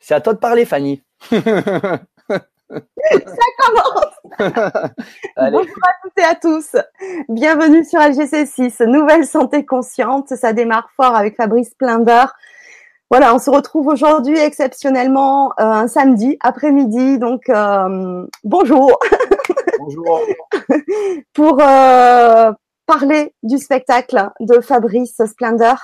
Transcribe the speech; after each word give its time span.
C'est 0.00 0.14
à 0.14 0.20
toi 0.20 0.32
de 0.32 0.38
parler, 0.38 0.64
Fanny. 0.64 1.02
Ça 1.30 2.80
commence 3.58 4.14
Bonjour 5.36 5.78
à 5.82 5.92
toutes 6.02 6.18
et 6.18 6.22
à 6.22 6.34
tous. 6.34 6.76
Bienvenue 7.28 7.84
sur 7.84 8.00
LGC6, 8.00 8.84
Nouvelle 8.86 9.26
Santé 9.26 9.64
Consciente. 9.64 10.28
Ça 10.28 10.52
démarre 10.52 10.88
fort 10.96 11.14
avec 11.14 11.36
Fabrice 11.36 11.74
Plinder. 11.78 12.24
Voilà, 13.10 13.34
on 13.34 13.38
se 13.38 13.50
retrouve 13.50 13.88
aujourd'hui 13.88 14.38
exceptionnellement 14.38 15.52
euh, 15.60 15.64
un 15.64 15.88
samedi 15.88 16.38
après-midi. 16.40 17.18
Donc, 17.18 17.48
euh, 17.48 18.26
bonjour. 18.42 18.98
Bonjour. 19.78 20.22
Pour 21.34 21.60
euh, 21.60 22.52
parler 22.86 23.34
du 23.42 23.58
spectacle 23.58 24.30
de 24.40 24.60
Fabrice 24.60 25.20
Splendor, 25.26 25.76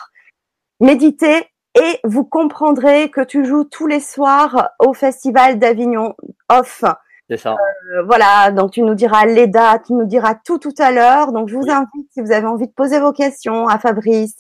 méditer 0.81 1.50
et 1.75 2.01
vous 2.05 2.25
comprendrez 2.25 3.11
que 3.11 3.21
tu 3.21 3.45
joues 3.45 3.65
tous 3.65 3.87
les 3.87 4.01
soirs 4.01 4.71
au 4.79 4.93
Festival 4.93 5.59
d'Avignon 5.59 6.15
Off. 6.49 6.85
C'est 7.29 7.37
ça. 7.37 7.53
Euh, 7.53 8.03
voilà, 8.05 8.51
donc 8.51 8.73
tu 8.73 8.83
nous 8.83 8.95
diras 8.95 9.25
les 9.25 9.47
dates, 9.47 9.85
tu 9.87 9.93
nous 9.93 10.07
diras 10.07 10.35
tout 10.35 10.59
tout 10.59 10.75
à 10.79 10.91
l'heure. 10.91 11.33
Donc 11.33 11.49
je 11.49 11.57
vous 11.57 11.71
invite, 11.71 12.11
si 12.13 12.21
vous 12.21 12.33
avez 12.33 12.47
envie 12.47 12.67
de 12.67 12.73
poser 12.73 12.99
vos 12.99 13.13
questions 13.13 13.69
à 13.69 13.79
Fabrice, 13.79 14.37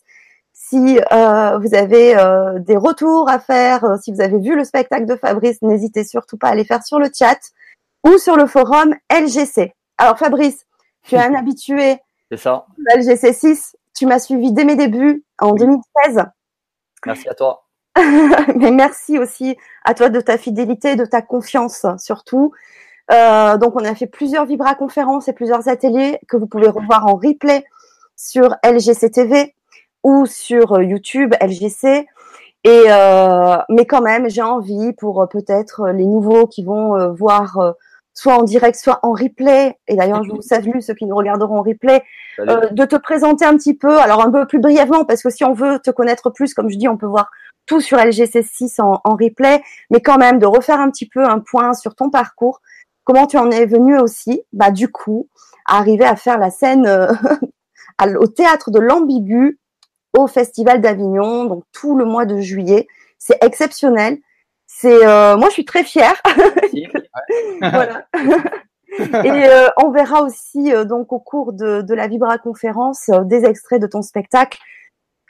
si 0.70 1.00
euh, 1.10 1.58
vous 1.58 1.74
avez 1.74 2.16
euh, 2.16 2.58
des 2.58 2.76
retours 2.76 3.28
à 3.28 3.38
faire, 3.38 3.84
euh, 3.84 3.96
si 4.02 4.12
vous 4.12 4.20
avez 4.20 4.38
vu 4.38 4.54
le 4.54 4.64
spectacle 4.64 5.06
de 5.06 5.16
Fabrice, 5.16 5.62
n'hésitez 5.62 6.04
surtout 6.04 6.36
pas 6.36 6.48
à 6.48 6.54
les 6.54 6.64
faire 6.64 6.84
sur 6.84 6.98
le 6.98 7.08
chat 7.16 7.38
ou 8.06 8.18
sur 8.18 8.36
le 8.36 8.46
forum 8.46 8.94
LGC. 9.10 9.74
Alors 9.98 10.18
Fabrice, 10.18 10.66
tu 11.02 11.14
es 11.14 11.18
un 11.18 11.34
habitué 11.38 11.98
C'est 12.30 12.36
ça. 12.36 12.66
LGC 12.94 13.32
6, 13.32 13.76
tu 13.96 14.06
m'as 14.06 14.18
suivi 14.18 14.52
dès 14.52 14.64
mes 14.64 14.76
débuts 14.76 15.24
en 15.38 15.54
2016. 15.54 16.24
Merci 17.06 17.28
à 17.28 17.34
toi. 17.34 17.66
Mais 18.56 18.70
merci 18.70 19.18
aussi 19.18 19.56
à 19.84 19.94
toi 19.94 20.08
de 20.08 20.20
ta 20.20 20.38
fidélité, 20.38 20.96
de 20.96 21.04
ta 21.04 21.22
confiance 21.22 21.86
surtout. 21.98 22.52
Euh, 23.10 23.58
donc 23.58 23.74
on 23.74 23.84
a 23.84 23.94
fait 23.94 24.06
plusieurs 24.06 24.46
Vibra 24.46 24.74
conférences 24.74 25.28
et 25.28 25.32
plusieurs 25.32 25.68
ateliers 25.68 26.20
que 26.28 26.36
vous 26.36 26.46
pouvez 26.46 26.68
revoir 26.68 27.06
en 27.06 27.16
replay 27.16 27.64
sur 28.16 28.54
LGC 28.64 29.10
TV 29.10 29.54
ou 30.04 30.26
sur 30.26 30.74
euh, 30.74 30.84
YouTube 30.84 31.34
LGC. 31.40 32.06
Euh, 32.66 33.56
mais 33.70 33.86
quand 33.86 34.02
même, 34.02 34.28
j'ai 34.28 34.42
envie 34.42 34.92
pour 34.92 35.26
peut-être 35.30 35.88
les 35.88 36.04
nouveaux 36.04 36.46
qui 36.46 36.62
vont 36.62 37.14
voir 37.14 37.74
soit 38.20 38.36
en 38.36 38.42
direct, 38.42 38.76
soit 38.76 39.00
en 39.02 39.12
replay. 39.12 39.78
Et 39.88 39.96
d'ailleurs, 39.96 40.22
je 40.24 40.30
vous 40.30 40.42
salue 40.42 40.80
ceux 40.80 40.92
qui 40.92 41.06
nous 41.06 41.16
regarderont 41.16 41.60
en 41.60 41.62
replay, 41.62 42.02
euh, 42.40 42.68
de 42.70 42.84
te 42.84 42.96
présenter 42.96 43.46
un 43.46 43.56
petit 43.56 43.72
peu. 43.72 43.98
Alors 43.98 44.22
un 44.22 44.30
peu 44.30 44.46
plus 44.46 44.58
brièvement, 44.58 45.06
parce 45.06 45.22
que 45.22 45.30
si 45.30 45.42
on 45.42 45.54
veut 45.54 45.78
te 45.78 45.90
connaître 45.90 46.28
plus, 46.28 46.52
comme 46.52 46.68
je 46.68 46.76
dis, 46.76 46.86
on 46.86 46.98
peut 46.98 47.06
voir 47.06 47.30
tout 47.64 47.80
sur 47.80 47.96
LGC6 47.96 48.82
en, 48.82 49.00
en 49.04 49.16
replay, 49.16 49.62
mais 49.88 50.02
quand 50.02 50.18
même 50.18 50.38
de 50.38 50.44
refaire 50.44 50.80
un 50.80 50.90
petit 50.90 51.08
peu 51.08 51.24
un 51.24 51.38
point 51.38 51.72
sur 51.72 51.94
ton 51.94 52.10
parcours. 52.10 52.60
Comment 53.04 53.26
tu 53.26 53.38
en 53.38 53.50
es 53.50 53.64
venu 53.64 53.98
aussi, 53.98 54.42
bah 54.52 54.70
du 54.70 54.88
coup, 54.88 55.28
à 55.64 55.78
arriver 55.78 56.04
à 56.04 56.14
faire 56.14 56.38
la 56.38 56.50
scène 56.50 56.86
euh, 56.86 57.10
au 58.18 58.26
théâtre 58.26 58.70
de 58.70 58.80
l'ambigu 58.80 59.58
au 60.14 60.26
Festival 60.26 60.82
d'Avignon, 60.82 61.46
donc 61.46 61.64
tout 61.72 61.96
le 61.96 62.04
mois 62.04 62.26
de 62.26 62.38
juillet. 62.38 62.86
C'est 63.18 63.42
exceptionnel. 63.42 64.18
C'est 64.80 65.06
euh, 65.06 65.36
moi, 65.36 65.48
je 65.48 65.54
suis 65.54 65.64
très 65.64 65.84
fière. 65.84 66.14
Voilà. 67.60 68.06
Et 69.24 69.30
euh, 69.30 69.68
on 69.82 69.90
verra 69.90 70.22
aussi 70.22 70.72
euh, 70.72 70.84
donc 70.84 71.12
au 71.12 71.20
cours 71.20 71.52
de, 71.52 71.82
de 71.82 71.94
la 71.94 72.08
Vibra 72.08 72.38
conférence 72.38 73.08
euh, 73.08 73.22
des 73.22 73.44
extraits 73.44 73.80
de 73.80 73.86
ton 73.86 74.02
spectacle 74.02 74.58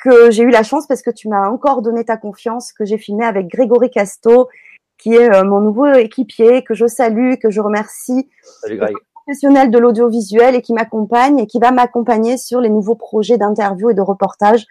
que 0.03 0.31
j'ai 0.31 0.45
eu 0.45 0.51
la 0.51 0.63
chance 0.63 0.87
parce 0.87 1.03
que 1.03 1.11
tu 1.11 1.29
m'as 1.29 1.49
encore 1.49 1.83
donné 1.83 2.05
ta 2.05 2.17
confiance 2.17 2.73
que 2.73 2.87
j'ai 2.87 2.97
filmé 2.97 3.25
avec 3.25 3.49
Grégory 3.49 3.91
Casto 3.91 4.49
qui 4.97 5.15
est 5.15 5.45
mon 5.45 5.61
nouveau 5.61 5.93
équipier 5.93 6.65
que 6.65 6.73
je 6.73 6.87
salue 6.87 7.35
que 7.35 7.51
je 7.51 7.61
remercie 7.61 8.31
Salut 8.63 8.79
Greg. 8.79 8.97
professionnel 9.13 9.71
de 9.71 9.79
l'audiovisuel 9.79 10.55
et 10.55 10.63
qui 10.63 10.73
m'accompagne 10.73 11.39
et 11.39 11.47
qui 11.47 11.59
va 11.59 11.71
m'accompagner 11.71 12.39
sur 12.39 12.63
les 12.63 12.71
nouveaux 12.71 12.95
projets 12.95 13.37
d'interview 13.37 13.91
et 13.91 13.95
de 13.95 14.01
reportage. 14.01 14.67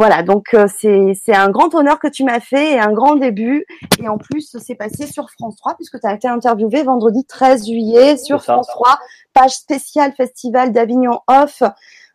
Voilà, 0.00 0.22
donc 0.22 0.54
euh, 0.54 0.66
c'est 0.78 1.34
un 1.34 1.50
grand 1.50 1.74
honneur 1.74 1.98
que 1.98 2.08
tu 2.08 2.24
m'as 2.24 2.40
fait 2.40 2.72
et 2.72 2.78
un 2.80 2.90
grand 2.90 3.16
début. 3.16 3.66
Et 4.02 4.08
en 4.08 4.16
plus, 4.16 4.56
c'est 4.58 4.74
passé 4.74 5.06
sur 5.06 5.28
France 5.30 5.56
3 5.58 5.74
puisque 5.74 6.00
tu 6.00 6.06
as 6.06 6.14
été 6.14 6.26
interviewé 6.26 6.82
vendredi 6.84 7.22
13 7.26 7.66
juillet 7.66 8.16
sur. 8.16 8.42
France 8.42 8.66
3, 8.68 8.98
page 9.34 9.50
spéciale 9.50 10.12
Festival 10.16 10.72
d'Avignon 10.72 11.20
Off. 11.28 11.62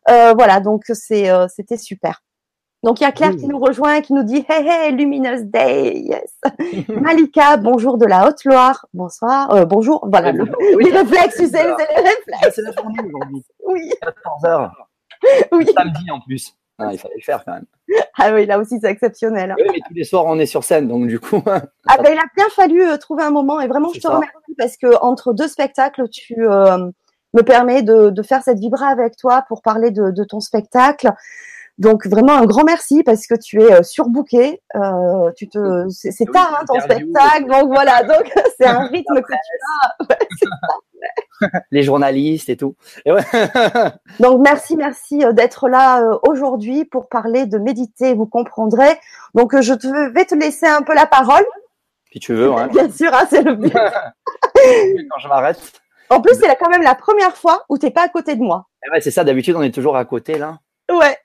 Euh, 0.09 0.33
voilà, 0.35 0.61
donc 0.61 0.81
c'est 0.93 1.29
euh, 1.29 1.45
c'était 1.47 1.77
super. 1.77 2.23
Donc 2.81 2.99
il 3.01 3.03
y 3.03 3.05
a 3.05 3.11
Claire 3.11 3.33
Oui. 3.35 3.37
qui 3.41 3.47
nous 3.47 3.59
rejoint 3.59 3.93
et 3.97 4.01
qui 4.01 4.13
nous 4.13 4.23
dit 4.23 4.43
Hey 4.49 4.67
hey 4.67 4.91
Luminous 4.91 5.43
Day, 5.43 5.99
yes. 5.99 6.87
Malika, 6.89 7.57
bonjour 7.57 7.99
de 7.99 8.07
la 8.07 8.27
Haute-Loire, 8.27 8.87
bonsoir, 8.95 9.51
euh, 9.53 9.65
bonjour, 9.65 10.07
voilà, 10.11 10.31
le- 10.31 10.45
Oui, 10.75 10.85
les 10.85 10.91
réflexes, 10.91 11.37
tu 11.37 11.45
sais, 11.45 11.51
c'est 11.51 11.63
les 11.95 12.01
réflexes. 12.01 12.55
c'est 12.55 12.61
la 12.63 12.71
journée 12.71 12.97
aujourd'hui. 13.13 13.43
Oui, 13.67 13.91
14h. 14.41 14.71
oui. 15.51 15.67
Samedi 15.75 16.09
en 16.09 16.19
plus. 16.21 16.55
Ah, 16.77 16.89
il 16.91 16.99
fallait 16.99 17.15
le 17.17 17.23
faire 17.23 17.43
quand 17.45 17.53
même. 17.53 17.65
Ah 18.17 18.33
oui, 18.33 18.45
là 18.45 18.59
aussi, 18.59 18.79
c'est 18.81 18.89
exceptionnel. 18.89 19.53
Oui, 19.57 19.65
mais 19.73 19.79
tous 19.87 19.93
les 19.93 20.03
soirs, 20.05 20.23
on 20.25 20.39
est 20.39 20.45
sur 20.45 20.63
scène, 20.63 20.87
donc 20.87 21.07
du 21.07 21.19
coup. 21.19 21.43
Ah 21.87 21.97
ben, 22.01 22.13
il 22.13 22.17
a 22.17 22.23
bien 22.35 22.47
fallu 22.55 22.81
euh, 22.81 22.97
trouver 22.97 23.23
un 23.23 23.29
moment 23.29 23.59
et 23.61 23.67
vraiment, 23.67 23.89
je 23.89 23.99
te 23.99 24.07
ça. 24.07 24.15
remercie 24.15 24.55
parce 24.57 24.77
que 24.77 24.95
entre 25.01 25.33
deux 25.33 25.47
spectacles, 25.47 26.07
tu 26.09 26.47
euh, 26.49 26.89
me 27.33 27.41
permets 27.43 27.83
de, 27.83 28.09
de 28.09 28.23
faire 28.23 28.41
cette 28.41 28.59
vibra 28.59 28.87
avec 28.87 29.17
toi 29.17 29.43
pour 29.47 29.61
parler 29.61 29.91
de, 29.91 30.11
de 30.11 30.23
ton 30.23 30.39
spectacle. 30.39 31.11
Donc 31.77 32.07
vraiment 32.07 32.33
un 32.33 32.45
grand 32.45 32.63
merci 32.63 33.03
parce 33.03 33.27
que 33.27 33.35
tu 33.35 33.61
es 33.61 33.73
euh, 33.73 33.83
surbooké. 33.83 34.61
Euh, 34.75 35.31
tu 35.35 35.49
te, 35.49 35.89
c'est 35.89 36.11
c'est 36.11 36.25
Oui, 36.25 36.33
tard 36.33 36.59
hein, 36.61 36.65
ton 36.65 36.79
spectacle, 36.79 37.47
donc 37.49 37.67
voilà. 37.67 38.03
Donc 38.07 38.31
c'est 38.59 38.67
un 38.67 38.87
rythme 38.87 39.21
que 39.21 39.33
tu 40.39 40.47
les 41.71 41.83
journalistes 41.83 42.49
et 42.49 42.55
tout. 42.55 42.75
Et 43.05 43.11
ouais. 43.11 43.23
Donc 44.19 44.41
merci, 44.41 44.77
merci 44.77 45.23
euh, 45.23 45.33
d'être 45.33 45.67
là 45.67 46.01
euh, 46.01 46.17
aujourd'hui 46.27 46.85
pour 46.85 47.09
parler 47.09 47.45
de 47.45 47.57
méditer, 47.57 48.13
vous 48.13 48.25
comprendrez. 48.25 48.97
Donc 49.33 49.59
je 49.59 49.73
te, 49.73 50.13
vais 50.13 50.25
te 50.25 50.35
laisser 50.35 50.67
un 50.67 50.81
peu 50.81 50.95
la 50.95 51.05
parole, 51.05 51.45
si 52.15 52.19
tu 52.19 52.33
veux, 52.33 52.49
ouais. 52.49 52.69
bien 52.69 52.89
sûr, 52.89 53.13
hein, 53.13 53.25
c'est 53.29 53.41
le 53.41 53.55
but. 53.55 53.73
Quand 53.73 55.19
je 55.19 55.27
m'arrête. 55.27 55.59
En 56.09 56.21
plus, 56.21 56.33
c'est 56.39 56.55
quand 56.55 56.69
même 56.69 56.81
la 56.81 56.95
première 56.95 57.35
fois 57.35 57.65
où 57.67 57.77
t'es 57.77 57.91
pas 57.91 58.03
à 58.03 58.07
côté 58.07 58.37
de 58.37 58.41
moi. 58.41 58.67
Ouais, 58.89 59.01
c'est 59.01 59.11
ça, 59.11 59.25
d'habitude, 59.25 59.55
on 59.57 59.61
est 59.61 59.73
toujours 59.73 59.97
à 59.97 60.05
côté, 60.05 60.37
là. 60.37 60.59
Ouais, 60.91 61.17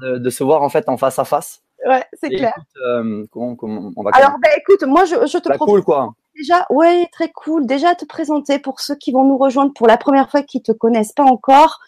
De, 0.00 0.18
de 0.18 0.30
se 0.30 0.42
voir, 0.44 0.62
en 0.62 0.68
fait, 0.68 0.88
en 0.88 0.96
face 0.96 1.18
à 1.18 1.24
face. 1.24 1.62
ouais, 1.86 2.04
c'est 2.20 2.28
clair. 2.28 2.52
écoute, 2.56 2.68
euh, 2.86 3.26
comment, 3.30 3.54
comment 3.56 3.92
on 3.96 4.02
va 4.02 4.10
Alors, 4.14 4.32
ben 4.42 4.50
écoute, 4.56 4.82
moi 4.82 5.04
je, 5.04 5.26
je 5.26 5.38
te 5.38 5.48
Bah, 5.48 5.54
propose 5.56 5.74
cool, 5.76 5.84
quoi. 5.84 6.12
déjà, 6.36 6.66
ouais, 6.70 7.08
très 7.12 7.30
cool, 7.30 7.66
déjà 7.66 7.94
te 7.94 8.04
présenter 8.04 8.58
pour 8.58 8.80
ceux 8.80 8.96
qui 8.96 9.12
vont 9.12 9.24
nous 9.24 9.38
rejoindre 9.38 9.72
pour 9.74 9.86
la 9.86 9.96
première 9.96 10.30
fois, 10.30 10.42
qui 10.42 10.60
te 10.62 10.72
connaissent 10.72 11.12
pas 11.12 11.24
encore, 11.24 11.78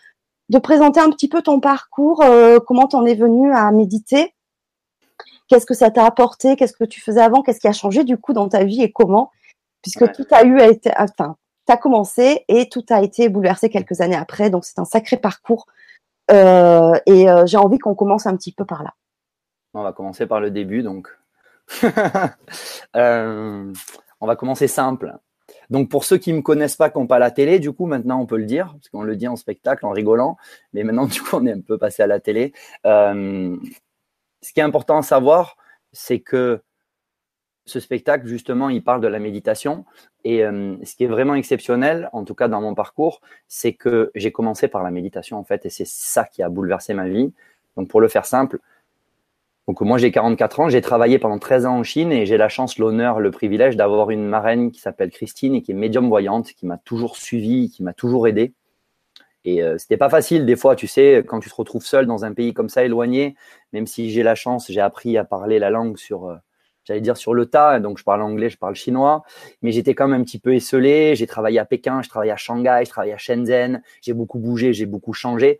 de 0.48 0.58
présenter 0.58 1.00
un 1.00 1.10
petit 1.10 1.28
peu 1.28 1.42
ton 1.42 1.60
parcours, 1.60 2.22
euh, 2.22 2.58
comment 2.60 2.86
t'en 2.86 3.04
es 3.04 3.14
venu 3.14 3.52
à 3.52 3.70
méditer, 3.72 4.34
qu'est-ce 5.48 5.66
que 5.66 5.74
ça 5.74 5.90
t'a 5.90 6.06
apporté, 6.06 6.56
qu'est-ce 6.56 6.72
que 6.76 6.84
tu 6.84 7.00
faisais 7.00 7.20
avant, 7.20 7.42
qu'est-ce 7.42 7.60
qui 7.60 7.68
a 7.68 7.72
changé 7.72 8.04
du 8.04 8.16
coup 8.16 8.32
dans 8.32 8.48
ta 8.48 8.64
vie 8.64 8.82
et 8.82 8.92
comment, 8.92 9.30
puisque 9.82 10.02
Ouais. 10.02 10.12
tout 10.12 10.26
a 10.30 10.44
eu, 10.44 10.60
a 10.60 10.68
été, 10.68 10.90
enfin, 10.96 11.36
t'as 11.66 11.76
commencé 11.76 12.44
et 12.48 12.68
tout 12.68 12.84
a 12.90 13.02
été 13.02 13.28
bouleversé 13.28 13.68
quelques 13.70 14.00
années 14.00 14.16
après, 14.16 14.50
donc 14.50 14.64
c'est 14.64 14.78
un 14.78 14.84
sacré 14.84 15.16
parcours. 15.16 15.66
Euh, 16.30 16.94
et 17.06 17.28
euh, 17.28 17.46
j'ai 17.46 17.56
envie 17.56 17.78
qu'on 17.78 17.94
commence 17.94 18.26
un 18.26 18.36
petit 18.36 18.52
peu 18.52 18.64
par 18.64 18.82
là. 18.82 18.94
On 19.74 19.82
va 19.82 19.92
commencer 19.92 20.26
par 20.26 20.40
le 20.40 20.50
début, 20.50 20.82
donc. 20.82 21.08
Euh, 22.94 23.72
on 24.20 24.26
va 24.26 24.36
commencer 24.36 24.68
simple. 24.68 25.16
Donc, 25.70 25.88
pour 25.88 26.04
ceux 26.04 26.18
qui 26.18 26.34
me 26.34 26.42
connaissent 26.42 26.76
pas, 26.76 26.90
qui 26.90 26.98
n'ont 26.98 27.06
pas 27.06 27.18
la 27.18 27.30
télé, 27.30 27.58
du 27.58 27.72
coup, 27.72 27.86
maintenant, 27.86 28.20
on 28.20 28.26
peut 28.26 28.36
le 28.36 28.44
dire, 28.44 28.66
parce 28.74 28.90
qu'on 28.90 29.02
le 29.02 29.16
dit 29.16 29.26
en 29.26 29.36
spectacle, 29.36 29.86
en 29.86 29.90
rigolant. 29.90 30.36
Mais 30.74 30.84
maintenant, 30.84 31.06
du 31.06 31.22
coup, 31.22 31.36
on 31.36 31.46
est 31.46 31.52
un 31.52 31.62
peu 31.62 31.78
passé 31.78 32.02
à 32.02 32.06
la 32.06 32.20
télé. 32.20 32.52
Ce 32.84 33.56
qui 34.52 34.60
est 34.60 34.62
important 34.62 34.98
à 34.98 35.02
savoir, 35.02 35.56
c'est 35.92 36.20
que 36.20 36.60
ce 37.64 37.80
spectacle, 37.80 38.26
justement, 38.26 38.68
il 38.68 38.84
parle 38.84 39.00
de 39.00 39.08
la 39.08 39.18
méditation. 39.18 39.86
Et 40.24 40.44
euh, 40.44 40.76
ce 40.84 40.94
qui 40.94 41.04
est 41.04 41.08
vraiment 41.08 41.34
exceptionnel, 41.34 42.08
en 42.12 42.24
tout 42.24 42.34
cas 42.34 42.48
dans 42.48 42.60
mon 42.60 42.74
parcours, 42.74 43.20
c'est 43.48 43.72
que 43.72 44.10
j'ai 44.14 44.30
commencé 44.30 44.68
par 44.68 44.82
la 44.82 44.90
méditation, 44.90 45.38
en 45.38 45.44
fait, 45.44 45.66
et 45.66 45.70
c'est 45.70 45.86
ça 45.86 46.24
qui 46.24 46.42
a 46.42 46.48
bouleversé 46.48 46.94
ma 46.94 47.08
vie. 47.08 47.32
Donc, 47.76 47.88
pour 47.88 48.00
le 48.00 48.08
faire 48.08 48.26
simple, 48.26 48.58
donc 49.68 49.80
moi 49.80 49.96
j'ai 49.96 50.10
44 50.10 50.60
ans, 50.60 50.68
j'ai 50.68 50.80
travaillé 50.80 51.18
pendant 51.20 51.38
13 51.38 51.66
ans 51.66 51.78
en 51.78 51.82
Chine 51.84 52.10
et 52.10 52.26
j'ai 52.26 52.36
la 52.36 52.48
chance, 52.48 52.78
l'honneur, 52.78 53.20
le 53.20 53.30
privilège 53.30 53.76
d'avoir 53.76 54.10
une 54.10 54.26
marraine 54.26 54.72
qui 54.72 54.80
s'appelle 54.80 55.10
Christine 55.10 55.54
et 55.54 55.62
qui 55.62 55.70
est 55.70 55.74
médium 55.74 56.08
voyante, 56.08 56.52
qui 56.52 56.66
m'a 56.66 56.78
toujours 56.78 57.16
suivi, 57.16 57.70
qui 57.70 57.82
m'a 57.84 57.92
toujours 57.92 58.26
aidé. 58.26 58.54
Et 59.44 59.62
euh, 59.62 59.78
c'était 59.78 59.96
pas 59.96 60.08
facile 60.08 60.46
des 60.46 60.56
fois, 60.56 60.76
tu 60.76 60.86
sais, 60.86 61.24
quand 61.26 61.40
tu 61.40 61.48
te 61.48 61.54
retrouves 61.54 61.84
seul 61.84 62.06
dans 62.06 62.24
un 62.24 62.32
pays 62.32 62.54
comme 62.54 62.68
ça 62.68 62.84
éloigné, 62.84 63.36
même 63.72 63.86
si 63.86 64.10
j'ai 64.10 64.22
la 64.22 64.34
chance, 64.34 64.66
j'ai 64.70 64.80
appris 64.80 65.16
à 65.16 65.24
parler 65.24 65.58
la 65.58 65.70
langue 65.70 65.96
sur, 65.96 66.26
euh, 66.26 66.36
j'allais 66.84 67.00
dire 67.00 67.16
sur 67.16 67.34
le 67.34 67.46
tas, 67.46 67.80
donc 67.80 67.98
je 67.98 68.04
parle 68.04 68.22
anglais, 68.22 68.50
je 68.50 68.58
parle 68.58 68.74
chinois, 68.74 69.22
mais 69.62 69.72
j'étais 69.72 69.94
quand 69.94 70.08
même 70.08 70.20
un 70.20 70.24
petit 70.24 70.38
peu 70.38 70.54
esselé. 70.54 71.14
J'ai 71.16 71.26
travaillé 71.26 71.58
à 71.58 71.64
Pékin, 71.64 72.02
je 72.02 72.08
travaillais 72.08 72.32
à 72.32 72.36
Shanghai, 72.36 72.82
je 72.84 72.90
travaillais 72.90 73.14
à 73.14 73.18
Shenzhen, 73.18 73.82
j'ai 74.00 74.12
beaucoup 74.12 74.38
bougé, 74.38 74.72
j'ai 74.72 74.86
beaucoup 74.86 75.12
changé 75.12 75.58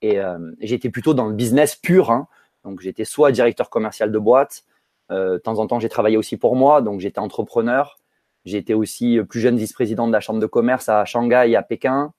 et 0.00 0.18
euh, 0.18 0.38
j'étais 0.60 0.90
plutôt 0.90 1.14
dans 1.14 1.26
le 1.26 1.34
business 1.34 1.76
pur. 1.76 2.10
Hein. 2.10 2.26
Donc 2.64 2.80
j'étais 2.80 3.04
soit 3.04 3.32
directeur 3.32 3.70
commercial 3.70 4.10
de 4.10 4.18
boîte, 4.18 4.64
de 5.10 5.36
temps 5.36 5.58
en 5.58 5.66
temps, 5.66 5.78
j'ai 5.78 5.90
travaillé 5.90 6.16
aussi 6.16 6.38
pour 6.38 6.56
moi, 6.56 6.80
donc 6.80 7.00
j'étais 7.00 7.18
entrepreneur. 7.18 7.98
Été 8.46 8.72
aussi 8.72 9.20
plus 9.28 9.40
jeune 9.40 9.56
vice-président 9.56 10.08
de 10.08 10.12
la 10.12 10.20
chambre 10.20 10.40
de 10.40 10.46
commerce 10.46 10.88
à 10.88 11.04
Shanghai 11.04 11.44
et 11.48 11.56
à 11.56 11.62
Pékin. 11.62 12.12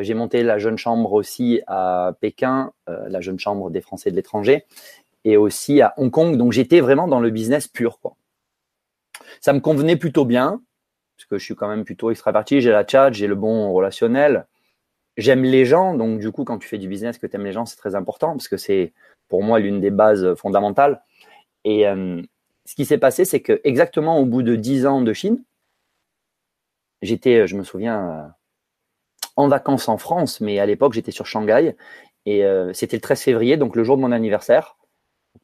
j'ai 0.00 0.14
monté 0.14 0.44
la 0.44 0.58
jeune 0.58 0.78
chambre 0.78 1.12
aussi 1.12 1.60
à 1.66 2.12
Pékin, 2.20 2.72
la 2.86 3.20
jeune 3.20 3.38
chambre 3.40 3.68
des 3.70 3.80
Français 3.80 4.12
de 4.12 4.16
l'étranger, 4.16 4.64
et 5.24 5.36
aussi 5.36 5.80
à 5.80 5.94
Hong 5.96 6.10
Kong. 6.10 6.36
Donc 6.36 6.52
j'étais 6.52 6.80
vraiment 6.80 7.08
dans 7.08 7.20
le 7.20 7.30
business 7.30 7.68
pur, 7.68 8.00
quoi. 8.00 8.16
Ça 9.40 9.52
me 9.52 9.60
convenait 9.60 9.96
plutôt 9.96 10.24
bien, 10.24 10.60
parce 11.16 11.26
que 11.26 11.38
je 11.38 11.44
suis 11.44 11.54
quand 11.54 11.68
même 11.68 11.84
plutôt 11.84 12.10
extraverti, 12.10 12.60
j'ai 12.60 12.70
la 12.70 12.86
chat, 12.86 13.12
j'ai 13.12 13.26
le 13.26 13.34
bon 13.34 13.72
relationnel. 13.72 14.46
J'aime 15.16 15.44
les 15.44 15.64
gens, 15.64 15.94
donc 15.94 16.20
du 16.20 16.30
coup, 16.32 16.44
quand 16.44 16.58
tu 16.58 16.68
fais 16.68 16.78
du 16.78 16.88
business, 16.88 17.18
que 17.18 17.26
tu 17.26 17.36
aimes 17.36 17.44
les 17.44 17.52
gens, 17.52 17.66
c'est 17.66 17.76
très 17.76 17.94
important, 17.94 18.32
parce 18.32 18.48
que 18.48 18.56
c'est 18.56 18.92
pour 19.28 19.42
moi 19.42 19.58
l'une 19.58 19.80
des 19.80 19.90
bases 19.90 20.34
fondamentales. 20.34 21.02
Et 21.64 21.86
euh, 21.86 22.22
ce 22.64 22.74
qui 22.74 22.84
s'est 22.84 22.98
passé, 22.98 23.24
c'est 23.24 23.40
que 23.40 23.60
exactement 23.64 24.18
au 24.18 24.26
bout 24.26 24.42
de 24.42 24.56
10 24.56 24.86
ans 24.86 25.02
de 25.02 25.12
Chine, 25.12 25.42
j'étais, 27.02 27.46
je 27.46 27.56
me 27.56 27.64
souviens, 27.64 28.10
euh, 28.10 28.28
en 29.36 29.48
vacances 29.48 29.88
en 29.88 29.98
France, 29.98 30.40
mais 30.40 30.58
à 30.58 30.66
l'époque, 30.66 30.92
j'étais 30.92 31.12
sur 31.12 31.26
Shanghai. 31.26 31.76
Et 32.26 32.44
euh, 32.44 32.72
c'était 32.72 32.96
le 32.96 33.00
13 33.00 33.20
février, 33.22 33.56
donc 33.56 33.76
le 33.76 33.84
jour 33.84 33.96
de 33.96 34.02
mon 34.02 34.12
anniversaire. 34.12 34.76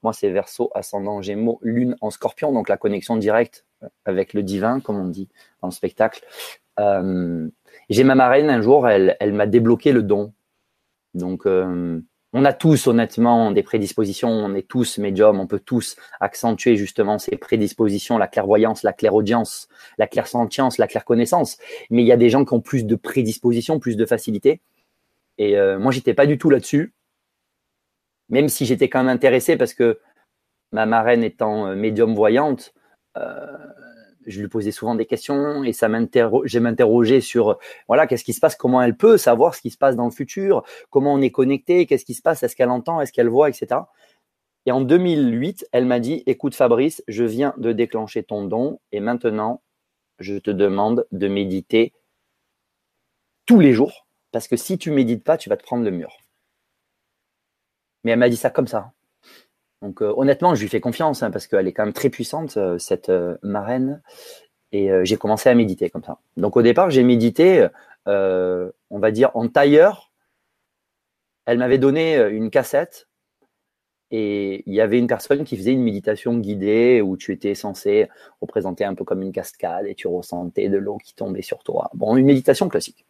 Moi, 0.03 0.13
c'est 0.13 0.31
Verseau, 0.31 0.71
ascendant 0.75 1.23
Gémeaux, 1.23 1.59
Lune 1.63 1.97
en 2.01 2.11
Scorpion, 2.11 2.53
donc 2.53 2.69
la 2.69 2.77
connexion 2.77 3.17
directe 3.17 3.65
avec 4.05 4.35
le 4.35 4.43
divin, 4.43 4.81
comme 4.81 4.97
on 4.97 5.09
dit 5.09 5.29
dans 5.63 5.69
le 5.69 5.73
spectacle. 5.73 6.25
Euh, 6.79 7.49
j'ai 7.89 8.05
ma 8.05 8.15
marraine 8.15 8.51
un 8.51 8.61
jour, 8.61 8.89
elle, 8.89 9.17
elle 9.21 9.33
m'a 9.33 9.47
débloqué 9.47 9.93
le 9.93 10.03
don. 10.03 10.33
Donc, 11.15 11.47
euh, 11.47 12.01
on 12.33 12.45
a 12.45 12.53
tous 12.53 12.87
honnêtement 12.87 13.51
des 13.51 13.63
prédispositions, 13.63 14.29
on 14.29 14.55
est 14.55 14.69
tous 14.69 14.99
médiums, 14.99 15.41
on 15.41 15.47
peut 15.47 15.61
tous 15.61 15.97
accentuer 16.21 16.77
justement 16.77 17.19
ces 17.19 17.37
prédispositions, 17.37 18.19
la 18.19 18.29
clairvoyance, 18.29 18.83
la 18.83 18.93
clairaudience, 18.93 19.69
la 19.97 20.07
clairsentience, 20.07 20.77
la 20.77 20.87
clairconnaissance. 20.87 21.57
Mais 21.89 22.03
il 22.03 22.07
y 22.07 22.13
a 22.13 22.17
des 22.17 22.29
gens 22.29 22.45
qui 22.45 22.53
ont 22.53 22.61
plus 22.61 22.85
de 22.85 22.95
prédispositions, 22.95 23.79
plus 23.79 23.97
de 23.97 24.05
facilité. 24.05 24.61
Et 25.39 25.57
euh, 25.57 25.79
moi, 25.79 25.93
j'étais 25.93 26.15
pas 26.15 26.27
du 26.27 26.37
tout 26.37 26.51
là-dessus 26.51 26.93
même 28.29 28.49
si 28.49 28.67
j'étais 28.67 28.89
quand 28.89 29.01
même 29.01 29.15
intéressé 29.15 29.57
parce 29.57 29.75
que 29.75 29.99
ma 30.73 30.87
marraine 30.87 31.25
étant 31.25 31.69
euh, 31.69 31.75
médium 31.75 32.15
voyante, 32.15 32.75
euh, 33.17 33.47
je 34.27 34.41
lui 34.41 34.49
posais 34.49 34.73
souvent 34.73 34.95
des 34.95 35.07
questions 35.07 35.63
et 35.63 35.73
ça 35.73 35.89
j'ai 36.45 36.61
m'interrogeais 36.61 37.21
sur 37.21 37.59
voilà 37.87 38.07
qu'est-ce 38.07 38.25
qui 38.25 38.33
se 38.33 38.41
passe, 38.41 38.57
comment 38.57 38.83
elle 38.83 38.97
peut 38.97 39.17
savoir 39.19 39.55
ce 39.55 39.61
qui 39.61 39.71
se 39.71 39.79
passe 39.79 39.97
dans 39.97 40.05
le 40.05 40.11
futur, 40.11 40.65
comment 40.91 41.15
on 41.15 41.21
est 41.21 41.31
connecté, 41.31 41.87
qu'est-ce 41.87 42.05
qui 42.05 42.15
se 42.15 42.23
passe, 42.23 42.43
est-ce 42.43 42.57
qu'elle 42.57 42.71
entend, 42.71 43.01
est-ce 43.01 43.13
qu'elle 43.13 43.29
voit, 43.29 43.49
etc. 43.49 43.81
Et 44.67 44.73
en 44.73 44.81
2008, 44.81 45.69
elle 45.71 45.87
m'a 45.87 46.01
dit 46.01 46.25
écoute 46.27 46.57
Fabrice, 46.57 47.03
je 47.07 47.25
viens 47.25 47.55
de 47.57 47.73
déclencher 47.73 48.25
ton 48.25 48.45
don 48.45 48.81
et 48.91 49.01
maintenant 49.01 49.63
je 50.19 50.37
te 50.39 50.51
demande 50.51 51.07
de 51.13 51.29
méditer 51.29 51.93
tous 53.47 53.61
les 53.61 53.73
jours 53.73 54.07
parce 54.33 54.49
que 54.49 54.57
si 54.57 54.77
tu 54.77 54.91
médites 54.91 55.23
pas, 55.23 55.39
tu 55.39 55.49
vas 55.49 55.57
te 55.57 55.63
prendre 55.63 55.85
le 55.85 55.93
mur. 55.93 56.17
Mais 58.07 58.13
elle 58.13 58.21
m'a 58.21 58.29
dit 58.29 58.37
ça 58.37 58.51
comme 58.51 58.69
ça. 58.69 58.93
Donc 59.83 60.01
euh, 60.01 60.15
honnêtement, 60.17 60.55
je 60.55 60.63
lui 60.63 60.69
fais 60.69 60.79
confiance 60.79 61.25
hein, 61.25 61.33
parce 61.33 61.49
qu'elle 61.49 61.67
est 61.67 61.73
quand 61.73 61.85
même 61.85 61.93
très 61.93 62.09
puissante, 62.09 62.57
euh, 62.57 62.79
cette 62.79 63.09
euh, 63.09 63.37
marraine. 63.43 64.01
Et 64.71 64.91
j'ai 65.05 65.17
commencé 65.17 65.49
à 65.49 65.55
méditer 65.55 65.91
comme 65.91 66.05
ça. 66.05 66.19
Donc 66.37 66.57
au 66.57 66.63
départ, 66.63 66.91
j'ai 66.91 67.03
médité, 67.03 67.67
on 68.07 68.73
va 68.91 69.11
dire, 69.11 69.31
en 69.35 69.49
tailleur. 69.49 70.13
Elle 71.47 71.59
m'avait 71.59 71.79
donné 71.79 72.19
une 72.19 72.51
cassette 72.51 73.09
et 74.11 74.65
il 74.67 74.75
y 74.75 74.81
avait 74.81 74.99
une 74.99 75.07
personne 75.07 75.45
qui 75.45 75.57
faisait 75.57 75.73
une 75.73 75.83
méditation 75.83 76.37
guidée 76.37 77.01
où 77.01 77.17
tu 77.17 77.33
étais 77.33 77.55
censé 77.55 78.09
représenter 78.41 78.85
un 78.85 78.95
peu 78.95 79.05
comme 79.05 79.23
une 79.23 79.33
cascade 79.33 79.87
et 79.87 79.95
tu 79.95 80.09
ressentais 80.09 80.69
de 80.69 80.77
l'eau 80.77 80.99
qui 80.99 81.15
tombait 81.15 81.43
sur 81.43 81.63
toi. 81.63 81.89
Bon, 81.95 82.17
une 82.17 82.27
méditation 82.27 82.69
classique 82.69 83.07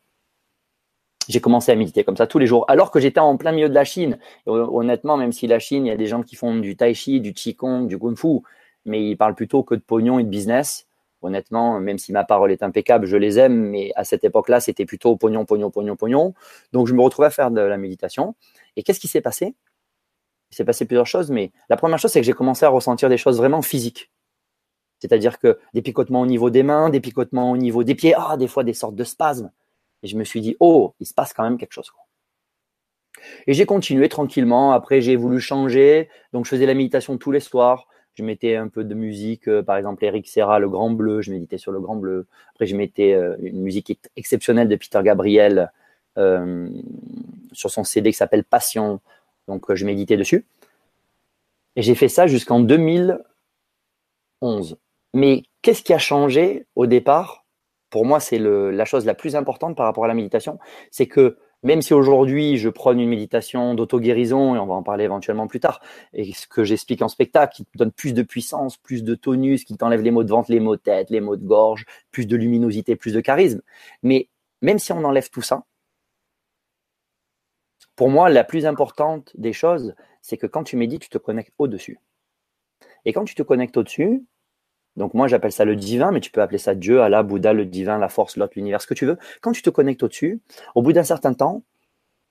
j'ai 1.29 1.41
commencé 1.41 1.73
à 1.73 1.75
méditer 1.75 2.05
comme 2.05 2.17
ça 2.17 2.27
tous 2.27 2.39
les 2.39 2.47
jours, 2.47 2.65
alors 2.69 2.91
que 2.91 3.01
j'étais 3.01 3.21
en 3.21 3.37
plein 3.37 3.53
milieu 3.53 3.69
de 3.69 3.75
la 3.75 3.85
Chine. 3.85 4.19
honnêtement, 4.47 5.17
même 5.17 5.33
si 5.33 5.47
la 5.47 5.59
Chine, 5.59 5.87
il 5.87 5.89
y 5.89 5.93
a 5.93 5.97
des 5.97 6.07
gens 6.07 6.23
qui 6.23 6.37
font 6.37 6.57
du 6.57 6.77
tai 6.77 6.95
chi, 6.95 7.21
du 7.21 7.33
qigong, 7.33 7.87
du 7.87 7.99
kung 7.99 8.17
fu, 8.17 8.41
mais 8.85 9.03
ils 9.11 9.17
parlent 9.17 9.35
plutôt 9.35 9.63
que 9.63 9.75
de 9.75 9.81
pognon 9.81 10.19
et 10.19 10.25
de 10.25 10.29
business. 10.29 10.87
Honnêtement, 11.23 11.81
même 11.81 11.99
si 11.99 12.13
ma 12.13 12.25
parole 12.25 12.53
est 12.53 12.63
impeccable, 12.63 13.07
je 13.07 13.17
les 13.17 13.39
aime, 13.39 13.71
mais 13.71 13.91
à 13.97 14.05
cette 14.05 14.23
époque-là, 14.23 14.61
c'était 14.61 14.85
plutôt 14.85 15.17
pognon, 15.17 15.45
pognon, 15.45 15.71
pognon, 15.71 15.97
pognon. 15.97 16.35
Donc, 16.73 16.87
je 16.87 16.95
me 16.95 17.03
retrouvais 17.03 17.29
à 17.29 17.31
faire 17.31 17.51
de 17.51 17.61
la 17.61 17.79
méditation. 17.79 18.37
Et 18.77 18.83
qu'est-ce 18.83 19.01
qui 19.01 19.09
s'est 19.09 19.23
passé? 19.23 19.55
Il 20.51 20.57
s'est 20.57 20.65
passé 20.65 20.85
plusieurs 20.85 21.07
choses, 21.07 21.31
mais 21.31 21.51
la 21.69 21.77
première 21.77 21.99
chose, 21.99 22.13
c'est 22.13 22.21
que 22.21 22.27
j'ai 22.27 22.33
commencé 22.33 22.65
à 22.65 22.69
ressentir 22.69 23.09
des 23.09 23.17
choses 23.17 23.39
vraiment 23.39 23.63
physiques. 23.63 24.11
C'est-à-dire 25.01 25.39
que 25.39 25.59
des 25.75 25.83
picotements 25.83 26.21
au 26.21 26.27
niveau 26.27 26.51
des 26.51 26.63
mains, 26.63 26.91
des 26.91 27.01
picotements 27.01 27.51
au 27.51 27.57
niveau 27.57 27.83
des 27.83 27.95
pieds, 27.95 28.15
ah, 28.17 28.37
des 28.37 28.47
fois 28.47 28.63
des 28.65 28.73
sortes 28.73 28.95
de 28.95 29.05
spasmes. 29.05 29.51
Et 30.07 30.09
je 30.09 30.17
me 30.17 30.23
suis 30.23 30.41
dit, 30.41 30.57
oh, 30.61 30.95
il 31.01 31.07
se 31.07 31.13
passe 31.13 31.33
quand 31.33 31.43
même 31.43 31.59
quelque 31.59 31.73
chose. 31.73 31.91
Et 33.49 33.55
j'ai 33.55 33.67
continué 33.67 34.09
tranquillement. 34.09 34.71
Après, 34.71 35.01
j'ai 35.01 35.17
voulu 35.17 35.41
changer. 35.41 36.09
Donc, 36.33 36.45
je 36.45 36.51
faisais 36.51 36.65
la 36.65 36.75
méditation 36.75 37.19
tous 37.19 37.33
les 37.33 37.41
soirs. 37.41 37.89
Je 38.15 38.23
mettais 38.23 38.55
un 38.55 38.69
peu 38.69 38.85
de 38.85 38.95
musique, 38.95 39.49
euh, 39.49 39.65
par 39.65 39.77
exemple 39.77 40.05
Eric 40.05 40.29
Serra, 40.29 40.61
Le 40.61 40.69
Grand 40.69 40.91
Bleu. 40.91 41.23
Je 41.23 41.33
méditais 41.33 41.59
sur 41.59 41.73
Le 41.73 41.81
Grand 41.81 41.97
Bleu. 41.97 42.29
Après, 42.51 42.67
je 42.67 42.77
mettais 42.77 43.15
euh, 43.15 43.35
une 43.43 43.61
musique 43.63 43.99
exceptionnelle 44.15 44.69
de 44.69 44.77
Peter 44.77 45.01
Gabriel 45.03 45.73
euh, 46.19 46.71
sur 47.51 47.73
son 47.73 47.83
CD 47.83 48.13
qui 48.13 48.17
s'appelle 48.17 48.45
Passion. 48.45 49.01
Donc, 49.49 49.75
je 49.75 49.85
méditais 49.85 50.17
dessus. 50.17 50.47
Et 51.75 51.83
j'ai 51.83 51.97
fait 51.97 52.09
ça 52.09 52.29
jusqu'en 52.29 52.61
2011. 52.61 53.19
Mais 55.15 55.43
qu'est-ce 55.63 55.83
qui 55.83 55.93
a 55.93 55.99
changé 55.99 56.65
au 56.77 56.87
départ? 56.87 57.46
Pour 57.97 58.05
moi, 58.05 58.21
c'est 58.21 58.39
la 58.39 58.85
chose 58.85 59.07
la 59.07 59.15
plus 59.15 59.37
importante 59.37 59.75
par 59.75 59.87
rapport 59.87 60.05
à 60.05 60.07
la 60.07 60.13
méditation. 60.13 60.59
C'est 60.91 61.07
que 61.07 61.39
même 61.63 61.81
si 61.81 61.95
aujourd'hui 61.95 62.59
je 62.59 62.69
prône 62.69 63.01
une 63.01 63.09
méditation 63.09 63.75
d'auto-guérison, 63.75 64.55
et 64.55 64.59
on 64.59 64.67
va 64.67 64.75
en 64.75 64.83
parler 64.83 65.05
éventuellement 65.05 65.47
plus 65.47 65.61
tard, 65.61 65.81
et 66.13 66.31
ce 66.35 66.47
que 66.47 66.63
j'explique 66.63 67.01
en 67.01 67.09
spectacle, 67.09 67.57
qui 67.57 67.65
te 67.65 67.79
donne 67.79 67.93
plus 67.93 68.13
de 68.13 68.23
puissance, 68.23 68.77
plus 68.77 69.03
de 69.03 69.15
tonus, 69.15 69.65
qui 69.65 69.79
t'enlève 69.79 70.03
les 70.03 70.11
maux 70.11 70.25
de 70.25 70.29
ventre, 70.29 70.53
les 70.53 70.61
maux 70.61 70.77
de 70.77 70.81
tête, 70.83 71.09
les 71.09 71.23
maux 71.23 71.37
de 71.37 71.47
gorge, 71.47 71.87
plus 72.11 72.27
de 72.27 72.37
luminosité, 72.37 72.97
plus 72.97 73.15
de 73.15 73.21
charisme. 73.23 73.63
Mais 74.03 74.29
même 74.61 74.79
si 74.79 74.93
on 74.93 75.03
enlève 75.03 75.31
tout 75.31 75.41
ça, 75.41 75.65
pour 77.95 78.11
moi, 78.11 78.29
la 78.29 78.45
plus 78.45 78.67
importante 78.67 79.33
des 79.39 79.55
choses, 79.55 79.95
c'est 80.21 80.37
que 80.37 80.47
quand 80.47 80.65
tu 80.65 80.77
médites, 80.77 81.01
tu 81.01 81.09
te 81.09 81.17
connectes 81.17 81.55
au-dessus. 81.57 81.99
Et 83.07 83.15
quand 83.15 83.25
tu 83.25 83.35
te 83.35 83.43
connectes 83.43 83.79
au-dessus, 83.79 84.23
donc 84.97 85.15
moi 85.15 85.29
j'appelle 85.29 85.53
ça 85.53 85.65
le 85.65 85.77
divin, 85.77 86.11
mais 86.11 86.21
tu 86.21 86.31
peux 86.31 86.43
appeler 86.43 86.59
ça 86.59 86.75
Dieu, 86.75 87.03
Allah, 87.03 87.23
Bouddha, 87.23 87.53
le 87.53 87.65
divin, 87.65 87.99
la 87.99 88.09
force, 88.09 88.37
l'autre, 88.37 88.55
l'univers, 88.57 88.81
ce 88.81 88.87
que 88.87 88.95
tu 88.95 89.07
veux. 89.07 89.19
Quand 89.41 89.53
tu 89.53 89.63
te 89.63 89.71
connectes 89.71 90.03
au-dessus, 90.03 90.41
au 90.75 90.83
bout 90.83 90.93
d'un 90.93 91.05
certain 91.05 91.35
temps, 91.35 91.63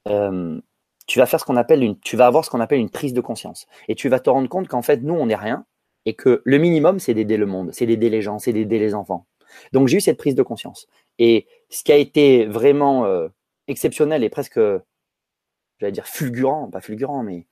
euh, 0.08 0.60
tu 1.08 1.20
vas 1.20 1.26
faire 1.26 1.40
ce 1.40 1.46
qu'on 1.46 1.58
appelle 1.58 1.84
une, 1.84 2.00
tu 2.00 2.18
vas 2.18 2.28
avoir 2.28 2.46
ce 2.46 2.50
qu'on 2.50 2.60
appelle 2.60 2.80
une 2.80 2.90
prise 2.90 3.14
de 3.14 3.22
conscience, 3.22 3.68
et 3.88 3.96
tu 3.96 4.10
vas 4.10 4.20
te 4.20 4.30
rendre 4.30 4.50
compte 4.50 4.68
qu'en 4.68 4.82
fait 4.82 5.02
nous 5.04 5.14
on 5.14 5.28
n'est 5.28 5.36
rien, 5.36 5.66
et 6.06 6.14
que 6.14 6.42
le 6.44 6.58
minimum 6.58 7.00
c'est 7.00 7.14
d'aider 7.14 7.38
le 7.38 7.46
monde, 7.46 7.70
c'est 7.74 7.86
d'aider 7.86 8.10
les 8.10 8.22
gens, 8.22 8.40
c'est 8.40 8.54
d'aider 8.54 8.80
les 8.80 8.96
enfants. 8.96 9.26
Donc 9.72 9.88
j'ai 9.88 9.98
eu 9.98 10.02
cette 10.02 10.18
prise 10.18 10.36
de 10.36 10.44
conscience. 10.44 10.88
Et 11.20 11.48
ce 11.70 11.84
qui 11.84 11.92
a 11.92 11.98
été 11.98 12.46
vraiment 12.46 13.06
euh, 13.06 13.30
exceptionnel 13.68 14.24
et 14.24 14.30
presque, 14.30 14.60
j'allais 15.80 15.92
dire 15.92 16.08
fulgurant, 16.08 16.70
pas 16.70 16.82
fulgurant, 16.82 17.24
mais 17.24 17.46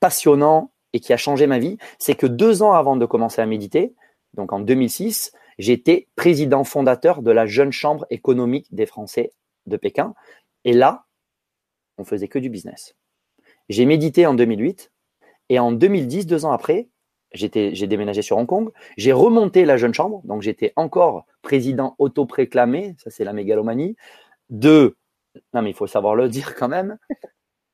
passionnant 0.00 0.70
et 0.94 1.00
qui 1.00 1.12
a 1.12 1.18
changé 1.18 1.46
ma 1.46 1.58
vie, 1.58 1.76
c'est 1.98 2.14
que 2.14 2.26
deux 2.26 2.62
ans 2.62 2.72
avant 2.72 2.96
de 2.96 3.04
commencer 3.04 3.42
à 3.42 3.46
méditer, 3.46 3.94
donc 4.32 4.52
en 4.52 4.60
2006, 4.60 5.32
j'étais 5.58 6.08
président 6.16 6.64
fondateur 6.64 7.20
de 7.20 7.30
la 7.30 7.46
jeune 7.46 7.72
chambre 7.72 8.06
économique 8.10 8.72
des 8.72 8.86
Français 8.86 9.32
de 9.66 9.76
Pékin. 9.76 10.14
Et 10.64 10.72
là, 10.72 11.04
on 11.98 12.04
faisait 12.04 12.28
que 12.28 12.38
du 12.38 12.48
business. 12.48 12.96
J'ai 13.68 13.86
médité 13.86 14.24
en 14.26 14.34
2008 14.34 14.92
et 15.48 15.58
en 15.58 15.72
2010, 15.72 16.26
deux 16.26 16.44
ans 16.44 16.52
après, 16.52 16.88
j'ai 17.32 17.48
déménagé 17.48 18.22
sur 18.22 18.38
Hong 18.38 18.46
Kong. 18.46 18.70
J'ai 18.96 19.12
remonté 19.12 19.64
la 19.64 19.76
jeune 19.76 19.94
chambre, 19.94 20.22
donc 20.24 20.42
j'étais 20.42 20.72
encore 20.76 21.26
président 21.42 21.96
autoproclamé, 21.98 22.94
ça 22.98 23.10
c'est 23.10 23.24
la 23.24 23.32
mégalomanie, 23.32 23.96
de, 24.48 24.96
non 25.52 25.62
mais 25.62 25.70
il 25.70 25.76
faut 25.76 25.88
savoir 25.88 26.14
le 26.14 26.28
dire 26.36 26.54
quand 26.54 26.68
même. 26.68 26.98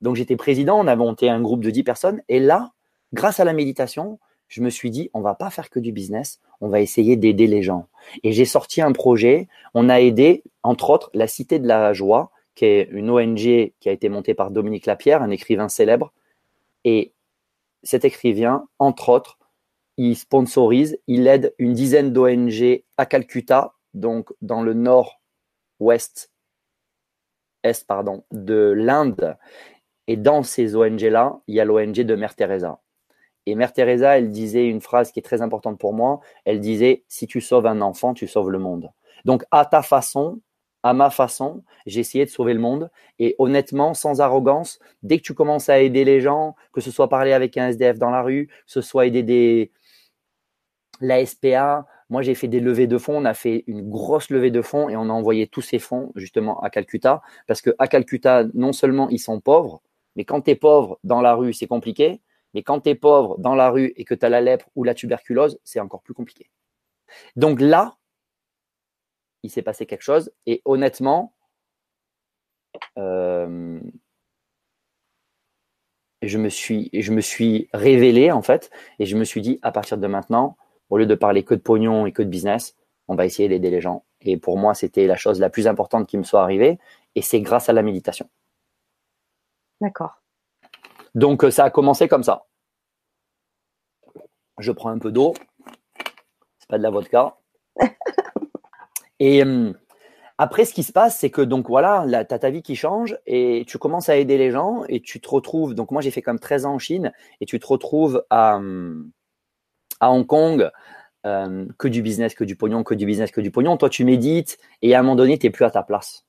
Donc 0.00 0.16
j'étais 0.16 0.36
président, 0.36 0.80
on 0.80 0.86
a 0.86 0.96
monté 0.96 1.28
un 1.28 1.42
groupe 1.42 1.62
de 1.62 1.70
10 1.70 1.82
personnes 1.84 2.22
et 2.28 2.40
là, 2.40 2.72
grâce 3.12 3.40
à 3.40 3.44
la 3.44 3.52
méditation, 3.52 4.18
je 4.48 4.62
me 4.62 4.70
suis 4.70 4.90
dit, 4.90 5.10
on 5.14 5.20
va 5.20 5.34
pas 5.34 5.50
faire 5.50 5.70
que 5.70 5.78
du 5.78 5.92
business, 5.92 6.40
on 6.60 6.68
va 6.68 6.80
essayer 6.80 7.16
d'aider 7.16 7.46
les 7.46 7.62
gens. 7.62 7.86
Et 8.24 8.32
j'ai 8.32 8.44
sorti 8.44 8.82
un 8.82 8.92
projet, 8.92 9.48
on 9.74 9.88
a 9.88 10.00
aidé, 10.00 10.42
entre 10.62 10.90
autres, 10.90 11.10
la 11.14 11.28
Cité 11.28 11.58
de 11.58 11.68
la 11.68 11.92
Joie, 11.92 12.32
qui 12.56 12.64
est 12.64 12.88
une 12.90 13.10
ONG 13.10 13.72
qui 13.78 13.88
a 13.88 13.92
été 13.92 14.08
montée 14.08 14.34
par 14.34 14.50
Dominique 14.50 14.86
Lapierre, 14.86 15.22
un 15.22 15.30
écrivain 15.30 15.68
célèbre. 15.68 16.12
Et 16.84 17.12
cet 17.84 18.04
écrivain, 18.04 18.66
entre 18.78 19.08
autres, 19.10 19.38
il 19.96 20.16
sponsorise, 20.16 20.98
il 21.06 21.26
aide 21.26 21.54
une 21.58 21.72
dizaine 21.72 22.12
d'ONG 22.12 22.82
à 22.96 23.06
Calcutta, 23.06 23.74
donc 23.94 24.30
dans 24.42 24.62
le 24.62 24.74
nord-ouest, 24.74 26.32
est, 27.62 27.86
de 28.32 28.74
l'Inde. 28.76 29.36
Et 30.06 30.16
dans 30.16 30.42
ces 30.42 30.74
ONG-là, 30.74 31.40
il 31.46 31.54
y 31.54 31.60
a 31.60 31.64
l'ONG 31.64 32.00
de 32.00 32.14
Mère 32.16 32.34
Teresa. 32.34 32.80
Et 33.50 33.56
Mère 33.56 33.72
Teresa, 33.72 34.16
elle 34.16 34.30
disait 34.30 34.68
une 34.68 34.80
phrase 34.80 35.10
qui 35.10 35.18
est 35.18 35.22
très 35.22 35.42
importante 35.42 35.78
pour 35.78 35.92
moi. 35.92 36.20
Elle 36.44 36.60
disait 36.60 37.02
Si 37.08 37.26
tu 37.26 37.40
sauves 37.40 37.66
un 37.66 37.80
enfant, 37.80 38.14
tu 38.14 38.28
sauves 38.28 38.50
le 38.50 38.60
monde. 38.60 38.90
Donc, 39.24 39.44
à 39.50 39.64
ta 39.64 39.82
façon, 39.82 40.40
à 40.84 40.94
ma 40.94 41.10
façon, 41.10 41.64
j'ai 41.84 42.00
essayé 42.00 42.24
de 42.24 42.30
sauver 42.30 42.54
le 42.54 42.60
monde. 42.60 42.90
Et 43.18 43.34
honnêtement, 43.38 43.92
sans 43.92 44.20
arrogance, 44.20 44.78
dès 45.02 45.18
que 45.18 45.24
tu 45.24 45.34
commences 45.34 45.68
à 45.68 45.80
aider 45.80 46.04
les 46.04 46.20
gens, 46.20 46.54
que 46.72 46.80
ce 46.80 46.92
soit 46.92 47.08
parler 47.08 47.32
avec 47.32 47.56
un 47.56 47.68
SDF 47.68 47.98
dans 47.98 48.10
la 48.10 48.22
rue, 48.22 48.46
que 48.46 48.54
ce 48.66 48.80
soit 48.82 49.06
aider 49.06 49.24
des, 49.24 49.72
la 51.00 51.24
SPA, 51.26 51.86
moi 52.08 52.22
j'ai 52.22 52.34
fait 52.34 52.48
des 52.48 52.60
levées 52.60 52.86
de 52.86 52.98
fonds, 52.98 53.16
on 53.16 53.24
a 53.24 53.34
fait 53.34 53.64
une 53.66 53.88
grosse 53.88 54.30
levée 54.30 54.50
de 54.50 54.62
fonds 54.62 54.88
et 54.88 54.96
on 54.96 55.02
a 55.02 55.12
envoyé 55.12 55.46
tous 55.48 55.62
ces 55.62 55.78
fonds 55.78 56.12
justement 56.14 56.60
à 56.60 56.70
Calcutta. 56.70 57.22
Parce 57.46 57.62
que 57.62 57.70
à 57.78 57.88
Calcutta, 57.88 58.44
non 58.54 58.72
seulement 58.72 59.08
ils 59.08 59.18
sont 59.18 59.40
pauvres, 59.40 59.82
mais 60.16 60.24
quand 60.24 60.42
tu 60.42 60.50
es 60.50 60.54
pauvre 60.54 60.98
dans 61.04 61.20
la 61.20 61.34
rue, 61.34 61.52
c'est 61.52 61.66
compliqué. 61.66 62.20
Mais 62.54 62.62
quand 62.62 62.80
tu 62.80 62.90
es 62.90 62.94
pauvre 62.94 63.38
dans 63.38 63.54
la 63.54 63.70
rue 63.70 63.92
et 63.96 64.04
que 64.04 64.14
tu 64.14 64.24
as 64.24 64.28
la 64.28 64.40
lèpre 64.40 64.68
ou 64.74 64.84
la 64.84 64.94
tuberculose, 64.94 65.58
c'est 65.64 65.80
encore 65.80 66.02
plus 66.02 66.14
compliqué. 66.14 66.50
Donc 67.36 67.60
là, 67.60 67.96
il 69.42 69.50
s'est 69.50 69.62
passé 69.62 69.86
quelque 69.86 70.02
chose. 70.02 70.32
Et 70.46 70.62
honnêtement, 70.64 71.34
euh, 72.98 73.80
je, 76.22 76.38
me 76.38 76.48
suis, 76.48 76.90
je 76.92 77.12
me 77.12 77.20
suis 77.20 77.68
révélé 77.72 78.30
en 78.30 78.42
fait, 78.42 78.70
et 78.98 79.06
je 79.06 79.16
me 79.16 79.24
suis 79.24 79.40
dit, 79.40 79.58
à 79.62 79.72
partir 79.72 79.98
de 79.98 80.06
maintenant, 80.06 80.56
au 80.90 80.98
lieu 80.98 81.06
de 81.06 81.14
parler 81.14 81.44
que 81.44 81.54
de 81.54 81.60
pognon 81.60 82.06
et 82.06 82.12
que 82.12 82.22
de 82.22 82.28
business, 82.28 82.76
on 83.08 83.14
va 83.14 83.26
essayer 83.26 83.48
d'aider 83.48 83.70
les 83.70 83.80
gens. 83.80 84.04
Et 84.20 84.36
pour 84.36 84.58
moi, 84.58 84.74
c'était 84.74 85.06
la 85.06 85.16
chose 85.16 85.40
la 85.40 85.50
plus 85.50 85.66
importante 85.66 86.06
qui 86.06 86.18
me 86.18 86.22
soit 86.22 86.42
arrivée, 86.42 86.78
et 87.14 87.22
c'est 87.22 87.40
grâce 87.40 87.68
à 87.68 87.72
la 87.72 87.82
méditation. 87.82 88.28
D'accord. 89.80 90.19
Donc 91.14 91.44
ça 91.50 91.64
a 91.64 91.70
commencé 91.70 92.08
comme 92.08 92.22
ça. 92.22 92.46
Je 94.58 94.72
prends 94.72 94.90
un 94.90 94.98
peu 94.98 95.10
d'eau. 95.10 95.34
C'est 96.58 96.68
pas 96.68 96.78
de 96.78 96.82
la 96.82 96.90
vodka. 96.90 97.36
Et 99.18 99.44
euh, 99.44 99.72
après, 100.38 100.64
ce 100.64 100.72
qui 100.72 100.82
se 100.82 100.92
passe, 100.92 101.18
c'est 101.18 101.30
que 101.30 101.42
donc 101.42 101.68
voilà, 101.68 102.04
tu 102.24 102.34
as 102.34 102.38
ta 102.38 102.50
vie 102.50 102.62
qui 102.62 102.76
change 102.76 103.18
et 103.26 103.64
tu 103.66 103.76
commences 103.76 104.08
à 104.08 104.16
aider 104.16 104.38
les 104.38 104.50
gens 104.50 104.84
et 104.88 105.00
tu 105.00 105.20
te 105.20 105.28
retrouves. 105.28 105.74
Donc, 105.74 105.90
moi, 105.90 106.00
j'ai 106.00 106.10
fait 106.10 106.22
comme 106.22 106.38
13 106.38 106.64
ans 106.64 106.74
en 106.74 106.78
Chine 106.78 107.12
et 107.42 107.46
tu 107.46 107.60
te 107.60 107.66
retrouves 107.66 108.24
à, 108.30 108.58
à 110.00 110.10
Hong 110.10 110.26
Kong. 110.26 110.70
Euh, 111.26 111.66
que 111.76 111.86
du 111.86 112.00
business, 112.00 112.34
que 112.34 112.44
du 112.44 112.56
pognon, 112.56 112.82
que 112.82 112.94
du 112.94 113.04
business, 113.04 113.30
que 113.30 113.42
du 113.42 113.50
pognon. 113.50 113.76
Toi, 113.76 113.90
tu 113.90 114.06
médites 114.06 114.58
et 114.80 114.94
à 114.94 115.00
un 115.00 115.02
moment 115.02 115.16
donné, 115.16 115.38
tu 115.38 115.46
n'es 115.46 115.50
plus 115.50 115.66
à 115.66 115.70
ta 115.70 115.82
place. 115.82 116.24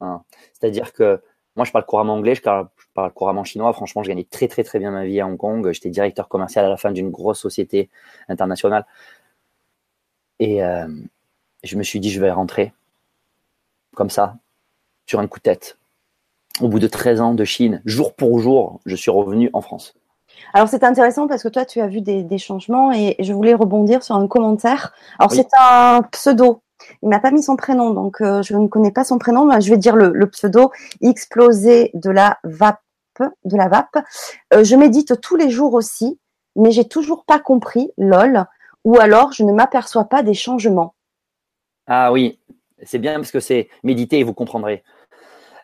Hein. 0.00 0.22
C'est-à-dire 0.52 0.92
que 0.92 1.20
moi, 1.56 1.64
je 1.64 1.72
parle 1.72 1.86
couramment 1.86 2.14
anglais, 2.14 2.34
je 2.34 2.42
parle, 2.42 2.68
je 2.78 2.84
parle, 2.94 3.12
couramment 3.12 3.44
chinois. 3.44 3.72
Franchement, 3.72 4.02
je 4.02 4.08
gagnais 4.08 4.26
très, 4.30 4.48
très, 4.48 4.62
très 4.62 4.78
bien 4.78 4.90
ma 4.90 5.04
vie 5.04 5.20
à 5.20 5.26
Hong 5.26 5.38
Kong. 5.38 5.70
J'étais 5.72 5.90
directeur 5.90 6.28
commercial 6.28 6.64
à 6.64 6.68
la 6.68 6.76
fin 6.76 6.92
d'une 6.92 7.10
grosse 7.10 7.40
société 7.40 7.88
internationale. 8.28 8.86
Et, 10.38 10.62
euh, 10.62 10.86
je 11.64 11.76
me 11.76 11.82
suis 11.82 11.98
dit, 12.00 12.10
je 12.10 12.20
vais 12.20 12.30
rentrer 12.30 12.72
comme 13.96 14.10
ça, 14.10 14.36
sur 15.06 15.18
un 15.18 15.26
coup 15.26 15.38
de 15.38 15.44
tête. 15.44 15.78
Au 16.60 16.68
bout 16.68 16.78
de 16.78 16.86
13 16.86 17.20
ans 17.20 17.34
de 17.34 17.44
Chine, 17.44 17.82
jour 17.84 18.14
pour 18.14 18.38
jour, 18.38 18.80
je 18.86 18.94
suis 18.94 19.10
revenu 19.10 19.50
en 19.52 19.62
France. 19.62 19.94
Alors 20.52 20.68
c'est 20.68 20.84
intéressant 20.84 21.26
parce 21.26 21.42
que 21.42 21.48
toi 21.48 21.64
tu 21.64 21.80
as 21.80 21.86
vu 21.86 22.02
des, 22.02 22.38
changements 22.38 22.92
et 22.92 23.16
je 23.18 23.32
voulais 23.32 23.54
rebondir 23.54 24.02
sur 24.02 24.14
un 24.14 24.28
commentaire. 24.28 24.92
Alors 25.18 25.32
c'est 25.32 25.48
un 25.58 26.02
pseudo. 26.12 26.60
Il 27.02 27.08
m'a 27.08 27.20
pas 27.20 27.30
mis 27.30 27.42
son 27.42 27.56
prénom 27.56 27.90
donc 27.90 28.20
euh, 28.20 28.42
je 28.42 28.54
ne 28.56 28.68
connais 28.68 28.90
pas 28.90 29.04
son 29.04 29.18
prénom. 29.18 29.44
Mais 29.44 29.60
je 29.60 29.70
vais 29.70 29.78
dire 29.78 29.96
le, 29.96 30.26
pseudo 30.30 30.72
explosé 31.00 31.90
de 31.94 32.10
la 32.10 32.38
vape 32.44 32.80
de 33.44 33.56
la 33.56 33.68
vape. 33.68 33.96
Euh, 34.52 34.62
je 34.62 34.76
médite 34.76 35.20
tous 35.22 35.36
les 35.36 35.48
jours 35.48 35.72
aussi, 35.72 36.20
mais 36.54 36.70
j'ai 36.70 36.86
toujours 36.86 37.24
pas 37.24 37.38
compris 37.38 37.90
lol. 37.96 38.44
Ou 38.84 38.98
alors 38.98 39.32
je 39.32 39.42
ne 39.42 39.52
m'aperçois 39.52 40.04
pas 40.04 40.22
des 40.22 40.34
changements. 40.34 40.94
Ah 41.86 42.12
oui, 42.12 42.38
c'est 42.82 42.98
bien 42.98 43.14
parce 43.14 43.30
que 43.30 43.40
c'est 43.40 43.68
méditer 43.82 44.18
et 44.18 44.24
vous 44.24 44.34
comprendrez. 44.34 44.84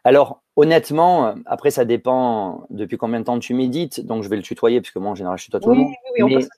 Alors, 0.05 0.43
honnêtement, 0.57 1.35
après, 1.47 1.71
ça 1.71 1.85
dépend 1.85 2.67
depuis 2.71 2.97
combien 2.97 3.21
de 3.21 3.25
temps 3.25 3.39
tu 3.39 3.55
médites. 3.55 4.05
Donc, 4.05 4.25
je 4.25 4.29
vais 4.29 4.37
le 4.37 4.43
tutoyer 4.43 4.81
parce 4.81 4.91
que 4.91 4.99
moi, 4.99 5.13
en 5.13 5.15
général, 5.15 5.39
je 5.39 5.45
tutoie 5.45 5.61
tout 5.61 5.71
le 5.71 5.77
monde. 5.77 5.93
Oui, 6.19 6.49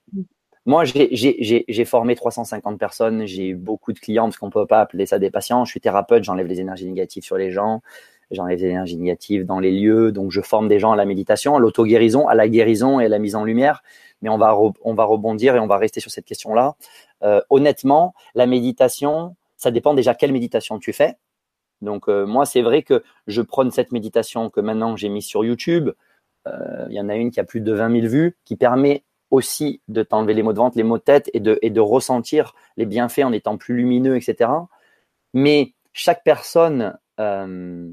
moi, 0.67 0.85
j'ai 0.85 1.85
formé 1.85 2.15
350 2.15 2.79
personnes. 2.79 3.27
J'ai 3.27 3.49
eu 3.49 3.55
beaucoup 3.55 3.93
de 3.93 3.99
clients 3.99 4.25
parce 4.25 4.39
qu'on 4.39 4.47
ne 4.47 4.53
peut 4.53 4.67
pas 4.67 4.81
appeler 4.81 5.07
ça 5.07 5.19
des 5.19 5.31
patients. 5.31 5.65
Je 5.65 5.71
suis 5.71 5.81
thérapeute, 5.81 6.25
j'enlève 6.25 6.47
les 6.47 6.61
énergies 6.61 6.87
négatives 6.87 7.23
sur 7.23 7.37
les 7.37 7.51
gens. 7.51 7.83
J'enlève 8.31 8.59
les 8.59 8.69
énergies 8.69 8.97
négatives 8.97 9.45
dans 9.45 9.61
les 9.61 9.71
lieux. 9.71 10.11
Donc, 10.11 10.31
je 10.31 10.41
forme 10.41 10.69
des 10.69 10.79
gens 10.79 10.93
à 10.93 10.97
la 10.97 11.05
méditation, 11.05 11.57
à 11.57 11.61
l'auto-guérison, 11.61 12.29
à 12.29 12.35
la 12.35 12.49
guérison 12.49 12.99
et 12.99 13.07
à 13.07 13.09
la 13.09 13.19
mise 13.19 13.37
en 13.37 13.45
lumière. 13.45 13.83
Mais 14.23 14.31
on 14.31 14.39
va, 14.39 14.59
on 14.83 14.95
va 14.95 15.05
rebondir 15.05 15.55
et 15.55 15.59
on 15.59 15.67
va 15.67 15.77
rester 15.77 16.01
sur 16.01 16.11
cette 16.11 16.25
question-là. 16.25 16.77
Euh, 17.23 17.41
honnêtement, 17.51 18.15
la 18.35 18.47
méditation, 18.47 19.37
ça 19.57 19.71
dépend 19.71 19.95
déjà 19.95 20.15
quelle 20.15 20.33
méditation 20.33 20.79
tu 20.79 20.93
fais. 20.93 21.17
Donc 21.83 22.09
euh, 22.09 22.27
moi, 22.27 22.47
c'est 22.47 22.63
vrai 22.63 22.83
que 22.83 23.03
je 23.27 23.43
prône 23.43 23.71
cette 23.71 23.93
méditation 23.93 24.51
que 24.51 24.61
maintenant 24.61 24.97
j'ai 24.97 25.09
mise 25.09 25.27
sur 25.27 25.45
YouTube. 25.45 25.91
Euh, 26.47 26.87
il 26.89 26.95
y 26.95 27.01
en 27.01 27.09
a 27.09 27.15
une 27.15 27.31
qui 27.31 27.41
a 27.41 27.45
plus 27.45 27.61
de 27.61 27.73
20 27.73 28.01
000 28.01 28.07
vues, 28.07 28.37
qui 28.45 28.57
permet 28.57 29.05
aussi 29.35 29.83
de 29.89 30.03
t'enlever 30.03 30.35
les 30.35 30.43
maux 30.43 30.53
de 30.53 30.59
ventre, 30.59 30.77
les 30.77 30.85
maux 30.85 30.99
de 30.99 31.03
tête 31.03 31.31
et 31.35 31.41
de, 31.41 31.59
et 31.63 31.71
de 31.71 31.81
ressentir 31.81 32.55
les 32.77 32.87
bienfaits 32.87 33.25
en 33.25 33.33
étant 33.33 33.57
plus 33.57 33.75
lumineux, 33.75 34.17
etc. 34.17 34.51
Mais 35.33 35.75
chaque 35.93 36.23
personne 36.25 36.97
euh, 37.21 37.91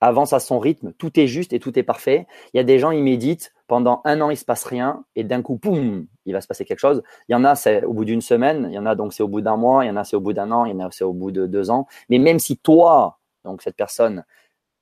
avance 0.00 0.32
à 0.32 0.40
son 0.40 0.58
rythme, 0.58 0.92
tout 0.92 1.18
est 1.18 1.26
juste 1.26 1.52
et 1.52 1.58
tout 1.58 1.78
est 1.78 1.82
parfait. 1.82 2.26
Il 2.52 2.58
y 2.58 2.60
a 2.60 2.64
des 2.64 2.78
gens, 2.78 2.90
ils 2.90 3.02
méditent, 3.02 3.54
pendant 3.66 4.02
un 4.04 4.20
an, 4.20 4.30
il 4.30 4.36
se 4.36 4.44
passe 4.44 4.64
rien, 4.64 5.04
et 5.16 5.24
d'un 5.24 5.42
coup, 5.42 5.56
poum, 5.56 6.06
il 6.26 6.32
va 6.32 6.40
se 6.40 6.46
passer 6.46 6.64
quelque 6.64 6.78
chose. 6.78 7.02
Il 7.28 7.32
y 7.32 7.34
en 7.34 7.44
a, 7.44 7.54
c'est 7.54 7.82
au 7.84 7.92
bout 7.92 8.04
d'une 8.04 8.20
semaine, 8.20 8.68
il 8.70 8.74
y 8.74 8.78
en 8.78 8.86
a 8.86 8.94
donc 8.94 9.14
c'est 9.14 9.22
au 9.22 9.28
bout 9.28 9.40
d'un 9.40 9.56
mois, 9.56 9.84
il 9.84 9.88
y 9.88 9.90
en 9.90 9.96
a 9.96 10.04
c'est 10.04 10.16
au 10.16 10.20
bout 10.20 10.34
d'un 10.34 10.52
an, 10.52 10.66
il 10.66 10.72
y 10.72 10.74
en 10.74 10.86
a 10.86 10.90
c'est 10.90 11.04
au 11.04 11.12
bout 11.12 11.30
de 11.30 11.46
deux 11.46 11.70
ans. 11.70 11.86
Mais 12.08 12.18
même 12.18 12.38
si 12.38 12.58
toi, 12.58 13.18
donc 13.44 13.62
cette 13.62 13.76
personne, 13.76 14.24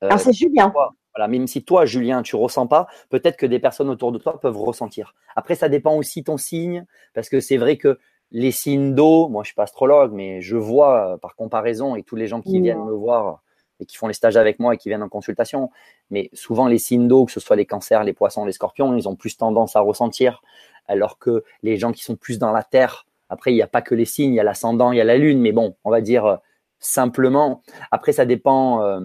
euh, 0.03 0.09
alors 0.09 0.21
c'est 0.21 0.33
Julien. 0.33 0.73
Voilà, 1.15 1.29
même 1.29 1.47
si 1.47 1.65
toi, 1.65 1.85
Julien, 1.85 2.23
tu 2.23 2.37
ressens 2.37 2.67
pas, 2.67 2.89
peut-être 3.09 3.37
que 3.37 3.47
des 3.47 3.59
personnes 3.59 3.89
autour 3.89 4.13
de 4.13 4.19
toi 4.19 4.41
peuvent 4.41 4.59
ressentir. 4.59 5.15
Après, 5.37 5.55
ça 5.55 5.69
dépend 5.69 5.97
aussi 5.97 6.25
ton 6.25 6.37
signe, 6.37 6.85
parce 7.15 7.29
que 7.29 7.41
c'est 7.41 7.57
vrai 7.57 7.77
que 7.77 7.99
les 8.31 8.51
signes 8.51 8.95
d'eau, 8.95 9.29
moi 9.29 9.45
je 9.45 9.49
suis 9.49 9.55
pas 9.55 9.63
astrologue, 9.63 10.13
mais 10.13 10.41
je 10.41 10.57
vois 10.57 11.13
euh, 11.13 11.17
par 11.17 11.37
comparaison 11.37 11.95
et 11.95 12.03
tous 12.03 12.17
les 12.17 12.27
gens 12.27 12.41
qui 12.41 12.61
viennent 12.61 12.85
me 12.85 12.93
voir 12.93 13.43
et 13.81 13.87
qui 13.87 13.97
font 13.97 14.09
les 14.09 14.15
stages 14.15 14.37
avec 14.37 14.59
moi 14.59 14.75
et 14.75 14.77
qui 14.77 14.89
viennent 14.89 15.03
en 15.03 15.09
consultation. 15.09 15.71
Mais 16.11 16.31
souvent, 16.33 16.67
les 16.67 16.79
signes 16.79 17.07
d'eau, 17.07 17.27
que 17.27 17.33
ce 17.33 17.41
soit 17.41 17.57
les 17.57 17.67
cancers, 17.67 18.03
les 18.03 18.13
poissons, 18.13 18.45
les 18.45 18.53
scorpions, 18.53 18.97
ils 18.97 19.09
ont 19.09 19.17
plus 19.17 19.37
tendance 19.37 19.77
à 19.77 19.81
ressentir, 19.81 20.43
alors 20.87 21.19
que 21.19 21.45
les 21.63 21.77
gens 21.77 21.93
qui 21.93 22.03
sont 22.03 22.17
plus 22.17 22.39
dans 22.39 22.53
la 22.53 22.63
terre, 22.63 23.07
après, 23.29 23.53
il 23.53 23.57
n'y 23.57 23.63
a 23.63 23.67
pas 23.67 23.83
que 23.83 23.95
les 23.95 24.05
signes, 24.05 24.33
il 24.33 24.37
y 24.37 24.41
a 24.41 24.45
l'ascendant, 24.45 24.93
il 24.93 24.99
y 24.99 25.01
a 25.01 25.05
la 25.05 25.17
lune, 25.17 25.41
mais 25.41 25.53
bon, 25.53 25.77
on 25.85 25.91
va 25.91 26.01
dire 26.01 26.27
euh, 26.27 26.37
simplement. 26.79 27.63
Après, 27.91 28.13
ça 28.13 28.27
dépend. 28.27 28.83
Euh, 28.83 29.01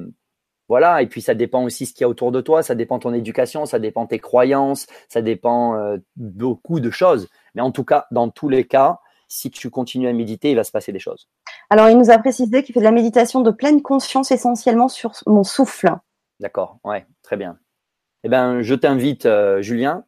voilà, 0.69 1.01
et 1.01 1.07
puis 1.07 1.21
ça 1.21 1.33
dépend 1.33 1.63
aussi 1.63 1.85
ce 1.85 1.93
qu'il 1.93 2.01
y 2.01 2.05
a 2.05 2.09
autour 2.09 2.31
de 2.31 2.41
toi, 2.41 2.63
ça 2.63 2.75
dépend 2.75 2.99
ton 2.99 3.13
éducation, 3.13 3.65
ça 3.65 3.79
dépend 3.79 4.05
tes 4.05 4.19
croyances, 4.19 4.85
ça 5.09 5.21
dépend 5.21 5.75
euh, 5.75 5.97
beaucoup 6.15 6.79
de 6.79 6.91
choses. 6.91 7.27
Mais 7.55 7.61
en 7.61 7.71
tout 7.71 7.83
cas, 7.83 8.05
dans 8.11 8.29
tous 8.29 8.49
les 8.49 8.65
cas, 8.65 8.99
si 9.27 9.51
tu 9.51 9.69
continues 9.69 10.07
à 10.07 10.13
méditer, 10.13 10.51
il 10.51 10.55
va 10.55 10.63
se 10.63 10.71
passer 10.71 10.91
des 10.91 10.99
choses. 10.99 11.27
Alors, 11.69 11.89
il 11.89 11.97
nous 11.97 12.09
a 12.09 12.17
précisé 12.17 12.63
qu'il 12.63 12.73
fait 12.73 12.79
de 12.79 12.85
la 12.85 12.91
méditation 12.91 13.41
de 13.41 13.51
pleine 13.51 13.81
conscience 13.81 14.31
essentiellement 14.31 14.87
sur 14.87 15.11
mon 15.27 15.43
souffle. 15.43 15.89
D'accord, 16.39 16.79
ouais, 16.83 17.05
très 17.21 17.37
bien. 17.37 17.57
Eh 18.23 18.29
bien, 18.29 18.61
je 18.61 18.75
t'invite, 18.75 19.25
euh, 19.25 19.61
Julien, 19.61 20.03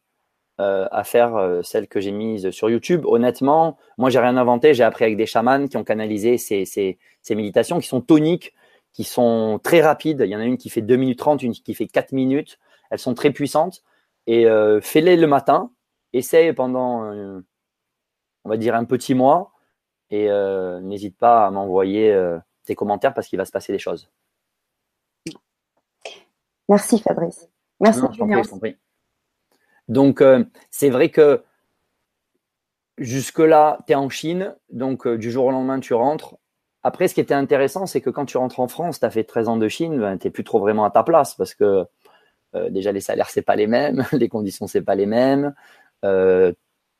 euh, 0.60 0.86
à 0.92 1.02
faire 1.02 1.34
euh, 1.36 1.62
celle 1.62 1.88
que 1.88 2.00
j'ai 2.00 2.10
mise 2.10 2.50
sur 2.50 2.68
YouTube. 2.68 3.06
Honnêtement, 3.06 3.78
moi, 3.96 4.10
j'ai 4.10 4.18
rien 4.18 4.36
inventé. 4.36 4.74
J'ai 4.74 4.84
appris 4.84 5.04
avec 5.04 5.16
des 5.16 5.26
chamans 5.26 5.66
qui 5.66 5.76
ont 5.76 5.84
canalisé 5.84 6.36
ces, 6.36 6.64
ces, 6.64 6.98
méditations 7.34 7.80
qui 7.80 7.88
sont 7.88 8.00
toniques, 8.00 8.52
qui 8.92 9.04
sont 9.04 9.60
très 9.62 9.80
rapides. 9.80 10.22
Il 10.24 10.30
y 10.30 10.36
en 10.36 10.40
a 10.40 10.44
une 10.44 10.58
qui 10.58 10.70
fait 10.70 10.82
2 10.82 10.96
minutes 10.96 11.18
30, 11.18 11.42
une 11.42 11.52
qui 11.52 11.74
fait 11.74 11.86
4 11.86 12.12
minutes. 12.12 12.58
Elles 12.90 12.98
sont 12.98 13.14
très 13.14 13.30
puissantes. 13.30 13.82
Et 14.26 14.46
fais-les 14.82 15.16
le 15.16 15.26
matin. 15.26 15.70
Essaye 16.12 16.52
pendant, 16.52 17.10
on 18.44 18.48
va 18.48 18.56
dire, 18.56 18.74
un 18.74 18.84
petit 18.84 19.14
mois 19.14 19.52
et 20.12 20.30
euh, 20.30 20.78
n'hésite 20.80 21.16
pas 21.16 21.46
à 21.46 21.50
m'envoyer 21.50 22.12
euh, 22.12 22.38
tes 22.64 22.74
commentaires 22.74 23.14
parce 23.14 23.26
qu'il 23.26 23.38
va 23.38 23.46
se 23.46 23.50
passer 23.50 23.72
des 23.72 23.78
choses. 23.78 24.10
Merci 26.68 26.98
Fabrice. 27.00 27.48
Merci 27.80 28.02
Donc 29.88 30.20
euh, 30.20 30.44
c'est 30.70 30.90
vrai 30.90 31.10
que 31.10 31.42
jusque-là, 32.98 33.78
tu 33.86 33.92
es 33.92 33.96
en 33.96 34.10
Chine, 34.10 34.54
donc 34.70 35.08
du 35.08 35.30
jour 35.32 35.46
au 35.46 35.50
lendemain, 35.50 35.80
tu 35.80 35.94
rentres. 35.94 36.36
Après, 36.84 37.08
ce 37.08 37.14
qui 37.14 37.20
était 37.20 37.34
intéressant, 37.34 37.86
c'est 37.86 38.00
que 38.00 38.10
quand 38.10 38.24
tu 38.24 38.36
rentres 38.36 38.60
en 38.60 38.68
France, 38.68 39.00
tu 39.00 39.06
as 39.06 39.10
fait 39.10 39.24
13 39.24 39.48
ans 39.48 39.56
de 39.56 39.68
Chine, 39.68 39.98
ben, 39.98 40.18
tu 40.18 40.26
n'es 40.26 40.30
plus 40.30 40.44
trop 40.44 40.58
vraiment 40.58 40.84
à 40.84 40.90
ta 40.90 41.02
place 41.02 41.34
parce 41.34 41.54
que 41.54 41.84
déjà 42.70 42.92
les 42.92 43.00
salaires, 43.00 43.30
c'est 43.30 43.42
pas 43.42 43.56
les 43.56 43.66
mêmes, 43.66 44.04
les 44.12 44.28
conditions, 44.28 44.66
c'est 44.66 44.82
pas 44.82 44.94
les 44.94 45.06
mêmes. 45.06 45.54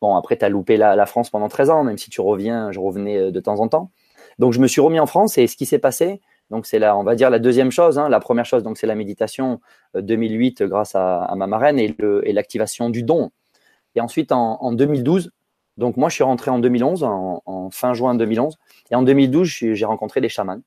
Bon, 0.03 0.17
après, 0.17 0.37
tu 0.37 0.45
as 0.45 0.49
loupé 0.49 0.77
la, 0.77 1.07
France 1.07 1.31
pendant 1.31 1.49
13 1.49 1.71
ans, 1.71 1.85
même 1.85 1.97
si 1.97 2.11
tu 2.11 2.21
reviens, 2.21 2.73
je 2.73 2.81
revenais 2.81 3.19
euh, 3.19 3.31
de 3.31 3.39
temps 3.39 3.61
en 3.61 3.69
temps. 3.69 3.93
Donc, 4.41 4.53
je 4.53 4.59
me 4.59 4.67
suis 4.67 4.81
remis 4.81 4.99
en 4.99 5.07
France 5.07 5.39
et 5.39 5.47
ce 5.47 5.57
qui 5.57 5.65
s'est 5.65 5.79
passé, 5.79 6.21
donc 6.51 6.67
c'est 6.67 6.81
là, 6.81 6.97
on 6.97 7.05
va 7.05 7.15
dire 7.15 7.31
la 7.31 7.39
deuxième 7.39 7.71
chose. 7.71 8.01
Hein. 8.01 8.09
la 8.09 8.19
première 8.19 8.45
chose, 8.45 8.65
donc 8.65 8.79
c'est 8.79 8.89
la 8.89 8.97
méditation 8.97 9.61
2008 9.95 10.63
euh, 10.63 10.67
grâce 10.67 10.97
à, 10.97 11.33
ma 11.37 11.47
marraine 11.47 11.79
et 11.79 12.33
l'activation 12.33 12.91
du 12.91 13.05
don. 13.05 13.31
Et 13.95 14.01
ensuite, 14.01 14.33
en, 14.33 14.73
2012, 14.73 15.31
donc 15.77 15.97
moi, 15.97 16.09
je 16.09 16.17
suis 16.17 16.25
rentré 16.25 16.51
en 16.51 16.59
2011, 16.59 17.05
en, 17.05 17.71
fin 17.71 17.95
juin 17.95 18.17
2011. 18.17 18.59
Et 18.93 18.95
en 18.95 19.03
2012, 19.03 19.49
j'ai 19.49 19.85
rencontré 19.87 20.21
des 20.21 20.29
chamans. 20.29 20.61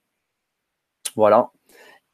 Voilà. 1.15 1.51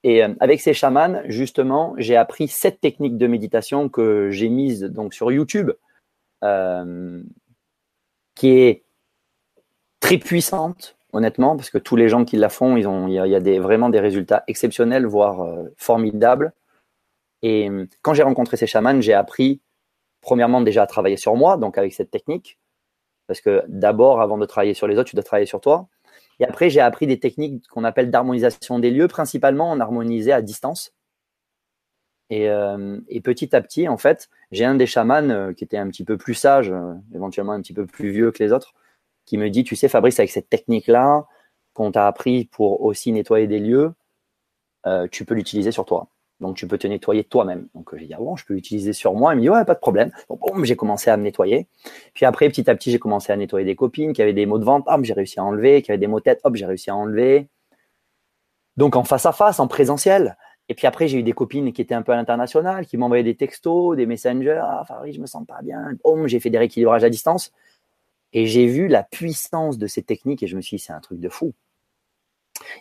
Et 0.03 0.23
euh, 0.23 0.33
avec 0.41 0.59
ces 0.59 0.73
chamans, 0.73 1.21
justement, 1.25 1.95
j'ai 1.97 2.17
appris 2.17 2.49
sept 2.49 2.81
techniques 2.81 3.17
de 3.17 3.27
méditation 3.27 3.87
que 3.87 4.29
j'ai 4.29 4.49
mises 4.49 4.81
donc 4.81 5.13
sur 5.13 5.31
YouTube, 5.31 5.71
euh, 6.43 7.23
qui 8.35 8.49
est 8.49 8.83
très 10.01 10.17
puissante, 10.17 10.97
honnêtement, 11.13 11.55
parce 11.55 11.69
que 11.69 11.77
tous 11.77 11.95
les 11.95 12.09
gens 12.09 12.25
qui 12.25 12.35
la 12.35 12.49
font, 12.49 12.75
ils 12.75 12.87
ont, 12.87 13.07
il 13.07 13.13
y 13.13 13.35
a, 13.35 13.39
des, 13.39 13.59
vraiment 13.59 13.89
des 13.89 14.01
résultats 14.01 14.43
exceptionnels, 14.47 15.05
voire 15.05 15.41
euh, 15.41 15.73
formidables. 15.77 16.51
Et 17.41 17.69
quand 18.01 18.13
j'ai 18.13 18.23
rencontré 18.23 18.57
ces 18.57 18.67
chamans, 18.67 18.99
j'ai 18.99 19.13
appris 19.13 19.61
premièrement 20.19 20.61
déjà 20.61 20.83
à 20.83 20.87
travailler 20.87 21.17
sur 21.17 21.35
moi, 21.35 21.57
donc 21.57 21.77
avec 21.77 21.93
cette 21.93 22.11
technique, 22.11 22.59
parce 23.27 23.39
que 23.39 23.63
d'abord, 23.69 24.21
avant 24.21 24.37
de 24.37 24.45
travailler 24.45 24.73
sur 24.73 24.87
les 24.87 24.97
autres, 24.97 25.09
tu 25.09 25.15
dois 25.15 25.23
travailler 25.23 25.45
sur 25.47 25.61
toi. 25.61 25.87
Et 26.39 26.45
après, 26.45 26.69
j'ai 26.69 26.81
appris 26.81 27.07
des 27.07 27.19
techniques 27.19 27.67
qu'on 27.67 27.83
appelle 27.83 28.09
d'harmonisation 28.09 28.79
des 28.79 28.91
lieux, 28.91 29.07
principalement 29.07 29.69
en 29.69 29.79
harmonisé 29.79 30.31
à 30.31 30.41
distance. 30.41 30.93
Et, 32.31 32.49
euh, 32.49 32.99
petit 33.23 33.55
à 33.55 33.61
petit, 33.61 33.87
en 33.87 33.97
fait, 33.97 34.29
j'ai 34.51 34.65
un 34.65 34.75
des 34.75 34.87
chamans 34.87 35.29
euh, 35.29 35.53
qui 35.53 35.63
était 35.65 35.77
un 35.77 35.87
petit 35.89 36.05
peu 36.05 36.17
plus 36.17 36.33
sage, 36.33 36.71
euh, 36.71 36.93
éventuellement 37.13 37.51
un 37.51 37.61
petit 37.61 37.73
peu 37.73 37.85
plus 37.85 38.09
vieux 38.09 38.31
que 38.31 38.41
les 38.41 38.53
autres, 38.53 38.73
qui 39.25 39.37
me 39.37 39.49
dit, 39.49 39.63
tu 39.63 39.75
sais, 39.75 39.89
Fabrice, 39.89 40.19
avec 40.19 40.31
cette 40.31 40.49
technique-là 40.49 41.27
qu'on 41.73 41.91
t'a 41.91 42.07
appris 42.07 42.45
pour 42.45 42.81
aussi 42.83 43.11
nettoyer 43.11 43.47
des 43.47 43.59
lieux, 43.59 43.93
tu 45.11 45.25
peux 45.25 45.35
l'utiliser 45.35 45.71
sur 45.71 45.85
toi. 45.85 46.10
Donc, 46.41 46.57
tu 46.57 46.67
peux 46.67 46.77
te 46.77 46.87
nettoyer 46.87 47.23
toi-même. 47.23 47.67
Donc, 47.75 47.95
j'ai 47.95 48.07
dit, 48.07 48.13
ah 48.13 48.17
bon, 48.17 48.35
je 48.35 48.45
peux 48.45 48.55
l'utiliser 48.55 48.93
sur 48.93 49.13
moi. 49.13 49.33
Il 49.33 49.37
me 49.37 49.41
dit, 49.41 49.49
ouais, 49.49 49.63
pas 49.63 49.75
de 49.75 49.79
problème. 49.79 50.11
Donc, 50.29 50.65
j'ai 50.65 50.75
commencé 50.75 51.09
à 51.09 51.15
me 51.15 51.23
nettoyer. 51.23 51.67
Puis 52.13 52.25
après, 52.25 52.49
petit 52.49 52.69
à 52.69 52.75
petit, 52.75 52.91
j'ai 52.91 52.99
commencé 52.99 53.31
à 53.31 53.37
nettoyer 53.37 53.65
des 53.65 53.75
copines 53.75 54.11
qui 54.11 54.21
avaient 54.21 54.33
des 54.33 54.45
maux 54.45 54.57
de 54.57 54.65
vente. 54.65 54.83
Hop, 54.87 55.03
j'ai 55.03 55.13
réussi 55.13 55.39
à 55.39 55.43
enlever. 55.43 55.81
Qui 55.81 55.91
avaient 55.91 55.99
des 55.99 56.07
maux 56.07 56.19
de 56.19 56.23
tête. 56.23 56.41
Hop, 56.43 56.55
j'ai 56.55 56.65
réussi 56.65 56.89
à 56.89 56.95
enlever. 56.95 57.47
Donc, 58.75 58.95
en 58.95 59.03
face 59.03 59.25
à 59.25 59.31
face, 59.31 59.59
en 59.59 59.67
présentiel. 59.67 60.35
Et 60.67 60.73
puis 60.73 60.87
après, 60.87 61.07
j'ai 61.07 61.19
eu 61.19 61.23
des 61.23 61.33
copines 61.33 61.71
qui 61.73 61.81
étaient 61.81 61.95
un 61.95 62.01
peu 62.01 62.11
à 62.11 62.15
l'international, 62.15 62.85
qui 62.85 62.97
m'envoyaient 62.97 63.23
des 63.23 63.35
textos, 63.35 63.95
des 63.95 64.05
messengers. 64.05 64.61
Ah, 64.63 64.83
Farid, 64.87 65.13
je 65.13 65.19
me 65.19 65.25
sens 65.27 65.45
pas 65.45 65.61
bien. 65.61 65.93
Boum, 66.03 66.27
j'ai 66.27 66.39
fait 66.39 66.49
des 66.49 66.57
rééquilibrages 66.57 67.03
à 67.03 67.09
distance. 67.09 67.51
Et 68.33 68.47
j'ai 68.47 68.65
vu 68.65 68.87
la 68.87 69.03
puissance 69.03 69.77
de 69.77 69.87
ces 69.87 70.01
techniques 70.01 70.41
et 70.41 70.47
je 70.47 70.55
me 70.55 70.61
suis 70.61 70.77
dit, 70.77 70.83
c'est 70.83 70.93
un 70.93 71.01
truc 71.01 71.19
de 71.19 71.29
fou 71.29 71.53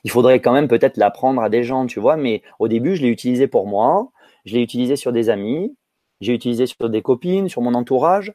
il 0.05 0.11
faudrait 0.11 0.41
quand 0.41 0.53
même 0.53 0.69
peut-être 0.69 0.97
l'apprendre 0.97 1.43
à 1.43 1.49
des 1.49 1.63
gens, 1.63 1.87
tu 1.87 2.01
vois. 2.01 2.17
Mais 2.17 2.43
au 2.59 2.69
début, 2.69 2.97
je 2.97 3.03
l'ai 3.03 3.09
utilisé 3.09 3.47
pour 3.47 3.67
moi, 3.67 4.11
je 4.45 4.55
l'ai 4.55 4.63
utilisé 4.63 4.97
sur 4.97 5.13
des 5.13 5.29
amis, 5.29 5.77
j'ai 6.21 6.35
utilisé 6.35 6.67
sur 6.67 6.91
des 6.91 7.03
copines, 7.03 7.49
sur 7.49 7.63
mon 7.63 7.75
entourage. 7.75 8.33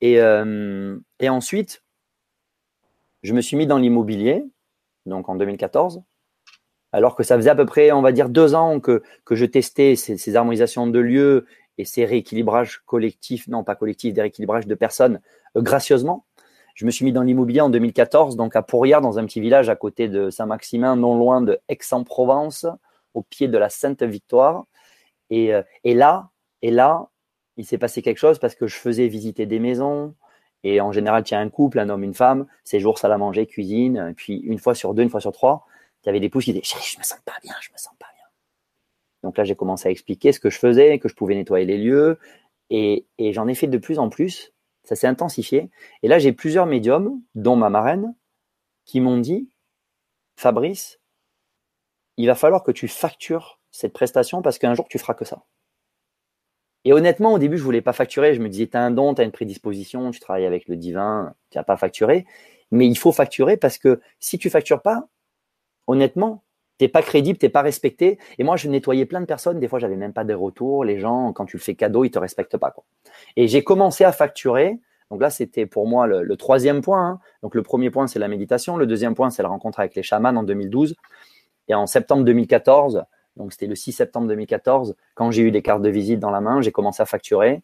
Et, 0.00 0.20
euh, 0.20 0.98
ensuite, 1.22 1.82
je 3.22 3.32
me 3.32 3.40
suis 3.40 3.56
mis 3.56 3.66
dans 3.66 3.78
l'immobilier, 3.78 4.44
donc 5.06 5.28
en 5.28 5.34
2014, 5.34 6.02
alors 6.92 7.16
que 7.16 7.22
ça 7.22 7.36
faisait 7.36 7.50
à 7.50 7.54
peu 7.54 7.66
près, 7.66 7.90
on 7.92 8.02
va 8.02 8.12
dire, 8.12 8.28
deux 8.28 8.54
ans 8.54 8.80
que, 8.80 9.02
que 9.24 9.34
je 9.34 9.46
testais 9.46 9.96
ces, 9.96 10.16
ces 10.16 10.36
harmonisations 10.36 10.86
de 10.86 10.98
lieux 10.98 11.46
et 11.78 11.84
ces 11.84 12.04
rééquilibrages 12.04 12.82
collectifs, 12.86 13.48
non 13.48 13.64
pas 13.64 13.74
collectifs, 13.74 14.14
des 14.14 14.20
rééquilibrages 14.20 14.66
de 14.66 14.74
personnes 14.74 15.20
euh, 15.56 15.62
gracieusement. 15.62 16.24
Je 16.74 16.86
me 16.86 16.90
suis 16.90 17.04
mis 17.04 17.12
dans 17.12 17.22
l'immobilier 17.22 17.60
en 17.60 17.70
2014, 17.70 18.36
donc 18.36 18.56
à 18.56 18.62
Pourrières, 18.62 19.00
dans 19.00 19.20
un 19.20 19.24
petit 19.26 19.40
village 19.40 19.68
à 19.68 19.76
côté 19.76 20.08
de 20.08 20.28
Saint-Maximin, 20.28 20.96
non 20.96 21.16
loin 21.16 21.40
de 21.40 21.60
Aix-en-Provence, 21.68 22.66
au 23.14 23.22
pied 23.22 23.46
de 23.46 23.56
la 23.56 23.70
Sainte-Victoire. 23.70 24.66
Et, 25.30 25.54
euh, 25.54 25.62
et, 25.84 25.94
là, 25.94 26.30
et 26.62 26.72
là, 26.72 27.08
il 27.56 27.64
s'est 27.64 27.78
passé 27.78 28.02
quelque 28.02 28.18
chose 28.18 28.40
parce 28.40 28.56
que 28.56 28.66
je 28.66 28.74
faisais 28.74 29.06
visiter 29.06 29.46
des 29.46 29.60
maisons. 29.60 30.16
Et 30.64 30.80
en 30.80 30.90
général, 30.90 31.22
tu 31.22 31.34
as 31.34 31.38
un 31.38 31.48
couple, 31.48 31.78
un 31.78 31.88
homme, 31.88 32.02
une 32.02 32.14
femme, 32.14 32.46
ces 32.64 32.80
jours, 32.80 32.98
salle 32.98 33.12
à 33.12 33.18
manger, 33.18 33.46
cuisine. 33.46 34.08
Et 34.10 34.14
puis 34.14 34.38
une 34.38 34.58
fois 34.58 34.74
sur 34.74 34.94
deux, 34.94 35.04
une 35.04 35.10
fois 35.10 35.20
sur 35.20 35.30
trois, 35.30 35.66
tu 36.02 36.08
avais 36.08 36.18
des 36.18 36.28
pouces 36.28 36.46
qui 36.46 36.52
disaient 36.52 36.64
je 36.64 36.98
me 36.98 37.04
sens 37.04 37.20
pas 37.24 37.38
bien, 37.44 37.54
je 37.60 37.70
me 37.70 37.78
sens 37.78 37.94
pas 38.00 38.08
bien. 38.16 38.24
Donc 39.22 39.38
là, 39.38 39.44
j'ai 39.44 39.54
commencé 39.54 39.86
à 39.86 39.92
expliquer 39.92 40.32
ce 40.32 40.40
que 40.40 40.50
je 40.50 40.58
faisais, 40.58 40.98
que 40.98 41.08
je 41.08 41.14
pouvais 41.14 41.36
nettoyer 41.36 41.66
les 41.66 41.78
lieux. 41.78 42.18
Et 42.70 43.06
j'en 43.18 43.46
ai 43.46 43.54
fait 43.54 43.68
de 43.68 43.78
plus 43.78 44.00
en 44.00 44.08
plus 44.08 44.53
ça 44.84 44.96
s'est 44.96 45.06
intensifié. 45.06 45.70
Et 46.02 46.08
là, 46.08 46.18
j'ai 46.18 46.32
plusieurs 46.32 46.66
médiums, 46.66 47.20
dont 47.34 47.56
ma 47.56 47.70
marraine, 47.70 48.14
qui 48.84 49.00
m'ont 49.00 49.18
dit, 49.18 49.50
Fabrice, 50.36 51.00
il 52.16 52.26
va 52.26 52.34
falloir 52.34 52.62
que 52.62 52.72
tu 52.72 52.86
factures 52.86 53.60
cette 53.70 53.92
prestation 53.92 54.42
parce 54.42 54.58
qu'un 54.58 54.74
jour, 54.74 54.86
tu 54.88 54.98
feras 54.98 55.14
que 55.14 55.24
ça. 55.24 55.44
Et 56.84 56.92
honnêtement, 56.92 57.32
au 57.32 57.38
début, 57.38 57.56
je 57.56 57.62
voulais 57.62 57.80
pas 57.80 57.94
facturer. 57.94 58.34
Je 58.34 58.40
me 58.40 58.48
disais, 58.48 58.66
tu 58.66 58.76
as 58.76 58.82
un 58.82 58.90
don, 58.90 59.14
tu 59.14 59.22
as 59.22 59.24
une 59.24 59.32
prédisposition, 59.32 60.10
tu 60.10 60.20
travailles 60.20 60.46
avec 60.46 60.68
le 60.68 60.76
divin, 60.76 61.34
tu 61.50 61.58
n'as 61.58 61.64
pas 61.64 61.76
facturé. 61.76 62.26
Mais 62.70 62.86
il 62.86 62.96
faut 62.96 63.12
facturer 63.12 63.56
parce 63.56 63.78
que 63.78 64.00
si 64.20 64.38
tu 64.38 64.50
factures 64.50 64.82
pas, 64.82 65.08
honnêtement, 65.86 66.44
t'es 66.78 66.88
pas 66.88 67.02
crédible, 67.02 67.38
t'es 67.38 67.48
pas 67.48 67.62
respecté. 67.62 68.18
Et 68.38 68.44
moi, 68.44 68.56
je 68.56 68.68
nettoyais 68.68 69.06
plein 69.06 69.20
de 69.20 69.26
personnes. 69.26 69.60
Des 69.60 69.68
fois, 69.68 69.78
j'avais 69.78 69.96
même 69.96 70.12
pas 70.12 70.24
de 70.24 70.34
retour. 70.34 70.84
Les 70.84 70.98
gens, 70.98 71.32
quand 71.32 71.44
tu 71.44 71.56
le 71.56 71.62
fais 71.62 71.74
cadeau, 71.74 72.04
ils 72.04 72.10
te 72.10 72.18
respectent 72.18 72.56
pas. 72.56 72.74
Et 73.36 73.48
j'ai 73.48 73.62
commencé 73.62 74.04
à 74.04 74.12
facturer. 74.12 74.78
Donc 75.10 75.20
là, 75.20 75.30
c'était 75.30 75.66
pour 75.66 75.86
moi 75.86 76.06
le, 76.06 76.36
troisième 76.36 76.80
point. 76.80 77.08
Hein. 77.08 77.20
Donc 77.42 77.54
le 77.54 77.62
premier 77.62 77.90
point, 77.90 78.06
c'est 78.06 78.18
la 78.18 78.28
méditation. 78.28 78.76
Le 78.76 78.86
deuxième 78.86 79.14
point, 79.14 79.30
c'est 79.30 79.42
la 79.42 79.48
rencontre 79.48 79.80
avec 79.80 79.94
les 79.94 80.02
chamans 80.02 80.30
en 80.30 80.42
2012. 80.42 80.96
Et 81.68 81.74
en 81.74 81.86
septembre 81.86 82.24
2014, 82.24 83.04
donc 83.36 83.52
c'était 83.52 83.66
le 83.66 83.74
6 83.74 83.92
septembre 83.92 84.28
2014, 84.28 84.96
quand 85.14 85.30
j'ai 85.30 85.42
eu 85.42 85.50
des 85.50 85.62
cartes 85.62 85.82
de 85.82 85.88
visite 85.88 86.20
dans 86.20 86.30
la 86.30 86.40
main, 86.40 86.60
j'ai 86.60 86.72
commencé 86.72 87.02
à 87.02 87.06
facturer. 87.06 87.62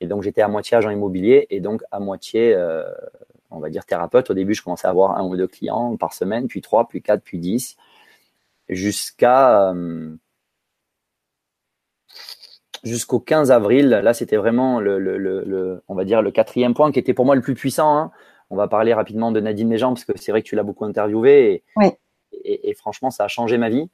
Et 0.00 0.06
donc 0.06 0.22
j'étais 0.22 0.40
à 0.40 0.48
moitié 0.48 0.76
agent 0.76 0.90
immobilier 0.90 1.46
et 1.50 1.60
donc 1.60 1.82
à 1.90 2.00
moitié, 2.00 2.54
euh, 2.54 2.84
on 3.50 3.58
va 3.58 3.70
dire 3.70 3.84
thérapeute. 3.84 4.30
Au 4.30 4.34
début, 4.34 4.54
je 4.54 4.62
commençais 4.62 4.86
à 4.86 4.90
avoir 4.90 5.16
un 5.18 5.26
ou 5.26 5.36
deux 5.36 5.48
clients 5.48 5.96
par 5.96 6.14
semaine, 6.14 6.46
puis 6.46 6.60
trois, 6.60 6.88
puis 6.88 7.02
quatre, 7.02 7.22
puis 7.22 7.38
dix 7.38 7.76
jusqu'à 8.70 9.70
euh, 9.70 10.16
jusqu'au 12.82 13.20
15 13.20 13.50
avril. 13.50 13.88
Là, 13.88 14.14
c'était 14.14 14.36
vraiment 14.36 14.80
le, 14.80 14.98
le, 14.98 15.18
le, 15.18 15.82
on 15.88 15.94
va 15.94 16.04
dire 16.04 16.22
le 16.22 16.30
quatrième 16.30 16.74
point 16.74 16.92
qui 16.92 16.98
était 16.98 17.14
pour 17.14 17.26
moi 17.26 17.34
le 17.34 17.42
plus 17.42 17.54
puissant. 17.54 17.96
Hein. 17.96 18.10
On 18.50 18.56
va 18.56 18.68
parler 18.68 18.94
rapidement 18.94 19.32
de 19.32 19.40
Nadine 19.40 19.68
Méjean 19.68 19.94
parce 19.94 20.04
que 20.04 20.12
c'est 20.16 20.32
vrai 20.32 20.42
que 20.42 20.48
tu 20.48 20.56
l'as 20.56 20.62
beaucoup 20.62 20.84
interviewé 20.84 21.62
et, 22.32 22.70
et, 22.70 22.74
franchement, 22.74 23.10
ça 23.10 23.24
a 23.24 23.28
changé 23.28 23.58
ma 23.58 23.68
vie. 23.68 23.90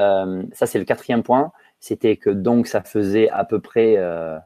Euh, 0.00 0.42
ça, 0.52 0.66
c'est 0.66 0.78
le 0.78 0.84
quatrième 0.84 1.22
point. 1.22 1.52
C'était 1.80 2.16
que 2.16 2.30
donc 2.30 2.66
ça 2.66 2.82
faisait 2.82 3.28
à 3.30 3.44
peu 3.44 3.60
près 3.60 3.96
euh, 3.96 4.38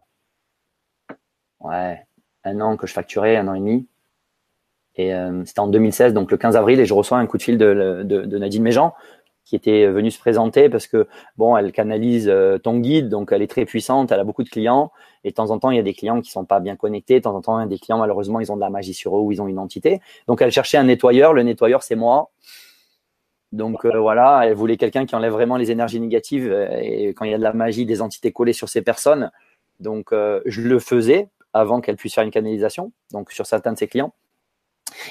ouais, 1.61 2.07
un 2.45 2.61
an 2.61 2.77
que 2.77 2.87
je 2.87 2.93
facturais, 2.93 3.37
un 3.37 3.49
an 3.49 3.55
et 3.55 3.61
demi. 3.61 3.87
Et 4.97 5.15
euh, 5.15 5.45
c'était 5.45 5.61
en 5.61 5.69
2016, 5.69 6.15
donc 6.15 6.31
le 6.31 6.37
15 6.37 6.57
avril, 6.57 6.81
et 6.81 6.87
je 6.87 6.95
reçois 6.95 7.19
un 7.19 7.27
coup 7.27 7.39
de 7.39 7.43
fil 7.43 7.59
de, 7.59 8.03
de, 8.05 8.23
de 8.23 8.39
Nadine 8.39 8.63
Méjean 8.63 8.95
qui 9.51 9.57
était 9.57 9.89
venue 9.89 10.13
se 10.13 10.19
présenter 10.21 10.69
parce 10.69 10.87
que 10.87 11.09
bon, 11.37 11.57
elle 11.57 11.73
canalise 11.73 12.29
euh, 12.29 12.59
ton 12.59 12.79
guide, 12.79 13.09
donc 13.09 13.33
elle 13.33 13.43
est 13.43 13.49
très 13.49 13.65
puissante, 13.65 14.13
elle 14.13 14.21
a 14.21 14.25
beaucoup 14.25 14.45
de 14.45 14.49
clients 14.49 14.93
et 15.25 15.31
de 15.31 15.35
temps 15.35 15.51
en 15.51 15.59
temps 15.59 15.71
il 15.73 15.77
y 15.77 15.81
a 15.81 15.83
des 15.83 15.93
clients 15.93 16.21
qui 16.21 16.31
sont 16.31 16.45
pas 16.45 16.61
bien 16.61 16.77
connectés, 16.77 17.17
de 17.17 17.25
temps 17.25 17.35
en 17.35 17.41
temps 17.41 17.59
il 17.59 17.63
y 17.65 17.67
a 17.67 17.69
des 17.69 17.81
clients 17.81 17.99
malheureusement 17.99 18.39
ils 18.39 18.53
ont 18.53 18.55
de 18.55 18.61
la 18.61 18.71
magie 18.71 18.95
sur 18.95 19.17
eux 19.17 19.21
ou 19.21 19.33
ils 19.33 19.43
ont 19.43 19.49
une 19.49 19.59
entité. 19.59 20.01
Donc 20.29 20.41
elle 20.41 20.53
cherchait 20.53 20.79
un 20.79 20.85
nettoyeur, 20.85 21.33
le 21.33 21.43
nettoyeur 21.43 21.83
c'est 21.83 21.97
moi. 21.97 22.31
Donc 23.51 23.85
euh, 23.85 23.99
voilà, 23.99 24.43
elle 24.45 24.55
voulait 24.55 24.77
quelqu'un 24.77 25.05
qui 25.05 25.17
enlève 25.17 25.33
vraiment 25.33 25.57
les 25.57 25.73
énergies 25.73 25.99
négatives 25.99 26.49
euh, 26.49 26.69
et 26.81 27.09
quand 27.09 27.25
il 27.25 27.33
y 27.33 27.35
a 27.35 27.39
de 27.39 27.43
la 27.43 27.53
magie, 27.53 27.87
des 27.87 28.03
entités 28.03 28.31
collées 28.31 28.53
sur 28.53 28.69
ces 28.69 28.83
personnes. 28.83 29.33
Donc 29.81 30.13
je 30.13 30.61
le 30.61 30.79
faisais 30.79 31.29
avant 31.55 31.81
qu'elle 31.81 31.97
puisse 31.97 32.15
faire 32.15 32.23
une 32.23 32.31
canalisation, 32.31 32.93
donc 33.13 33.33
sur 33.33 33.47
certains 33.47 33.73
de 33.73 33.79
ses 33.79 33.89
clients. 33.89 34.13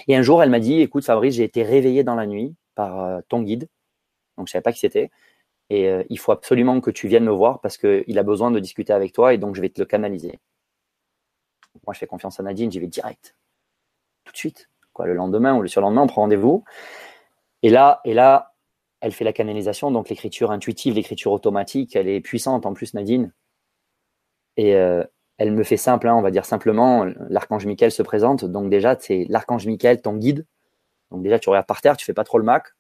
Et 0.08 0.16
un 0.16 0.22
jour, 0.22 0.44
elle 0.44 0.52
m'a 0.52 0.60
dit, 0.60 0.80
écoute 0.80 1.04
Fabrice, 1.04 1.36
j'ai 1.36 1.44
été 1.44 1.64
réveillé 1.64 2.04
dans 2.04 2.14
la 2.14 2.28
nuit 2.28 2.54
par 2.76 3.22
ton 3.30 3.42
guide 3.42 3.68
donc 4.40 4.48
je 4.48 4.54
savais 4.54 4.64
pas 4.64 4.72
qui 4.72 4.80
c'était. 4.80 5.12
Et 5.70 5.88
euh, 5.88 6.04
il 6.10 6.18
faut 6.18 6.32
absolument 6.32 6.82
que 6.82 6.90
tu 6.90 7.08
viennes 7.08 7.26
me 7.26 7.32
voir 7.32 7.62
parce 7.62 7.78
qu'il 7.78 8.18
a 8.18 8.24
besoin 8.24 8.50
de 8.50 8.60
discuter 8.60 8.94
avec 8.94 9.14
toi 9.14 9.34
et 9.34 9.38
donc 9.38 9.56
je 9.56 9.62
vais 9.62 9.70
te 9.70 9.80
le 9.80 9.86
canaliser. 9.86 10.40
moi, 11.86 11.94
je 11.94 12.00
fais 12.00 12.08
confiance 12.08 12.40
à 12.40 12.44
Nadine, 12.44 12.72
j'y 12.72 12.80
vais 12.80 12.88
direct, 12.88 13.36
tout 14.24 14.32
de 14.32 14.38
suite. 14.38 14.70
Quoi, 14.94 15.06
le 15.06 15.14
lendemain 15.14 15.56
ou 15.56 15.62
le 15.62 15.68
surlendemain, 15.68 16.02
on 16.02 16.08
prend 16.08 16.22
rendez-vous. 16.22 16.64
Et 17.62 17.70
là, 17.70 18.02
et 18.06 18.14
là, 18.14 18.56
elle 19.02 19.12
fait 19.12 19.24
la 19.24 19.34
canalisation, 19.34 19.92
donc 19.92 20.10
l'écriture 20.10 20.52
intuitive, 20.52 20.96
l'écriture 20.96 21.32
automatique, 21.32 21.96
elle 21.96 22.08
est 22.08 22.22
puissante 22.22 22.66
en 22.66 22.74
plus, 22.74 22.94
Nadine. 22.94 23.32
Et 24.58 24.76
euh, 24.76 25.04
elle 25.38 25.52
me 25.52 25.64
fait 25.64 25.78
simple, 25.78 26.08
hein, 26.08 26.16
on 26.16 26.22
va 26.22 26.32
dire 26.32 26.46
simplement, 26.46 27.06
l'archange 27.30 27.66
Michael 27.66 27.92
se 27.92 28.02
présente. 28.04 28.44
Donc 28.46 28.70
déjà, 28.70 28.98
c'est 29.00 29.26
l'archange 29.30 29.68
Michael, 29.68 30.02
ton 30.02 30.16
guide. 30.16 30.46
Donc 31.12 31.22
déjà, 31.24 31.40
tu 31.40 31.50
regardes 31.50 31.68
par 31.68 31.82
terre, 31.82 31.96
tu 31.96 32.06
fais 32.06 32.14
pas 32.14 32.24
trop 32.24 32.40
le 32.40 32.44
Mac 32.44 32.74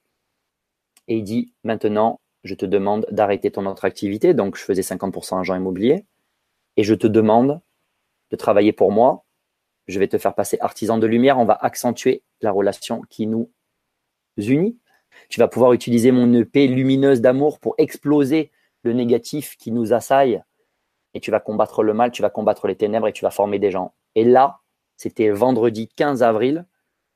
et 1.10 1.18
il 1.18 1.24
dit 1.24 1.52
maintenant, 1.64 2.22
je 2.46 2.56
te 2.56 2.66
demande 2.66 3.06
d'arrêter 3.12 3.52
ton 3.52 3.66
autre 3.66 3.84
activité. 3.84 4.34
Donc, 4.34 4.56
je 4.56 4.64
faisais 4.64 4.82
50% 4.82 5.42
agent 5.42 5.56
immobilier 5.56 6.06
et 6.78 6.84
je 6.84 6.94
te 6.94 7.08
demande 7.08 7.60
de 8.32 8.36
travailler 8.38 8.72
pour 8.72 8.92
moi. 8.92 9.26
Je 9.88 10.00
vais 10.00 10.08
te 10.08 10.18
faire 10.18 10.36
passer 10.36 10.58
artisan 10.62 11.00
de 11.00 11.08
lumière. 11.08 11.38
On 11.40 11.46
va 11.46 11.58
accentuer 11.60 12.22
la 12.42 12.52
relation 12.52 13.02
qui 13.10 13.28
nous 13.28 13.52
unit. 14.38 14.78
Tu 15.28 15.40
vas 15.40 15.48
pouvoir 15.50 15.74
utiliser 15.74 16.12
mon 16.12 16.32
épée 16.34 16.68
lumineuse 16.68 17.20
d'amour 17.20 17.60
pour 17.60 17.76
exploser 17.78 18.52
le 18.84 18.94
négatif 18.94 19.58
qui 19.58 19.72
nous 19.72 19.92
assaille 19.92 20.42
et 21.14 21.20
tu 21.20 21.32
vas 21.32 21.40
combattre 21.40 21.84
le 21.84 21.94
mal, 21.94 22.12
tu 22.12 22.22
vas 22.22 22.30
combattre 22.30 22.68
les 22.68 22.76
ténèbres 22.76 23.08
et 23.08 23.14
tu 23.14 23.26
vas 23.26 23.32
former 23.32 23.60
des 23.60 23.72
gens. 23.72 23.94
Et 24.16 24.24
là, 24.24 24.60
c'était 24.96 25.30
vendredi 25.32 25.90
15 25.96 26.24
avril, 26.24 26.66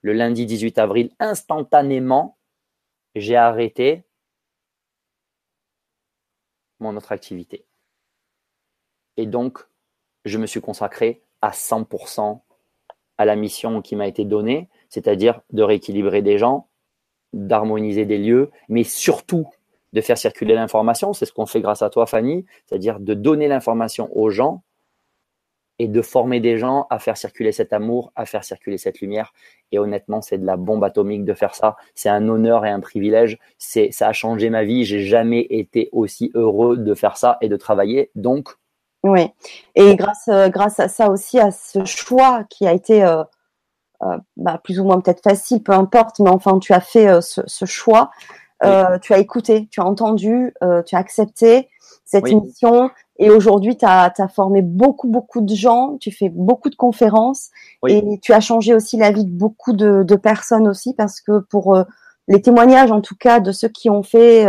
le 0.01 0.13
lundi 0.13 0.45
18 0.45 0.79
avril, 0.79 1.11
instantanément, 1.19 2.37
j'ai 3.15 3.35
arrêté 3.35 4.03
mon 6.79 6.95
autre 6.97 7.11
activité. 7.11 7.65
Et 9.17 9.25
donc, 9.25 9.59
je 10.25 10.37
me 10.37 10.45
suis 10.45 10.61
consacré 10.61 11.21
à 11.41 11.51
100% 11.51 12.41
à 13.17 13.25
la 13.25 13.35
mission 13.35 13.81
qui 13.81 13.95
m'a 13.95 14.07
été 14.07 14.25
donnée, 14.25 14.69
c'est-à-dire 14.89 15.41
de 15.51 15.63
rééquilibrer 15.63 16.21
des 16.21 16.37
gens, 16.37 16.67
d'harmoniser 17.31 18.05
des 18.05 18.17
lieux, 18.17 18.51
mais 18.69 18.83
surtout 18.83 19.47
de 19.93 20.01
faire 20.01 20.17
circuler 20.17 20.55
l'information. 20.55 21.13
C'est 21.13 21.25
ce 21.25 21.33
qu'on 21.33 21.45
fait 21.45 21.61
grâce 21.61 21.81
à 21.81 21.89
toi, 21.89 22.05
Fanny, 22.07 22.45
c'est-à-dire 22.65 22.99
de 22.99 23.13
donner 23.13 23.47
l'information 23.47 24.09
aux 24.17 24.29
gens 24.29 24.63
et 25.83 25.89
de 25.89 26.01
former 26.01 26.39
des 26.39 26.57
gens 26.57 26.87
à 26.89 26.97
faire 26.97 27.17
circuler 27.17 27.51
cet 27.51 27.73
amour, 27.73 28.13
à 28.15 28.25
faire 28.25 28.45
circuler 28.45 28.77
cette 28.77 29.01
lumière. 29.01 29.33
Et 29.73 29.79
honnêtement, 29.79 30.21
c'est 30.21 30.37
de 30.37 30.45
la 30.45 30.55
bombe 30.55 30.81
atomique 30.85 31.25
de 31.25 31.33
faire 31.33 31.55
ça. 31.55 31.75
C'est 31.93 32.07
un 32.07 32.29
honneur 32.29 32.65
et 32.65 32.69
un 32.69 32.79
privilège. 32.79 33.37
C'est, 33.57 33.91
ça 33.91 34.07
a 34.07 34.13
changé 34.13 34.49
ma 34.49 34.63
vie. 34.63 34.85
J'ai 34.85 35.01
jamais 35.01 35.41
été 35.49 35.89
aussi 35.91 36.31
heureux 36.35 36.77
de 36.77 36.93
faire 36.93 37.17
ça 37.17 37.37
et 37.41 37.49
de 37.49 37.57
travailler. 37.57 38.11
Donc, 38.15 38.55
oui. 39.03 39.29
Et 39.75 39.97
grâce, 39.97 40.29
euh, 40.29 40.47
grâce 40.47 40.79
à 40.79 40.87
ça 40.87 41.09
aussi, 41.09 41.37
à 41.37 41.51
ce 41.51 41.83
choix 41.83 42.45
qui 42.49 42.65
a 42.65 42.71
été 42.71 43.03
euh, 43.03 43.25
euh, 44.03 44.17
bah, 44.37 44.61
plus 44.63 44.79
ou 44.79 44.85
moins 44.85 45.01
peut-être 45.01 45.21
facile, 45.21 45.61
peu 45.61 45.73
importe, 45.73 46.19
mais 46.19 46.29
enfin, 46.29 46.59
tu 46.59 46.71
as 46.71 46.79
fait 46.79 47.21
ce, 47.21 47.65
choix. 47.65 48.09
Tu 48.61 49.13
as 49.13 49.17
écouté, 49.17 49.67
tu 49.69 49.81
as 49.81 49.85
entendu, 49.85 50.53
tu 50.85 50.95
as 50.95 50.97
accepté 50.97 51.67
cette 52.05 52.25
émission. 52.25 52.89
Et 53.19 53.29
aujourd'hui, 53.29 53.77
tu 53.77 53.85
as, 53.85 54.11
formé 54.33 54.61
beaucoup, 54.61 55.07
beaucoup 55.07 55.41
de 55.41 55.53
gens, 55.53 55.97
tu 55.99 56.11
fais 56.11 56.29
beaucoup 56.29 56.69
de 56.69 56.75
conférences 56.75 57.49
et 57.87 58.19
tu 58.21 58.33
as 58.33 58.39
changé 58.39 58.73
aussi 58.73 58.97
la 58.97 59.11
vie 59.11 59.25
de 59.25 59.31
beaucoup 59.31 59.73
de, 59.73 60.15
personnes 60.15 60.67
aussi 60.67 60.93
parce 60.95 61.21
que 61.21 61.39
pour 61.39 61.77
les 62.27 62.41
témoignages, 62.41 62.91
en 62.91 63.01
tout 63.01 63.15
cas, 63.15 63.39
de 63.39 63.51
ceux 63.51 63.67
qui 63.67 63.89
ont 63.89 64.01
fait 64.01 64.47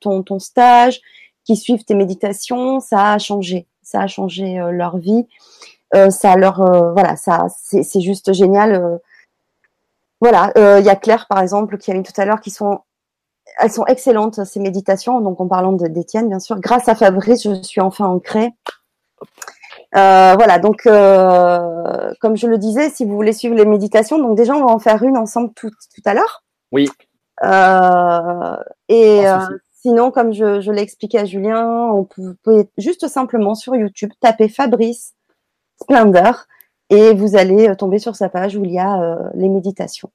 ton, 0.00 0.24
ton 0.24 0.40
stage, 0.40 1.00
qui 1.44 1.54
suivent 1.56 1.84
tes 1.84 1.94
méditations, 1.94 2.80
ça 2.80 3.12
a 3.12 3.18
changé 3.18 3.68
ça 3.92 4.00
a 4.00 4.06
changé 4.06 4.58
euh, 4.58 4.70
leur 4.70 4.96
vie. 4.96 5.26
Euh, 5.94 6.08
ça 6.10 6.36
leur, 6.36 6.62
euh, 6.62 6.92
voilà, 6.92 7.16
ça, 7.16 7.46
c'est 7.58 8.00
juste 8.00 8.32
génial. 8.32 8.98
voilà, 10.20 10.50
il 10.78 10.84
y 10.84 10.88
a 10.88 10.96
Claire 10.96 11.26
par 11.28 11.40
exemple 11.40 11.76
qui 11.76 11.90
a 11.90 11.94
mis 11.94 12.02
tout 12.02 12.18
à 12.18 12.24
l'heure 12.24 12.40
qui 12.40 12.50
sont 12.50 12.80
elles 13.58 13.70
sont 13.70 13.84
excellentes 13.86 14.44
ces 14.44 14.60
méditations. 14.60 15.20
Donc 15.20 15.40
en 15.40 15.48
parlant 15.48 15.72
d'Étienne, 15.72 16.28
bien 16.28 16.40
sûr, 16.40 16.58
grâce 16.60 16.88
à 16.88 16.94
Fabrice, 16.94 17.42
je 17.44 17.62
suis 17.62 17.80
enfin 17.80 18.06
ancrée. 18.06 18.50
voilà, 19.92 20.58
donc 20.58 20.82
comme 20.82 22.36
je 22.36 22.46
le 22.46 22.58
disais, 22.58 22.90
si 22.90 23.04
vous 23.04 23.14
voulez 23.14 23.32
suivre 23.32 23.54
les 23.54 23.66
méditations, 23.66 24.18
donc 24.18 24.36
déjà 24.36 24.54
on 24.54 24.64
va 24.64 24.72
en 24.72 24.78
faire 24.78 25.02
une 25.02 25.16
ensemble 25.16 25.52
tout, 25.54 25.70
tout 25.70 26.02
à 26.04 26.14
l'heure. 26.14 26.44
Oui. 26.72 26.88
et 28.88 29.24
Sinon, 29.82 30.12
comme 30.12 30.32
je, 30.32 30.70
l'ai 30.70 30.80
expliqué 30.80 31.18
à 31.18 31.24
Julien, 31.24 31.90
on 31.92 32.04
peut, 32.04 32.36
juste 32.78 33.08
simplement 33.08 33.56
sur 33.56 33.74
YouTube 33.74 34.12
taper 34.20 34.48
Fabrice 34.48 35.14
Splendor 35.80 36.44
et 36.88 37.12
vous 37.14 37.34
allez 37.34 37.68
euh, 37.68 37.74
tomber 37.74 37.98
sur 37.98 38.14
sa 38.14 38.28
page 38.28 38.54
où 38.54 38.64
il 38.64 38.70
y 38.70 38.78
a 38.78 39.02
euh, 39.02 39.16
les 39.34 39.48
méditations. 39.48 40.12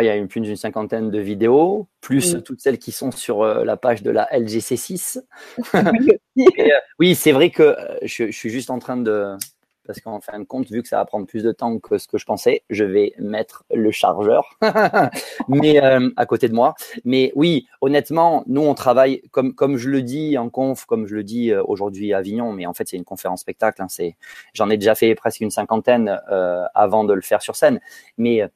Il 0.00 0.06
y 0.06 0.08
a 0.08 0.16
une, 0.16 0.28
plus 0.28 0.40
d'une 0.40 0.56
cinquantaine 0.56 1.10
de 1.10 1.18
vidéos, 1.18 1.88
plus 2.00 2.36
toutes 2.44 2.60
celles 2.60 2.78
qui 2.78 2.92
sont 2.92 3.10
sur 3.10 3.42
euh, 3.42 3.64
la 3.64 3.76
page 3.76 4.02
de 4.02 4.10
la 4.10 4.28
LGC6. 4.32 5.20
oui, 6.98 7.14
c'est 7.14 7.32
vrai 7.32 7.50
que 7.50 7.76
je, 8.02 8.30
suis 8.30 8.50
juste 8.50 8.70
en 8.70 8.78
train 8.78 8.96
de, 8.96 9.36
parce 9.86 10.00
qu'en 10.00 10.20
fin 10.20 10.38
de 10.38 10.44
compte, 10.44 10.70
vu 10.70 10.82
que 10.82 10.88
ça 10.88 10.96
va 10.96 11.04
prendre 11.04 11.26
plus 11.26 11.42
de 11.42 11.52
temps 11.52 11.78
que 11.78 11.98
ce 11.98 12.06
que 12.06 12.18
je 12.18 12.24
pensais, 12.24 12.62
je 12.70 12.84
vais 12.84 13.14
mettre 13.18 13.64
le 13.72 13.90
chargeur 13.90 14.58
mais 15.48 15.82
euh, 15.82 16.10
à 16.16 16.26
côté 16.26 16.48
de 16.48 16.54
moi. 16.54 16.74
Mais 17.04 17.32
oui, 17.34 17.66
honnêtement, 17.80 18.44
nous 18.46 18.62
on 18.62 18.74
travaille 18.74 19.22
comme 19.30 19.54
comme 19.54 19.76
je 19.76 19.90
le 19.90 20.02
dis 20.02 20.38
en 20.38 20.50
conf, 20.50 20.84
comme 20.84 21.06
je 21.06 21.14
le 21.14 21.24
dis 21.24 21.50
euh, 21.50 21.62
aujourd'hui 21.64 22.12
à 22.12 22.18
Avignon, 22.18 22.52
mais 22.52 22.66
en 22.66 22.74
fait 22.74 22.88
c'est 22.88 22.96
une 22.96 23.04
conférence 23.04 23.40
spectacle. 23.40 23.82
Hein, 23.82 23.88
c'est 23.88 24.16
j'en 24.54 24.70
ai 24.70 24.76
déjà 24.76 24.94
fait 24.94 25.14
presque 25.14 25.40
une 25.40 25.50
cinquantaine 25.50 26.20
euh, 26.30 26.64
avant 26.74 27.04
de 27.04 27.12
le 27.12 27.22
faire 27.22 27.42
sur 27.42 27.56
scène. 27.56 27.80
Mais 28.18 28.48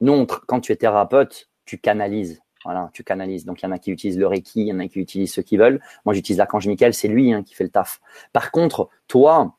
nous, 0.00 0.26
quand 0.26 0.60
tu 0.60 0.72
es 0.72 0.76
thérapeute, 0.76 1.48
tu 1.64 1.78
canalises. 1.78 2.40
Voilà, 2.64 2.90
tu 2.92 3.04
canalises. 3.04 3.44
Donc, 3.44 3.62
il 3.62 3.66
y 3.66 3.68
en 3.68 3.72
a 3.72 3.78
qui 3.78 3.90
utilisent 3.90 4.18
le 4.18 4.26
Reiki, 4.26 4.62
il 4.62 4.66
y 4.66 4.72
en 4.72 4.80
a 4.80 4.88
qui 4.88 4.98
utilisent 4.98 5.32
ceux 5.32 5.42
qui 5.42 5.56
veulent. 5.56 5.80
Moi, 6.04 6.14
j'utilise 6.14 6.38
l'archange 6.38 6.66
Michael, 6.66 6.92
c'est 6.92 7.08
lui 7.08 7.32
hein, 7.32 7.42
qui 7.42 7.54
fait 7.54 7.64
le 7.64 7.70
taf. 7.70 8.00
Par 8.32 8.50
contre, 8.50 8.88
toi, 9.06 9.56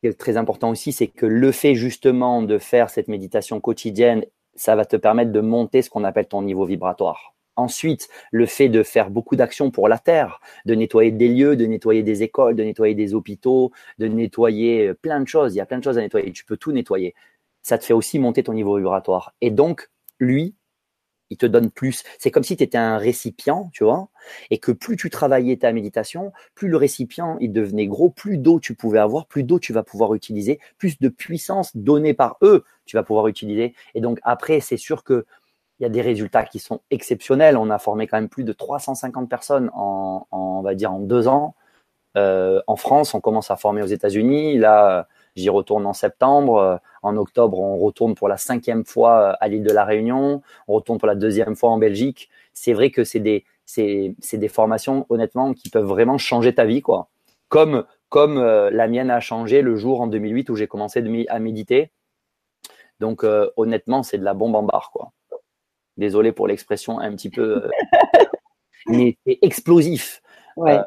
qui 0.00 0.08
est 0.08 0.18
très 0.18 0.36
important 0.36 0.70
aussi, 0.70 0.92
c'est 0.92 1.08
que 1.08 1.26
le 1.26 1.52
fait 1.52 1.74
justement 1.74 2.42
de 2.42 2.58
faire 2.58 2.90
cette 2.90 3.08
méditation 3.08 3.60
quotidienne, 3.60 4.24
ça 4.54 4.76
va 4.76 4.84
te 4.84 4.96
permettre 4.96 5.32
de 5.32 5.40
monter 5.40 5.82
ce 5.82 5.90
qu'on 5.90 6.04
appelle 6.04 6.26
ton 6.26 6.42
niveau 6.42 6.64
vibratoire. 6.64 7.34
Ensuite, 7.56 8.08
le 8.30 8.46
fait 8.46 8.68
de 8.68 8.82
faire 8.82 9.10
beaucoup 9.10 9.36
d'actions 9.36 9.70
pour 9.70 9.88
la 9.88 9.98
Terre, 9.98 10.40
de 10.64 10.74
nettoyer 10.74 11.10
des 11.10 11.28
lieux, 11.28 11.56
de 11.56 11.66
nettoyer 11.66 12.02
des 12.02 12.22
écoles, 12.22 12.56
de 12.56 12.62
nettoyer 12.62 12.94
des 12.94 13.12
hôpitaux, 13.12 13.72
de 13.98 14.06
nettoyer 14.06 14.88
euh, 14.88 14.94
plein 14.94 15.20
de 15.20 15.28
choses. 15.28 15.54
Il 15.54 15.58
y 15.58 15.60
a 15.60 15.66
plein 15.66 15.78
de 15.78 15.84
choses 15.84 15.98
à 15.98 16.00
nettoyer. 16.00 16.32
Tu 16.32 16.44
peux 16.44 16.56
tout 16.56 16.72
nettoyer. 16.72 17.14
Ça 17.62 17.78
te 17.78 17.84
fait 17.84 17.94
aussi 17.94 18.18
monter 18.18 18.42
ton 18.42 18.52
niveau 18.54 18.76
vibratoire. 18.76 19.34
Et 19.40 19.50
donc, 19.50 19.90
lui, 20.18 20.54
il 21.30 21.36
te 21.36 21.46
donne 21.46 21.70
plus. 21.70 22.02
C'est 22.18 22.30
comme 22.30 22.42
si 22.42 22.56
tu 22.56 22.64
étais 22.64 22.78
un 22.78 22.98
récipient, 22.98 23.70
tu 23.72 23.84
vois, 23.84 24.08
et 24.50 24.58
que 24.58 24.72
plus 24.72 24.96
tu 24.96 25.10
travaillais 25.10 25.56
ta 25.56 25.72
méditation, 25.72 26.32
plus 26.54 26.68
le 26.68 26.76
récipient 26.76 27.36
il 27.40 27.52
devenait 27.52 27.86
gros, 27.86 28.10
plus 28.10 28.36
d'eau 28.36 28.60
tu 28.60 28.74
pouvais 28.74 28.98
avoir, 28.98 29.26
plus 29.26 29.44
d'eau 29.44 29.58
tu 29.58 29.72
vas 29.72 29.84
pouvoir 29.84 30.14
utiliser, 30.14 30.58
plus 30.76 30.98
de 30.98 31.08
puissance 31.08 31.76
donnée 31.76 32.14
par 32.14 32.36
eux 32.42 32.64
tu 32.84 32.96
vas 32.96 33.04
pouvoir 33.04 33.28
utiliser. 33.28 33.74
Et 33.94 34.00
donc 34.00 34.18
après, 34.24 34.60
c'est 34.60 34.76
sûr 34.76 35.04
que 35.04 35.24
il 35.78 35.84
y 35.84 35.86
a 35.86 35.88
des 35.88 36.02
résultats 36.02 36.44
qui 36.44 36.58
sont 36.58 36.80
exceptionnels. 36.90 37.56
On 37.56 37.70
a 37.70 37.78
formé 37.78 38.06
quand 38.06 38.18
même 38.18 38.28
plus 38.28 38.44
de 38.44 38.52
350 38.52 39.30
personnes 39.30 39.70
en, 39.72 40.26
on 40.30 40.60
va 40.60 40.74
dire 40.74 40.92
en 40.92 41.00
deux 41.00 41.26
ans. 41.26 41.54
Euh, 42.18 42.60
en 42.66 42.76
France, 42.76 43.14
on 43.14 43.20
commence 43.20 43.50
à 43.50 43.56
former 43.56 43.82
aux 43.82 43.86
États-Unis. 43.86 44.58
Là, 44.58 45.08
J'y 45.36 45.48
retourne 45.48 45.86
en 45.86 45.92
septembre. 45.92 46.58
Euh, 46.58 46.76
en 47.02 47.16
octobre, 47.16 47.58
on 47.58 47.78
retourne 47.78 48.14
pour 48.14 48.28
la 48.28 48.36
cinquième 48.36 48.84
fois 48.84 49.20
euh, 49.20 49.34
à 49.40 49.48
l'île 49.48 49.62
de 49.62 49.72
la 49.72 49.84
Réunion. 49.84 50.42
On 50.68 50.74
retourne 50.74 50.98
pour 50.98 51.08
la 51.08 51.14
deuxième 51.14 51.56
fois 51.56 51.70
en 51.70 51.78
Belgique. 51.78 52.28
C'est 52.52 52.72
vrai 52.72 52.90
que 52.90 53.04
c'est 53.04 53.20
des, 53.20 53.44
c'est, 53.64 54.14
des 54.32 54.48
formations, 54.48 55.06
honnêtement, 55.08 55.54
qui 55.54 55.70
peuvent 55.70 55.86
vraiment 55.86 56.18
changer 56.18 56.54
ta 56.54 56.64
vie, 56.64 56.82
quoi. 56.82 57.08
Comme, 57.48 57.84
comme 58.08 58.38
euh, 58.38 58.70
la 58.70 58.88
mienne 58.88 59.10
a 59.10 59.20
changé 59.20 59.62
le 59.62 59.76
jour 59.76 60.00
en 60.00 60.06
2008 60.06 60.50
où 60.50 60.56
j'ai 60.56 60.66
commencé 60.66 61.02
à 61.28 61.38
méditer. 61.38 61.92
Donc, 62.98 63.24
honnêtement, 63.56 64.02
c'est 64.02 64.18
de 64.18 64.24
la 64.24 64.34
bombe 64.34 64.54
en 64.54 64.62
barre, 64.62 64.90
quoi. 64.92 65.12
Désolé 65.96 66.32
pour 66.32 66.46
l'expression 66.46 66.98
un 66.98 67.12
petit 67.12 67.30
peu, 67.30 67.62
mais 68.86 69.16
c'est 69.26 69.38
explosif. 69.40 70.22
Ouais. 70.56 70.80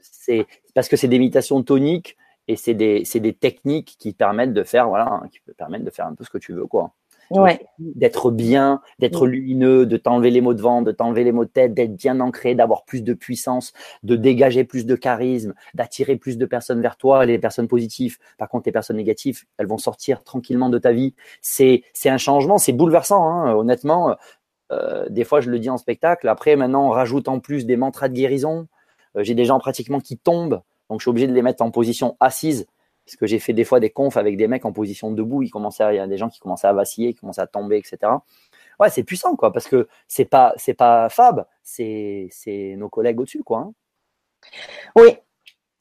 c'est 0.00 0.46
parce 0.74 0.88
que 0.88 0.96
c'est 0.96 1.08
des 1.08 1.18
méditations 1.18 1.62
toniques 1.62 2.16
et 2.50 2.56
c'est 2.56 2.74
des, 2.74 3.04
des, 3.14 3.32
techniques 3.32 3.96
qui 3.98 4.12
permettent 4.12 4.52
de 4.52 4.64
faire 4.64 4.88
voilà 4.88 5.22
qui 5.30 5.38
permettent 5.56 5.84
de 5.84 5.90
faire 5.90 6.06
un 6.06 6.14
peu 6.14 6.24
ce 6.24 6.30
que 6.30 6.38
tu 6.38 6.52
veux 6.52 6.66
quoi. 6.66 6.92
Ouais. 7.30 7.64
d'être 7.78 8.32
bien 8.32 8.80
d'être 8.98 9.28
lumineux 9.28 9.86
de 9.86 9.96
t'enlever 9.96 10.32
les 10.32 10.40
mots 10.40 10.52
de 10.52 10.60
vent 10.60 10.82
de 10.82 10.90
t'enlever 10.90 11.22
les 11.22 11.30
mots 11.30 11.44
de 11.44 11.50
tête 11.50 11.74
d'être 11.74 11.94
bien 11.94 12.18
ancré 12.18 12.56
d'avoir 12.56 12.84
plus 12.84 13.04
de 13.04 13.14
puissance 13.14 13.72
de 14.02 14.16
dégager 14.16 14.64
plus 14.64 14.84
de 14.84 14.96
charisme 14.96 15.54
d'attirer 15.74 16.16
plus 16.16 16.38
de 16.38 16.44
personnes 16.44 16.82
vers 16.82 16.96
toi 16.96 17.24
les 17.24 17.38
personnes 17.38 17.68
positives. 17.68 18.18
Par 18.36 18.48
contre 18.48 18.64
les 18.66 18.72
personnes 18.72 18.96
négatives 18.96 19.44
elles 19.58 19.68
vont 19.68 19.78
sortir 19.78 20.24
tranquillement 20.24 20.70
de 20.70 20.78
ta 20.78 20.90
vie. 20.90 21.14
C'est 21.40 21.84
c'est 21.92 22.08
un 22.10 22.18
changement 22.18 22.58
c'est 22.58 22.72
bouleversant 22.72 23.24
hein, 23.24 23.54
honnêtement. 23.54 24.16
Euh, 24.72 25.08
des 25.08 25.22
fois 25.22 25.40
je 25.40 25.50
le 25.50 25.60
dis 25.60 25.70
en 25.70 25.78
spectacle. 25.78 26.26
Après 26.26 26.56
maintenant 26.56 26.88
on 26.88 26.90
rajoute 26.90 27.28
en 27.28 27.38
plus 27.38 27.64
des 27.64 27.76
mantras 27.76 28.08
de 28.08 28.14
guérison. 28.14 28.66
Euh, 29.16 29.22
j'ai 29.22 29.34
des 29.34 29.44
gens 29.44 29.60
pratiquement 29.60 30.00
qui 30.00 30.18
tombent 30.18 30.62
donc, 30.90 31.00
je 31.00 31.04
suis 31.04 31.10
obligé 31.10 31.28
de 31.28 31.32
les 31.32 31.42
mettre 31.42 31.62
en 31.62 31.70
position 31.70 32.16
assise, 32.20 32.66
parce 33.06 33.16
que 33.16 33.26
j'ai 33.26 33.38
fait 33.38 33.52
des 33.52 33.64
fois 33.64 33.80
des 33.80 33.90
confs 33.90 34.16
avec 34.16 34.36
des 34.36 34.48
mecs 34.48 34.64
en 34.64 34.72
position 34.72 35.12
debout. 35.12 35.42
Ils 35.42 35.50
commençaient, 35.50 35.94
il 35.94 35.96
y 35.96 36.00
a 36.00 36.06
des 36.06 36.18
gens 36.18 36.28
qui 36.28 36.40
commençaient 36.40 36.66
à 36.66 36.72
vaciller, 36.72 37.14
qui 37.14 37.20
commençaient 37.20 37.40
à 37.40 37.46
tomber, 37.46 37.78
etc. 37.78 38.12
Ouais, 38.80 38.90
c'est 38.90 39.04
puissant, 39.04 39.36
quoi, 39.36 39.52
parce 39.52 39.68
que 39.68 39.88
c'est 40.08 40.24
pas, 40.24 40.52
c'est 40.56 40.74
pas 40.74 41.08
Fab, 41.08 41.46
c'est, 41.62 42.28
c'est 42.32 42.74
nos 42.76 42.88
collègues 42.88 43.20
au-dessus, 43.20 43.44
quoi. 43.44 43.58
Hein. 43.60 43.72
Oui. 44.96 45.16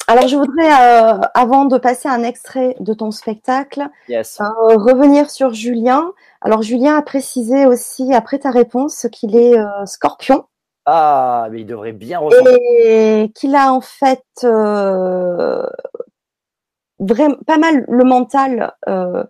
Alors, 0.07 0.27
je 0.27 0.35
voudrais, 0.35 0.71
euh, 0.71 1.19
avant 1.33 1.65
de 1.65 1.77
passer 1.77 2.07
un 2.07 2.23
extrait 2.23 2.75
de 2.79 2.93
ton 2.93 3.11
spectacle, 3.11 3.87
euh, 4.09 4.23
revenir 4.39 5.29
sur 5.29 5.53
Julien. 5.53 6.11
Alors, 6.41 6.61
Julien 6.61 6.97
a 6.97 7.01
précisé 7.01 7.65
aussi, 7.65 8.13
après 8.13 8.39
ta 8.39 8.51
réponse, 8.51 9.07
qu'il 9.11 9.35
est 9.35 9.57
euh, 9.57 9.85
scorpion. 9.85 10.45
Ah, 10.91 11.47
mais 11.51 11.61
il 11.61 11.65
devrait 11.67 11.91
bien 11.91 12.17
ressentir. 12.17 12.57
Et 12.83 13.31
qu'il 13.35 13.55
a 13.55 13.71
en 13.71 13.79
fait 13.79 14.25
euh, 14.43 15.63
vraiment 16.97 17.37
pas 17.45 17.59
mal 17.59 17.85
le 17.87 18.03
mental 18.03 18.73
euh, 18.87 19.23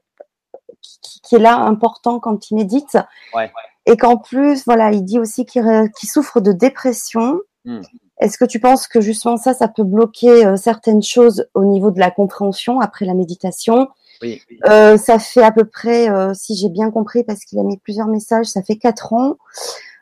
qui, 1.01 1.35
est 1.35 1.39
là 1.39 1.57
important 1.57 2.21
quand 2.21 2.49
il 2.49 2.55
médite. 2.55 2.97
Ouais. 3.33 3.51
Et 3.85 3.97
qu'en 3.97 4.15
plus, 4.15 4.63
voilà, 4.65 4.93
il 4.93 5.03
dit 5.03 5.19
aussi 5.19 5.45
qu'il 5.45 5.89
souffre 5.95 6.39
de 6.39 6.53
dépression. 6.53 7.41
Hmm. 7.65 7.81
Est-ce 8.19 8.37
que 8.37 8.45
tu 8.45 8.61
penses 8.61 8.87
que 8.87 9.01
justement 9.01 9.35
ça, 9.35 9.53
ça 9.53 9.67
peut 9.67 9.83
bloquer 9.83 10.45
euh, 10.45 10.55
certaines 10.55 11.03
choses 11.03 11.47
au 11.55 11.65
niveau 11.65 11.91
de 11.91 11.99
la 11.99 12.09
compréhension 12.09 12.79
après 12.79 13.05
la 13.05 13.15
méditation? 13.15 13.89
Oui, 14.21 14.41
Euh, 14.69 14.97
ça 14.97 15.19
fait 15.19 15.43
à 15.43 15.51
peu 15.51 15.65
près, 15.65 16.09
euh, 16.09 16.33
si 16.33 16.55
j'ai 16.55 16.69
bien 16.69 16.91
compris, 16.91 17.23
parce 17.23 17.45
qu'il 17.45 17.59
a 17.59 17.63
mis 17.63 17.77
plusieurs 17.77 18.07
messages, 18.07 18.47
ça 18.47 18.61
fait 18.61 18.75
quatre 18.75 19.13
ans, 19.13 19.37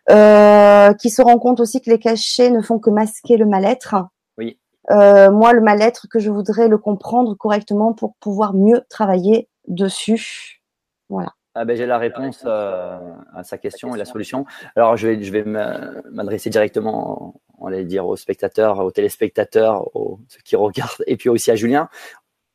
euh, 0.09 0.93
qu'il 0.93 1.11
se 1.11 1.21
rend 1.21 1.37
compte 1.39 1.59
aussi 1.59 1.81
que 1.81 1.89
les 1.89 1.99
cachets 1.99 2.49
ne 2.49 2.61
font 2.61 2.79
que 2.79 2.89
masquer 2.89 3.37
le 3.37 3.45
mal-être. 3.45 3.95
Oui. 4.37 4.59
Euh, 4.91 5.31
moi, 5.31 5.53
le 5.53 5.61
mal-être, 5.61 6.07
que 6.09 6.19
je 6.19 6.29
voudrais 6.29 6.67
le 6.67 6.77
comprendre 6.77 7.35
correctement 7.35 7.93
pour 7.93 8.15
pouvoir 8.19 8.53
mieux 8.53 8.81
travailler 8.89 9.49
dessus. 9.67 10.61
Voilà. 11.09 11.33
Ah 11.55 11.65
ben, 11.65 11.75
j'ai 11.75 11.87
la 11.87 11.97
réponse 11.97 12.43
euh, 12.45 12.99
à 13.33 13.43
sa 13.43 13.57
question 13.57 13.95
et 13.95 13.97
la 13.97 14.05
solution. 14.05 14.45
Alors 14.75 14.95
je 14.95 15.07
vais, 15.07 15.23
je 15.23 15.31
vais 15.31 15.43
m'adresser 15.43 16.51
directement, 16.51 17.41
on 17.57 17.69
va 17.69 17.83
dire, 17.83 18.07
aux 18.07 18.15
spectateurs, 18.15 18.79
aux 18.79 18.91
téléspectateurs, 18.91 19.95
aux 19.95 20.19
ceux 20.27 20.39
qui 20.45 20.55
regardent, 20.55 21.03
et 21.07 21.17
puis 21.17 21.29
aussi 21.29 21.49
à 21.49 21.55
Julien. 21.55 21.89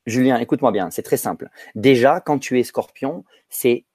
Julien, 0.06 0.38
écoute-moi 0.38 0.70
bien, 0.70 0.90
c'est 0.90 1.02
très 1.02 1.16
simple. 1.16 1.48
Déjà, 1.74 2.20
quand 2.20 2.38
tu 2.38 2.60
es 2.60 2.62
scorpion, 2.62 3.24
c'est 3.48 3.86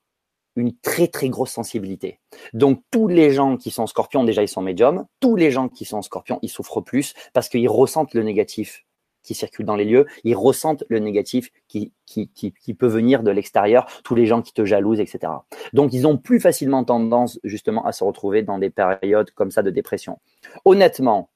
une 0.57 0.75
très 0.75 1.07
très 1.07 1.29
grosse 1.29 1.51
sensibilité. 1.51 2.19
Donc 2.53 2.81
tous 2.91 3.07
les 3.07 3.31
gens 3.31 3.55
qui 3.55 3.71
sont 3.71 3.87
scorpions, 3.87 4.23
déjà 4.23 4.43
ils 4.43 4.47
sont 4.47 4.61
médiums. 4.61 5.05
Tous 5.19 5.35
les 5.35 5.51
gens 5.51 5.69
qui 5.69 5.85
sont 5.85 6.01
scorpions, 6.01 6.39
ils 6.41 6.49
souffrent 6.49 6.81
plus 6.81 7.13
parce 7.33 7.47
qu'ils 7.47 7.69
ressentent 7.69 8.13
le 8.13 8.23
négatif 8.23 8.83
qui 9.27 9.35
circulent 9.35 9.65
dans 9.65 9.75
les 9.75 9.85
lieux, 9.85 10.05
ils 10.23 10.35
ressentent 10.35 10.85
le 10.87 10.99
négatif 10.99 11.51
qui, 11.67 11.91
qui, 12.05 12.29
qui, 12.29 12.53
qui 12.53 12.73
peut 12.73 12.87
venir 12.87 13.23
de 13.23 13.31
l'extérieur, 13.31 13.85
tous 14.03 14.15
les 14.15 14.25
gens 14.25 14.41
qui 14.41 14.53
te 14.53 14.63
jalousent, 14.63 15.01
etc. 15.01 15.33
Donc, 15.73 15.91
ils 15.93 16.07
ont 16.07 16.17
plus 16.17 16.39
facilement 16.39 16.85
tendance 16.85 17.37
justement 17.43 17.85
à 17.85 17.91
se 17.91 18.05
retrouver 18.05 18.41
dans 18.41 18.57
des 18.57 18.69
périodes 18.69 19.31
comme 19.31 19.51
ça 19.51 19.63
de 19.63 19.69
dépression. 19.69 20.19
Honnêtement, 20.63 21.29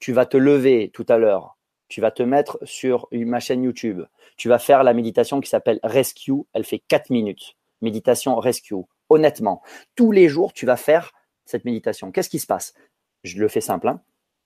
tu 0.00 0.12
vas 0.12 0.26
te 0.26 0.36
lever 0.36 0.90
tout 0.92 1.06
à 1.08 1.16
l'heure, 1.16 1.56
tu 1.88 2.02
vas 2.02 2.10
te 2.10 2.22
mettre 2.22 2.58
sur 2.62 3.08
ma 3.10 3.40
chaîne 3.40 3.64
YouTube, 3.64 4.02
tu 4.36 4.48
vas 4.48 4.58
faire 4.58 4.84
la 4.84 4.92
méditation 4.92 5.40
qui 5.40 5.48
s'appelle 5.48 5.80
Rescue, 5.82 6.42
elle 6.52 6.64
fait 6.64 6.82
4 6.88 7.08
minutes. 7.08 7.56
Méditation 7.80 8.36
Rescue. 8.36 8.74
Honnêtement, 9.08 9.62
tous 9.96 10.12
les 10.12 10.28
jours, 10.28 10.52
tu 10.52 10.66
vas 10.66 10.76
faire 10.76 11.12
cette 11.44 11.64
méditation. 11.64 12.12
Qu'est-ce 12.12 12.30
qui 12.30 12.38
se 12.38 12.46
passe? 12.46 12.74
Je 13.24 13.38
le 13.38 13.48
fais 13.48 13.60
simple. 13.60 13.88
Hein 13.88 14.00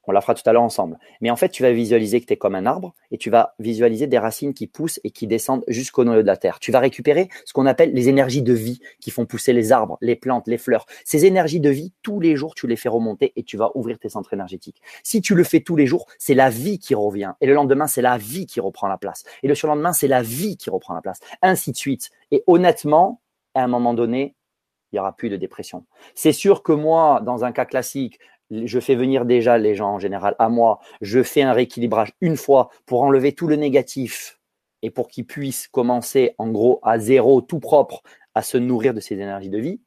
on 0.07 0.13
la 0.13 0.21
fera 0.21 0.35
tout 0.35 0.43
à 0.47 0.53
l'heure 0.53 0.63
ensemble. 0.63 0.99
Mais 1.21 1.31
en 1.31 1.37
fait, 1.37 1.49
tu 1.49 1.63
vas 1.63 1.73
visualiser 1.73 2.21
que 2.21 2.27
tu 2.27 2.33
es 2.35 2.37
comme 2.37 2.55
un 2.55 2.67
arbre 2.67 2.95
et 3.11 3.19
tu 3.19 3.31
vas 3.31 3.55
visualiser 3.59 4.07
des 4.07 4.19
racines 4.19 4.55
qui 4.55 4.67
poussent 4.67 5.01
et 5.05 5.11
qui 5.11 5.27
descendent 5.27 5.65
jusqu'au 5.69 6.05
noyau 6.05 6.23
de 6.23 6.27
la 6.27 6.37
terre. 6.37 6.59
Tu 6.59 6.73
vas 6.73 6.81
récupérer 6.81 7.29
ce 7.45 7.53
qu'on 7.53 7.67
appelle 7.67 7.93
les 7.93 8.09
énergies 8.09 8.43
de 8.43 8.53
vie 8.53 8.81
qui 9.01 9.11
font 9.11 9.27
pousser 9.27 9.53
les 9.53 9.73
arbres, 9.73 9.99
les 10.01 10.17
plantes, 10.17 10.47
les 10.47 10.59
fleurs. 10.59 10.87
Ces 11.05 11.27
énergies 11.27 11.61
de 11.61 11.71
vie, 11.71 11.93
tous 12.03 12.21
les 12.21 12.37
jours, 12.37 12.55
tu 12.55 12.67
les 12.67 12.77
fais 12.77 12.89
remonter 12.89 13.33
et 13.37 13.43
tu 13.43 13.57
vas 13.57 13.71
ouvrir 13.75 13.99
tes 13.99 14.09
centres 14.09 14.33
énergétiques. 14.35 14.81
Si 15.03 15.21
tu 15.21 15.35
le 15.35 15.45
fais 15.45 15.61
tous 15.61 15.77
les 15.77 15.87
jours, 15.87 16.07
c'est 16.19 16.35
la 16.35 16.51
vie 16.51 16.79
qui 16.79 16.95
revient. 16.95 17.33
Et 17.41 17.47
le 17.47 17.55
lendemain, 17.55 17.87
c'est 17.87 18.03
la 18.03 18.19
vie 18.19 18.47
qui 18.47 18.61
reprend 18.61 18.89
la 18.89 18.99
place. 18.99 19.25
Et 19.43 19.49
le 19.49 19.55
surlendemain, 19.55 19.93
c'est 19.93 20.09
la 20.09 20.23
vie 20.23 20.57
qui 20.57 20.71
reprend 20.71 20.95
la 20.95 21.01
place. 21.01 21.21
Ainsi 21.43 21.73
de 21.73 21.77
suite. 21.77 22.11
Et 22.31 22.43
honnêtement, 22.47 23.21
à 23.55 23.65
un 23.65 23.69
moment 23.69 23.95
donné, 23.95 24.35
il 24.93 24.97
n'y 24.97 25.01
aura 25.01 25.17
plus 25.17 25.31
de 25.31 25.37
dépression. 25.37 25.87
C'est 26.15 26.33
sûr 26.33 26.63
que 26.63 26.73
moi, 26.73 27.21
dans 27.21 27.45
un 27.45 27.53
cas 27.53 27.65
classique, 27.65 28.19
je 28.51 28.79
fais 28.81 28.95
venir 28.95 29.25
déjà 29.25 29.59
les 29.59 29.75
gens 29.75 29.95
en 29.95 29.99
général 29.99 30.37
à 30.39 30.49
moi, 30.49 30.81
je 31.01 31.23
fais 31.23 31.43
un 31.43 31.53
rééquilibrage 31.53 32.13
une 32.21 32.37
fois 32.37 32.71
pour 32.87 33.03
enlever 33.03 33.33
tout 33.33 33.49
le 33.49 33.57
négatif 33.57 34.39
et 34.83 34.91
pour 34.91 35.09
qu'ils 35.09 35.27
puissent 35.27 35.67
commencer 35.69 36.35
en 36.39 36.51
gros 36.51 36.79
à 36.83 36.99
zéro, 36.99 37.41
tout 37.41 37.59
propre, 37.59 38.03
à 38.35 38.43
se 38.43 38.59
nourrir 38.59 38.95
de 38.95 39.01
ces 39.01 39.15
énergies 39.15 39.49
de 39.49 39.59
vie. 39.59 39.81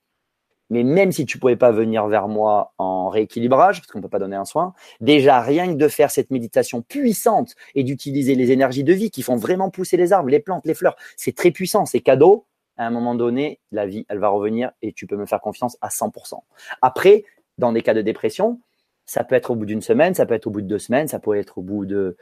Mais 0.70 0.84
même 0.84 1.12
si 1.12 1.26
tu 1.26 1.38
ne 1.38 1.40
pouvais 1.40 1.56
pas 1.56 1.72
venir 1.72 2.08
vers 2.08 2.28
moi 2.28 2.74
en 2.78 3.08
rééquilibrage, 3.10 3.80
parce 3.80 3.88
qu'on 3.92 4.00
ne 4.00 4.04
peut 4.04 4.10
pas 4.10 4.20
donner 4.20 4.36
un 4.36 4.44
soin, 4.44 4.74
déjà 5.00 5.40
rien 5.40 5.68
que 5.68 5.78
de 5.78 5.88
faire 5.88 6.12
cette 6.12 6.30
méditation 6.30 6.82
puissante 6.82 7.56
et 7.76 7.84
d'utiliser 7.84 8.36
les 8.36 8.52
énergies 8.52 8.84
de 8.84 8.92
vie 8.92 9.10
qui 9.10 9.22
font 9.22 9.38
vraiment 9.38 9.70
pousser 9.70 9.96
les 9.96 10.12
arbres, 10.12 10.30
les 10.30 10.40
plantes, 10.40 10.66
les 10.66 10.74
fleurs, 10.74 10.98
c'est 11.16 11.36
très 11.36 11.52
puissant, 11.52 11.86
c'est 11.86 12.02
cadeau. 12.02 12.46
À 12.78 12.88
un 12.88 12.90
moment 12.92 13.16
donné, 13.16 13.60
la 13.72 13.86
vie, 13.86 14.06
elle 14.10 14.20
va 14.20 14.30
revenir 14.30 14.72
et 14.82 14.94
tu 14.94 15.08
peux 15.08 15.18
me 15.18 15.26
faire 15.26 15.42
confiance 15.42 15.78
à 15.82 15.90
100%. 15.90 16.40
Après, 16.82 17.26
dans 17.58 17.72
des 17.72 17.82
cas 17.82 17.94
de 17.94 18.02
dépression, 18.02 18.60
ça 19.06 19.24
peut 19.24 19.36
être 19.36 19.52
au 19.52 19.56
bout 19.56 19.66
d'une 19.66 19.82
semaine, 19.82 20.13
ça 20.13 20.26
peut 20.26 20.34
être 20.34 20.48
au 20.48 20.52
bout 20.52 20.62
de 20.62 20.68
deux 20.68 20.80
semaines, 20.80 21.08
ça 21.08 21.20
peut 21.20 21.36
être 21.36 21.58
au 21.58 21.62
bout 21.62 21.86
de, 21.86 22.18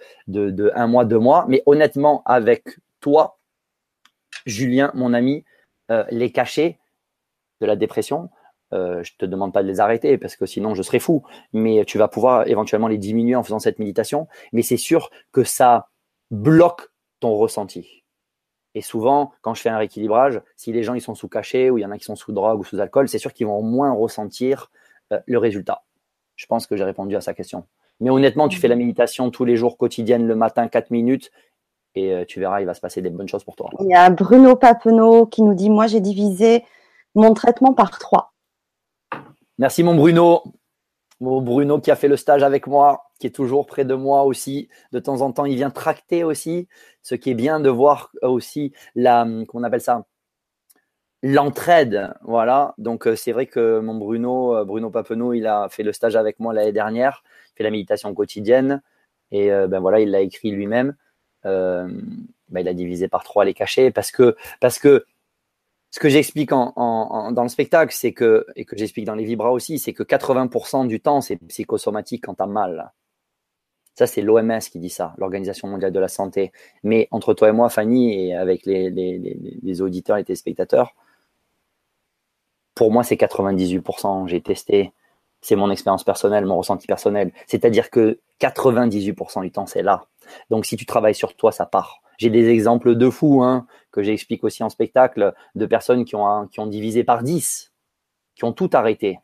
un 0.75 0.87
mois, 0.87 1.03
deux 1.03 1.19
mois. 1.19 1.45
Mais 1.49 1.63
honnêtement, 1.65 2.21
avec 2.25 2.63
toi, 3.01 3.39
Julien, 4.45 4.91
mon 4.93 5.13
ami, 5.13 5.43
euh, 5.91 6.05
les 6.11 6.31
cachets 6.31 6.79
de 7.59 7.65
la 7.65 7.75
dépression, 7.75 8.29
euh, 8.73 9.03
je 9.03 9.13
te 9.17 9.25
demande 9.25 9.53
pas 9.53 9.63
de 9.63 9.67
les 9.67 9.79
arrêter 9.79 10.17
parce 10.17 10.35
que 10.35 10.45
sinon 10.45 10.75
je 10.75 10.83
serais 10.83 10.99
fou. 10.99 11.23
Mais 11.53 11.85
tu 11.85 11.97
vas 11.97 12.07
pouvoir 12.07 12.47
éventuellement 12.47 12.87
les 12.87 12.97
diminuer 12.97 13.35
en 13.35 13.43
faisant 13.43 13.59
cette 13.59 13.79
méditation. 13.79 14.27
Mais 14.53 14.61
c'est 14.61 14.77
sûr 14.77 15.09
que 15.31 15.43
ça 15.43 15.89
bloque 16.31 16.89
ton 17.19 17.35
ressenti. 17.35 18.04
Et 18.75 18.81
souvent, 18.81 19.31
quand 19.41 19.53
je 19.53 19.61
fais 19.61 19.69
un 19.69 19.77
rééquilibrage, 19.77 20.41
si 20.57 20.73
les 20.73 20.83
gens 20.83 20.93
ils 20.93 21.01
sont 21.01 21.15
sous 21.15 21.29
cachet 21.29 21.69
ou 21.69 21.77
il 21.77 21.81
y 21.81 21.85
en 21.85 21.91
a 21.91 21.97
qui 21.97 22.03
sont 22.03 22.17
sous 22.17 22.33
drogue 22.33 22.59
ou 22.59 22.63
sous 22.65 22.79
alcool, 22.79 23.07
c'est 23.07 23.17
sûr 23.17 23.33
qu'ils 23.33 23.47
vont 23.47 23.63
moins 23.63 23.93
ressentir 23.93 24.69
euh, 25.13 25.19
le 25.25 25.37
résultat. 25.37 25.83
Je 26.35 26.45
pense 26.45 26.67
que 26.67 26.75
j'ai 26.75 26.83
répondu 26.83 27.15
à 27.15 27.21
sa 27.21 27.33
question. 27.33 27.65
Mais 28.01 28.09
honnêtement, 28.09 28.49
tu 28.49 28.59
fais 28.59 28.67
la 28.67 28.75
méditation 28.75 29.31
tous 29.31 29.45
les 29.45 29.55
jours 29.55 29.77
quotidienne 29.77 30.27
le 30.27 30.35
matin, 30.35 30.67
4 30.67 30.91
minutes, 30.91 31.31
et 31.95 32.13
euh, 32.13 32.25
tu 32.27 32.41
verras, 32.41 32.59
il 32.59 32.65
va 32.65 32.73
se 32.73 32.81
passer 32.81 33.01
des 33.01 33.09
bonnes 33.09 33.29
choses 33.29 33.45
pour 33.45 33.55
toi. 33.55 33.69
Il 33.79 33.89
y 33.89 33.95
a 33.95 34.09
Bruno 34.09 34.57
Papenot 34.57 35.27
qui 35.27 35.41
nous 35.41 35.53
dit 35.53 35.69
Moi, 35.69 35.87
j'ai 35.87 36.01
divisé 36.01 36.65
mon 37.15 37.33
traitement 37.33 37.73
par 37.73 37.97
3. 37.97 38.33
Merci, 39.57 39.83
mon 39.83 39.95
Bruno. 39.95 40.43
Mon 41.21 41.41
Bruno 41.41 41.79
qui 41.79 41.91
a 41.91 41.95
fait 41.95 42.09
le 42.09 42.17
stage 42.17 42.43
avec 42.43 42.67
moi, 42.67 43.04
qui 43.19 43.27
est 43.27 43.31
toujours 43.31 43.65
près 43.65 43.85
de 43.85 43.95
moi 43.95 44.23
aussi. 44.23 44.69
De 44.91 44.99
temps 44.99 45.21
en 45.21 45.31
temps, 45.31 45.45
il 45.45 45.55
vient 45.55 45.71
tracter 45.71 46.23
aussi. 46.23 46.67
Ce 47.01 47.15
qui 47.15 47.31
est 47.31 47.35
bien 47.35 47.59
de 47.59 47.69
voir 47.69 48.11
aussi 48.21 48.73
la, 48.95 49.27
qu'on 49.47 49.63
appelle 49.63 49.81
ça, 49.81 50.05
l'entraide, 51.25 52.13
voilà. 52.21 52.75
Donc 52.77 53.07
euh, 53.07 53.15
c'est 53.15 53.31
vrai 53.31 53.47
que 53.47 53.79
mon 53.79 53.95
Bruno, 53.95 54.55
euh, 54.55 54.63
Bruno 54.63 54.91
Papenot, 54.91 55.33
il 55.33 55.47
a 55.47 55.67
fait 55.69 55.81
le 55.83 55.91
stage 55.91 56.15
avec 56.15 56.39
moi 56.39 56.53
l'année 56.53 56.71
dernière, 56.71 57.23
fait 57.55 57.63
la 57.63 57.71
méditation 57.71 58.13
quotidienne 58.13 58.81
et 59.31 59.51
euh, 59.51 59.67
ben 59.67 59.79
voilà, 59.79 59.99
il 60.01 60.11
l'a 60.11 60.21
écrit 60.21 60.51
lui-même. 60.51 60.95
Ben, 61.43 62.61
il 62.61 62.67
a 62.67 62.73
divisé 62.73 63.07
par 63.07 63.23
trois 63.23 63.45
les 63.45 63.53
cachets 63.53 63.91
parce 63.91 64.11
que 64.11 64.35
parce 64.61 64.79
que 64.79 65.05
ce 65.91 65.99
que 65.99 66.09
j'explique 66.09 66.51
en, 66.51 67.31
dans 67.31 67.43
le 67.43 67.49
spectacle, 67.49 67.93
c'est 67.93 68.13
que 68.13 68.45
et 68.55 68.65
que 68.65 68.77
j'explique 68.77 69.05
dans 69.05 69.15
les 69.15 69.25
vibras 69.25 69.49
aussi, 69.51 69.79
c'est 69.79 69.93
que 69.93 70.03
80% 70.03 70.87
du 70.87 70.99
temps 71.01 71.21
c'est 71.21 71.37
psychosomatique 71.37 72.25
quand 72.25 72.35
t'as 72.35 72.47
mal. 72.47 72.91
Ça, 73.95 74.07
c'est 74.07 74.21
l'OMS 74.21 74.59
qui 74.59 74.79
dit 74.79 74.89
ça, 74.89 75.13
l'Organisation 75.17 75.69
mondiale 75.69 75.93
de 75.93 75.99
la 75.99 76.09
santé. 76.09 76.51
Mais 76.83 77.07
entre 77.11 77.33
toi 77.33 77.49
et 77.49 77.51
moi, 77.53 77.69
Fanny, 77.69 78.27
et 78.27 78.35
avec 78.35 78.65
les, 78.65 79.81
auditeurs 79.81 80.17
et 80.17 80.19
les 80.19 80.25
téléspectateurs, 80.25 80.93
pour 82.75 82.91
moi, 82.91 83.03
c'est 83.03 83.15
98%. 83.15 84.27
J'ai 84.27 84.41
testé. 84.41 84.91
C'est 85.39 85.55
mon 85.55 85.71
expérience 85.71 86.03
personnelle, 86.03 86.45
mon 86.45 86.57
ressenti 86.57 86.87
personnel. 86.87 87.31
C'est-à-dire 87.47 87.89
que 87.89 88.19
98% 88.41 89.41
du 89.41 89.51
temps, 89.51 89.65
c'est 89.65 89.83
là. 89.83 90.05
Donc, 90.49 90.65
si 90.65 90.75
tu 90.75 90.85
travailles 90.85 91.15
sur 91.15 91.35
toi, 91.35 91.53
ça 91.53 91.65
part. 91.65 92.01
J'ai 92.17 92.29
des 92.29 92.49
exemples 92.49 92.95
de 92.95 93.09
fous 93.09 93.43
hein, 93.43 93.65
que 93.91 94.03
j'explique 94.03 94.43
aussi 94.43 94.63
en 94.63 94.69
spectacle 94.69 95.33
de 95.55 95.65
personnes 95.65 96.03
qui 96.03 96.15
ont, 96.15 96.47
qui 96.47 96.59
ont 96.59 96.67
divisé 96.67 97.03
par 97.03 97.23
10, 97.23 97.73
qui 98.35 98.43
ont 98.43 98.53
tout 98.53 98.69
arrêté. 98.73 99.19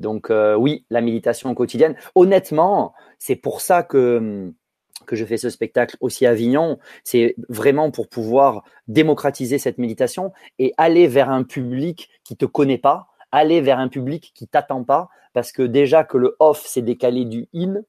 Donc 0.00 0.30
euh, 0.30 0.56
oui, 0.56 0.84
la 0.90 1.00
méditation 1.00 1.54
quotidienne. 1.54 1.94
Honnêtement, 2.14 2.94
c'est 3.18 3.36
pour 3.36 3.60
ça 3.60 3.82
que 3.82 4.52
que 5.06 5.16
je 5.16 5.24
fais 5.24 5.38
ce 5.38 5.50
spectacle 5.50 5.96
aussi 6.00 6.26
à 6.26 6.30
Avignon, 6.30 6.78
c'est 7.04 7.34
vraiment 7.48 7.90
pour 7.90 8.08
pouvoir 8.08 8.62
démocratiser 8.86 9.58
cette 9.58 9.78
méditation 9.78 10.32
et 10.58 10.72
aller 10.76 11.08
vers 11.08 11.30
un 11.30 11.42
public 11.42 12.10
qui 12.22 12.36
te 12.36 12.44
connaît 12.44 12.78
pas, 12.78 13.08
aller 13.32 13.60
vers 13.60 13.78
un 13.78 13.88
public 13.88 14.32
qui 14.34 14.46
t'attend 14.46 14.84
pas, 14.84 15.08
parce 15.32 15.52
que 15.52 15.62
déjà 15.62 16.04
que 16.04 16.18
le 16.18 16.36
off 16.38 16.64
s'est 16.66 16.82
décalé 16.82 17.24
du 17.24 17.48
in, 17.54 17.82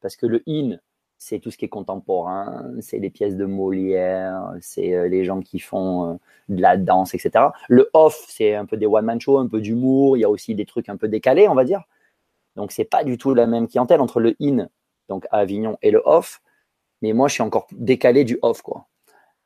parce 0.00 0.16
que 0.16 0.26
le 0.26 0.42
in, 0.48 0.76
c'est 1.18 1.38
tout 1.38 1.50
ce 1.50 1.56
qui 1.56 1.64
est 1.64 1.68
contemporain, 1.68 2.70
c'est 2.80 2.98
les 2.98 3.10
pièces 3.10 3.36
de 3.36 3.46
Molière, 3.46 4.52
c'est 4.60 4.94
euh, 4.94 5.08
les 5.08 5.24
gens 5.24 5.40
qui 5.40 5.58
font 5.58 6.12
euh, 6.12 6.14
de 6.48 6.60
la 6.60 6.76
danse, 6.76 7.14
etc. 7.14 7.46
Le 7.68 7.88
off, 7.94 8.24
c'est 8.28 8.54
un 8.54 8.66
peu 8.66 8.76
des 8.76 8.86
one-man 8.86 9.20
show, 9.20 9.38
un 9.38 9.48
peu 9.48 9.60
d'humour, 9.60 10.16
il 10.16 10.20
y 10.20 10.24
a 10.24 10.30
aussi 10.30 10.54
des 10.54 10.66
trucs 10.66 10.88
un 10.88 10.96
peu 10.96 11.08
décalés, 11.08 11.48
on 11.48 11.54
va 11.54 11.64
dire. 11.64 11.82
Donc 12.56 12.72
c'est 12.72 12.84
pas 12.84 13.04
du 13.04 13.18
tout 13.18 13.34
la 13.34 13.46
même 13.46 13.68
clientèle 13.68 14.00
entre 14.00 14.20
le 14.20 14.34
in, 14.40 14.68
donc 15.08 15.26
à 15.30 15.38
Avignon, 15.38 15.78
et 15.82 15.90
le 15.90 16.02
off. 16.04 16.40
Mais 17.02 17.12
moi, 17.12 17.28
je 17.28 17.34
suis 17.34 17.42
encore 17.42 17.66
décalé 17.72 18.24
du 18.24 18.38
off, 18.42 18.62
quoi. 18.62 18.86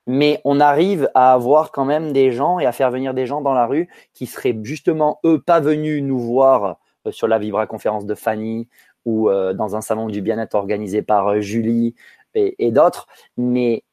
Mais 0.07 0.41
on 0.45 0.61
arrive 0.61 1.11
à 1.15 1.33
avoir 1.33 1.73
quand 1.73 1.85
même 1.85 2.13
des 2.13 2.33
gens 2.33 2.59
et 2.59 2.67
à 2.67 2.73
faire 2.73 2.91
venir 2.91 3.15
des 3.15 3.27
gens 3.27 3.41
dans 3.43 3.53
la 3.53 3.67
rue 3.67 3.89
qui 4.13 4.27
seraient 4.27 4.59
justement, 4.63 5.21
eux, 5.25 5.41
pas 5.41 5.61
venus 5.61 6.03
nous 6.03 6.19
voir 6.19 6.79
euh, 7.07 7.13
sur 7.13 7.29
la 7.29 7.39
Vibra 7.39 7.67
conférence 7.67 8.07
de 8.07 8.15
Fanny 8.15 8.69
ou 9.05 9.31
euh, 9.31 9.53
dans 9.53 9.77
un 9.77 9.81
salon 9.81 10.07
du 10.07 10.23
bien-être 10.23 10.55
organisé 10.55 11.03
par 11.03 11.29
euh, 11.29 11.41
Julie 11.41 11.95
et, 12.35 12.71
d'autres. 12.71 13.09
Mais 13.37 13.85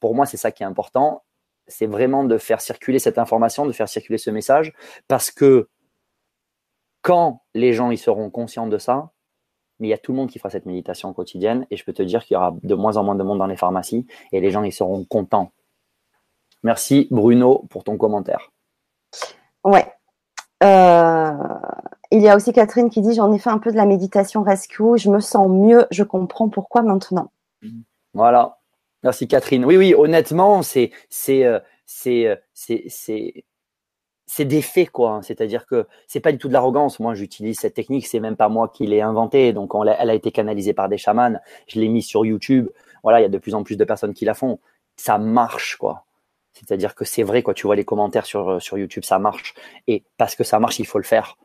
pour 0.00 0.14
moi, 0.14 0.26
c'est 0.26 0.36
ça 0.36 0.50
qui 0.50 0.62
est 0.62 0.66
important. 0.66 1.22
C'est 1.66 1.86
vraiment 1.86 2.24
de 2.24 2.38
faire 2.38 2.60
circuler 2.60 2.98
cette 2.98 3.18
information, 3.18 3.66
de 3.66 3.72
faire 3.72 3.88
circuler 3.88 4.18
ce 4.18 4.30
message, 4.30 4.72
parce 5.08 5.30
que 5.30 5.68
quand 7.02 7.42
les 7.54 7.72
gens 7.72 7.90
ils 7.90 7.98
seront 7.98 8.30
conscients 8.30 8.66
de 8.66 8.78
ça, 8.78 9.10
mais 9.78 9.88
il 9.88 9.90
y 9.90 9.94
a 9.94 9.98
tout 9.98 10.12
le 10.12 10.18
monde 10.18 10.30
qui 10.30 10.38
fera 10.38 10.50
cette 10.50 10.66
méditation 10.66 11.12
quotidienne 11.12 11.66
et 11.70 11.76
je 11.76 11.84
peux 11.84 11.92
te 11.92 12.02
dire 12.02 12.24
qu'il 12.24 12.34
y 12.34 12.36
aura 12.36 12.54
de 12.62 12.74
moins 12.74 12.96
en 12.96 13.04
moins 13.04 13.14
de 13.14 13.22
monde 13.22 13.38
dans 13.38 13.46
les 13.46 13.56
pharmacies 13.56 14.06
et 14.32 14.40
les 14.40 14.50
gens 14.50 14.62
ils 14.62 14.72
seront 14.72 15.04
contents. 15.04 15.52
Merci 16.62 17.08
Bruno 17.10 17.64
pour 17.70 17.84
ton 17.84 17.96
commentaire. 17.96 18.50
Ouais. 19.64 19.92
Euh, 20.62 21.32
il 22.10 22.22
y 22.22 22.28
a 22.28 22.36
aussi 22.36 22.52
Catherine 22.52 22.90
qui 22.90 23.00
dit 23.00 23.14
j'en 23.14 23.32
ai 23.32 23.38
fait 23.38 23.50
un 23.50 23.58
peu 23.58 23.70
de 23.70 23.76
la 23.76 23.86
méditation 23.86 24.42
rescue, 24.42 24.96
je 24.96 25.10
me 25.10 25.20
sens 25.20 25.48
mieux, 25.48 25.86
je 25.90 26.02
comprends 26.04 26.48
pourquoi 26.48 26.82
maintenant. 26.82 27.30
Voilà. 28.14 28.58
Merci 29.02 29.28
Catherine. 29.28 29.64
Oui, 29.64 29.76
oui, 29.76 29.94
honnêtement, 29.94 30.62
c'est 30.62 30.90
c'est 31.10 31.44
euh, 31.44 31.60
euh, 32.06 32.36
des 34.38 34.62
faits 34.62 34.90
quoi. 34.90 35.20
C'est-à-dire 35.22 35.66
que 35.66 35.86
c'est 36.06 36.20
pas 36.20 36.32
du 36.32 36.38
tout 36.38 36.48
de 36.48 36.52
l'arrogance. 36.52 36.98
Moi, 36.98 37.14
j'utilise 37.14 37.58
cette 37.58 37.74
technique, 37.74 38.06
c'est 38.06 38.20
même 38.20 38.36
pas 38.36 38.48
moi 38.48 38.68
qui 38.68 38.86
l'ai 38.86 39.00
inventée. 39.00 39.52
Donc, 39.52 39.72
elle 39.74 40.10
a 40.10 40.14
été 40.14 40.32
canalisée 40.32 40.72
par 40.72 40.88
des 40.88 40.98
chamans. 40.98 41.38
Je 41.68 41.78
l'ai 41.78 41.88
mise 41.88 42.06
sur 42.06 42.24
YouTube. 42.24 42.68
Voilà, 43.02 43.20
il 43.20 43.22
y 43.22 43.26
a 43.26 43.28
de 43.28 43.38
plus 43.38 43.54
en 43.54 43.62
plus 43.62 43.76
de 43.76 43.84
personnes 43.84 44.14
qui 44.14 44.24
la 44.24 44.34
font. 44.34 44.58
Ça 44.96 45.18
marche 45.18 45.76
quoi. 45.76 46.04
C'est-à-dire 46.52 46.94
que 46.94 47.04
c'est 47.04 47.22
vrai 47.22 47.42
quoi. 47.42 47.54
Tu 47.54 47.66
vois 47.66 47.76
les 47.76 47.84
commentaires 47.84 48.26
sur 48.26 48.48
euh, 48.48 48.60
sur 48.60 48.78
YouTube, 48.78 49.04
ça 49.04 49.18
marche. 49.18 49.54
Et 49.86 50.04
parce 50.16 50.34
que 50.34 50.42
ça 50.42 50.58
marche, 50.58 50.78
il 50.78 50.86
faut 50.86 50.98
le 50.98 51.04
faire. 51.04 51.36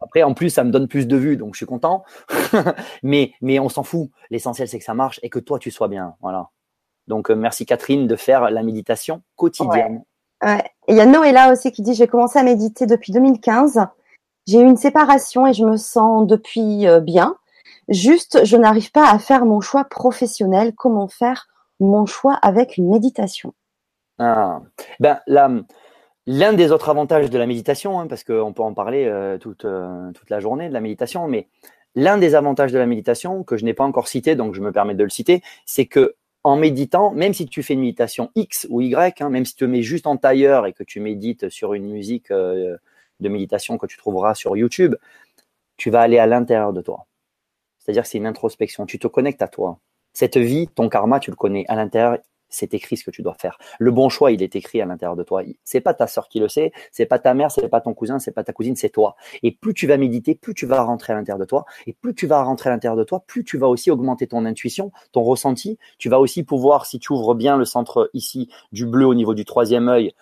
Après, 0.00 0.22
en 0.22 0.34
plus, 0.34 0.50
ça 0.50 0.64
me 0.64 0.70
donne 0.70 0.88
plus 0.88 1.06
de 1.06 1.16
vues, 1.16 1.36
donc 1.36 1.54
je 1.54 1.58
suis 1.58 1.66
content. 1.66 2.04
mais 3.02 3.32
mais 3.40 3.58
on 3.58 3.68
s'en 3.68 3.82
fout. 3.82 4.10
L'essentiel, 4.30 4.68
c'est 4.68 4.78
que 4.78 4.84
ça 4.84 4.94
marche 4.94 5.20
et 5.22 5.30
que 5.30 5.38
toi, 5.38 5.58
tu 5.58 5.70
sois 5.70 5.88
bien. 5.88 6.14
Voilà. 6.20 6.48
Donc, 7.06 7.30
euh, 7.30 7.34
merci 7.34 7.66
Catherine 7.66 8.06
de 8.06 8.16
faire 8.16 8.50
la 8.50 8.62
méditation 8.62 9.22
quotidienne. 9.36 10.04
Il 10.88 10.96
y 10.96 11.00
a 11.00 11.06
Noëlla 11.06 11.52
aussi 11.52 11.72
qui 11.72 11.82
dit 11.82 11.94
j'ai 11.94 12.06
commencé 12.06 12.38
à 12.38 12.42
méditer 12.42 12.86
depuis 12.86 13.12
2015. 13.12 13.86
J'ai 14.46 14.60
eu 14.60 14.64
une 14.64 14.76
séparation 14.76 15.46
et 15.46 15.52
je 15.52 15.64
me 15.64 15.76
sens 15.76 16.26
depuis 16.26 16.86
euh, 16.86 17.00
bien. 17.00 17.36
Juste, 17.88 18.44
je 18.44 18.56
n'arrive 18.56 18.92
pas 18.92 19.10
à 19.10 19.18
faire 19.18 19.44
mon 19.44 19.60
choix 19.60 19.84
professionnel. 19.84 20.74
Comment 20.74 21.08
faire 21.08 21.48
mon 21.80 22.06
choix 22.06 22.34
avec 22.34 22.76
une 22.76 22.88
méditation? 22.88 23.54
Ah. 24.18 24.60
Ben, 25.00 25.20
l'un 26.28 26.52
des 26.52 26.72
autres 26.72 26.90
avantages 26.90 27.30
de 27.30 27.38
la 27.38 27.46
méditation, 27.46 27.98
hein, 27.98 28.06
parce 28.06 28.22
qu'on 28.22 28.52
peut 28.52 28.62
en 28.62 28.74
parler 28.74 29.06
euh, 29.06 29.38
toute, 29.38 29.66
toute 30.14 30.30
la 30.30 30.40
journée 30.40 30.68
de 30.68 30.74
la 30.74 30.80
méditation, 30.80 31.26
mais 31.26 31.48
l'un 31.94 32.18
des 32.18 32.34
avantages 32.34 32.70
de 32.70 32.78
la 32.78 32.86
méditation 32.86 33.42
que 33.42 33.56
je 33.56 33.64
n'ai 33.64 33.72
pas 33.72 33.84
encore 33.84 34.08
cité, 34.08 34.36
donc 34.36 34.54
je 34.54 34.60
me 34.60 34.70
permets 34.70 34.94
de 34.94 35.02
le 35.02 35.10
citer, 35.10 35.42
c'est 35.64 35.86
que 35.86 36.14
en 36.44 36.56
méditant, 36.56 37.12
même 37.12 37.34
si 37.34 37.46
tu 37.46 37.62
fais 37.62 37.74
une 37.74 37.80
méditation 37.80 38.30
X 38.34 38.66
ou 38.70 38.82
Y, 38.82 39.20
hein, 39.20 39.30
même 39.30 39.44
si 39.44 39.54
tu 39.54 39.60
te 39.60 39.64
mets 39.64 39.82
juste 39.82 40.06
en 40.06 40.16
tailleur 40.16 40.66
et 40.66 40.72
que 40.72 40.84
tu 40.84 41.00
médites 41.00 41.48
sur 41.48 41.74
une 41.74 41.88
musique 41.90 42.30
euh, 42.30 42.76
de 43.20 43.28
méditation 43.28 43.78
que 43.78 43.86
tu 43.86 43.96
trouveras 43.96 44.34
sur 44.34 44.56
YouTube, 44.56 44.94
tu 45.76 45.90
vas 45.90 46.00
aller 46.02 46.18
à 46.18 46.26
l'intérieur 46.26 46.72
de 46.72 46.82
toi. 46.82 47.06
C'est-à-dire 47.78 48.02
que 48.02 48.08
c'est 48.08 48.18
une 48.18 48.26
introspection. 48.26 48.86
Tu 48.86 48.98
te 48.98 49.06
connectes 49.06 49.42
à 49.42 49.48
toi. 49.48 49.78
Cette 50.12 50.36
vie, 50.36 50.68
ton 50.68 50.88
karma, 50.88 51.20
tu 51.20 51.30
le 51.30 51.36
connais 51.36 51.64
à 51.68 51.74
l'intérieur 51.74 52.18
c'est 52.48 52.74
écrit 52.74 52.96
ce 52.96 53.04
que 53.04 53.10
tu 53.10 53.22
dois 53.22 53.34
faire. 53.34 53.58
Le 53.78 53.90
bon 53.90 54.08
choix, 54.08 54.32
il 54.32 54.42
est 54.42 54.56
écrit 54.56 54.80
à 54.80 54.86
l'intérieur 54.86 55.16
de 55.16 55.22
toi. 55.22 55.42
C'est 55.64 55.80
pas 55.80 55.94
ta 55.94 56.06
sœur 56.06 56.28
qui 56.28 56.40
le 56.40 56.48
sait, 56.48 56.72
c'est 56.92 57.06
pas 57.06 57.18
ta 57.18 57.34
mère, 57.34 57.50
c'est 57.50 57.68
pas 57.68 57.80
ton 57.80 57.94
cousin, 57.94 58.18
c'est 58.18 58.32
pas 58.32 58.44
ta 58.44 58.52
cousine, 58.52 58.76
c'est 58.76 58.88
toi. 58.88 59.16
Et 59.42 59.52
plus 59.52 59.74
tu 59.74 59.86
vas 59.86 59.96
méditer, 59.96 60.34
plus 60.34 60.54
tu 60.54 60.66
vas 60.66 60.82
rentrer 60.82 61.12
à 61.12 61.16
l'intérieur 61.16 61.38
de 61.38 61.44
toi. 61.44 61.64
Et 61.86 61.92
plus 61.92 62.14
tu 62.14 62.26
vas 62.26 62.42
rentrer 62.42 62.70
à 62.70 62.72
l'intérieur 62.72 62.96
de 62.96 63.04
toi, 63.04 63.22
plus 63.26 63.44
tu 63.44 63.58
vas 63.58 63.68
aussi 63.68 63.90
augmenter 63.90 64.26
ton 64.26 64.44
intuition, 64.44 64.92
ton 65.12 65.22
ressenti. 65.22 65.78
Tu 65.98 66.08
vas 66.08 66.20
aussi 66.20 66.42
pouvoir, 66.42 66.86
si 66.86 66.98
tu 66.98 67.12
ouvres 67.12 67.34
bien 67.34 67.56
le 67.56 67.64
centre 67.64 68.10
ici 68.14 68.50
du 68.72 68.86
bleu 68.86 69.06
au 69.06 69.14
niveau 69.14 69.34
du 69.34 69.44
troisième 69.44 69.88
œil, 69.88 70.12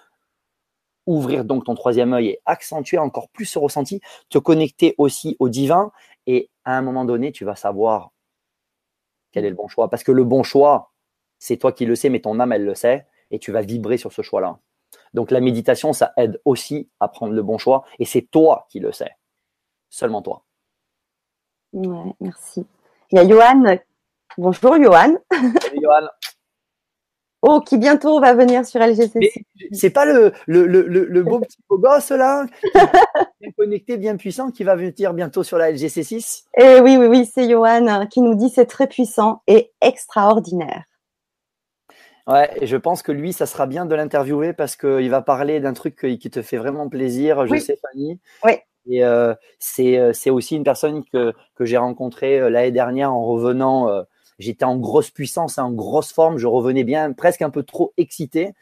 ouvrir 1.07 1.45
donc 1.45 1.65
ton 1.65 1.75
troisième 1.75 2.13
œil 2.13 2.29
et 2.29 2.41
accentuer 2.47 2.99
encore 2.99 3.29
plus 3.29 3.45
ce 3.47 3.59
ressenti, 3.59 4.01
te 4.29 4.39
connecter 4.39 4.95
aussi 4.99 5.37
au 5.39 5.49
divin. 5.49 5.93
Et 6.27 6.51
à 6.65 6.77
un 6.77 6.83
moment 6.83 7.05
donné, 7.05 7.31
tu 7.33 7.45
vas 7.45 7.55
savoir 7.55 8.11
quel 9.31 9.45
est 9.45 9.51
le 9.51 9.57
bon 9.57 9.69
choix. 9.69 9.89
Parce 9.89 10.03
que 10.03 10.13
le 10.13 10.25
bon 10.25 10.43
choix, 10.43 10.93
c'est 11.47 11.59
toi 11.59 11.71
qui 11.71 11.87
le 11.87 11.95
sais, 11.95 12.09
mais 12.09 12.19
ton 12.19 12.41
âme, 12.41 12.53
elle 12.53 12.65
le 12.65 12.75
sait, 12.75 13.07
et 13.31 13.39
tu 13.39 13.53
vas 13.53 13.63
vibrer 13.63 13.99
sur 13.99 14.13
ce 14.13 14.21
choix-là. 14.21 14.59
Donc 15.15 15.31
la 15.31 15.41
méditation, 15.41 15.93
ça 15.93 16.13
aide 16.17 16.41
aussi 16.45 16.91
à 16.99 17.07
prendre 17.07 17.35
le 17.35 17.43
bon 17.43 17.57
choix, 17.57 17.85
et 18.01 18.05
c'est 18.05 18.23
toi 18.23 18.67
qui 18.69 18.81
le 18.81 18.91
sais. 18.91 19.11
Seulement 19.89 20.23
toi. 20.23 20.43
Ouais, 21.73 22.13
merci. 22.19 22.67
Il 23.13 23.19
y 23.19 23.21
a 23.21 23.29
Johan. 23.29 23.79
Bonjour 24.37 24.83
Johan. 24.83 25.15
Salut 25.31 25.81
Johan. 25.83 26.09
Oh, 27.43 27.61
qui 27.61 27.77
bientôt 27.77 28.19
va 28.19 28.35
venir 28.35 28.67
sur 28.67 28.81
LGC. 28.81 29.31
C'est 29.71 29.91
pas 29.91 30.05
le, 30.05 30.33
le, 30.47 30.67
le, 30.67 30.83
le, 30.83 31.23
beau 31.23 31.39
petit 31.39 31.59
beau 31.69 31.79
gosse 31.79 32.11
là, 32.11 32.45
bien 33.41 33.51
connecté, 33.57 33.99
bien 33.99 34.17
puissant, 34.17 34.51
qui 34.51 34.65
va 34.65 34.75
venir 34.75 35.15
bientôt 35.15 35.45
sur 35.45 35.57
la 35.57 35.71
LGC6 35.71 36.47
Eh 36.59 36.81
oui, 36.81 36.97
oui, 36.97 37.07
oui, 37.07 37.31
c'est 37.33 37.49
Johan 37.49 38.07
qui 38.07 38.23
nous 38.23 38.35
dit 38.35 38.49
c'est 38.49 38.67
très 38.67 38.89
puissant 38.89 39.43
et 39.47 39.71
extraordinaire. 39.81 40.87
Ouais, 42.27 42.51
et 42.61 42.67
je 42.67 42.77
pense 42.77 43.03
que 43.03 43.13
lui, 43.13 43.33
ça 43.33 43.47
sera 43.47 43.67
bien 43.67 43.87
de 43.87 43.95
l'interviewer 43.95 44.53
parce 44.53 44.75
qu'il 44.77 45.09
va 45.11 45.23
parler 45.23 45.61
d'un 45.61 45.75
truc 45.75 45.97
qui 45.97 46.31
te 46.31 46.43
fait 46.43 46.57
vraiment 46.57 46.89
plaisir, 46.89 47.47
je 47.47 47.57
sais, 47.57 47.79
Fanny. 47.81 48.19
Oui. 48.45 48.53
Et 48.89 49.05
euh, 49.05 49.35
euh, 49.81 50.13
c'est 50.13 50.31
aussi 50.31 50.57
une 50.57 50.65
personne 50.65 51.05
que, 51.05 51.33
que 51.55 51.65
j'ai 51.65 51.77
rencontrée 51.77 52.41
euh, 52.41 52.51
l'année 52.51 52.73
dernière 52.73 53.13
en 53.13 53.25
revenant. 53.25 53.89
Euh, 53.89 54.03
J'étais 54.39 54.67
en 54.67 54.77
grosse 54.77 55.11
puissance, 55.11 55.57
en 55.57 55.73
grosse 55.73 56.13
forme. 56.13 56.37
Je 56.37 56.47
revenais 56.47 56.85
bien, 56.85 57.13
presque 57.15 57.41
un 57.41 57.49
peu 57.49 57.63
trop 57.63 57.95
excité. 57.97 58.53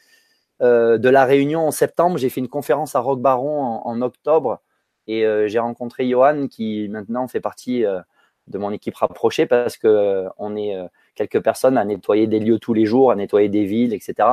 Euh, 0.62 0.98
de 0.98 1.08
la 1.08 1.24
réunion 1.24 1.66
en 1.66 1.72
septembre, 1.72 2.16
j'ai 2.16 2.28
fait 2.28 2.40
une 2.40 2.48
conférence 2.48 2.94
à 2.94 3.00
Rock 3.00 3.20
Baron 3.20 3.60
en, 3.60 3.86
en 3.86 4.00
octobre 4.02 4.60
et 5.08 5.26
j'ai 5.48 5.58
rencontré 5.58 6.08
Johan 6.08 6.46
qui 6.48 6.88
maintenant 6.88 7.28
fait 7.28 7.40
partie 7.40 7.82
de 7.82 8.58
mon 8.58 8.70
équipe 8.70 8.94
rapprochée 8.94 9.44
parce 9.44 9.76
que 9.76 10.24
on 10.38 10.56
est 10.56 10.78
quelques 11.14 11.40
personnes 11.40 11.78
à 11.78 11.84
nettoyer 11.84 12.26
des 12.26 12.40
lieux 12.40 12.58
tous 12.58 12.74
les 12.74 12.86
jours, 12.86 13.10
à 13.10 13.16
nettoyer 13.16 13.48
des 13.48 13.64
villes, 13.64 13.94
etc. 13.94 14.28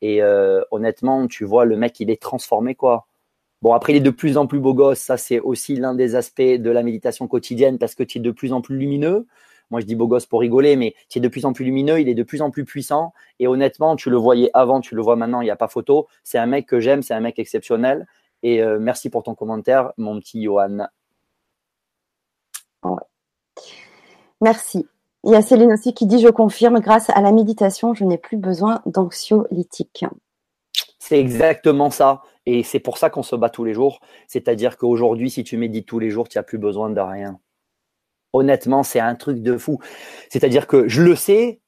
Et 0.00 0.22
euh, 0.22 0.62
honnêtement, 0.70 1.26
tu 1.26 1.44
vois, 1.44 1.64
le 1.64 1.76
mec, 1.76 1.98
il 2.00 2.10
est 2.10 2.20
transformé, 2.20 2.74
quoi. 2.74 3.06
Bon, 3.62 3.72
après, 3.72 3.92
il 3.92 3.96
est 3.96 4.00
de 4.00 4.10
plus 4.10 4.36
en 4.36 4.46
plus 4.46 4.60
beau 4.60 4.74
gosse. 4.74 5.00
Ça, 5.00 5.16
c'est 5.16 5.40
aussi 5.40 5.74
l'un 5.76 5.94
des 5.94 6.14
aspects 6.14 6.40
de 6.40 6.70
la 6.70 6.82
méditation 6.82 7.26
quotidienne 7.26 7.78
parce 7.78 7.94
que 7.94 8.04
tu 8.04 8.18
es 8.18 8.20
de 8.20 8.30
plus 8.30 8.52
en 8.52 8.60
plus 8.60 8.76
lumineux. 8.76 9.26
Moi, 9.70 9.80
je 9.80 9.86
dis 9.86 9.96
beau 9.96 10.06
gosse 10.06 10.26
pour 10.26 10.40
rigoler, 10.40 10.76
mais 10.76 10.94
tu 11.08 11.18
es 11.18 11.20
de 11.20 11.28
plus 11.28 11.44
en 11.44 11.52
plus 11.52 11.64
lumineux, 11.64 12.00
il 12.00 12.08
est 12.08 12.14
de 12.14 12.22
plus 12.22 12.40
en 12.40 12.50
plus 12.50 12.64
puissant. 12.64 13.12
Et 13.38 13.46
honnêtement, 13.46 13.96
tu 13.96 14.10
le 14.10 14.16
voyais 14.16 14.50
avant, 14.54 14.80
tu 14.80 14.94
le 14.94 15.02
vois 15.02 15.16
maintenant, 15.16 15.40
il 15.42 15.44
n'y 15.44 15.50
a 15.50 15.56
pas 15.56 15.68
photo. 15.68 16.08
C'est 16.24 16.38
un 16.38 16.46
mec 16.46 16.66
que 16.66 16.80
j'aime, 16.80 17.02
c'est 17.02 17.14
un 17.14 17.20
mec 17.20 17.38
exceptionnel. 17.38 18.06
Et 18.42 18.62
euh, 18.62 18.78
merci 18.78 19.10
pour 19.10 19.24
ton 19.24 19.34
commentaire, 19.34 19.92
mon 19.98 20.18
petit 20.20 20.42
Johan. 20.42 20.86
Merci. 24.40 24.86
Il 25.24 25.32
y 25.32 25.36
a 25.36 25.42
Céline 25.42 25.72
aussi 25.72 25.94
qui 25.94 26.06
dit 26.06 26.20
Je 26.20 26.28
confirme, 26.28 26.80
grâce 26.80 27.10
à 27.10 27.20
la 27.20 27.32
méditation, 27.32 27.94
je 27.94 28.04
n'ai 28.04 28.18
plus 28.18 28.36
besoin 28.36 28.82
d'anxiolytiques. 28.86 30.04
C'est 30.98 31.18
exactement 31.18 31.90
ça. 31.90 32.22
Et 32.46 32.62
c'est 32.62 32.80
pour 32.80 32.98
ça 32.98 33.10
qu'on 33.10 33.22
se 33.22 33.36
bat 33.36 33.50
tous 33.50 33.64
les 33.64 33.74
jours. 33.74 34.00
C'est-à-dire 34.26 34.78
qu'aujourd'hui, 34.78 35.30
si 35.30 35.44
tu 35.44 35.56
médites 35.58 35.86
tous 35.86 35.98
les 35.98 36.10
jours, 36.10 36.28
tu 36.28 36.38
n'as 36.38 36.42
plus 36.42 36.58
besoin 36.58 36.88
de 36.88 37.00
rien. 37.00 37.38
Honnêtement, 38.32 38.82
c'est 38.82 39.00
un 39.00 39.14
truc 39.14 39.42
de 39.42 39.58
fou. 39.58 39.78
C'est-à-dire 40.30 40.66
que 40.66 40.88
je 40.88 41.02
le 41.02 41.14
sais, 41.14 41.60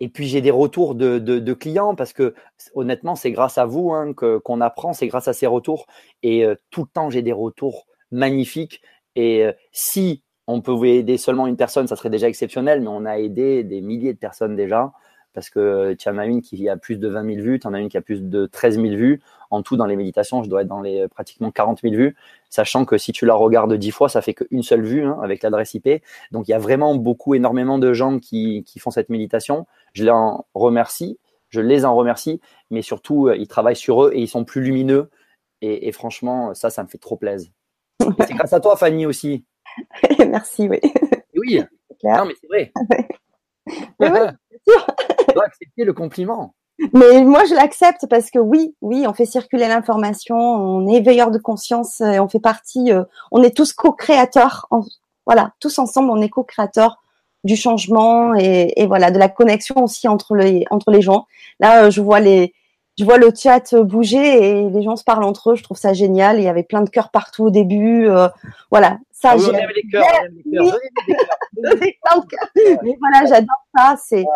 et 0.00 0.08
puis 0.08 0.26
j'ai 0.26 0.40
des 0.40 0.50
retours 0.50 0.96
de, 0.96 1.52
clients 1.52 1.94
parce 1.94 2.12
que 2.12 2.34
honnêtement, 2.74 3.14
c'est 3.14 3.30
grâce 3.30 3.58
à 3.58 3.64
vous 3.64 3.92
hein, 3.92 4.12
qu'on 4.12 4.60
apprend, 4.60 4.92
c'est 4.92 5.06
grâce 5.06 5.28
à 5.28 5.32
ces 5.32 5.46
retours. 5.46 5.86
Et 6.22 6.44
euh, 6.44 6.56
tout 6.70 6.82
le 6.82 6.88
temps, 6.88 7.10
j'ai 7.10 7.22
des 7.22 7.32
retours 7.32 7.86
magnifiques. 8.10 8.82
Et 9.14 9.44
euh, 9.44 9.52
si 9.70 10.23
on 10.46 10.60
pouvait 10.60 10.96
aider 10.96 11.16
seulement 11.16 11.46
une 11.46 11.56
personne, 11.56 11.86
ça 11.86 11.96
serait 11.96 12.10
déjà 12.10 12.28
exceptionnel, 12.28 12.80
mais 12.80 12.88
on 12.88 13.04
a 13.04 13.18
aidé 13.18 13.64
des 13.64 13.80
milliers 13.80 14.12
de 14.12 14.18
personnes 14.18 14.56
déjà, 14.56 14.92
parce 15.34 15.50
que 15.50 15.94
tu 15.94 16.08
en 16.08 16.16
as 16.16 16.26
une 16.26 16.42
qui 16.42 16.68
a 16.68 16.76
plus 16.76 16.98
de 16.98 17.08
20 17.08 17.34
000 17.34 17.42
vues, 17.42 17.58
tu 17.58 17.66
en 17.66 17.74
as 17.74 17.80
une 17.80 17.88
qui 17.88 17.96
a 17.96 18.00
plus 18.00 18.22
de 18.22 18.46
13 18.46 18.76
000 18.76 18.94
vues. 18.94 19.20
En 19.50 19.62
tout, 19.62 19.76
dans 19.76 19.86
les 19.86 19.96
méditations, 19.96 20.42
je 20.42 20.48
dois 20.48 20.62
être 20.62 20.68
dans 20.68 20.80
les 20.80 21.02
euh, 21.02 21.08
pratiquement 21.08 21.50
40 21.50 21.80
000 21.82 21.94
vues, 21.94 22.16
sachant 22.50 22.84
que 22.84 22.98
si 22.98 23.12
tu 23.12 23.26
la 23.26 23.34
regardes 23.34 23.74
10 23.74 23.90
fois, 23.90 24.08
ça 24.08 24.22
fait 24.22 24.34
qu'une 24.34 24.62
seule 24.62 24.82
vue 24.82 25.04
hein, 25.04 25.18
avec 25.22 25.42
l'adresse 25.42 25.74
IP. 25.74 25.88
Donc, 26.30 26.48
il 26.48 26.52
y 26.52 26.54
a 26.54 26.58
vraiment 26.58 26.94
beaucoup, 26.94 27.34
énormément 27.34 27.78
de 27.78 27.92
gens 27.92 28.18
qui, 28.18 28.64
font 28.78 28.90
cette 28.90 29.10
méditation. 29.10 29.66
Je 29.92 30.04
les 30.04 30.10
en 30.10 30.46
remercie, 30.54 31.18
je 31.50 31.60
les 31.60 31.84
en 31.84 31.94
remercie, 31.94 32.40
mais 32.70 32.82
surtout, 32.82 33.28
euh, 33.28 33.36
ils 33.36 33.48
travaillent 33.48 33.76
sur 33.76 34.04
eux 34.04 34.12
et 34.14 34.20
ils 34.20 34.28
sont 34.28 34.44
plus 34.44 34.62
lumineux. 34.62 35.10
Et, 35.60 35.92
franchement, 35.92 36.52
ça, 36.52 36.68
ça 36.68 36.82
me 36.82 36.88
fait 36.88 36.98
trop 36.98 37.16
plaisir. 37.16 37.50
C'est 38.00 38.34
grâce 38.34 38.52
à 38.52 38.60
toi, 38.60 38.76
Fanny, 38.76 39.06
aussi. 39.06 39.46
Merci, 40.28 40.68
oui. 40.68 40.80
Oui, 41.36 41.60
non, 42.04 42.24
mais 42.26 42.34
c'est 42.40 42.46
vrai. 42.46 42.72
mais 44.00 44.10
oui, 44.10 44.18
sûr. 44.68 44.86
accepter 45.42 45.84
le 45.84 45.92
compliment. 45.92 46.54
Mais 46.92 47.22
moi, 47.22 47.44
je 47.44 47.54
l'accepte 47.54 48.06
parce 48.10 48.30
que 48.30 48.38
oui, 48.38 48.74
oui, 48.80 49.06
on 49.06 49.14
fait 49.14 49.26
circuler 49.26 49.68
l'information, 49.68 50.36
on 50.36 50.88
est 50.88 51.00
veilleur 51.00 51.30
de 51.30 51.38
conscience, 51.38 52.00
et 52.00 52.18
on 52.18 52.28
fait 52.28 52.40
partie, 52.40 52.92
euh, 52.92 53.04
on 53.30 53.42
est 53.42 53.56
tous 53.56 53.72
co-créateurs. 53.72 54.68
Voilà, 55.24 55.52
tous 55.60 55.78
ensemble, 55.78 56.10
on 56.10 56.20
est 56.20 56.28
co-créateurs 56.28 57.00
du 57.44 57.56
changement 57.56 58.34
et, 58.34 58.72
et, 58.76 58.86
voilà, 58.86 59.10
de 59.10 59.18
la 59.18 59.28
connexion 59.28 59.84
aussi 59.84 60.08
entre 60.08 60.34
les 60.34 60.64
entre 60.70 60.90
les 60.90 61.02
gens. 61.02 61.26
Là, 61.60 61.84
euh, 61.84 61.90
je 61.90 62.00
vois 62.00 62.18
les, 62.20 62.54
je 62.98 63.04
vois 63.04 63.18
le 63.18 63.30
chat 63.34 63.74
bouger 63.74 64.62
et 64.62 64.70
les 64.70 64.82
gens 64.82 64.96
se 64.96 65.04
parlent 65.04 65.24
entre 65.24 65.52
eux. 65.52 65.54
Je 65.56 65.62
trouve 65.62 65.76
ça 65.76 65.92
génial. 65.92 66.38
Il 66.38 66.44
y 66.44 66.48
avait 66.48 66.62
plein 66.62 66.82
de 66.82 66.90
cœurs 66.90 67.10
partout 67.10 67.44
au 67.44 67.50
début. 67.50 68.08
Euh, 68.08 68.28
voilà, 68.70 68.98
Ça, 69.24 69.30
Ah 69.32 69.36
oui, 69.38 69.44
on 69.50 69.54
aime 69.54 69.70
les 69.74 69.88
cœurs, 69.90 70.04
mais 72.82 72.96
voilà, 73.00 73.24
j'adore 73.26 73.56
ça. 73.74 73.96
C'est 73.96 74.26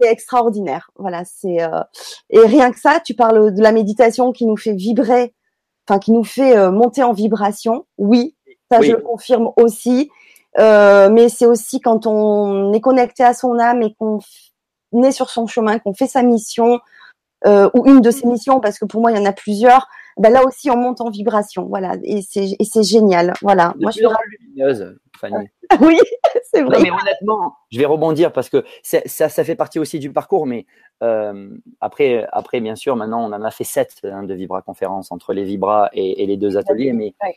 extraordinaire. 0.00 0.90
Voilà, 0.96 1.24
c'est 1.26 1.62
euh, 1.62 1.82
et 2.30 2.38
rien 2.38 2.72
que 2.72 2.80
ça, 2.80 3.00
tu 3.04 3.12
parles 3.12 3.52
de 3.52 3.60
la 3.60 3.70
méditation 3.70 4.32
qui 4.32 4.46
nous 4.46 4.56
fait 4.56 4.72
vibrer, 4.72 5.34
enfin 5.86 5.98
qui 5.98 6.12
nous 6.12 6.24
fait 6.24 6.56
euh, 6.56 6.70
monter 6.70 7.02
en 7.02 7.12
vibration. 7.12 7.84
Oui, 7.98 8.34
ça 8.70 8.78
Oui. 8.80 8.86
je 8.86 8.92
le 8.92 9.02
confirme 9.02 9.50
aussi. 9.58 10.10
Euh, 10.58 11.10
mais 11.10 11.28
c'est 11.28 11.46
aussi 11.46 11.80
quand 11.80 12.06
on 12.06 12.72
est 12.72 12.80
connecté 12.80 13.24
à 13.24 13.34
son 13.34 13.58
âme 13.58 13.82
et 13.82 13.94
qu'on 13.94 14.20
est 15.02 15.12
sur 15.12 15.28
son 15.28 15.46
chemin, 15.46 15.78
qu'on 15.78 15.92
fait 15.92 16.06
sa 16.06 16.22
mission 16.22 16.80
ou 17.44 17.86
une 17.86 18.00
de 18.00 18.10
ses 18.10 18.26
missions, 18.26 18.58
parce 18.60 18.78
que 18.78 18.86
pour 18.86 19.02
moi 19.02 19.12
il 19.12 19.18
y 19.18 19.20
en 19.20 19.26
a 19.26 19.32
plusieurs. 19.34 19.86
Ben 20.18 20.32
là 20.32 20.44
aussi 20.44 20.70
on 20.70 20.76
monte 20.76 21.00
en 21.00 21.10
vibration. 21.10 21.66
Voilà, 21.66 21.96
et 22.02 22.22
c'est 22.22 22.50
et 22.58 22.64
c'est 22.64 22.82
génial. 22.82 23.32
Voilà, 23.42 23.72
De 23.76 23.82
moi 23.82 23.90
je 23.90 23.98
suis 23.98 24.06
lumineuse, 24.40 24.96
Fanny. 25.18 25.48
oui, 25.80 25.98
c'est 26.52 26.62
vrai. 26.62 26.76
Non, 26.78 26.82
mais 26.82 26.90
honnêtement, 26.90 27.54
je 27.70 27.78
vais 27.78 27.86
rebondir 27.86 28.32
parce 28.32 28.48
que 28.50 28.64
ça, 28.82 29.28
ça 29.28 29.44
fait 29.44 29.54
partie 29.54 29.78
aussi 29.78 29.98
du 29.98 30.12
parcours. 30.12 30.46
Mais 30.46 30.66
euh, 31.02 31.48
après, 31.80 32.26
après, 32.32 32.60
bien 32.60 32.76
sûr, 32.76 32.94
maintenant, 32.96 33.22
on 33.22 33.32
en 33.32 33.42
a 33.42 33.50
fait 33.50 33.64
sept 33.64 34.00
hein, 34.04 34.22
de 34.24 34.34
Vibra 34.34 34.60
conférences 34.62 35.10
entre 35.12 35.32
les 35.32 35.44
Vibra 35.44 35.88
et, 35.94 36.22
et 36.22 36.26
les 36.26 36.36
deux 36.36 36.56
ateliers. 36.58 36.92
Mais 36.92 37.14
Ouais. 37.22 37.36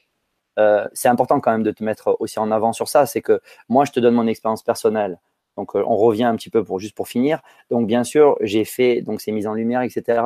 euh, 0.60 0.86
c'est 0.94 1.08
important 1.08 1.40
quand 1.40 1.52
même 1.52 1.64
de 1.64 1.72
te 1.72 1.84
mettre 1.84 2.18
aussi 2.20 2.40
en 2.40 2.52
avant 2.52 2.74
sur 2.74 2.88
ça. 2.90 3.06
C'est 3.06 3.22
que 3.22 3.40
moi, 3.70 3.86
je 3.86 3.92
te 3.92 4.00
donne 4.02 4.16
mon 4.16 4.28
expérience 4.28 4.64
personnelle. 4.64 5.20
Donc, 5.58 5.74
euh, 5.78 5.84
on 5.88 5.96
revient 5.96 6.26
un 6.26 6.36
petit 6.36 6.50
peu 6.50 6.64
pour 6.66 6.80
juste 6.80 6.96
pour 6.96 7.08
finir. 7.08 7.40
Donc, 7.72 7.88
bien 7.88 8.04
sûr, 8.04 8.36
j'ai 8.42 8.66
fait 8.66 9.02
donc 9.02 9.22
ces 9.22 9.32
mises 9.32 9.48
en 9.48 9.54
lumière, 9.54 9.82
etc. 9.82 10.22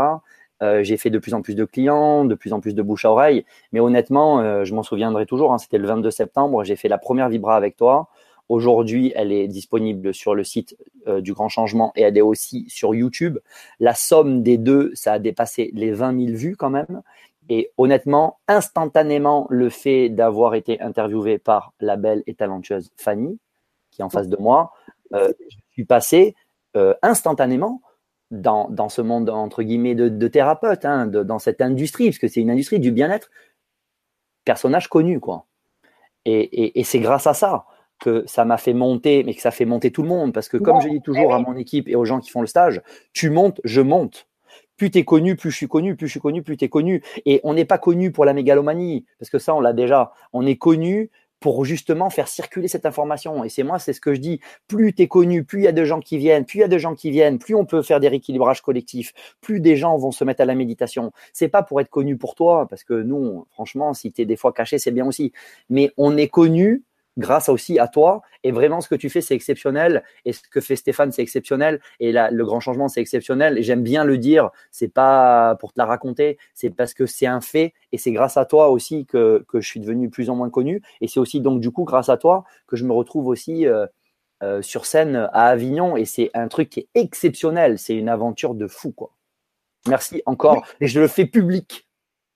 Euh, 0.62 0.84
j'ai 0.84 0.98
fait 0.98 1.10
de 1.10 1.20
plus 1.20 1.34
en 1.34 1.42
plus 1.42 1.56
de 1.56 1.66
clients, 1.66 2.26
de 2.26 2.36
plus 2.36 2.54
en 2.54 2.60
plus 2.60 2.76
de 2.76 2.82
bouche 2.82 3.06
à 3.06 3.12
oreille. 3.12 3.46
Mais 3.72 3.80
honnêtement, 3.80 4.42
euh, 4.42 4.66
je 4.66 4.74
m'en 4.74 4.84
souviendrai 4.84 5.26
toujours. 5.26 5.54
hein, 5.54 5.58
C'était 5.58 5.78
le 5.78 5.88
22 5.88 6.12
septembre. 6.12 6.64
J'ai 6.64 6.76
fait 6.76 6.88
la 6.90 6.98
première 6.98 7.30
Vibra 7.30 7.56
avec 7.56 7.78
toi. 7.78 8.10
Aujourd'hui, 8.50 9.14
elle 9.16 9.32
est 9.32 9.48
disponible 9.48 10.14
sur 10.14 10.34
le 10.36 10.44
site 10.44 10.76
euh, 11.08 11.22
du 11.22 11.34
Grand 11.34 11.50
Changement 11.50 11.94
et 11.96 12.02
elle 12.02 12.18
est 12.18 12.22
aussi 12.22 12.66
sur 12.68 12.96
YouTube. 12.96 13.38
La 13.80 13.94
somme 13.94 14.42
des 14.42 14.58
deux, 14.58 14.92
ça 14.96 15.14
a 15.14 15.20
dépassé 15.20 15.72
les 15.74 15.92
20 15.92 16.26
000 16.26 16.38
vues 16.38 16.56
quand 16.56 16.72
même. 16.72 17.02
Et 17.48 17.72
honnêtement, 17.78 18.40
instantanément, 18.48 19.48
le 19.50 19.70
fait 19.70 20.10
d'avoir 20.10 20.56
été 20.56 20.82
interviewé 20.82 21.38
par 21.38 21.74
la 21.80 21.96
belle 21.96 22.24
et 22.28 22.36
talentueuse 22.36 22.92
Fanny, 22.98 23.40
qui 23.92 24.02
est 24.02 24.06
en 24.06 24.10
face 24.10 24.30
de 24.30 24.38
moi, 24.38 24.72
je 25.12 25.32
suis 25.72 25.86
passé 25.86 26.36
instantanément 27.02 27.82
dans, 28.32 28.70
dans 28.70 28.90
ce 28.90 29.02
monde 29.02 29.30
entre 29.30 29.64
guillemets 29.64 29.96
de, 29.96 30.10
de 30.10 30.28
thérapeute, 30.28 30.86
hein, 30.86 31.08
de- 31.08 31.24
dans 31.24 31.40
cette 31.40 31.62
industrie, 31.62 32.10
parce 32.10 32.20
que 32.20 32.28
c'est 32.28 32.42
une 32.42 32.52
industrie 32.52 32.80
du 32.80 32.92
bien-être, 32.92 33.30
personnage 34.46 34.88
connu, 34.88 35.20
quoi. 35.20 35.46
Et, 36.26 36.42
et, 36.42 36.80
et 36.80 36.84
c'est 36.84 37.00
grâce 37.00 37.28
à 37.28 37.34
ça 37.34 37.66
que 38.00 38.24
ça 38.28 38.46
m'a 38.46 38.58
fait 38.58 38.74
monter, 38.74 39.24
mais 39.24 39.34
que 39.34 39.42
ça 39.42 39.52
fait 39.52 39.66
monter 39.66 39.92
tout 39.92 40.04
le 40.04 40.10
monde. 40.10 40.34
Parce 40.34 40.48
que 40.48 40.58
comme 40.58 40.80
je 40.82 40.90
dis 40.90 41.02
toujours 41.02 41.34
à 41.34 41.40
mon 41.40 41.56
équipe 41.58 41.88
et 41.90 41.96
aux 41.96 42.06
gens 42.06 42.20
qui 42.20 42.30
font 42.30 42.42
le 42.42 42.48
stage, 42.48 42.82
tu 43.14 43.30
montes, 43.30 43.60
je 43.64 43.82
monte. 43.82 44.28
Plus 44.78 44.90
tu 44.90 45.00
es 45.00 45.04
connu, 45.04 45.36
plus 45.36 45.52
je 45.52 45.58
suis 45.58 45.68
connu, 45.68 45.96
plus 45.96 46.08
je 46.08 46.12
suis 46.12 46.20
connu, 46.22 46.42
plus 46.42 46.56
tu 46.56 46.66
es 46.66 46.70
connu. 46.70 47.04
Et 47.26 47.42
on 47.44 47.54
n'est 47.54 47.66
pas 47.66 47.78
connu 47.78 48.12
pour 48.12 48.24
la 48.24 48.34
mégalomanie, 48.34 49.06
parce 49.20 49.30
que 49.30 49.40
ça, 49.40 49.54
on 49.54 49.60
l'a 49.60 49.74
déjà. 49.74 50.14
On 50.32 50.46
est 50.46 50.56
connu 50.56 51.10
pour 51.40 51.66
justement 51.66 52.10
faire 52.10 52.28
circuler 52.28 52.68
cette 52.68 52.86
information. 52.86 53.44
Et 53.44 53.50
c'est 53.50 53.64
moi, 53.64 53.80
c'est 53.80 53.94
ce 53.94 54.02
que 54.02 54.14
je 54.14 54.20
dis. 54.20 54.40
Plus 54.68 54.94
tu 54.94 55.04
es 55.04 55.08
connu, 55.08 55.44
plus 55.44 55.62
il 55.62 55.64
y 55.64 55.68
a 55.68 55.72
de 55.72 55.86
gens 55.86 56.00
qui 56.00 56.18
viennent, 56.18 56.46
plus 56.46 56.60
il 56.60 56.62
y 56.62 56.66
a 56.66 56.68
de 56.68 56.78
gens 56.78 56.96
qui 56.96 57.12
viennent, 57.12 57.40
plus 57.40 57.56
on 57.56 57.66
peut 57.66 57.82
faire 57.82 58.00
des 58.00 58.08
rééquilibrages 58.08 58.62
collectifs, 58.62 59.14
plus 59.42 59.60
des 59.60 59.76
gens 59.76 59.98
vont 59.98 60.12
se 60.12 60.24
mettre 60.24 60.42
à 60.42 60.46
la 60.46 60.56
méditation. 60.56 61.12
C'est 61.34 61.48
pas 61.48 61.64
pour 61.64 61.82
être 61.82 61.90
connu 61.90 62.18
pour 62.18 62.36
toi, 62.36 62.68
parce 62.70 62.84
que 62.84 62.94
nous, 62.94 63.46
franchement, 63.52 63.94
si 63.94 64.12
tu 64.12 64.22
es 64.22 64.26
des 64.26 64.36
fois 64.36 64.54
caché, 64.54 64.78
c'est 64.80 64.92
bien 64.92 65.06
aussi. 65.06 65.32
Mais 65.70 65.92
on 65.98 66.18
est 66.18 66.28
connu 66.28 66.84
grâce 67.20 67.50
aussi 67.50 67.78
à 67.78 67.88
toi. 67.88 68.22
Et 68.44 68.52
vraiment, 68.52 68.82
ce 68.82 68.90
que 68.90 68.96
tu 68.96 69.10
fais, 69.10 69.22
c'est 69.22 69.36
exceptionnel. 69.36 70.04
Et 70.26 70.34
ce 70.34 70.42
que 70.50 70.62
fait 70.62 70.76
Stéphane, 70.76 71.12
c'est 71.12 71.22
exceptionnel. 71.22 71.80
Et 72.00 72.12
là, 72.12 72.32
le 72.32 72.44
grand 72.46 72.60
changement, 72.60 72.88
c'est 72.88 73.02
exceptionnel. 73.02 73.58
Et 73.60 73.64
j'aime 73.64 73.84
bien 73.84 74.04
le 74.04 74.18
dire. 74.18 74.50
C'est 74.72 74.88
pas 74.92 75.56
pour 75.60 75.74
te 75.74 75.80
la 75.80 75.86
raconter. 75.86 76.40
C'est 76.56 76.72
parce 76.72 76.94
que 76.96 77.06
c'est 77.06 77.28
un 77.28 77.42
fait. 77.42 77.74
Et 77.92 77.98
c'est 78.00 78.12
grâce 78.12 78.38
à 78.38 78.46
toi 78.46 78.70
aussi 78.70 79.06
que, 79.06 79.46
que 79.48 79.62
je 79.62 79.68
suis 79.68 79.80
devenu 79.80 80.10
plus 80.10 80.30
ou 80.32 80.34
moins 80.36 80.50
connu. 80.50 80.82
Et 81.02 81.08
c'est 81.08 81.20
aussi 81.20 81.42
donc, 81.42 81.62
du 81.62 81.70
coup, 81.70 81.84
grâce 81.84 82.10
à 82.10 82.18
toi 82.18 82.44
que 82.68 82.76
je 82.76 82.86
me 82.86 82.94
retrouve 82.94 83.28
aussi 83.28 83.68
euh, 83.68 83.86
euh, 84.42 84.62
sur 84.62 84.86
scène 84.86 85.30
à 85.34 85.48
Avignon. 85.50 85.98
Et 85.98 86.06
c'est 86.06 86.32
un 86.34 86.48
truc 86.48 86.70
qui 86.70 86.80
est 86.80 86.88
exceptionnel. 86.96 87.78
C'est 87.78 87.96
une 87.96 88.10
aventure 88.10 88.56
de 88.56 88.68
fou, 88.68 88.92
quoi. 88.92 89.12
Merci 89.88 90.22
encore. 90.26 90.66
Et 90.82 90.88
je 90.88 91.00
le 91.00 91.08
fais 91.08 91.26
public. 91.26 91.88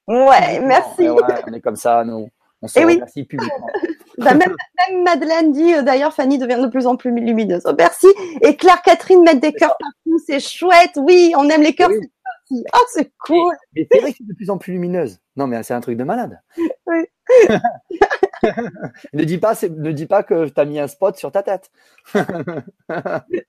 Ouais, 0.07 0.59
merci. 0.59 1.09
Ouais, 1.09 1.21
on 1.47 1.53
est 1.53 1.61
comme 1.61 1.77
ça, 1.77 2.03
nous. 2.03 2.29
On 2.61 2.67
se 2.67 2.79
Eh 2.79 2.85
oui. 2.85 2.93
remercie 2.95 3.23
publiquement. 3.23 3.67
Bah, 4.17 4.33
même, 4.33 4.55
même 4.89 5.03
Madeleine 5.03 5.51
dit, 5.51 5.73
euh, 5.73 5.81
d'ailleurs, 5.81 6.13
Fanny 6.13 6.37
devient 6.37 6.59
de 6.61 6.67
plus 6.67 6.87
en 6.87 6.95
plus 6.95 7.11
lumineuse. 7.11 7.63
Oh, 7.65 7.73
merci. 7.77 8.07
Et 8.41 8.55
Claire 8.55 8.81
Catherine 8.81 9.23
met 9.23 9.35
des 9.35 9.53
cœurs 9.53 9.77
partout. 9.79 10.19
C'est 10.25 10.39
chouette. 10.39 10.97
Oui, 10.97 11.33
on 11.37 11.49
aime 11.49 11.61
les 11.61 11.73
cœurs. 11.73 11.89
Oui. 11.89 12.09
Oh, 12.51 12.85
c'est 12.91 13.11
cool. 13.25 13.53
Mais 13.75 13.87
c'est 13.91 13.99
vrai 13.99 14.11
que 14.11 14.17
c'est 14.19 14.27
de 14.27 14.33
plus 14.33 14.49
en 14.49 14.57
plus 14.57 14.73
lumineuse. 14.73 15.19
Non, 15.35 15.47
mais 15.47 15.61
c'est 15.63 15.73
un 15.73 15.81
truc 15.81 15.97
de 15.97 16.03
malade. 16.03 16.39
Oui. 16.85 17.05
ne 19.13 19.23
dis 19.23 19.37
pas, 19.37 19.53
ne 19.63 19.91
dis 19.93 20.05
pas 20.05 20.21
que 20.21 20.49
tu 20.49 20.59
as 20.59 20.65
mis 20.65 20.79
un 20.79 20.87
spot 20.87 21.15
sur 21.15 21.31
ta 21.31 21.41
tête. 21.43 21.71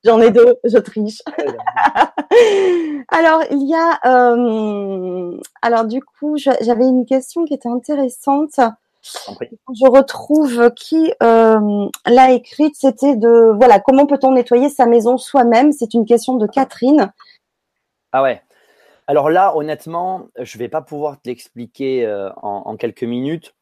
J'en 0.05 0.21
ai 0.21 0.31
deux. 0.31 0.55
Je 0.62 0.79
triche. 0.79 1.21
alors, 3.09 3.43
il 3.51 3.69
y 3.69 3.75
a, 3.75 3.99
euh, 4.07 5.37
alors 5.62 5.85
du 5.85 6.01
coup, 6.01 6.37
j'avais 6.37 6.85
une 6.85 7.05
question 7.07 7.45
qui 7.45 7.55
était 7.55 7.69
intéressante. 7.69 8.61
Je 9.05 9.87
retrouve 9.91 10.71
qui 10.75 11.13
euh, 11.23 11.87
l'a 12.07 12.33
écrite. 12.33 12.75
C'était 12.77 13.17
de, 13.17 13.53
voilà, 13.57 13.81
comment 13.81 14.07
peut-on 14.07 14.33
nettoyer 14.33 14.69
sa 14.69 14.87
maison 14.87 15.19
soi-même? 15.19 15.73
C'est 15.73 15.95
une 15.95 16.07
question 16.07 16.37
de 16.37 16.47
Catherine. 16.47 17.13
Ah 18.13 18.23
ouais. 18.23 18.43
Alors 19.07 19.29
là, 19.29 19.55
honnêtement, 19.57 20.29
je 20.41 20.57
vais 20.57 20.69
pas 20.69 20.81
pouvoir 20.81 21.21
te 21.21 21.29
l'expliquer 21.29 22.07
euh, 22.07 22.31
en, 22.37 22.63
en 22.65 22.77
quelques 22.77 23.05
minutes. 23.05 23.55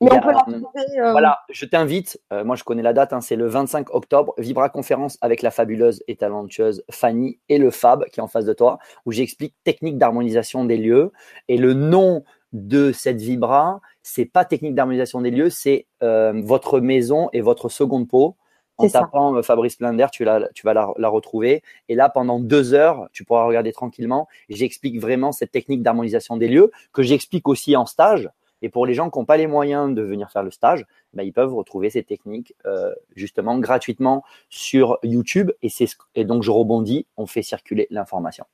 Mais 0.00 0.10
on 0.12 0.16
a, 0.16 0.20
peut 0.20 0.30
la 0.32 0.38
euh, 0.38 0.56
retrouver. 0.56 1.00
euh, 1.00 1.10
Voilà, 1.12 1.38
je 1.50 1.64
t'invite, 1.64 2.20
moi 2.44 2.56
je 2.56 2.64
connais 2.64 2.82
la 2.82 2.92
date, 2.92 3.12
hein, 3.12 3.20
c'est 3.20 3.36
le 3.36 3.46
25 3.46 3.94
octobre, 3.94 4.34
Vibra 4.36 4.68
Conférence 4.68 5.16
avec 5.20 5.42
la 5.42 5.52
fabuleuse 5.52 6.02
et 6.08 6.16
talentueuse 6.16 6.82
Fanny 6.90 7.38
et 7.48 7.58
le 7.58 7.70
Fab 7.70 8.04
qui 8.06 8.18
est 8.18 8.22
en 8.22 8.26
face 8.26 8.44
de 8.44 8.52
toi, 8.52 8.78
où 9.06 9.12
j'explique 9.12 9.54
technique 9.62 9.98
d'harmonisation 9.98 10.64
des 10.64 10.76
lieux. 10.76 11.12
Et 11.46 11.56
le 11.56 11.74
nom 11.74 12.24
de 12.52 12.90
cette 12.90 13.18
Vibra, 13.20 13.80
c'est 14.02 14.24
pas 14.24 14.44
technique 14.44 14.74
d'harmonisation 14.74 15.20
des 15.20 15.30
lieux, 15.30 15.50
c'est 15.50 15.86
euh, 16.02 16.32
votre 16.44 16.80
maison 16.80 17.28
et 17.32 17.40
votre 17.40 17.68
seconde 17.68 18.08
peau. 18.08 18.36
En 18.78 18.88
ça. 18.88 19.00
tapant 19.00 19.36
euh, 19.36 19.42
Fabrice 19.42 19.78
Blinder, 19.78 20.06
tu, 20.10 20.24
la- 20.24 20.48
tu 20.54 20.66
vas 20.66 20.74
la, 20.74 20.92
la 20.96 21.08
retrouver. 21.08 21.62
Et 21.88 21.94
là, 21.94 22.08
pendant 22.08 22.40
deux 22.40 22.72
heures, 22.74 23.08
tu 23.12 23.22
pourras 23.24 23.44
regarder 23.44 23.70
tranquillement. 23.72 24.28
J'explique 24.48 24.98
vraiment 25.00 25.30
cette 25.30 25.52
technique 25.52 25.82
d'harmonisation 25.82 26.36
des 26.36 26.48
lieux 26.48 26.72
que 26.92 27.02
j'explique 27.02 27.48
aussi 27.48 27.76
en 27.76 27.86
stage. 27.86 28.30
Et 28.62 28.68
pour 28.70 28.86
les 28.86 28.94
gens 28.94 29.10
qui 29.10 29.18
n'ont 29.18 29.24
pas 29.24 29.36
les 29.36 29.46
moyens 29.46 29.92
de 29.94 30.02
venir 30.02 30.30
faire 30.30 30.42
le 30.42 30.50
stage, 30.50 30.86
ben, 31.14 31.22
ils 31.22 31.32
peuvent 31.32 31.52
retrouver 31.54 31.90
ces 31.90 32.02
techniques 32.02 32.54
euh, 32.64 32.92
justement 33.14 33.58
gratuitement 33.58 34.24
sur 34.48 34.98
YouTube. 35.02 35.50
Et, 35.62 35.68
c'est 35.68 35.86
ce- 35.86 35.96
et 36.14 36.24
donc, 36.24 36.42
je 36.42 36.50
rebondis, 36.50 37.06
on 37.16 37.26
fait 37.26 37.42
circuler 37.42 37.86
l'information. 37.90 38.46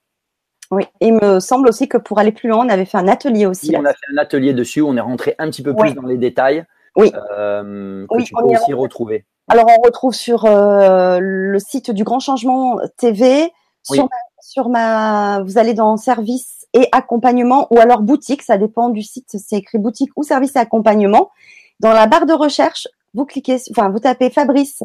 Oui, 0.70 0.84
il 1.00 1.14
me 1.14 1.40
semble 1.40 1.68
aussi 1.68 1.88
que 1.88 1.96
pour 1.96 2.18
aller 2.18 2.32
plus 2.32 2.48
loin, 2.48 2.66
on 2.66 2.68
avait 2.68 2.84
fait 2.84 2.98
un 2.98 3.08
atelier 3.08 3.46
aussi. 3.46 3.66
Si 3.68 3.76
on 3.76 3.84
a 3.84 3.92
fait 3.92 4.12
un 4.14 4.18
atelier 4.18 4.52
dessus, 4.52 4.82
on 4.82 4.96
est 4.96 5.00
rentré 5.00 5.34
un 5.38 5.48
petit 5.48 5.62
peu 5.62 5.74
plus 5.74 5.94
dans 5.94 6.02
les 6.02 6.18
détails 6.18 6.64
Oui. 6.96 7.10
euh, 7.32 8.06
que 8.06 8.16
Oui, 8.16 8.24
tu 8.24 8.34
on 8.36 8.46
peux 8.46 8.54
aussi 8.54 8.74
retrouver. 8.74 9.24
Alors, 9.48 9.64
on 9.66 9.80
retrouve 9.80 10.12
sur 10.12 10.44
euh, 10.44 11.20
le 11.22 11.58
site 11.58 11.90
du 11.90 12.04
Grand 12.04 12.20
Changement 12.20 12.78
TV, 12.98 13.50
sur, 13.82 14.04
Oui. 14.04 14.08
ma, 14.10 14.16
sur 14.42 14.68
ma, 14.68 15.42
vous 15.42 15.56
allez 15.56 15.72
dans 15.72 15.96
service 15.96 16.66
et 16.74 16.86
accompagnement 16.92 17.66
ou 17.70 17.78
alors 17.80 18.02
boutique, 18.02 18.42
ça 18.42 18.58
dépend 18.58 18.90
du 18.90 19.02
site, 19.02 19.36
c'est 19.38 19.56
écrit 19.56 19.78
boutique 19.78 20.10
ou 20.16 20.22
service 20.22 20.54
et 20.56 20.58
accompagnement. 20.58 21.30
Dans 21.80 21.92
la 21.94 22.06
barre 22.06 22.26
de 22.26 22.34
recherche, 22.34 22.88
vous 23.14 23.24
cliquez, 23.24 23.56
enfin, 23.70 23.88
vous 23.88 24.00
tapez 24.00 24.28
Fabrice 24.28 24.82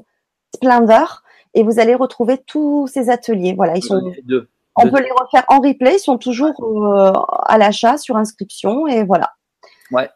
Splendor 0.55 1.23
et 1.53 1.63
vous 1.63 1.79
allez 1.79 1.93
retrouver 1.93 2.37
tous 2.37 2.87
ces 2.87 3.09
ateliers. 3.09 3.53
Voilà, 3.53 3.75
ils 3.75 3.83
sont, 3.83 3.99
deux. 4.23 4.47
On 4.75 4.89
peut 4.89 5.01
les 5.01 5.11
refaire 5.11 5.43
en 5.49 5.59
replay, 5.59 5.95
ils 5.95 5.99
sont 5.99 6.17
toujours 6.17 6.63
euh, 6.63 7.11
à 7.45 7.57
l'achat 7.57 7.97
sur 7.97 8.17
inscription 8.17 8.87
et 8.87 9.03
voilà. 9.03 9.31
Ouais. 9.91 10.09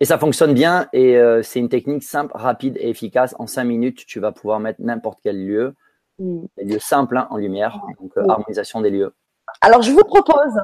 Et 0.00 0.04
ça 0.04 0.18
fonctionne 0.18 0.52
bien 0.54 0.88
et 0.92 1.16
euh, 1.16 1.42
c'est 1.42 1.58
une 1.58 1.68
technique 1.68 2.02
simple, 2.02 2.32
rapide 2.34 2.76
et 2.78 2.90
efficace. 2.90 3.34
En 3.38 3.46
cinq 3.46 3.64
minutes, 3.64 4.04
tu 4.06 4.20
vas 4.20 4.30
pouvoir 4.30 4.60
mettre 4.60 4.80
n'importe 4.82 5.18
quel 5.22 5.44
lieu, 5.44 5.74
Mm. 6.18 6.46
des 6.56 6.64
lieux 6.64 6.78
simples 6.78 7.18
hein, 7.18 7.26
en 7.30 7.36
lumière, 7.36 7.78
donc 8.00 8.16
euh, 8.16 8.22
Oui. 8.22 8.30
harmonisation 8.30 8.80
des 8.80 8.88
lieux. 8.88 9.14
Alors, 9.60 9.82
je 9.82 9.92
vous 9.92 10.02
propose 10.04 10.58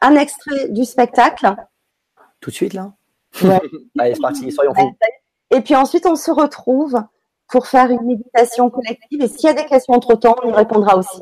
un 0.00 0.14
extrait 0.14 0.68
du 0.68 0.84
spectacle. 0.84 1.54
Tout 2.40 2.50
de 2.50 2.54
suite 2.54 2.72
là? 2.72 2.92
Ouais. 3.42 3.60
Allez, 3.98 4.14
c'est 4.14 4.20
parti, 4.20 4.52
soyons 4.52 4.74
fous. 4.74 4.96
Et 5.50 5.60
puis 5.60 5.74
ensuite, 5.74 6.06
on 6.06 6.14
se 6.14 6.30
retrouve 6.30 6.96
pour 7.48 7.66
faire 7.66 7.90
une 7.90 8.02
méditation 8.02 8.70
collective. 8.70 9.22
Et 9.22 9.28
s'il 9.28 9.46
y 9.46 9.48
a 9.48 9.54
des 9.54 9.66
questions 9.66 9.94
entre-temps, 9.94 10.36
on 10.44 10.50
y 10.50 10.52
répondra 10.52 10.96
aussi. 10.96 11.20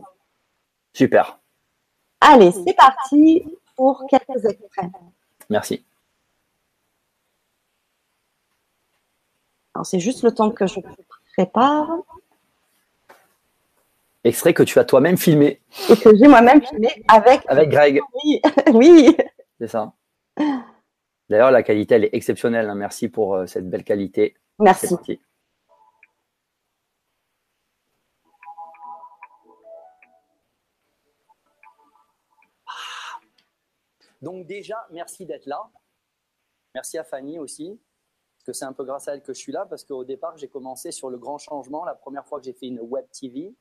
Super, 0.94 1.40
Allez, 2.20 2.52
c'est 2.52 2.74
parti 2.74 3.44
pour 3.76 4.06
quelques 4.08 4.44
extraits. 4.46 4.90
merci. 5.50 5.84
Alors, 9.74 9.84
c'est 9.84 9.98
juste 9.98 10.22
le 10.22 10.32
temps 10.32 10.50
que 10.50 10.66
je 10.66 10.78
prépare. 11.34 11.90
Extrait 14.22 14.54
que 14.54 14.62
tu 14.62 14.78
as 14.78 14.84
toi-même 14.84 15.18
filmé. 15.18 15.60
Et 15.90 15.96
que 15.96 16.16
j'ai 16.16 16.28
moi-même 16.28 16.64
filmé 16.64 16.88
avec. 17.08 17.42
Avec 17.48 17.68
Greg. 17.68 18.00
Oui. 18.14 18.40
oui. 18.72 19.16
C'est 19.60 19.68
ça. 19.68 19.92
D'ailleurs, 21.28 21.50
la 21.50 21.62
qualité, 21.64 21.96
elle 21.96 22.04
est 22.04 22.14
exceptionnelle. 22.14 22.70
Hein. 22.70 22.76
Merci 22.76 23.08
pour 23.08 23.34
euh, 23.34 23.46
cette 23.46 23.68
belle 23.68 23.84
qualité. 23.84 24.34
Merci. 24.60 24.94
Donc 34.24 34.46
déjà, 34.46 34.86
merci 34.90 35.26
d'être 35.26 35.44
là. 35.44 35.70
Merci 36.74 36.96
à 36.96 37.04
Fanny 37.04 37.38
aussi, 37.38 37.78
parce 38.34 38.44
que 38.46 38.52
c'est 38.54 38.64
un 38.64 38.72
peu 38.72 38.82
grâce 38.82 39.06
à 39.06 39.12
elle 39.12 39.22
que 39.22 39.34
je 39.34 39.38
suis 39.38 39.52
là, 39.52 39.66
parce 39.66 39.84
qu'au 39.84 40.02
départ, 40.02 40.38
j'ai 40.38 40.48
commencé 40.48 40.92
sur 40.92 41.10
le 41.10 41.18
grand 41.18 41.36
changement, 41.36 41.84
la 41.84 41.94
première 41.94 42.26
fois 42.26 42.38
que 42.38 42.46
j'ai 42.46 42.54
fait 42.54 42.66
une 42.66 42.80
web 42.80 43.04
TV, 43.10 43.54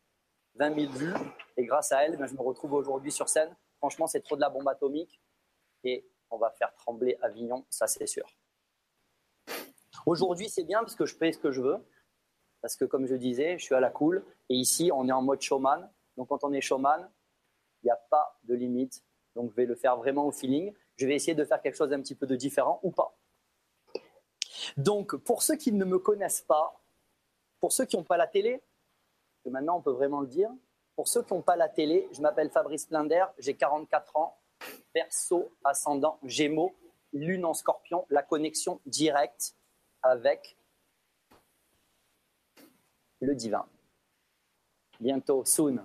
20 0.55 0.73
000 0.87 0.93
vues, 0.93 1.13
et 1.57 1.65
grâce 1.65 1.91
à 1.91 2.05
elle, 2.05 2.15
ben, 2.15 2.27
je 2.27 2.33
me 2.33 2.41
retrouve 2.41 2.73
aujourd'hui 2.73 3.11
sur 3.11 3.27
scène. 3.27 3.53
Franchement, 3.79 4.07
c'est 4.07 4.21
trop 4.21 4.37
de 4.37 4.41
la 4.41 4.49
bombe 4.49 4.67
atomique, 4.69 5.21
et 5.83 6.09
on 6.29 6.37
va 6.37 6.49
faire 6.51 6.73
trembler 6.75 7.17
Avignon, 7.21 7.65
ça 7.69 7.85
c'est 7.87 8.07
sûr. 8.07 8.25
Aujourd'hui, 10.05 10.47
c'est 10.47 10.63
bien 10.63 10.79
parce 10.79 10.95
que 10.95 11.05
je 11.05 11.15
fais 11.15 11.33
ce 11.33 11.39
que 11.39 11.51
je 11.51 11.61
veux, 11.61 11.85
parce 12.61 12.77
que 12.77 12.85
comme 12.85 13.05
je 13.05 13.15
disais, 13.15 13.59
je 13.59 13.65
suis 13.65 13.75
à 13.75 13.81
la 13.81 13.89
cool, 13.89 14.25
et 14.47 14.55
ici, 14.55 14.91
on 14.93 15.09
est 15.09 15.11
en 15.11 15.21
mode 15.21 15.41
showman. 15.41 15.91
Donc 16.15 16.29
quand 16.29 16.45
on 16.45 16.53
est 16.53 16.61
showman, 16.61 17.11
il 17.81 17.87
n'y 17.87 17.91
a 17.91 17.97
pas 18.09 18.39
de 18.43 18.55
limite 18.55 19.03
donc, 19.35 19.51
je 19.51 19.55
vais 19.55 19.65
le 19.65 19.75
faire 19.75 19.97
vraiment 19.97 20.25
au 20.27 20.31
feeling. 20.31 20.73
Je 20.95 21.07
vais 21.07 21.15
essayer 21.15 21.35
de 21.35 21.43
faire 21.43 21.61
quelque 21.61 21.75
chose 21.75 21.89
d'un 21.89 22.01
petit 22.01 22.15
peu 22.15 22.27
de 22.27 22.35
différent 22.35 22.79
ou 22.83 22.91
pas. 22.91 23.17
Donc, 24.77 25.15
pour 25.15 25.41
ceux 25.41 25.55
qui 25.55 25.71
ne 25.71 25.85
me 25.85 25.99
connaissent 25.99 26.41
pas, 26.41 26.79
pour 27.59 27.71
ceux 27.71 27.85
qui 27.85 27.97
n'ont 27.97 28.03
pas 28.03 28.17
la 28.17 28.27
télé, 28.27 28.61
que 29.43 29.49
maintenant 29.49 29.77
on 29.77 29.81
peut 29.81 29.91
vraiment 29.91 30.21
le 30.21 30.27
dire, 30.27 30.51
pour 30.95 31.07
ceux 31.07 31.23
qui 31.23 31.33
n'ont 31.33 31.41
pas 31.41 31.55
la 31.55 31.69
télé, 31.69 32.07
je 32.11 32.21
m'appelle 32.21 32.49
Fabrice 32.49 32.87
Blinder, 32.87 33.25
j'ai 33.39 33.55
44 33.55 34.15
ans, 34.15 34.37
perso, 34.93 35.51
ascendant, 35.63 36.19
gémeaux, 36.23 36.73
lune 37.11 37.45
en 37.45 37.53
scorpion, 37.53 38.05
la 38.09 38.21
connexion 38.21 38.79
directe 38.85 39.55
avec 40.01 40.57
le 43.19 43.33
divin. 43.33 43.65
Bientôt, 44.99 45.43
soon, 45.45 45.83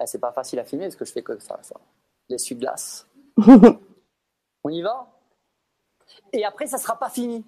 eh, 0.00 0.06
c'est 0.06 0.18
pas 0.18 0.32
facile 0.32 0.58
à 0.58 0.64
filmer 0.64 0.86
parce 0.86 0.96
que 0.96 1.04
je 1.04 1.12
fais 1.12 1.22
que 1.22 1.38
ça. 1.38 1.58
ça. 1.62 1.76
L'essuie-glace. 2.28 3.08
on 4.64 4.68
y 4.70 4.82
va? 4.82 5.08
Et 6.32 6.44
après, 6.44 6.66
ça 6.66 6.78
sera 6.78 6.98
pas 6.98 7.10
fini. 7.10 7.44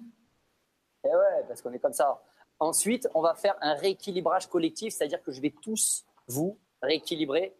Et 1.03 1.07
eh 1.09 1.15
ouais, 1.15 1.43
parce 1.47 1.61
qu'on 1.61 1.73
est 1.73 1.79
comme 1.79 1.93
ça. 1.93 2.23
Ensuite, 2.59 3.07
on 3.15 3.21
va 3.21 3.33
faire 3.33 3.55
un 3.61 3.73
rééquilibrage 3.73 4.47
collectif, 4.47 4.93
c'est-à-dire 4.93 5.21
que 5.23 5.31
je 5.31 5.41
vais 5.41 5.53
tous 5.61 6.05
vous 6.27 6.59
rééquilibrer. 6.81 7.55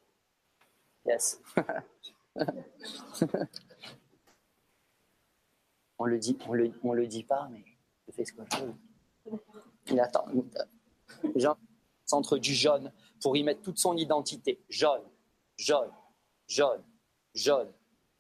Yes. 1.06 1.42
on 5.98 6.06
le 6.06 6.20
dit, 6.20 6.38
on 6.48 6.54
le, 6.54 6.72
on 6.84 6.94
le 6.94 7.08
dit 7.08 7.24
pas, 7.24 7.50
mais 7.52 7.64
je 8.08 8.14
fais 8.14 8.26
ce 8.26 8.34
que 8.34 8.44
je 8.54 8.58
veux. 8.64 8.76
Il 9.88 10.00
attend. 10.00 10.26
Genre, 11.36 11.58
centre 12.06 12.38
du 12.38 12.54
jaune 12.54 12.92
pour 13.22 13.38
y 13.38 13.44
mettre 13.44 13.62
toute 13.62 13.78
son 13.78 13.96
identité. 13.96 14.60
Jaune, 14.70 15.04
jaune, 15.58 15.92
jaune, 16.48 16.84
jaune, 17.34 17.72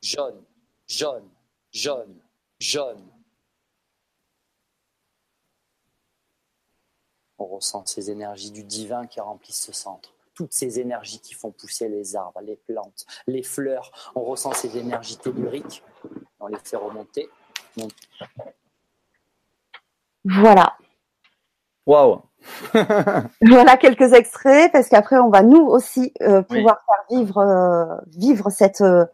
jaune, 0.01 0.43
jaune, 0.87 1.29
jaune, 1.71 2.21
jaune. 2.59 3.07
On 7.37 7.45
ressent 7.45 7.85
ces 7.85 8.11
énergies 8.11 8.51
du 8.51 8.63
divin 8.63 9.07
qui 9.07 9.19
remplissent 9.19 9.65
ce 9.65 9.73
centre. 9.73 10.13
Toutes 10.33 10.53
ces 10.53 10.79
énergies 10.79 11.19
qui 11.19 11.33
font 11.33 11.51
pousser 11.51 11.89
les 11.89 12.15
arbres, 12.15 12.39
les 12.41 12.55
plantes, 12.55 13.05
les 13.27 13.43
fleurs. 13.43 13.91
On 14.15 14.23
ressent 14.23 14.53
ces 14.53 14.77
énergies 14.77 15.17
telluriques. 15.17 15.83
On 16.39 16.47
les 16.47 16.59
fait 16.59 16.77
remonter. 16.77 17.29
Voilà. 20.23 20.77
Waouh 21.85 22.21
voilà 23.41 23.77
quelques 23.77 24.13
extraits 24.13 24.71
parce 24.71 24.89
qu'après 24.89 25.17
on 25.17 25.29
va 25.29 25.43
nous 25.43 25.61
aussi 25.61 26.13
euh, 26.21 26.41
pouvoir 26.41 26.79
faire 26.85 27.17
vivre 27.17 27.37
euh, 27.37 27.85
vivre 28.15 28.49
cette 28.49 28.81
euh, 28.81 29.05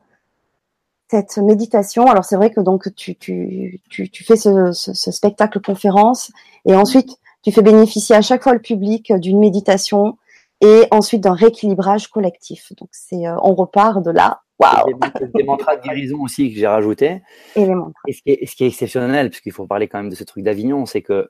cette 1.09 1.37
méditation. 1.37 2.05
Alors 2.05 2.25
c'est 2.25 2.35
vrai 2.35 2.51
que 2.51 2.61
donc 2.61 2.93
tu 2.95 3.15
tu 3.15 3.81
tu, 3.89 4.09
tu 4.09 4.23
fais 4.23 4.35
ce, 4.35 4.71
ce, 4.71 4.93
ce, 4.93 5.11
spectacle 5.11 5.59
conférence 5.61 6.31
et 6.65 6.75
ensuite 6.75 7.17
tu 7.43 7.51
fais 7.51 7.61
bénéficier 7.61 8.15
à 8.15 8.21
chaque 8.21 8.43
fois 8.43 8.53
le 8.53 8.61
public 8.61 9.13
d'une 9.13 9.39
méditation 9.39 10.17
et 10.61 10.85
ensuite 10.91 11.21
d'un 11.21 11.33
rééquilibrage 11.33 12.07
collectif. 12.07 12.73
Donc 12.77 12.89
c'est 12.91 13.27
on 13.27 13.55
repart 13.55 14.03
de 14.03 14.11
là. 14.11 14.41
Waouh 14.59 14.99
Des 15.35 15.43
mantras 15.43 15.75
de 15.75 15.83
guérison 15.83 16.19
aussi 16.21 16.51
que 16.51 16.59
j'ai 16.59 16.65
rajouté. 16.65 17.21
Et 17.55 17.65
les 17.65 17.75
mantras. 17.75 18.01
Et 18.07 18.13
ce 18.13 18.23
qui 18.23 18.31
est, 18.31 18.45
ce 18.47 18.55
qui 18.55 18.63
est 18.63 18.67
exceptionnel, 18.67 19.29
puisqu'il 19.29 19.51
faut 19.51 19.67
parler 19.67 19.87
quand 19.87 19.99
même 19.99 20.09
de 20.09 20.15
ce 20.15 20.23
truc 20.23 20.43
d'Avignon, 20.43 20.87
c'est 20.87 21.03
que 21.03 21.29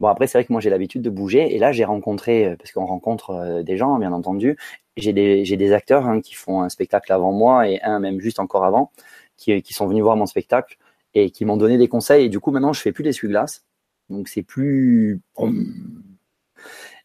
Bon, 0.00 0.08
après, 0.08 0.26
c'est 0.26 0.38
vrai 0.38 0.44
que 0.44 0.52
moi, 0.52 0.60
j'ai 0.60 0.70
l'habitude 0.70 1.02
de 1.02 1.10
bouger. 1.10 1.54
Et 1.54 1.58
là, 1.58 1.72
j'ai 1.72 1.84
rencontré, 1.84 2.46
euh, 2.46 2.56
parce 2.56 2.72
qu'on 2.72 2.86
rencontre 2.86 3.30
euh, 3.30 3.62
des 3.62 3.76
gens, 3.76 3.98
bien 3.98 4.12
entendu. 4.12 4.56
J'ai 4.96 5.12
des, 5.12 5.44
j'ai 5.44 5.56
des 5.56 5.72
acteurs 5.72 6.06
hein, 6.06 6.20
qui 6.20 6.34
font 6.34 6.62
un 6.62 6.68
spectacle 6.68 7.12
avant 7.12 7.32
moi 7.32 7.68
et 7.68 7.80
un 7.82 8.00
même 8.00 8.20
juste 8.20 8.38
encore 8.40 8.64
avant, 8.64 8.92
qui, 9.36 9.62
qui 9.62 9.72
sont 9.74 9.86
venus 9.86 10.02
voir 10.02 10.16
mon 10.16 10.26
spectacle 10.26 10.76
et 11.14 11.30
qui 11.30 11.44
m'ont 11.44 11.56
donné 11.56 11.78
des 11.78 11.88
conseils. 11.88 12.26
Et 12.26 12.28
du 12.28 12.40
coup, 12.40 12.50
maintenant, 12.50 12.72
je 12.72 12.80
fais 12.80 12.92
plus 12.92 13.04
l'essuie-glace. 13.04 13.64
Donc, 14.10 14.28
c'est 14.28 14.42
plus. 14.42 15.20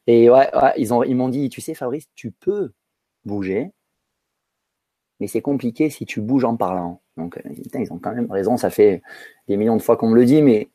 Et 0.08 0.30
ouais, 0.30 0.50
ouais 0.56 0.74
ils, 0.78 0.94
ont, 0.94 1.04
ils 1.04 1.16
m'ont 1.16 1.30
dit, 1.30 1.50
tu 1.50 1.62
sais, 1.62 1.74
Fabrice, 1.76 2.08
tu 2.16 2.32
peux 2.32 2.72
bouger, 3.26 3.72
mais 5.20 5.28
c'est 5.28 5.42
compliqué 5.42 5.90
si 5.90 6.06
tu 6.06 6.22
bouges 6.22 6.46
en 6.46 6.56
parlant. 6.56 7.02
Donc, 7.18 7.38
euh, 7.38 7.42
ils 7.76 7.92
ont 7.92 8.00
quand 8.00 8.14
même 8.14 8.32
raison. 8.32 8.58
Ça 8.58 8.70
fait 8.70 9.02
des 9.48 9.58
millions 9.58 9.76
de 9.76 9.82
fois 9.82 9.98
qu'on 9.98 10.10
me 10.10 10.16
le 10.16 10.26
dit, 10.26 10.42
mais 10.42 10.70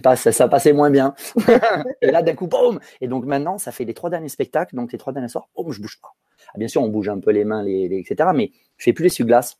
pas, 0.00 0.16
ça, 0.16 0.32
ça 0.32 0.48
passait 0.48 0.72
moins 0.72 0.90
bien. 0.90 1.14
et 2.02 2.10
là, 2.10 2.22
d'un 2.22 2.34
coup, 2.34 2.46
boum 2.46 2.80
Et 3.00 3.08
donc 3.08 3.24
maintenant, 3.24 3.58
ça 3.58 3.72
fait 3.72 3.84
les 3.84 3.94
trois 3.94 4.10
derniers 4.10 4.28
spectacles, 4.28 4.74
donc 4.76 4.92
les 4.92 4.98
trois 4.98 5.12
derniers 5.12 5.28
soirs, 5.28 5.48
boum, 5.54 5.72
je 5.72 5.80
bouge 5.80 6.00
pas. 6.00 6.14
Ah, 6.54 6.58
bien 6.58 6.68
sûr, 6.68 6.82
on 6.82 6.88
bouge 6.88 7.08
un 7.08 7.18
peu 7.18 7.30
les 7.30 7.44
mains, 7.44 7.62
les, 7.62 7.84
etc. 7.98 8.30
Mais 8.34 8.50
je 8.76 8.84
fais 8.84 8.92
plus 8.92 9.04
les 9.04 9.08
suglaces. 9.08 9.58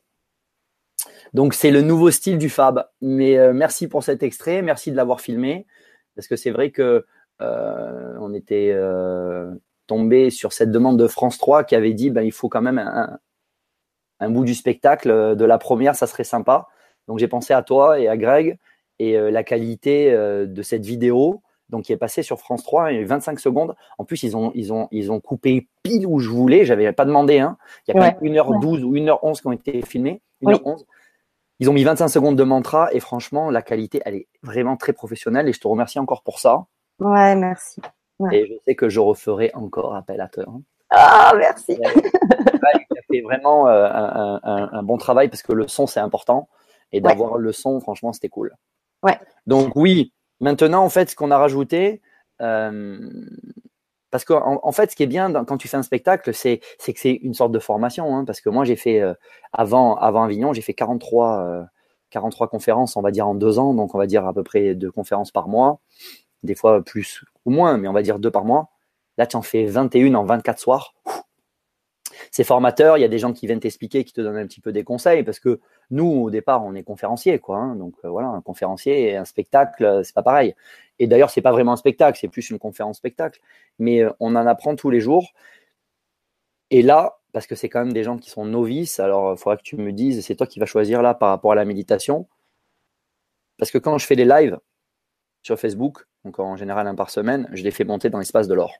Donc 1.32 1.54
c'est 1.54 1.70
le 1.70 1.82
nouveau 1.82 2.10
style 2.10 2.38
du 2.38 2.50
Fab. 2.50 2.86
Mais 3.00 3.38
euh, 3.38 3.52
merci 3.52 3.88
pour 3.88 4.02
cet 4.04 4.22
extrait, 4.22 4.62
merci 4.62 4.90
de 4.90 4.96
l'avoir 4.96 5.20
filmé, 5.20 5.66
parce 6.14 6.28
que 6.28 6.36
c'est 6.36 6.50
vrai 6.50 6.70
que 6.70 7.06
euh, 7.40 8.16
on 8.20 8.34
était 8.34 8.70
euh, 8.72 9.50
tombé 9.86 10.30
sur 10.30 10.52
cette 10.52 10.70
demande 10.70 10.98
de 10.98 11.06
France 11.06 11.38
3 11.38 11.64
qui 11.64 11.74
avait 11.74 11.94
dit, 11.94 12.10
ben 12.10 12.22
il 12.22 12.32
faut 12.32 12.48
quand 12.48 12.62
même 12.62 12.78
un, 12.78 13.18
un 14.20 14.30
bout 14.30 14.44
du 14.44 14.54
spectacle 14.54 15.36
de 15.36 15.44
la 15.44 15.58
première, 15.58 15.94
ça 15.96 16.06
serait 16.06 16.24
sympa. 16.24 16.68
Donc 17.08 17.18
j'ai 17.18 17.28
pensé 17.28 17.52
à 17.52 17.62
toi 17.62 17.98
et 17.98 18.08
à 18.08 18.16
Greg 18.16 18.58
et 19.02 19.16
euh, 19.16 19.30
la 19.30 19.42
qualité 19.42 20.12
euh, 20.12 20.46
de 20.46 20.62
cette 20.62 20.84
vidéo 20.84 21.42
donc 21.68 21.84
qui 21.84 21.92
est 21.92 21.96
passée 21.96 22.22
sur 22.22 22.38
France 22.38 22.62
3 22.64 22.92
et 22.92 23.02
25 23.02 23.40
secondes. 23.40 23.74
En 23.96 24.04
plus, 24.04 24.22
ils 24.24 24.36
ont, 24.36 24.52
ils 24.54 24.74
ont, 24.74 24.88
ils 24.90 25.10
ont 25.10 25.20
coupé 25.20 25.68
pile 25.82 26.06
où 26.06 26.18
je 26.18 26.28
voulais. 26.28 26.66
J'avais 26.66 26.92
pas 26.92 27.06
demandé. 27.06 27.38
Hein. 27.38 27.56
Il 27.88 27.94
y 27.94 27.98
a 27.98 28.12
quand 28.12 28.20
même 28.20 28.34
1h12 28.34 28.82
ou 28.82 28.92
1h11 28.94 29.40
qui 29.40 29.46
ont 29.46 29.52
été 29.52 29.80
filmés. 29.80 30.20
1h11. 30.42 30.84
Ils 31.60 31.70
ont 31.70 31.72
mis 31.72 31.82
25 31.82 32.08
secondes 32.08 32.36
de 32.36 32.44
mantra 32.44 32.92
et 32.92 33.00
franchement, 33.00 33.50
la 33.50 33.62
qualité, 33.62 34.02
elle 34.04 34.16
est 34.16 34.28
vraiment 34.42 34.76
très 34.76 34.92
professionnelle 34.92 35.48
et 35.48 35.54
je 35.54 35.60
te 35.60 35.66
remercie 35.66 35.98
encore 35.98 36.22
pour 36.22 36.40
ça. 36.40 36.66
Ouais, 36.98 37.34
merci. 37.36 37.80
Et 38.32 38.46
je 38.46 38.52
sais 38.66 38.74
que 38.74 38.90
je 38.90 39.00
referai 39.00 39.50
encore 39.54 39.96
appel 39.96 40.20
à 40.20 40.28
toi. 40.28 40.44
Hein. 40.48 40.60
Ah, 40.90 41.32
merci. 41.38 41.78
Il 41.78 41.86
a 41.86 43.02
fait 43.10 43.22
vraiment 43.22 43.66
euh, 43.68 43.88
un, 43.90 44.68
un, 44.72 44.82
bon 44.82 44.98
travail 44.98 45.28
parce 45.28 45.42
que 45.42 45.54
le 45.54 45.66
son, 45.68 45.86
c'est 45.86 46.00
important. 46.00 46.50
Et 46.92 47.00
d'avoir 47.00 47.38
le 47.38 47.52
son, 47.52 47.80
franchement, 47.80 48.12
c'était 48.12 48.28
cool. 48.28 48.54
Ouais. 49.02 49.18
Donc 49.46 49.74
oui, 49.76 50.12
maintenant 50.40 50.84
en 50.84 50.88
fait, 50.88 51.10
ce 51.10 51.16
qu'on 51.16 51.30
a 51.30 51.38
rajouté, 51.38 52.00
euh, 52.40 52.98
parce 54.10 54.24
qu'en 54.24 54.60
en, 54.62 54.72
fait, 54.72 54.90
ce 54.90 54.96
qui 54.96 55.02
est 55.02 55.06
bien 55.06 55.32
quand 55.44 55.56
tu 55.56 55.68
fais 55.68 55.76
un 55.76 55.82
spectacle, 55.82 56.34
c'est 56.34 56.58
que 56.58 56.92
c'est 56.96 57.12
une 57.22 57.34
sorte 57.34 57.52
de 57.52 57.58
formation. 57.58 58.14
Hein, 58.16 58.24
parce 58.24 58.40
que 58.40 58.50
moi, 58.50 58.64
j'ai 58.64 58.76
fait 58.76 59.00
euh, 59.00 59.14
avant 59.52 59.96
avant 59.96 60.24
Avignon, 60.24 60.52
j'ai 60.52 60.62
fait 60.62 60.74
43 60.74 61.66
43 62.10 62.46
euh, 62.46 62.50
conférences, 62.50 62.96
on 62.96 63.02
va 63.02 63.10
dire 63.10 63.26
en 63.26 63.34
deux 63.34 63.58
ans, 63.58 63.74
donc 63.74 63.94
on 63.94 63.98
va 63.98 64.06
dire 64.06 64.26
à 64.26 64.34
peu 64.34 64.42
près 64.42 64.74
deux 64.74 64.90
conférences 64.90 65.30
par 65.30 65.48
mois, 65.48 65.80
des 66.42 66.54
fois 66.54 66.82
plus 66.84 67.24
ou 67.46 67.50
moins, 67.50 67.78
mais 67.78 67.88
on 67.88 67.92
va 67.92 68.02
dire 68.02 68.18
deux 68.18 68.30
par 68.30 68.44
mois. 68.44 68.68
Là, 69.18 69.26
tu 69.26 69.36
en 69.36 69.42
fais 69.42 69.64
21 69.66 70.14
en 70.14 70.24
24 70.24 70.58
soirs 70.58 70.94
c'est 72.32 72.44
formateur. 72.44 72.98
Il 72.98 73.02
y 73.02 73.04
a 73.04 73.08
des 73.08 73.18
gens 73.18 73.32
qui 73.32 73.46
viennent 73.46 73.60
t'expliquer, 73.60 74.04
qui 74.04 74.12
te 74.12 74.20
donnent 74.20 74.38
un 74.38 74.46
petit 74.46 74.60
peu 74.60 74.72
des 74.72 74.84
conseils, 74.84 75.22
parce 75.22 75.38
que 75.38 75.60
nous, 75.90 76.06
au 76.06 76.30
départ, 76.30 76.64
on 76.64 76.74
est 76.74 76.82
conférencier, 76.82 77.38
quoi. 77.38 77.58
Hein. 77.58 77.76
donc 77.76 77.94
euh, 78.04 78.08
voilà, 78.08 78.28
un 78.28 78.40
conférencier 78.40 79.10
et 79.10 79.16
un 79.16 79.26
spectacle, 79.26 79.84
euh, 79.84 80.02
c'est 80.02 80.14
pas 80.14 80.22
pareil. 80.22 80.54
Et 80.98 81.06
d'ailleurs, 81.06 81.30
c'est 81.30 81.42
pas 81.42 81.52
vraiment 81.52 81.72
un 81.74 81.76
spectacle, 81.76 82.18
c'est 82.18 82.28
plus 82.28 82.50
une 82.50 82.58
conférence 82.58 82.96
spectacle. 82.96 83.40
Mais 83.78 84.02
euh, 84.02 84.10
on 84.18 84.34
en 84.34 84.46
apprend 84.46 84.74
tous 84.76 84.90
les 84.90 85.00
jours. 85.00 85.32
Et 86.70 86.82
là, 86.82 87.18
parce 87.32 87.46
que 87.46 87.54
c'est 87.54 87.68
quand 87.68 87.80
même 87.80 87.92
des 87.92 88.04
gens 88.04 88.18
qui 88.18 88.30
sont 88.30 88.46
novices, 88.46 88.98
alors 88.98 89.32
il 89.34 89.38
faudra 89.38 89.56
que 89.58 89.62
tu 89.62 89.76
me 89.76 89.92
dises, 89.92 90.24
c'est 90.24 90.34
toi 90.36 90.46
qui 90.46 90.58
vas 90.58 90.66
choisir 90.66 91.02
là 91.02 91.14
par 91.14 91.28
rapport 91.30 91.52
à 91.52 91.54
la 91.54 91.64
méditation. 91.66 92.26
Parce 93.58 93.70
que 93.70 93.78
quand 93.78 93.98
je 93.98 94.06
fais 94.06 94.16
des 94.16 94.24
lives 94.24 94.58
sur 95.42 95.58
Facebook, 95.58 96.06
donc 96.24 96.38
en 96.38 96.56
général 96.56 96.86
un 96.86 96.94
par 96.94 97.10
semaine, 97.10 97.48
je 97.52 97.62
les 97.62 97.70
fais 97.70 97.84
monter 97.84 98.10
dans 98.10 98.18
l'espace 98.18 98.48
de 98.48 98.54
l'or. 98.54 98.72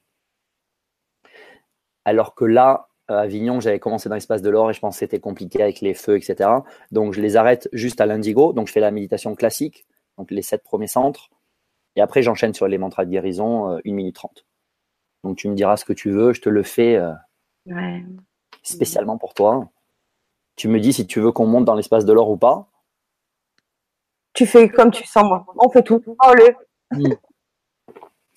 Alors 2.05 2.34
que 2.34 2.44
là, 2.44 2.88
à 3.09 3.20
Avignon, 3.20 3.61
j'avais 3.61 3.78
commencé 3.78 4.09
dans 4.09 4.14
l'espace 4.14 4.42
de 4.42 4.50
l'or 4.50 4.70
et 4.70 4.74
je 4.74 4.80
pense 4.80 4.94
que 4.94 5.00
c'était 5.00 5.20
compliqué 5.20 5.62
avec 5.62 5.80
les 5.80 5.94
feux, 5.94 6.16
etc. 6.16 6.48
Donc 6.90 7.12
je 7.12 7.20
les 7.20 7.36
arrête 7.36 7.68
juste 7.72 8.00
à 8.00 8.07
l'indigo. 8.07 8.53
Donc 8.53 8.68
je 8.68 8.72
fais 8.72 8.80
la 8.80 8.90
méditation 8.90 9.34
classique, 9.34 9.86
donc 10.18 10.30
les 10.30 10.42
sept 10.42 10.62
premiers 10.62 10.86
centres. 10.86 11.30
Et 11.96 12.00
après, 12.00 12.22
j'enchaîne 12.22 12.55
sur 12.55 12.68
les 12.68 12.78
mantras 12.78 13.05
de 13.05 13.11
guérison, 13.11 13.78
1 13.84 13.92
minute 13.92 14.14
30. 14.14 14.46
Donc 15.24 15.36
tu 15.36 15.48
me 15.48 15.55
diras 15.55 15.76
ce 15.76 15.84
que 15.84 15.92
tu 15.92 16.11
veux, 16.11 16.32
je 16.32 16.40
te 16.40 16.48
le 16.48 16.62
fais 16.62 16.96
euh, 16.96 17.12
spécialement 18.62 19.18
pour 19.18 19.34
toi. 19.34 19.68
Tu 20.57 20.68
me 20.68 20.80
dis 20.80 20.92
si 20.92 21.07
tu 21.07 21.20
veux 21.20 21.32
qu'on 21.32 21.46
monte 21.46 21.64
dans 21.64 21.74
l'espace 21.74 22.05
de 22.05 22.12
l'or 22.12 22.30
ou 22.30 22.36
pas. 22.36 22.68
Tu 24.34 24.46
fais 24.46 24.68
comme 24.68 24.90
tu 24.90 25.05
sens, 25.07 25.24
moi. 25.24 25.44
On 25.57 25.68
fait 25.68 25.82
tout. 25.82 26.03
Hmm. 26.90 27.09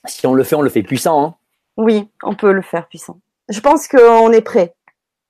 Si 0.07 0.27
on 0.27 0.35
le 0.35 0.43
fait, 0.43 0.55
on 0.55 0.61
le 0.61 0.69
fait 0.69 0.83
puissant. 0.83 1.25
Hein. 1.25 1.35
Oui, 1.77 2.07
on 2.21 2.35
peut 2.35 2.51
le 2.51 2.61
faire 2.61 2.87
puissant. 2.87 3.19
Je 3.49 3.59
pense 3.59 3.87
qu'on 3.87 4.31
est 4.31 4.41
prêt. 4.41 4.75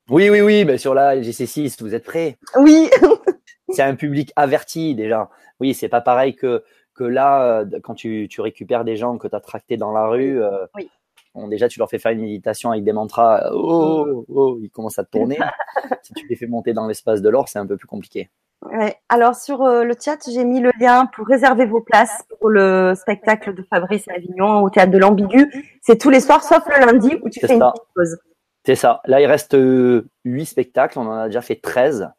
Oui, 0.10 0.30
oui, 0.30 0.42
oui. 0.42 0.66
Mais 0.66 0.78
sur 0.78 0.94
la 0.94 1.20
GC6, 1.20 1.82
vous 1.82 1.96
êtes 1.96 2.06
prêts 2.06 2.38
Oui. 2.58 2.90
c'est 3.70 3.82
un 3.82 3.96
public 3.96 4.32
averti 4.36 4.96
déjà. 4.96 5.30
Oui, 5.60 5.74
c'est 5.74 5.90
pas 5.90 6.02
pareil 6.02 6.36
que, 6.36 6.64
que 6.94 7.04
là, 7.04 7.62
euh, 7.62 7.80
quand 7.84 7.96
tu, 7.96 8.28
tu 8.30 8.42
récupères 8.42 8.86
des 8.86 8.96
gens 8.96 9.18
que 9.18 9.28
tu 9.28 9.36
as 9.36 9.40
tractés 9.40 9.78
dans 9.78 9.92
la 9.92 10.08
rue. 10.08 10.42
Euh, 10.42 10.66
oui. 10.76 10.90
Bon, 11.34 11.50
déjà, 11.50 11.68
tu 11.68 11.80
leur 11.80 11.90
fais 11.90 12.00
faire 12.00 12.14
une 12.14 12.22
méditation 12.22 12.72
avec 12.72 12.86
des 12.86 12.94
mantras. 12.94 13.50
Oh, 13.52 14.06
oh, 14.08 14.26
oh 14.30 14.58
ils 14.62 14.70
commencent 14.70 15.00
à 15.00 15.04
tourner. 15.04 15.38
si 16.02 16.14
tu 16.14 16.26
les 16.28 16.36
fais 16.38 16.48
monter 16.48 16.72
dans 16.72 16.88
l'espace 16.88 17.22
de 17.22 17.28
l'or, 17.28 17.50
c'est 17.50 17.60
un 17.60 17.68
peu 17.68 17.76
plus 17.76 17.88
compliqué. 17.88 18.30
Ouais. 18.72 18.98
Alors 19.10 19.36
sur 19.36 19.64
euh, 19.64 19.84
le 19.84 19.94
chat, 20.00 20.18
j'ai 20.28 20.44
mis 20.44 20.60
le 20.60 20.72
lien 20.80 21.06
pour 21.06 21.28
réserver 21.28 21.66
vos 21.66 21.82
places 21.82 22.24
pour 22.40 22.50
le 22.50 22.94
spectacle 22.96 23.54
de 23.54 23.64
Fabrice 23.70 24.08
Avignon 24.08 24.62
au 24.62 24.70
théâtre 24.70 24.92
de 24.92 24.98
l'Ambigu. 24.98 25.52
C'est 25.82 25.98
tous 25.98 26.10
les 26.10 26.20
soirs 26.20 26.44
sauf 26.44 26.64
le 26.68 26.86
lundi 26.86 27.18
où 27.22 27.30
tu 27.30 27.40
fais 27.40 27.54
une 27.54 27.60
petite 27.60 27.84
pause. 27.96 28.18
C'est 28.66 28.76
ça. 28.76 29.02
Là, 29.06 29.22
il 29.22 29.28
reste 29.28 29.54
euh, 29.54 30.10
huit 30.24 30.46
spectacles. 30.46 30.98
On 30.98 31.08
en 31.08 31.18
a 31.18 31.26
déjà 31.28 31.42
fait 31.42 31.56
13. 31.56 32.10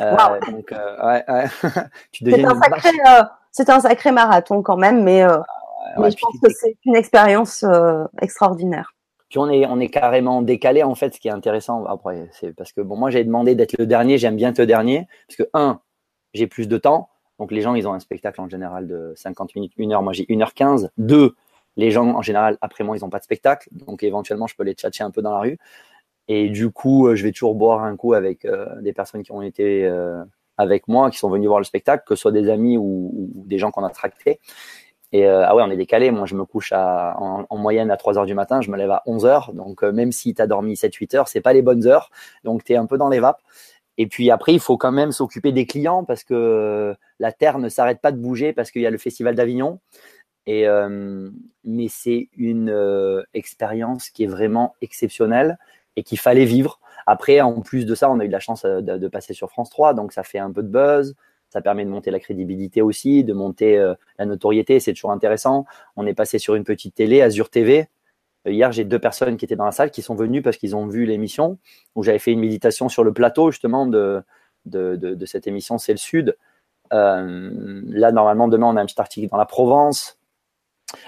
Euh, 0.00 0.16
donc, 0.50 0.72
ouais, 0.72 1.24
ouais. 1.28 1.46
c'est 3.52 3.70
un, 3.70 3.80
sacré, 3.80 4.10
marathon 4.10 4.62
quand 4.62 4.76
même, 4.76 5.04
mais, 5.04 5.22
ah 5.22 5.44
mais 5.98 6.10
je 6.10 6.16
pense 6.20 6.34
que 6.42 6.50
c'est 6.50 6.76
une 6.84 6.96
expérience 6.96 7.64
extraordinaire 8.20 8.93
on 9.38 9.80
est, 9.80 9.88
carrément 9.88 10.42
décalé 10.42 10.82
en 10.82 10.94
fait, 10.94 11.14
ce 11.14 11.20
qui 11.20 11.28
est 11.28 11.32
intéressant. 11.32 11.84
Après, 11.86 12.28
c'est 12.32 12.54
parce 12.54 12.72
que 12.72 12.80
bon, 12.80 12.96
moi 12.96 13.10
j'ai 13.10 13.24
demandé 13.24 13.54
d'être 13.54 13.76
le 13.78 13.86
dernier, 13.86 14.18
j'aime 14.18 14.36
bien 14.36 14.52
te 14.52 14.62
dernier, 14.62 15.06
parce 15.28 15.36
que 15.36 15.48
un, 15.54 15.80
j'ai 16.32 16.46
plus 16.46 16.68
de 16.68 16.78
temps. 16.78 17.08
Donc 17.38 17.50
les 17.50 17.60
gens, 17.60 17.74
ils 17.74 17.88
ont 17.88 17.92
un 17.92 18.00
spectacle 18.00 18.40
en 18.40 18.48
général 18.48 18.86
de 18.86 19.12
50 19.16 19.54
minutes, 19.56 19.72
1 19.78 19.90
heure. 19.90 20.02
Moi 20.02 20.12
j'ai 20.12 20.24
1h15. 20.24 20.90
Deux, 20.98 21.34
les 21.76 21.90
gens 21.90 22.06
en 22.06 22.22
général, 22.22 22.58
après 22.60 22.84
moi, 22.84 22.96
ils 22.96 23.00
n'ont 23.00 23.10
pas 23.10 23.18
de 23.18 23.24
spectacle. 23.24 23.68
Donc 23.72 24.02
éventuellement, 24.02 24.46
je 24.46 24.54
peux 24.56 24.64
les 24.64 24.74
tchatcher 24.74 25.04
un 25.04 25.10
peu 25.10 25.22
dans 25.22 25.32
la 25.32 25.40
rue. 25.40 25.58
Et 26.28 26.48
du 26.48 26.70
coup, 26.70 27.08
euh, 27.08 27.16
je 27.16 27.22
vais 27.24 27.32
toujours 27.32 27.54
boire 27.54 27.84
un 27.84 27.96
coup 27.96 28.14
avec 28.14 28.44
euh, 28.44 28.80
des 28.80 28.92
personnes 28.92 29.22
qui 29.22 29.32
ont 29.32 29.42
été 29.42 29.84
euh, 29.84 30.22
avec 30.56 30.88
moi, 30.88 31.10
qui 31.10 31.18
sont 31.18 31.28
venus 31.28 31.48
voir 31.48 31.60
le 31.60 31.64
spectacle, 31.64 32.04
que 32.06 32.14
ce 32.14 32.22
soit 32.22 32.32
des 32.32 32.48
amis 32.48 32.78
ou, 32.78 33.30
ou 33.34 33.44
des 33.46 33.58
gens 33.58 33.70
qu'on 33.70 33.84
a 33.84 33.90
tractés. 33.90 34.40
Et 35.14 35.28
euh, 35.28 35.46
ah 35.46 35.54
ouais, 35.54 35.62
on 35.64 35.70
est 35.70 35.76
décalé. 35.76 36.10
Moi, 36.10 36.26
je 36.26 36.34
me 36.34 36.44
couche 36.44 36.72
en, 36.72 37.46
moyenne 37.52 37.92
à 37.92 37.96
3 37.96 38.18
heures 38.18 38.26
du 38.26 38.34
matin, 38.34 38.60
je 38.60 38.68
me 38.68 38.76
lève 38.76 38.90
à 38.90 39.04
11 39.06 39.26
heures. 39.26 39.52
Donc, 39.52 39.84
euh, 39.84 39.92
même 39.92 40.10
si 40.10 40.34
tu 40.34 40.42
as 40.42 40.48
dormi 40.48 40.74
7-8 40.74 41.16
heures, 41.16 41.28
c'est 41.28 41.40
pas 41.40 41.52
les 41.52 41.62
bonnes 41.62 41.86
heures. 41.86 42.10
Donc, 42.42 42.64
tu 42.64 42.72
es 42.72 42.76
un 42.76 42.86
peu 42.86 42.98
dans 42.98 43.08
les 43.08 43.20
vapes. 43.20 43.40
Et 43.96 44.08
puis 44.08 44.32
après, 44.32 44.52
il 44.52 44.58
faut 44.58 44.76
quand 44.76 44.90
même 44.90 45.12
s'occuper 45.12 45.52
des 45.52 45.66
clients 45.66 46.02
parce 46.02 46.24
que 46.24 46.34
euh, 46.34 46.94
la 47.20 47.30
terre 47.30 47.60
ne 47.60 47.68
s'arrête 47.68 48.00
pas 48.00 48.10
de 48.10 48.16
bouger 48.16 48.52
parce 48.52 48.72
qu'il 48.72 48.82
y 48.82 48.86
a 48.86 48.90
le 48.90 48.98
festival 48.98 49.36
d'Avignon. 49.36 49.78
Et 50.46 50.66
mais 51.64 51.86
c'est 51.88 52.28
une 52.36 53.24
expérience 53.32 54.10
qui 54.10 54.24
est 54.24 54.26
vraiment 54.26 54.74
exceptionnelle 54.82 55.58
et 55.96 56.02
qu'il 56.02 56.18
fallait 56.18 56.44
vivre. 56.44 56.80
Après, 57.06 57.40
en 57.40 57.62
plus 57.62 57.86
de 57.86 57.94
ça, 57.94 58.10
on 58.10 58.20
a 58.20 58.26
eu 58.26 58.28
la 58.28 58.40
chance 58.40 58.66
de 58.66 59.08
passer 59.08 59.32
sur 59.32 59.48
France 59.48 59.70
3, 59.70 59.94
donc 59.94 60.12
ça 60.12 60.22
fait 60.22 60.38
un 60.38 60.52
peu 60.52 60.62
de 60.62 60.68
buzz. 60.68 61.14
Ça 61.54 61.62
permet 61.62 61.84
de 61.84 61.88
monter 61.88 62.10
la 62.10 62.18
crédibilité 62.18 62.82
aussi, 62.82 63.22
de 63.22 63.32
monter 63.32 63.78
euh, 63.78 63.94
la 64.18 64.26
notoriété. 64.26 64.80
C'est 64.80 64.92
toujours 64.92 65.12
intéressant. 65.12 65.66
On 65.94 66.04
est 66.04 66.12
passé 66.12 66.40
sur 66.40 66.56
une 66.56 66.64
petite 66.64 66.96
télé, 66.96 67.22
Azure 67.22 67.48
TV. 67.48 67.88
Euh, 68.48 68.50
hier, 68.50 68.72
j'ai 68.72 68.82
deux 68.82 68.98
personnes 68.98 69.36
qui 69.36 69.44
étaient 69.44 69.54
dans 69.54 69.64
la 69.64 69.70
salle 69.70 69.92
qui 69.92 70.02
sont 70.02 70.16
venues 70.16 70.42
parce 70.42 70.56
qu'ils 70.56 70.74
ont 70.74 70.88
vu 70.88 71.06
l'émission 71.06 71.58
où 71.94 72.02
j'avais 72.02 72.18
fait 72.18 72.32
une 72.32 72.40
méditation 72.40 72.88
sur 72.88 73.04
le 73.04 73.12
plateau 73.12 73.52
justement 73.52 73.86
de, 73.86 74.24
de, 74.66 75.26
cette 75.26 75.46
émission 75.46 75.78
C'est 75.78 75.92
le 75.92 75.98
Sud. 75.98 76.36
Euh, 76.92 77.80
là, 77.86 78.10
normalement, 78.10 78.48
demain, 78.48 78.66
on 78.66 78.76
a 78.76 78.82
un 78.82 78.86
petit 78.86 79.00
article 79.00 79.28
dans 79.28 79.36
la 79.36 79.46
Provence. 79.46 80.18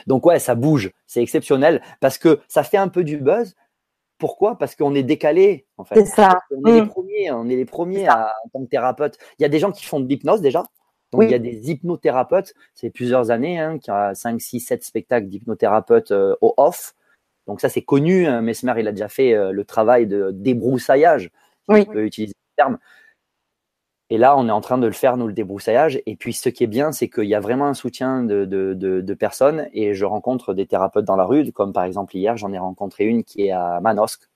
Donc 0.06 0.26
ouais, 0.26 0.38
ça 0.38 0.54
bouge, 0.54 0.92
c'est 1.08 1.22
exceptionnel 1.22 1.82
parce 1.98 2.18
que 2.18 2.38
ça 2.46 2.62
fait 2.62 2.76
un 2.76 2.86
peu 2.88 3.02
du 3.02 3.16
buzz, 3.16 3.56
pourquoi? 4.18 4.58
Parce 4.58 4.74
qu'on 4.74 4.94
est 4.94 5.02
décalé, 5.02 5.66
en 5.76 5.84
fait. 5.84 5.96
C'est 5.96 6.06
ça. 6.06 6.40
On 6.50 6.64
est 6.64 6.72
les 6.72 6.82
mm. 6.82 6.88
premiers, 6.88 7.30
on 7.32 7.48
est 7.48 7.56
les 7.56 7.64
premiers 7.64 8.08
à, 8.08 8.34
en 8.44 8.48
tant 8.48 8.64
que 8.64 8.70
thérapeute. 8.70 9.18
Il 9.38 9.42
y 9.42 9.44
a 9.44 9.48
des 9.48 9.58
gens 9.58 9.72
qui 9.72 9.84
font 9.84 10.00
de 10.00 10.08
l'hypnose 10.08 10.40
déjà. 10.40 10.64
Donc, 11.12 11.22
il 11.24 11.30
y 11.30 11.34
a 11.34 11.38
des 11.38 11.70
hypnothérapeutes. 11.70 12.54
C'est 12.74 12.90
plusieurs 12.90 13.30
années, 13.30 13.58
hein, 13.58 13.78
qui 13.78 13.90
a 13.90 14.14
5, 14.14 14.40
6, 14.40 14.60
7 14.60 14.84
spectacles 14.84 15.28
d'hypnothérapeutes 15.28 16.10
euh, 16.10 16.34
au 16.40 16.54
off. 16.56 16.94
Donc, 17.46 17.60
ça, 17.60 17.68
c'est 17.68 17.82
connu. 17.82 18.26
Hein. 18.26 18.42
Mesmer, 18.42 18.74
il 18.78 18.88
a 18.88 18.92
déjà 18.92 19.08
fait 19.08 19.34
euh, 19.34 19.52
le 19.52 19.64
travail 19.64 20.06
de 20.06 20.30
débroussaillage. 20.32 21.30
Oui. 21.68 21.84
On 21.88 21.92
peut 21.92 22.04
utiliser 22.04 22.34
le 22.34 22.62
terme. 22.62 22.78
Et 24.08 24.18
là, 24.18 24.36
on 24.38 24.46
est 24.48 24.52
en 24.52 24.60
train 24.60 24.78
de 24.78 24.86
le 24.86 24.92
faire, 24.92 25.16
nous, 25.16 25.26
le 25.26 25.32
débroussaillage. 25.32 26.00
Et 26.06 26.14
puis, 26.14 26.32
ce 26.32 26.48
qui 26.48 26.62
est 26.62 26.68
bien, 26.68 26.92
c'est 26.92 27.08
qu'il 27.08 27.24
y 27.24 27.34
a 27.34 27.40
vraiment 27.40 27.66
un 27.66 27.74
soutien 27.74 28.22
de, 28.22 28.44
de, 28.44 28.72
de, 28.74 29.00
de, 29.00 29.14
personnes. 29.14 29.68
Et 29.72 29.94
je 29.94 30.04
rencontre 30.04 30.54
des 30.54 30.66
thérapeutes 30.66 31.04
dans 31.04 31.16
la 31.16 31.24
rue, 31.24 31.50
comme 31.52 31.72
par 31.72 31.84
exemple 31.84 32.16
hier, 32.16 32.36
j'en 32.36 32.52
ai 32.52 32.58
rencontré 32.58 33.04
une 33.04 33.24
qui 33.24 33.46
est 33.46 33.50
à 33.50 33.80
Manosque. 33.80 34.28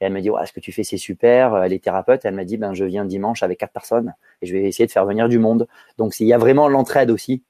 Et 0.00 0.04
elle 0.04 0.12
me 0.12 0.20
dit, 0.20 0.30
ouais, 0.30 0.46
ce 0.46 0.52
que 0.52 0.60
tu 0.60 0.70
fais, 0.72 0.84
c'est 0.84 0.98
super. 0.98 1.56
Elle 1.56 1.72
est 1.72 1.82
thérapeute. 1.82 2.24
Elle 2.24 2.34
m'a 2.34 2.44
dit, 2.44 2.58
ben, 2.58 2.74
je 2.74 2.84
viens 2.84 3.04
dimanche 3.04 3.42
avec 3.42 3.58
quatre 3.58 3.72
personnes 3.72 4.14
et 4.40 4.46
je 4.46 4.52
vais 4.52 4.62
essayer 4.64 4.86
de 4.86 4.92
faire 4.92 5.06
venir 5.06 5.28
du 5.28 5.38
monde. 5.40 5.66
Donc, 5.98 6.20
il 6.20 6.26
y 6.26 6.32
a 6.32 6.38
vraiment 6.38 6.68
l'entraide 6.68 7.10
aussi. 7.10 7.42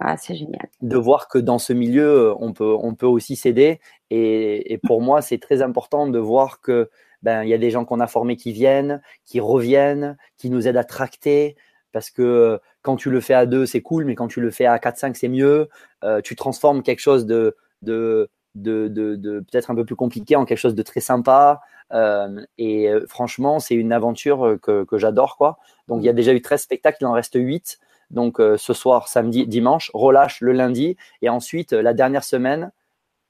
Ah, 0.00 0.16
c'est 0.16 0.34
génial. 0.34 0.68
De 0.82 0.96
voir 0.96 1.28
que 1.28 1.38
dans 1.38 1.58
ce 1.58 1.72
milieu, 1.72 2.34
on 2.38 2.52
peut, 2.52 2.76
on 2.80 2.94
peut 2.94 3.06
aussi 3.06 3.34
s'aider. 3.34 3.80
Et, 4.10 4.72
et 4.72 4.78
pour 4.78 5.02
moi, 5.02 5.20
c'est 5.20 5.38
très 5.38 5.62
important 5.62 6.06
de 6.06 6.18
voir 6.18 6.60
que 6.60 6.90
ben, 7.22 7.42
il 7.42 7.48
y 7.48 7.54
a 7.54 7.58
des 7.58 7.70
gens 7.70 7.84
qu'on 7.84 8.00
a 8.00 8.06
formés 8.06 8.36
qui 8.36 8.52
viennent, 8.52 9.02
qui 9.24 9.40
reviennent, 9.40 10.16
qui 10.38 10.50
nous 10.50 10.66
aident 10.66 10.76
à 10.76 10.84
tracter. 10.84 11.56
Parce 11.92 12.10
que 12.10 12.22
euh, 12.22 12.58
quand 12.82 12.96
tu 12.96 13.10
le 13.10 13.20
fais 13.20 13.34
à 13.34 13.46
deux, 13.46 13.66
c'est 13.66 13.82
cool, 13.82 14.04
mais 14.04 14.14
quand 14.14 14.28
tu 14.28 14.40
le 14.40 14.50
fais 14.50 14.66
à 14.66 14.78
4-5, 14.78 15.14
c'est 15.14 15.28
mieux. 15.28 15.68
Euh, 16.04 16.20
tu 16.20 16.36
transformes 16.36 16.82
quelque 16.82 17.00
chose 17.00 17.26
de, 17.26 17.56
de, 17.82 18.30
de, 18.54 18.88
de, 18.88 19.40
peut-être 19.40 19.70
un 19.70 19.74
peu 19.74 19.84
plus 19.84 19.96
compliqué 19.96 20.36
en 20.36 20.44
quelque 20.44 20.58
chose 20.58 20.74
de 20.74 20.82
très 20.82 21.00
sympa. 21.00 21.60
Euh, 21.92 22.40
et 22.58 22.88
franchement, 23.08 23.58
c'est 23.58 23.74
une 23.74 23.92
aventure 23.92 24.58
que, 24.62 24.84
que 24.84 24.98
j'adore. 24.98 25.36
quoi. 25.36 25.58
Donc, 25.88 26.02
il 26.02 26.06
y 26.06 26.08
a 26.08 26.12
déjà 26.12 26.32
eu 26.32 26.40
13 26.40 26.62
spectacles, 26.62 26.98
il 27.00 27.06
en 27.06 27.12
reste 27.12 27.34
8. 27.34 27.78
Donc, 28.10 28.38
ce 28.38 28.72
soir, 28.72 29.08
samedi, 29.08 29.46
dimanche, 29.46 29.90
relâche 29.94 30.40
le 30.40 30.52
lundi. 30.52 30.96
Et 31.22 31.28
ensuite, 31.28 31.72
la 31.72 31.94
dernière 31.94 32.24
semaine, 32.24 32.72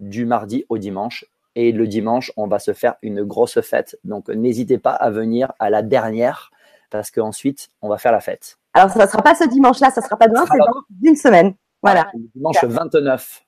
du 0.01 0.25
mardi 0.25 0.65
au 0.69 0.79
dimanche, 0.79 1.27
et 1.61 1.73
le 1.73 1.87
dimanche, 1.87 2.33
on 2.37 2.47
va 2.47 2.59
se 2.59 2.73
faire 2.73 2.95
une 3.03 3.23
grosse 3.23 3.61
fête. 3.61 3.99
Donc, 4.05 4.29
n'hésitez 4.29 4.79
pas 4.79 4.93
à 4.93 5.11
venir 5.11 5.53
à 5.59 5.69
la 5.69 5.83
dernière 5.83 6.51
parce 6.91 7.11
qu'ensuite, 7.11 7.69
on 7.83 7.89
va 7.89 7.99
faire 7.99 8.13
la 8.13 8.21
fête. 8.21 8.57
Alors, 8.73 8.91
ça 8.91 9.05
ne 9.05 9.11
sera 9.11 9.23
pas 9.23 9.35
ce 9.35 9.45
dimanche-là, 9.45 9.91
ça 9.91 10.01
ne 10.01 10.07
sera 10.07 10.17
pas 10.17 10.29
demain, 10.29 10.45
c'est 10.51 10.59
dans 10.59 10.83
une 11.03 11.17
semaine. 11.17 11.55
Voilà. 11.83 12.11
dimanche 12.35 12.65
29. 12.65 13.43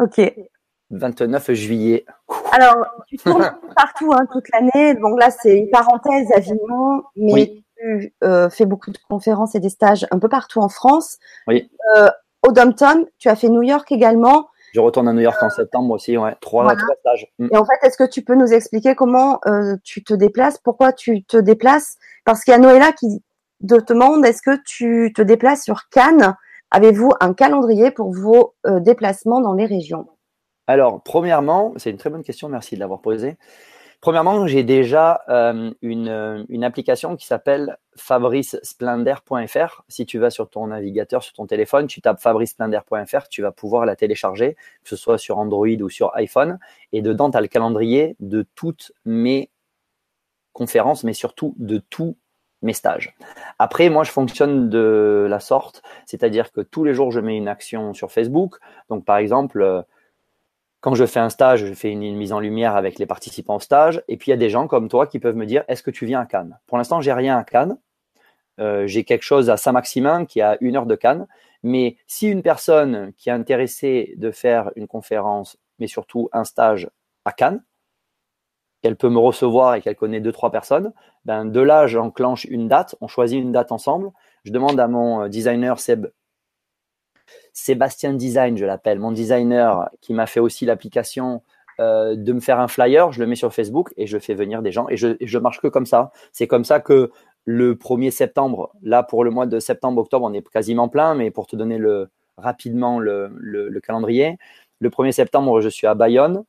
Ok. 0.00 0.20
29 0.90 1.52
juillet. 1.52 2.04
Alors, 2.52 2.76
tu 3.08 3.16
tournes 3.16 3.52
partout 3.74 4.12
hein, 4.12 4.26
toute 4.30 4.44
l'année. 4.52 4.94
Donc 4.94 5.18
là, 5.18 5.30
c'est 5.30 5.58
une 5.58 5.70
parenthèse 5.70 6.30
Avignon, 6.32 7.02
mais 7.16 7.62
tu 7.78 8.14
euh, 8.22 8.50
fais 8.50 8.66
beaucoup 8.66 8.90
de 8.90 8.98
conférences 9.08 9.54
et 9.54 9.60
des 9.60 9.68
stages 9.68 10.06
un 10.10 10.18
peu 10.18 10.28
partout 10.28 10.60
en 10.60 10.68
France. 10.68 11.18
Oui. 11.48 11.70
Euh, 11.96 12.08
au 12.46 12.52
Dompton, 12.52 13.06
tu 13.18 13.28
as 13.28 13.36
fait 13.36 13.48
New 13.48 13.62
York 13.62 13.90
également. 13.90 14.48
Je 14.76 14.80
retourne 14.82 15.08
à 15.08 15.14
New 15.14 15.22
York 15.22 15.42
en 15.42 15.48
septembre 15.48 15.94
aussi, 15.94 16.18
ouais. 16.18 16.36
Trois, 16.42 16.70
stages. 17.00 17.32
Mm. 17.38 17.48
Et 17.50 17.56
en 17.56 17.64
fait, 17.64 17.78
est-ce 17.82 17.96
que 17.96 18.06
tu 18.06 18.20
peux 18.20 18.34
nous 18.34 18.52
expliquer 18.52 18.94
comment 18.94 19.40
euh, 19.46 19.76
tu 19.82 20.04
te 20.04 20.12
déplaces 20.12 20.58
Pourquoi 20.58 20.92
tu 20.92 21.24
te 21.24 21.38
déplaces? 21.38 21.96
Parce 22.26 22.44
qu'il 22.44 22.52
y 22.52 22.54
a 22.54 22.58
Noëlla 22.58 22.92
qui 22.92 23.24
te 23.66 23.82
demande 23.90 24.26
est-ce 24.26 24.42
que 24.42 24.62
tu 24.66 25.14
te 25.16 25.22
déplaces 25.22 25.64
sur 25.64 25.88
Cannes? 25.88 26.36
Avez-vous 26.70 27.10
un 27.20 27.32
calendrier 27.32 27.90
pour 27.90 28.12
vos 28.12 28.54
euh, 28.66 28.78
déplacements 28.78 29.40
dans 29.40 29.54
les 29.54 29.64
régions? 29.64 30.08
Alors, 30.66 31.02
premièrement, 31.02 31.72
c'est 31.78 31.88
une 31.88 31.96
très 31.96 32.10
bonne 32.10 32.22
question, 32.22 32.50
merci 32.50 32.74
de 32.74 32.80
l'avoir 32.80 33.00
posée. 33.00 33.38
Premièrement, 34.00 34.46
j'ai 34.46 34.62
déjà 34.62 35.22
euh, 35.28 35.72
une, 35.82 36.64
application 36.64 37.16
qui 37.16 37.26
s'appelle 37.26 37.78
fabricesplendor.fr. 37.96 39.84
Si 39.88 40.06
tu 40.06 40.18
vas 40.18 40.30
sur 40.30 40.48
ton 40.48 40.68
navigateur, 40.68 41.22
sur 41.22 41.32
ton 41.32 41.46
téléphone, 41.46 41.86
tu 41.86 42.00
tapes 42.00 42.20
fabricesplendor.fr, 42.20 43.28
tu 43.28 43.42
vas 43.42 43.52
pouvoir 43.52 43.86
la 43.86 43.96
télécharger, 43.96 44.54
que 44.54 44.88
ce 44.88 44.96
soit 44.96 45.18
sur 45.18 45.38
Android 45.38 45.66
ou 45.80 45.88
sur 45.88 46.14
iPhone. 46.14 46.58
Et 46.92 47.02
dedans, 47.02 47.30
tu 47.30 47.36
as 47.36 47.40
le 47.40 47.48
calendrier 47.48 48.16
de 48.20 48.46
toutes 48.54 48.92
mes 49.04 49.50
conférences, 50.52 51.04
mais 51.04 51.12
surtout 51.12 51.54
de 51.58 51.78
tous 51.78 52.16
mes 52.62 52.72
stages. 52.72 53.14
Après, 53.58 53.88
moi, 53.88 54.04
je 54.04 54.10
fonctionne 54.10 54.68
de 54.70 55.26
la 55.28 55.40
sorte, 55.40 55.82
c'est-à-dire 56.06 56.52
que 56.52 56.60
tous 56.60 56.84
les 56.84 56.94
jours, 56.94 57.10
je 57.10 57.20
mets 57.20 57.36
une 57.36 57.48
action 57.48 57.94
sur 57.94 58.10
Facebook. 58.10 58.56
Donc, 58.88 59.04
par 59.04 59.16
exemple, 59.18 59.62
euh, 59.62 59.82
quand 60.86 60.94
je 60.94 61.04
fais 61.04 61.18
un 61.18 61.30
stage, 61.30 61.66
je 61.66 61.74
fais 61.74 61.90
une, 61.90 62.14
mise 62.14 62.32
en 62.32 62.38
lumière 62.38 62.76
avec 62.76 63.00
les 63.00 63.06
participants 63.06 63.56
au 63.56 63.58
stage. 63.58 64.04
Et 64.06 64.16
puis, 64.16 64.28
il 64.28 64.30
y 64.30 64.34
a 64.34 64.36
des 64.36 64.50
gens 64.50 64.68
comme 64.68 64.88
toi 64.88 65.08
qui 65.08 65.18
peuvent 65.18 65.34
me 65.34 65.44
dire, 65.44 65.64
est-ce 65.66 65.82
que 65.82 65.90
tu 65.90 66.06
viens 66.06 66.20
à 66.20 66.26
Cannes? 66.26 66.60
Pour 66.68 66.78
l'instant, 66.78 67.00
j'ai 67.00 67.12
rien 67.12 67.36
à 67.36 67.42
Cannes. 67.42 67.76
Euh, 68.60 68.86
j'ai 68.86 69.02
quelque 69.02 69.24
chose 69.24 69.50
à 69.50 69.56
Saint-Maximin 69.56 70.26
qui 70.26 70.40
a 70.40 70.56
une 70.60 70.76
heure 70.76 70.86
de 70.86 70.94
Cannes. 70.94 71.26
Mais 71.64 71.96
si 72.06 72.28
une 72.28 72.40
personne 72.40 73.12
qui 73.16 73.30
est 73.30 73.32
intéressée 73.32 74.14
de 74.16 74.30
faire 74.30 74.70
une 74.76 74.86
conférence, 74.86 75.58
mais 75.80 75.88
surtout 75.88 76.28
un 76.32 76.44
stage 76.44 76.88
à 77.24 77.32
Cannes, 77.32 77.64
qu'elle 78.80 78.94
peut 78.94 79.10
me 79.10 79.18
recevoir 79.18 79.74
et 79.74 79.80
qu'elle 79.80 79.96
connaît 79.96 80.20
deux, 80.20 80.30
trois 80.30 80.52
personnes, 80.52 80.92
ben 81.24 81.46
de 81.46 81.60
là, 81.60 81.88
j'enclenche 81.88 82.44
une 82.44 82.68
date, 82.68 82.94
on 83.00 83.08
choisit 83.08 83.42
une 83.42 83.50
date 83.50 83.72
ensemble. 83.72 84.12
Je 84.44 84.52
demande 84.52 84.78
à 84.78 84.86
mon 84.86 85.24
euh, 85.24 85.28
designer 85.28 85.80
Seb, 85.80 86.06
Sébastien 87.56 88.12
Design, 88.12 88.58
je 88.58 88.66
l'appelle, 88.66 88.98
mon 88.98 89.12
designer 89.12 89.88
qui 90.02 90.12
m'a 90.12 90.26
fait 90.26 90.40
aussi 90.40 90.66
l'application, 90.66 91.42
euh, 91.80 92.14
de 92.14 92.32
me 92.34 92.40
faire 92.40 92.60
un 92.60 92.68
flyer, 92.68 93.12
je 93.12 93.18
le 93.18 93.26
mets 93.26 93.34
sur 93.34 93.54
Facebook 93.54 93.94
et 93.96 94.06
je 94.06 94.18
fais 94.18 94.34
venir 94.34 94.60
des 94.60 94.70
gens 94.72 94.86
et 94.90 94.96
je, 94.98 95.38
marche 95.38 95.62
que 95.62 95.66
comme 95.68 95.86
ça. 95.86 96.12
C'est 96.32 96.46
comme 96.46 96.64
ça 96.64 96.80
que 96.80 97.10
le 97.46 97.74
1er 97.74 98.10
septembre, 98.10 98.74
là 98.82 99.02
pour 99.02 99.24
le 99.24 99.30
mois 99.30 99.46
de 99.46 99.58
septembre-octobre, 99.58 100.26
on 100.26 100.34
est 100.34 100.46
quasiment 100.46 100.90
plein, 100.90 101.14
mais 101.14 101.30
pour 101.30 101.46
te 101.46 101.56
donner 101.56 101.80
rapidement 102.36 102.98
le, 102.98 103.30
le 103.38 103.80
calendrier, 103.80 104.36
le 104.80 104.90
1er 104.90 105.12
septembre, 105.12 105.62
je 105.62 105.70
suis 105.70 105.86
à 105.86 105.94
Bayonne. 105.94 106.44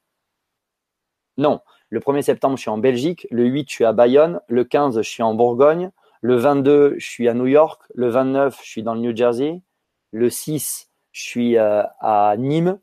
Non, 1.37 1.61
le 1.89 2.01
1er 2.01 2.21
septembre, 2.21 2.57
je 2.57 2.63
suis 2.63 2.69
en 2.69 2.79
Belgique. 2.79 3.27
Le 3.31 3.45
8, 3.45 3.69
je 3.69 3.75
suis 3.75 3.85
à 3.85 3.93
Bayonne. 3.93 4.41
Le 4.49 4.65
15, 4.65 4.97
je 4.97 5.09
suis 5.09 5.23
en 5.23 5.35
Bourgogne. 5.35 5.89
Le 6.19 6.35
22, 6.35 6.95
je 6.97 7.05
suis 7.09 7.29
à 7.29 7.33
New 7.33 7.47
York. 7.47 7.81
Le 7.95 8.09
29, 8.09 8.59
je 8.61 8.69
suis 8.69 8.83
dans 8.83 8.93
le 8.93 8.99
New 8.99 9.15
Jersey. 9.15 9.61
Le 10.11 10.29
6, 10.29 10.86
je 11.17 11.23
suis 11.23 11.57
euh, 11.57 11.81
à 11.99 12.35
Nîmes. 12.37 12.77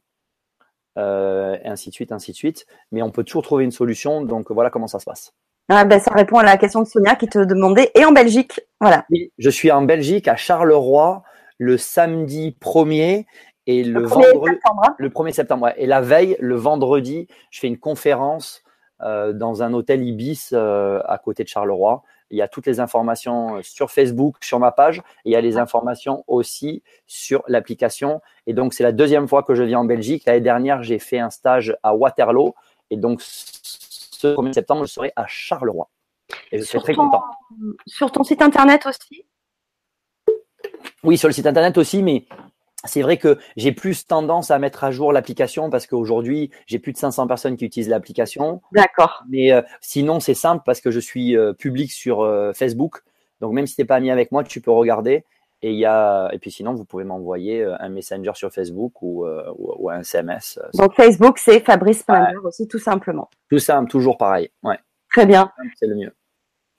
Euh, 0.97 1.57
et 1.63 1.69
ainsi 1.69 1.91
de 1.91 1.95
suite, 1.95 2.11
ainsi 2.11 2.33
de 2.33 2.37
suite. 2.37 2.67
Mais 2.91 3.01
on 3.01 3.11
peut 3.11 3.23
toujours 3.23 3.43
trouver 3.43 3.63
une 3.63 3.71
solution. 3.71 4.23
Donc 4.23 4.51
voilà 4.51 4.71
comment 4.71 4.89
ça 4.89 4.99
se 4.99 5.05
passe. 5.05 5.33
Ah 5.69 5.85
ben, 5.85 6.01
ça 6.01 6.11
répond 6.13 6.39
à 6.39 6.43
la 6.43 6.57
question 6.57 6.83
de 6.83 6.87
Sonia 6.87 7.15
qui 7.15 7.29
te 7.29 7.39
demandait. 7.39 7.93
Et 7.95 8.05
en 8.05 8.11
Belgique, 8.11 8.61
voilà. 8.81 9.05
Oui, 9.11 9.33
je 9.39 9.51
suis 9.51 9.71
en 9.71 9.83
Belgique, 9.83 10.27
à 10.27 10.35
Charleroi, 10.35 11.23
le 11.59 11.79
samedi 11.79 12.57
1er. 12.61 13.25
Et 13.67 13.83
le, 13.83 14.01
le 14.01 14.07
vendredi, 14.07 14.51
septembre. 14.51 14.83
le 14.99 15.09
1er 15.09 15.33
septembre. 15.33 15.73
Et 15.77 15.87
la 15.87 16.01
veille, 16.01 16.37
le 16.41 16.57
vendredi, 16.57 17.29
je 17.51 17.61
fais 17.61 17.69
une 17.69 17.79
conférence 17.79 18.63
euh, 19.01 19.33
dans 19.33 19.63
un 19.63 19.73
hôtel 19.73 20.05
Ibis 20.05 20.51
euh, 20.53 21.01
à 21.07 21.19
côté 21.19 21.45
de 21.45 21.49
Charleroi. 21.49 22.03
Il 22.35 22.39
y 22.39 22.43
a 22.43 22.49
toutes 22.49 22.67
les 22.67 22.81
informations 22.81 23.59
euh, 23.59 23.63
sur 23.63 23.93
Facebook, 23.93 24.43
sur 24.43 24.59
ma 24.59 24.73
page, 24.73 24.99
et 24.99 25.31
il 25.31 25.33
y 25.33 25.37
a 25.37 25.41
les 25.41 25.57
informations 25.57 26.25
aussi 26.27 26.83
sur 27.07 27.45
l'application. 27.47 28.21
Et 28.49 28.55
donc, 28.55 28.75
c'est 28.75 28.83
la 28.83 28.91
deuxième 28.91 29.29
fois 29.29 29.45
que 29.45 29.55
je 29.55 29.63
viens 29.63 29.79
en 29.79 29.85
Belgique. 29.85 30.25
L'année 30.27 30.41
dernière, 30.41 30.83
j'ai 30.83 30.99
fait 30.99 31.21
un 31.21 31.31
stage 31.31 31.77
à 31.85 31.95
Waterloo. 31.95 32.57
Et 32.91 32.97
donc, 32.97 33.23
ce 33.23 34.35
1er 34.35 34.53
septembre, 34.53 34.85
je 34.85 34.93
serai 34.93 35.13
à 35.15 35.27
Charleroi. 35.29 35.89
Et 36.51 36.59
je 36.59 36.65
suis 36.65 36.81
très 36.81 36.95
ton, 36.95 37.05
content. 37.05 37.23
Sur 37.87 38.11
ton 38.11 38.25
site 38.25 38.43
internet 38.43 38.85
aussi? 38.85 39.25
Oui, 41.05 41.17
sur 41.17 41.29
le 41.29 41.35
site 41.35 41.47
internet 41.47 41.79
aussi, 41.79 42.03
mais 42.03 42.27
c'est 42.85 43.03
vrai 43.03 43.17
que 43.17 43.39
j'ai 43.57 43.73
plus 43.73 44.07
tendance 44.07 44.51
à 44.51 44.59
mettre 44.59 44.85
à 44.85 44.91
jour 44.91 45.13
l'application 45.13 45.71
parce 45.71 45.87
qu'aujourd'hui, 45.87 46.51
j'ai 46.67 46.79
plus 46.79 46.93
de 46.93 46.99
500 46.99 47.27
personnes 47.27 47.57
qui 47.57 47.65
utilisent 47.65 47.89
l'application. 47.89 48.61
D'accord. 48.73 49.25
Mais 49.29 49.53
euh, 49.53 49.63
sinon, 49.81 50.21
c'est 50.21 50.35
simple 50.35 50.63
parce 50.65 50.81
que 50.81 50.91
je 50.91 51.01
suis 51.01 51.37
euh, 51.37 51.53
public 51.53 51.91
sur 51.93 52.21
euh, 52.21 52.53
Facebook. 52.53 53.03
Donc, 53.41 53.53
même 53.53 53.67
si 53.67 53.75
tu 53.75 53.83
n'es 53.83 53.87
pas 53.87 53.97
ami 53.97 54.11
avec 54.11 54.33
moi, 54.33 54.45
tu 54.45 54.61
peux 54.61 54.71
regarder. 54.71 55.25
Et, 55.63 55.73
il 55.73 55.79
y 55.79 55.87
a... 55.87 56.29
et 56.33 56.39
puis 56.39 56.51
sinon, 56.51 56.75
vous 56.75 56.85
pouvez 56.85 57.05
m'envoyer 57.05 57.65
un 57.65 57.89
messenger 57.89 58.33
sur 58.35 58.53
Facebook 58.53 59.01
ou, 59.01 59.27
ou, 59.27 59.75
ou 59.79 59.91
un 59.91 60.01
SMS. 60.01 60.59
Donc, 60.75 60.95
Facebook, 60.95 61.39
c'est 61.39 61.61
Fabrice 61.61 62.03
Pinder 62.03 62.37
ouais. 62.37 62.45
aussi, 62.45 62.69
tout 62.69 62.79
simplement. 62.79 63.31
Tout 63.51 63.59
simple, 63.59 63.91
toujours 63.91 64.19
pareil. 64.19 64.51
Ouais. 64.63 64.79
Très 65.11 65.25
bien. 65.25 65.51
C'est 65.77 65.87
le 65.87 65.95
mieux. 65.95 66.15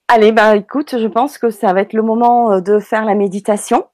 Allez, 0.08 0.30
bah 0.30 0.54
écoute, 0.54 0.98
je 0.98 1.06
pense 1.08 1.36
que 1.36 1.50
ça 1.50 1.72
va 1.72 1.80
être 1.80 1.94
le 1.94 2.02
moment 2.02 2.60
de 2.60 2.78
faire 2.78 3.04
la 3.04 3.16
méditation 3.16 3.86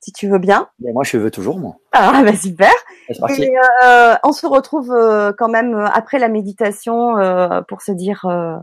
si 0.00 0.12
tu 0.12 0.28
veux 0.28 0.38
bien. 0.38 0.68
Mais 0.80 0.92
moi, 0.92 1.02
je 1.04 1.16
veux 1.18 1.30
toujours, 1.30 1.58
moi. 1.58 1.76
Ah, 1.92 2.22
bah 2.24 2.36
super. 2.36 2.72
Et 3.08 3.50
euh, 3.84 4.14
on 4.22 4.32
se 4.32 4.46
retrouve 4.46 4.92
euh, 4.92 5.32
quand 5.36 5.48
même 5.48 5.74
après 5.92 6.18
la 6.18 6.28
méditation 6.28 7.18
euh, 7.18 7.62
pour 7.62 7.82
se 7.82 7.92
dire 7.92 8.24
euh, 8.26 8.56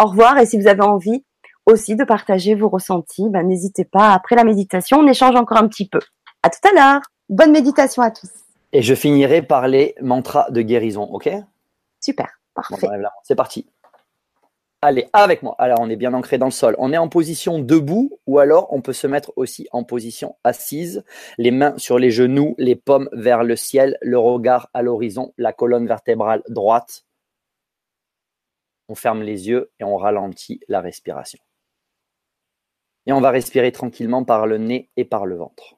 au 0.00 0.06
revoir. 0.06 0.38
Et 0.38 0.46
si 0.46 0.60
vous 0.60 0.66
avez 0.66 0.82
envie 0.82 1.24
aussi 1.66 1.96
de 1.96 2.04
partager 2.04 2.54
vos 2.54 2.68
ressentis, 2.68 3.28
bah, 3.30 3.42
n'hésitez 3.42 3.84
pas. 3.84 4.12
Après 4.12 4.36
la 4.36 4.44
méditation, 4.44 4.98
on 4.98 5.06
échange 5.06 5.36
encore 5.36 5.58
un 5.58 5.68
petit 5.68 5.88
peu. 5.88 6.00
À 6.42 6.50
tout 6.50 6.68
à 6.68 6.72
l'heure. 6.74 7.00
Bonne 7.28 7.52
méditation 7.52 8.02
à 8.02 8.10
tous. 8.10 8.28
Et 8.72 8.82
je 8.82 8.94
finirai 8.94 9.40
par 9.40 9.68
les 9.68 9.94
mantras 10.02 10.50
de 10.50 10.60
guérison, 10.60 11.04
ok? 11.04 11.30
Super, 12.00 12.28
parfait. 12.54 12.76
Bon, 12.82 12.90
C'est 13.22 13.36
parti. 13.36 13.66
Allez, 14.86 15.08
avec 15.14 15.42
moi. 15.42 15.54
Alors, 15.58 15.78
on 15.80 15.88
est 15.88 15.96
bien 15.96 16.12
ancré 16.12 16.36
dans 16.36 16.44
le 16.44 16.52
sol. 16.52 16.74
On 16.76 16.92
est 16.92 16.98
en 16.98 17.08
position 17.08 17.58
debout 17.58 18.20
ou 18.26 18.38
alors 18.38 18.70
on 18.70 18.82
peut 18.82 18.92
se 18.92 19.06
mettre 19.06 19.32
aussi 19.36 19.66
en 19.72 19.82
position 19.82 20.36
assise, 20.44 21.06
les 21.38 21.52
mains 21.52 21.78
sur 21.78 21.98
les 21.98 22.10
genoux, 22.10 22.54
les 22.58 22.76
paumes 22.76 23.08
vers 23.14 23.44
le 23.44 23.56
ciel, 23.56 23.96
le 24.02 24.18
regard 24.18 24.68
à 24.74 24.82
l'horizon, 24.82 25.32
la 25.38 25.54
colonne 25.54 25.86
vertébrale 25.86 26.42
droite. 26.50 27.06
On 28.90 28.94
ferme 28.94 29.22
les 29.22 29.48
yeux 29.48 29.72
et 29.80 29.84
on 29.84 29.96
ralentit 29.96 30.60
la 30.68 30.82
respiration. 30.82 31.40
Et 33.06 33.14
on 33.14 33.22
va 33.22 33.30
respirer 33.30 33.72
tranquillement 33.72 34.22
par 34.22 34.46
le 34.46 34.58
nez 34.58 34.90
et 34.98 35.06
par 35.06 35.24
le 35.24 35.36
ventre. 35.36 35.76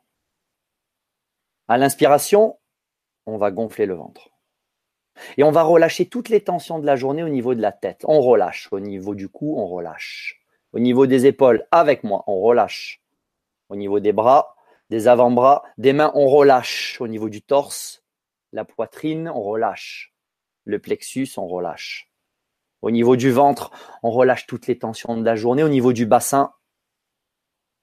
À 1.68 1.78
l'inspiration, 1.78 2.58
on 3.24 3.36
va 3.36 3.52
gonfler 3.52 3.86
le 3.86 3.94
ventre. 3.94 4.35
Et 5.36 5.44
on 5.44 5.50
va 5.50 5.62
relâcher 5.62 6.06
toutes 6.06 6.28
les 6.28 6.42
tensions 6.42 6.78
de 6.78 6.86
la 6.86 6.96
journée 6.96 7.22
au 7.22 7.28
niveau 7.28 7.54
de 7.54 7.62
la 7.62 7.72
tête. 7.72 8.04
On 8.06 8.20
relâche. 8.20 8.68
Au 8.72 8.80
niveau 8.80 9.14
du 9.14 9.28
cou, 9.28 9.54
on 9.58 9.66
relâche. 9.66 10.40
Au 10.72 10.78
niveau 10.78 11.06
des 11.06 11.26
épaules, 11.26 11.66
avec 11.70 12.04
moi, 12.04 12.24
on 12.26 12.40
relâche. 12.40 13.02
Au 13.68 13.76
niveau 13.76 14.00
des 14.00 14.12
bras, 14.12 14.56
des 14.90 15.08
avant-bras, 15.08 15.62
des 15.78 15.92
mains, 15.92 16.12
on 16.14 16.28
relâche. 16.28 17.00
Au 17.00 17.08
niveau 17.08 17.28
du 17.28 17.42
torse, 17.42 18.04
la 18.52 18.64
poitrine, 18.64 19.28
on 19.28 19.42
relâche. 19.42 20.14
Le 20.64 20.78
plexus, 20.78 21.28
on 21.36 21.46
relâche. 21.46 22.10
Au 22.82 22.90
niveau 22.90 23.16
du 23.16 23.30
ventre, 23.30 23.70
on 24.02 24.10
relâche 24.10 24.46
toutes 24.46 24.66
les 24.66 24.78
tensions 24.78 25.16
de 25.16 25.24
la 25.24 25.36
journée. 25.36 25.62
Au 25.62 25.68
niveau 25.68 25.92
du 25.92 26.06
bassin, 26.06 26.52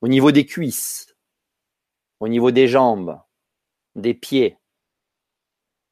au 0.02 0.08
niveau 0.08 0.32
des 0.32 0.46
cuisses, 0.46 1.16
au 2.20 2.28
niveau 2.28 2.52
des 2.52 2.68
jambes, 2.68 3.20
des 3.96 4.14
pieds, 4.14 4.58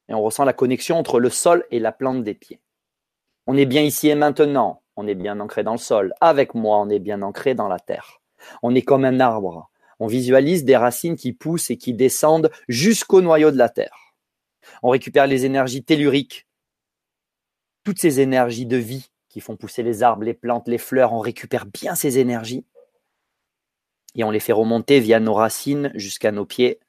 et 0.08 0.14
on 0.14 0.22
ressent 0.22 0.44
la 0.44 0.54
connexion 0.54 0.98
entre 0.98 1.20
le 1.20 1.30
sol 1.30 1.66
et 1.72 1.80
la 1.80 1.92
plante 1.92 2.24
des 2.24 2.34
pieds. 2.34 2.62
On 3.48 3.58
est 3.58 3.66
bien 3.66 3.82
ici 3.82 4.10
et 4.10 4.16
maintenant, 4.16 4.84
on 4.96 5.08
est 5.08 5.16
bien 5.16 5.40
ancré 5.40 5.64
dans 5.64 5.72
le 5.72 5.78
sol. 5.78 6.14
Avec 6.22 6.54
moi, 6.54 6.78
on 6.80 6.90
est 6.90 7.00
bien 7.00 7.22
ancré 7.22 7.56
dans 7.56 7.68
la 7.68 7.80
terre. 7.80 8.22
On 8.62 8.76
est 8.76 8.82
comme 8.82 9.06
un 9.06 9.20
arbre. 9.20 9.70
On 10.00 10.08
visualise 10.08 10.64
des 10.64 10.78
racines 10.78 11.16
qui 11.16 11.34
poussent 11.34 11.70
et 11.70 11.78
qui 11.78 11.94
descendent 11.94 12.52
jusqu'au 12.68 13.22
noyau 13.22 13.52
de 13.52 13.58
la 13.58 13.70
terre. 13.70 14.16
On 14.84 14.90
récupère 14.90 15.28
les 15.28 15.46
énergies 15.46 15.84
telluriques, 15.84 16.48
toutes 17.84 18.00
ces 18.00 18.20
énergies 18.20 18.66
de 18.66 18.78
vie 18.78 19.12
qui 19.30 19.42
font 19.42 19.56
pousser 19.56 19.84
les 19.84 20.04
arbres, 20.04 20.24
les 20.24 20.34
plantes, 20.34 20.68
les 20.68 20.78
fleurs. 20.78 21.14
On 21.14 21.20
récupère 21.20 21.66
bien 21.66 21.96
ces 21.96 22.20
énergies 22.20 22.66
et 24.16 24.24
on 24.24 24.32
les 24.32 24.40
fait 24.40 24.54
remonter 24.54 25.00
via 25.00 25.20
nos 25.20 25.34
racines 25.34 25.92
jusqu'à 25.96 26.32
nos 26.32 26.46
pieds, 26.46 26.80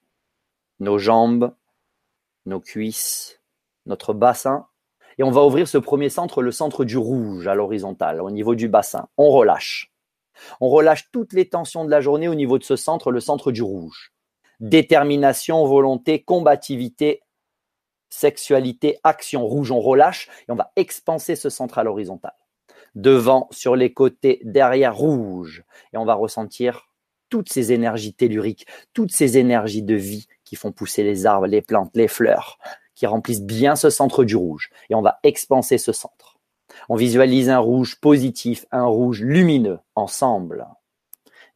nos 0.80 0.98
jambes, 0.98 1.54
nos 2.46 2.60
cuisses, 2.60 3.40
notre 3.86 4.14
bassin. 4.14 4.66
Et 5.18 5.22
on 5.22 5.30
va 5.30 5.44
ouvrir 5.44 5.68
ce 5.68 5.78
premier 5.78 6.08
centre, 6.08 6.42
le 6.42 6.52
centre 6.52 6.84
du 6.84 6.96
rouge 6.96 7.46
à 7.46 7.54
l'horizontale, 7.54 8.20
au 8.20 8.30
niveau 8.30 8.54
du 8.54 8.68
bassin. 8.68 9.08
On 9.16 9.30
relâche. 9.30 9.92
On 10.60 10.68
relâche 10.68 11.10
toutes 11.12 11.32
les 11.32 11.48
tensions 11.48 11.84
de 11.84 11.90
la 11.90 12.00
journée 12.00 12.28
au 12.28 12.34
niveau 12.34 12.58
de 12.58 12.64
ce 12.64 12.76
centre, 12.76 13.10
le 13.10 13.20
centre 13.20 13.52
du 13.52 13.62
rouge. 13.62 14.12
Détermination, 14.60 15.66
volonté, 15.66 16.22
combativité, 16.22 17.22
sexualité, 18.08 18.98
action 19.04 19.46
rouge. 19.46 19.70
On 19.70 19.80
relâche 19.80 20.28
et 20.48 20.52
on 20.52 20.56
va 20.56 20.72
expanser 20.76 21.36
ce 21.36 21.50
centre 21.50 21.78
à 21.78 21.84
l'horizontale. 21.84 22.36
Devant, 22.94 23.48
sur 23.50 23.76
les 23.76 23.92
côtés, 23.92 24.40
derrière, 24.44 24.96
rouge. 24.96 25.64
Et 25.92 25.96
on 25.96 26.04
va 26.04 26.14
ressentir 26.14 26.88
toutes 27.28 27.50
ces 27.50 27.72
énergies 27.72 28.12
telluriques, 28.12 28.66
toutes 28.92 29.12
ces 29.12 29.38
énergies 29.38 29.82
de 29.82 29.94
vie 29.94 30.26
qui 30.52 30.56
font 30.56 30.70
pousser 30.70 31.02
les 31.02 31.24
arbres, 31.24 31.46
les 31.46 31.62
plantes, 31.62 31.92
les 31.94 32.08
fleurs, 32.08 32.58
qui 32.94 33.06
remplissent 33.06 33.40
bien 33.40 33.74
ce 33.74 33.88
centre 33.88 34.22
du 34.22 34.36
rouge. 34.36 34.68
Et 34.90 34.94
on 34.94 35.00
va 35.00 35.18
expanser 35.22 35.78
ce 35.78 35.92
centre. 35.92 36.38
On 36.90 36.94
visualise 36.94 37.48
un 37.48 37.58
rouge 37.58 37.98
positif, 37.98 38.66
un 38.70 38.84
rouge 38.84 39.22
lumineux 39.22 39.78
ensemble. 39.94 40.66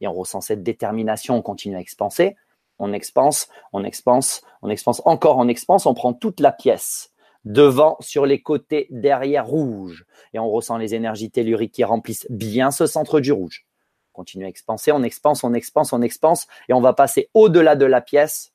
Et 0.01 0.07
on 0.07 0.13
ressent 0.13 0.41
cette 0.41 0.63
détermination, 0.63 1.35
on 1.35 1.43
continue 1.43 1.75
à 1.75 1.79
expanser. 1.79 2.37
On 2.79 2.91
expanse, 2.91 3.49
on 3.71 3.83
expanse, 3.83 4.41
on 4.63 4.69
expanse, 4.69 5.03
encore 5.05 5.37
on 5.37 5.47
expanse, 5.47 5.85
on 5.85 5.93
prend 5.93 6.13
toute 6.13 6.39
la 6.39 6.51
pièce. 6.51 7.11
Devant, 7.45 7.97
sur 7.99 8.25
les 8.25 8.41
côtés, 8.41 8.87
derrière, 8.89 9.45
rouge. 9.45 10.07
Et 10.33 10.39
on 10.39 10.49
ressent 10.49 10.77
les 10.77 10.95
énergies 10.95 11.29
telluriques 11.29 11.75
qui 11.75 11.83
remplissent 11.83 12.25
bien 12.31 12.71
ce 12.71 12.87
centre 12.87 13.19
du 13.19 13.31
rouge. 13.31 13.67
continue 14.11 14.45
à 14.45 14.49
expanser, 14.49 14.91
on 14.91 15.03
expanse, 15.03 15.43
on 15.43 15.53
expanse, 15.53 15.93
on 15.93 16.01
expanse, 16.01 16.47
et 16.67 16.73
on 16.73 16.81
va 16.81 16.93
passer 16.93 17.29
au-delà 17.35 17.75
de 17.75 17.85
la 17.85 18.01
pièce 18.01 18.53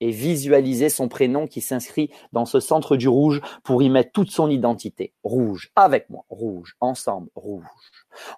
et 0.00 0.10
visualiser 0.10 0.88
son 0.88 1.08
prénom 1.08 1.46
qui 1.46 1.60
s'inscrit 1.60 2.10
dans 2.32 2.44
ce 2.44 2.60
centre 2.60 2.96
du 2.96 3.08
rouge 3.08 3.40
pour 3.64 3.82
y 3.82 3.90
mettre 3.90 4.12
toute 4.12 4.30
son 4.30 4.48
identité. 4.48 5.12
Rouge, 5.22 5.70
avec 5.76 6.08
moi, 6.10 6.24
rouge, 6.28 6.76
ensemble, 6.80 7.28
rouge. 7.34 7.64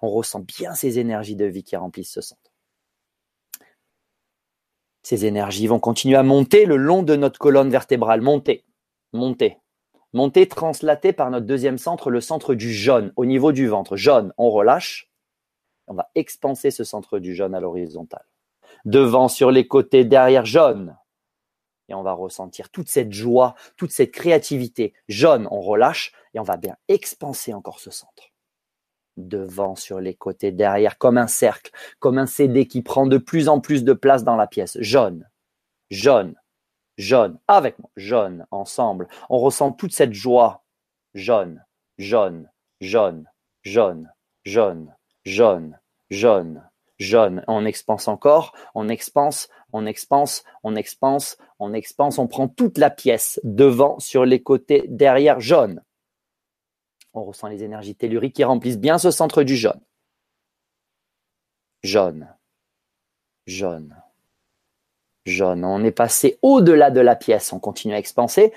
On 0.01 0.09
ressent 0.09 0.39
bien 0.39 0.73
ces 0.73 0.99
énergies 0.99 1.35
de 1.35 1.45
vie 1.45 1.63
qui 1.63 1.75
remplissent 1.75 2.13
ce 2.13 2.21
centre. 2.21 2.51
Ces 5.03 5.25
énergies 5.25 5.67
vont 5.67 5.79
continuer 5.79 6.17
à 6.17 6.23
monter 6.23 6.65
le 6.65 6.77
long 6.77 7.03
de 7.03 7.15
notre 7.15 7.39
colonne 7.39 7.69
vertébrale, 7.69 8.21
monter, 8.21 8.65
monter, 9.13 9.57
monter, 10.13 10.47
translater 10.47 11.11
par 11.11 11.31
notre 11.31 11.47
deuxième 11.47 11.77
centre, 11.77 12.11
le 12.11 12.21
centre 12.21 12.53
du 12.53 12.71
jaune, 12.71 13.11
au 13.15 13.25
niveau 13.25 13.51
du 13.51 13.67
ventre. 13.67 13.97
Jaune, 13.97 14.33
on 14.37 14.51
relâche, 14.51 15.09
on 15.87 15.95
va 15.95 16.09
expanser 16.15 16.71
ce 16.71 16.83
centre 16.83 17.19
du 17.19 17.35
jaune 17.35 17.55
à 17.55 17.59
l'horizontale. 17.59 18.25
Devant, 18.85 19.27
sur 19.27 19.51
les 19.51 19.67
côtés, 19.67 20.05
derrière, 20.05 20.45
jaune, 20.45 20.95
et 21.91 21.93
on 21.93 22.03
va 22.03 22.13
ressentir 22.13 22.69
toute 22.69 22.87
cette 22.89 23.11
joie, 23.11 23.53
toute 23.75 23.91
cette 23.91 24.11
créativité. 24.11 24.93
Jaune, 25.09 25.45
on 25.51 25.59
relâche 25.59 26.13
et 26.33 26.39
on 26.39 26.43
va 26.43 26.55
bien 26.55 26.77
expanser 26.87 27.53
encore 27.53 27.81
ce 27.81 27.91
centre. 27.91 28.31
Devant, 29.17 29.75
sur 29.75 29.99
les 29.99 30.15
côtés, 30.15 30.53
derrière, 30.53 30.97
comme 30.97 31.17
un 31.17 31.27
cercle, 31.27 31.71
comme 31.99 32.17
un 32.17 32.27
CD 32.27 32.65
qui 32.65 32.81
prend 32.81 33.05
de 33.05 33.17
plus 33.17 33.49
en 33.49 33.59
plus 33.59 33.83
de 33.83 33.91
place 33.91 34.23
dans 34.23 34.37
la 34.37 34.47
pièce. 34.47 34.77
Jaune, 34.79 35.27
jaune, 35.89 36.35
jaune, 36.97 37.37
avec 37.49 37.77
moi, 37.77 37.89
jaune, 37.97 38.47
ensemble. 38.51 39.09
On 39.29 39.39
ressent 39.39 39.73
toute 39.73 39.91
cette 39.91 40.13
joie. 40.13 40.63
Jaune, 41.13 41.61
jaune, 41.97 42.49
jaune, 42.79 43.29
jaune, 43.63 44.09
jaune, 44.45 44.95
jaune, 45.25 45.77
jaune, 46.09 46.63
jaune. 47.01 47.43
On 47.47 47.65
expanse 47.65 48.07
encore, 48.07 48.53
on 48.75 48.87
expanse, 48.87 49.49
on 49.73 49.85
expanse, 49.85 50.43
on 50.63 50.75
expanse, 50.75 51.37
on 51.59 51.73
expanse, 51.73 52.17
on 52.19 52.27
prend 52.27 52.47
toute 52.47 52.77
la 52.77 52.89
pièce, 52.89 53.39
devant, 53.43 53.99
sur 53.99 54.25
les 54.25 54.41
côtés, 54.41 54.85
derrière, 54.87 55.39
jaune. 55.39 55.83
On 57.13 57.23
ressent 57.23 57.47
les 57.47 57.63
énergies 57.63 57.95
telluriques 57.95 58.35
qui 58.35 58.43
remplissent 58.43 58.79
bien 58.79 58.97
ce 58.97 59.11
centre 59.11 59.43
du 59.43 59.55
jaune. 59.55 59.81
Jaune, 61.83 62.29
jaune, 63.47 63.97
jaune. 65.25 65.65
On 65.65 65.83
est 65.83 65.91
passé 65.91 66.37
au-delà 66.41 66.91
de 66.91 67.01
la 67.01 67.15
pièce, 67.15 67.51
on 67.51 67.59
continue 67.59 67.95
à 67.95 67.99
expanser 67.99 68.53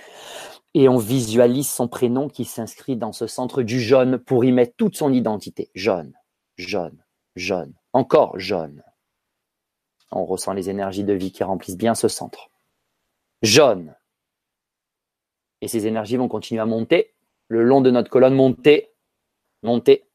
et 0.75 0.89
on 0.89 0.99
visualise 0.99 1.69
son 1.69 1.89
prénom 1.89 2.29
qui 2.29 2.45
s'inscrit 2.45 2.97
dans 2.97 3.13
ce 3.13 3.27
centre 3.27 3.63
du 3.63 3.81
jaune 3.81 4.19
pour 4.19 4.45
y 4.45 4.53
mettre 4.53 4.75
toute 4.77 4.97
son 4.97 5.13
identité. 5.13 5.71
Jaune, 5.75 6.13
jaune, 6.57 7.03
jaune, 7.37 7.73
encore 7.95 8.39
jaune. 8.39 8.83
On 10.11 10.27
ressent 10.27 10.53
les 10.53 10.69
énergies 10.69 11.05
de 11.05 11.15
vie 11.15 11.33
qui 11.33 11.43
remplissent 11.43 11.79
bien 11.79 11.95
ce 11.95 12.09
centre. 12.09 12.51
Jaune. 13.43 13.97
Et 15.61 15.69
ces 15.69 15.87
énergies 15.87 16.17
vont 16.17 16.29
continuer 16.29 16.61
à 16.61 16.67
monter 16.67 17.15
le 17.49 17.63
long 17.63 17.81
de 17.81 17.91
notre 17.91 18.11
colonne, 18.11 18.35
monter, 18.35 18.91
monter, 19.63 20.09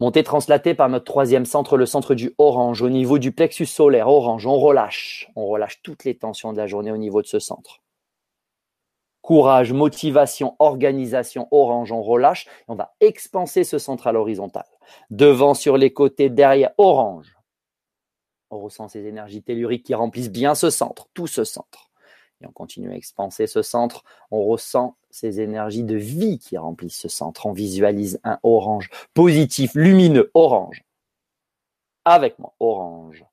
monter 0.00 0.22
translaté 0.22 0.74
par 0.74 0.88
notre 0.88 1.04
troisième 1.04 1.46
centre, 1.46 1.76
le 1.76 1.86
centre 1.86 2.14
du 2.14 2.34
orange, 2.38 2.82
au 2.82 2.90
niveau 2.90 3.18
du 3.18 3.32
plexus 3.32 3.66
solaire, 3.66 4.08
orange. 4.08 4.46
On 4.46 4.58
relâche, 4.58 5.30
on 5.36 5.46
relâche 5.46 5.82
toutes 5.82 6.04
les 6.04 6.16
tensions 6.16 6.52
de 6.52 6.58
la 6.58 6.66
journée 6.66 6.92
au 6.92 6.96
niveau 6.96 7.22
de 7.22 7.26
ce 7.26 7.38
centre. 7.38 7.83
Courage, 9.24 9.72
motivation, 9.72 10.54
organisation, 10.58 11.48
orange, 11.50 11.90
on 11.92 12.02
relâche. 12.02 12.44
Et 12.44 12.64
on 12.68 12.74
va 12.74 12.92
expanser 13.00 13.64
ce 13.64 13.78
centre 13.78 14.06
à 14.06 14.12
l'horizontale. 14.12 14.68
Devant, 15.08 15.54
sur 15.54 15.78
les 15.78 15.94
côtés, 15.94 16.28
derrière, 16.28 16.72
orange. 16.76 17.34
On 18.50 18.60
ressent 18.60 18.86
ces 18.86 19.06
énergies 19.06 19.42
telluriques 19.42 19.86
qui 19.86 19.94
remplissent 19.94 20.30
bien 20.30 20.54
ce 20.54 20.68
centre, 20.68 21.08
tout 21.14 21.26
ce 21.26 21.42
centre. 21.42 21.90
Et 22.42 22.46
on 22.46 22.52
continue 22.52 22.92
à 22.92 22.96
expanser 22.96 23.46
ce 23.46 23.62
centre. 23.62 24.04
On 24.30 24.44
ressent 24.44 24.94
ces 25.08 25.40
énergies 25.40 25.84
de 25.84 25.96
vie 25.96 26.38
qui 26.38 26.58
remplissent 26.58 27.00
ce 27.00 27.08
centre. 27.08 27.46
On 27.46 27.52
visualise 27.52 28.20
un 28.24 28.38
orange 28.42 28.90
positif, 29.14 29.74
lumineux, 29.74 30.30
orange. 30.34 30.84
Avec 32.04 32.38
moi, 32.38 32.52
orange. 32.60 33.24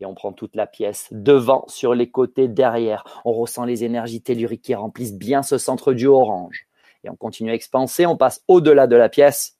Et 0.00 0.06
on 0.06 0.14
prend 0.14 0.32
toute 0.32 0.54
la 0.54 0.66
pièce, 0.66 1.08
devant, 1.10 1.64
sur 1.68 1.94
les 1.94 2.10
côtés, 2.10 2.48
derrière. 2.48 3.04
On 3.24 3.32
ressent 3.32 3.64
les 3.64 3.84
énergies 3.84 4.22
telluriques 4.22 4.62
qui 4.62 4.74
remplissent 4.74 5.14
bien 5.14 5.42
ce 5.42 5.58
centre 5.58 5.92
du 5.92 6.06
orange. 6.06 6.68
Et 7.04 7.10
on 7.10 7.16
continue 7.16 7.50
à 7.50 7.54
expanser, 7.54 8.06
on 8.06 8.16
passe 8.16 8.42
au-delà 8.48 8.86
de 8.86 8.96
la 8.96 9.08
pièce 9.08 9.58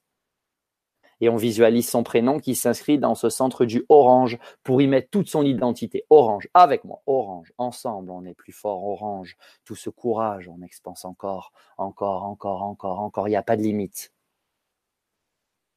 et 1.21 1.29
on 1.29 1.35
visualise 1.35 1.89
son 1.89 2.03
prénom 2.03 2.39
qui 2.39 2.55
s'inscrit 2.55 2.97
dans 2.97 3.15
ce 3.15 3.29
centre 3.29 3.65
du 3.65 3.85
orange 3.89 4.39
pour 4.63 4.81
y 4.81 4.87
mettre 4.87 5.09
toute 5.09 5.27
son 5.27 5.43
identité. 5.43 6.05
Orange, 6.09 6.47
avec 6.53 6.83
moi, 6.85 7.01
orange, 7.05 7.53
ensemble, 7.57 8.11
on 8.11 8.23
est 8.25 8.33
plus 8.33 8.53
fort, 8.53 8.85
orange, 8.85 9.37
tout 9.65 9.75
ce 9.75 9.89
courage, 9.89 10.47
on 10.47 10.61
expanse 10.63 11.05
encore, 11.05 11.51
encore, 11.77 12.23
encore, 12.23 12.63
encore, 12.63 12.99
encore, 12.99 13.27
il 13.27 13.31
n'y 13.31 13.37
a 13.37 13.43
pas 13.43 13.57
de 13.57 13.63
limite. 13.63 14.13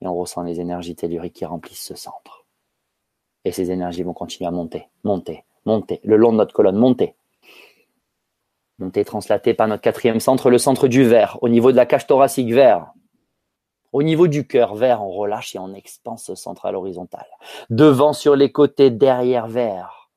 Et 0.01 0.07
on 0.07 0.15
ressent 0.15 0.43
les 0.43 0.61
énergies 0.61 0.97
telluriques 0.97 1.37
qui 1.37 1.45
remplissent 1.45 1.87
ce 1.87 1.95
centre. 1.95 2.41
Et 3.45 3.53
ces 3.53 3.70
énergies 3.70 4.03
vont 4.03 4.12
continuer 4.12 4.49
à 4.49 4.53
monter, 4.53 4.86
monter, 5.05 5.45
monter, 5.64 6.01
le 6.05 6.16
long 6.16 6.32
de 6.32 6.38
notre 6.38 6.55
colonne, 6.55 6.76
monter. 6.76 7.14
Monter 8.78 9.05
translaté 9.05 9.55
par 9.55 9.68
notre 9.68 9.82
quatrième 9.82 10.20
centre, 10.20 10.51
le 10.51 10.59
centre 10.59 10.88
du 10.88 11.05
vert, 11.05 11.38
au 11.43 11.49
niveau 11.49 11.72
de 11.72 11.76
la 11.76 11.86
cage 11.86 12.07
thoracique 12.07 12.53
vert. 12.53 12.93
Au 13.93 14.03
niveau 14.03 14.26
du 14.26 14.47
cœur 14.47 14.74
vert, 14.74 15.03
on 15.03 15.11
relâche 15.11 15.55
et 15.55 15.59
on 15.59 15.74
expanse 15.74 16.24
ce 16.24 16.34
central 16.34 16.76
horizontal. 16.76 17.26
Devant 17.68 18.14
sur 18.14 18.36
les 18.36 18.51
côtés, 18.51 18.90
derrière 18.90 19.49
vert. 19.49 20.11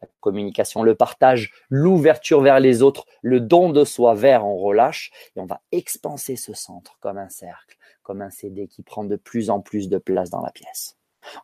La 0.00 0.08
communication, 0.20 0.82
le 0.82 0.94
partage, 0.94 1.52
l'ouverture 1.68 2.40
vers 2.40 2.60
les 2.60 2.82
autres, 2.82 3.04
le 3.20 3.40
don 3.40 3.70
de 3.70 3.84
soi 3.84 4.14
vert, 4.14 4.46
on 4.46 4.56
relâche 4.56 5.10
et 5.36 5.40
on 5.40 5.46
va 5.46 5.60
expanser 5.70 6.36
ce 6.36 6.54
centre 6.54 6.96
comme 7.00 7.18
un 7.18 7.28
cercle, 7.28 7.76
comme 8.02 8.22
un 8.22 8.30
CD 8.30 8.68
qui 8.68 8.82
prend 8.82 9.04
de 9.04 9.16
plus 9.16 9.50
en 9.50 9.60
plus 9.60 9.88
de 9.88 9.98
place 9.98 10.30
dans 10.30 10.40
la 10.40 10.50
pièce. 10.50 10.96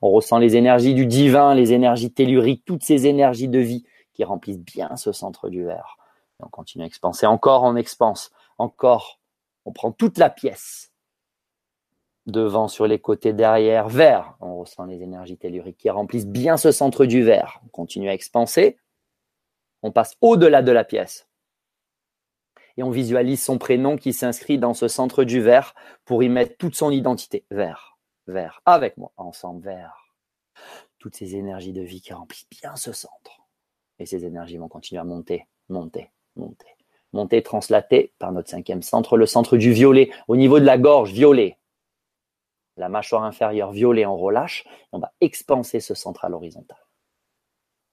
On 0.02 0.10
ressent 0.10 0.38
les 0.38 0.56
énergies 0.56 0.94
du 0.94 1.06
divin, 1.06 1.54
les 1.54 1.72
énergies 1.72 2.12
telluriques, 2.12 2.64
toutes 2.64 2.82
ces 2.82 3.06
énergies 3.06 3.48
de 3.48 3.58
vie 3.58 3.84
qui 4.12 4.24
remplissent 4.24 4.58
bien 4.58 4.96
ce 4.96 5.12
centre 5.12 5.48
du 5.48 5.64
verre. 5.64 5.96
on 6.40 6.48
continue 6.48 6.84
à 6.84 6.86
expanser. 6.86 7.26
Encore, 7.26 7.62
on 7.64 7.76
expanse. 7.76 8.30
Encore, 8.58 9.20
on 9.64 9.72
prend 9.72 9.92
toute 9.92 10.18
la 10.18 10.30
pièce 10.30 10.90
devant, 12.26 12.68
sur 12.68 12.86
les 12.86 12.98
côtés, 12.98 13.32
derrière, 13.32 13.88
vert. 13.88 14.34
On 14.40 14.58
ressent 14.58 14.84
les 14.84 15.02
énergies 15.02 15.36
telluriques 15.36 15.78
qui 15.78 15.90
remplissent 15.90 16.26
bien 16.26 16.56
ce 16.56 16.72
centre 16.72 17.06
du 17.06 17.22
vert. 17.22 17.60
On 17.64 17.68
continue 17.68 18.08
à 18.08 18.14
expanser. 18.14 18.78
On 19.82 19.92
passe 19.92 20.16
au-delà 20.20 20.62
de 20.62 20.72
la 20.72 20.84
pièce. 20.84 21.28
Et 22.76 22.82
on 22.82 22.90
visualise 22.90 23.42
son 23.42 23.58
prénom 23.58 23.96
qui 23.96 24.12
s'inscrit 24.12 24.58
dans 24.58 24.74
ce 24.74 24.88
centre 24.88 25.24
du 25.24 25.40
vert 25.40 25.74
pour 26.04 26.22
y 26.22 26.28
mettre 26.28 26.56
toute 26.56 26.76
son 26.76 26.90
identité. 26.90 27.44
Vert, 27.50 27.89
vert, 28.30 28.62
avec 28.66 28.96
moi, 28.96 29.12
ensemble, 29.16 29.64
vert. 29.64 30.14
Toutes 30.98 31.16
ces 31.16 31.36
énergies 31.36 31.72
de 31.72 31.82
vie 31.82 32.00
qui 32.00 32.12
remplissent 32.12 32.48
bien 32.50 32.76
ce 32.76 32.92
centre. 32.92 33.42
Et 33.98 34.06
ces 34.06 34.24
énergies 34.24 34.56
vont 34.58 34.68
continuer 34.68 35.00
à 35.00 35.04
monter, 35.04 35.46
monter, 35.68 36.10
monter. 36.36 36.66
Monter, 37.12 37.42
translater 37.42 38.12
par 38.18 38.32
notre 38.32 38.48
cinquième 38.48 38.82
centre, 38.82 39.16
le 39.16 39.26
centre 39.26 39.56
du 39.56 39.72
violet, 39.72 40.10
au 40.28 40.36
niveau 40.36 40.60
de 40.60 40.64
la 40.64 40.78
gorge, 40.78 41.12
violet 41.12 41.58
la 42.80 42.88
mâchoire 42.88 43.24
inférieure 43.24 43.72
violet, 43.72 44.06
on 44.06 44.16
relâche, 44.16 44.64
on 44.90 44.98
va 44.98 45.12
expanser 45.20 45.80
ce 45.80 45.94
central 45.94 46.34
horizontal. 46.34 46.78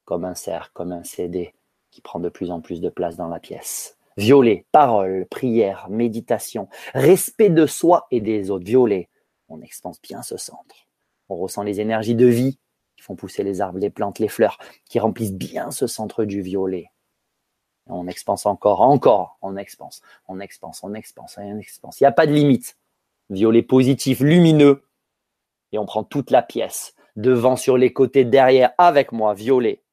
Comme 0.06 0.26
un 0.26 0.34
cercle, 0.34 0.72
comme 0.74 0.94
un 0.94 1.04
CD 1.04 1.54
qui 1.92 2.02
prend 2.02 2.20
de 2.20 2.30
plus 2.30 2.52
en 2.52 2.62
plus 2.62 2.82
de 2.82 2.90
place 2.90 3.18
dans 3.18 3.28
la 3.28 3.40
pièce. 3.40 3.98
Violet, 4.16 4.66
parole, 4.72 5.28
prière, 5.30 5.88
méditation, 5.90 6.70
respect 6.94 7.50
de 7.50 7.68
soi 7.68 8.08
et 8.10 8.22
des 8.22 8.50
autres. 8.50 8.66
Violet, 8.66 9.10
on 9.50 9.62
expanse 9.62 10.02
bien 10.02 10.22
ce 10.22 10.38
centre. 10.38 10.88
On 11.30 11.36
ressent 11.36 11.64
les 11.64 11.80
énergies 11.82 12.16
de 12.16 12.26
vie 12.26 12.60
qui 12.96 13.04
font 13.04 13.16
pousser 13.16 13.44
les 13.44 13.62
arbres, 13.62 13.80
les 13.80 13.90
plantes, 13.90 14.20
les 14.20 14.28
fleurs, 14.28 14.58
qui 14.86 15.00
remplissent 15.00 15.34
bien 15.34 15.72
ce 15.72 15.88
centre 15.88 16.26
du 16.26 16.42
violet. 16.42 16.92
On 17.86 18.08
expanse 18.08 18.46
encore, 18.46 18.82
encore, 18.82 19.38
on 19.42 19.56
expanse, 19.56 20.02
on 20.28 20.40
expanse, 20.40 20.84
on 20.84 20.94
expanse, 20.94 21.38
on 21.38 21.58
expanse. 21.58 22.00
Il 22.00 22.04
n'y 22.04 22.08
a 22.08 22.12
pas 22.12 22.28
de 22.28 22.34
limite 22.34 22.78
violet 23.30 23.62
positif 23.62 24.20
lumineux, 24.20 24.84
et 25.72 25.78
on 25.78 25.86
prend 25.86 26.04
toute 26.04 26.32
la 26.32 26.42
pièce, 26.42 26.96
devant 27.16 27.56
sur 27.56 27.78
les 27.78 27.92
côtés, 27.94 28.26
derrière, 28.26 28.72
avec 28.78 29.12
moi, 29.12 29.34
violet. 29.34 29.84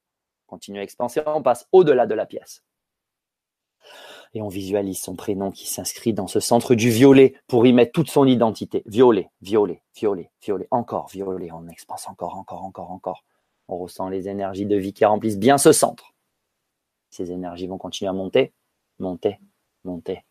Continue 0.47 0.79
à 0.79 0.83
expanser, 0.83 1.21
on 1.27 1.43
passe 1.43 1.67
au-delà 1.73 2.07
de 2.07 2.15
la 2.15 2.27
pièce. 2.27 2.63
Et 4.35 4.43
on 4.43 4.49
visualise 4.49 5.01
son 5.01 5.15
prénom 5.15 5.53
qui 5.53 5.67
s'inscrit 5.67 6.13
dans 6.13 6.27
ce 6.27 6.41
centre 6.41 6.75
du 6.75 6.91
violet 6.91 7.35
pour 7.47 7.67
y 7.67 7.73
mettre 7.73 7.93
toute 7.93 8.11
son 8.11 8.27
identité. 8.27 8.83
Violet, 8.87 9.31
violet, 9.41 9.83
violet, 9.97 10.31
violet, 10.43 10.67
encore 10.73 11.09
violet, 11.09 11.51
on 11.53 11.69
expanse 11.69 12.09
encore, 12.09 12.37
encore, 12.37 12.65
encore, 12.65 12.91
encore. 12.91 13.25
On 13.69 13.79
ressent 13.79 14.09
les 14.09 14.29
énergies 14.29 14.67
de 14.67 14.77
vie 14.77 14.93
qui 14.93 15.05
remplissent 15.05 15.39
bien 15.39 15.57
ce 15.57 15.73
centre. 15.73 16.13
Ces 17.11 17.31
énergies 17.31 17.69
vont 17.69 17.79
continuer 17.79 18.09
à 18.09 18.13
monter, 18.13 18.53
monter, 18.99 19.39
monter, 19.85 20.25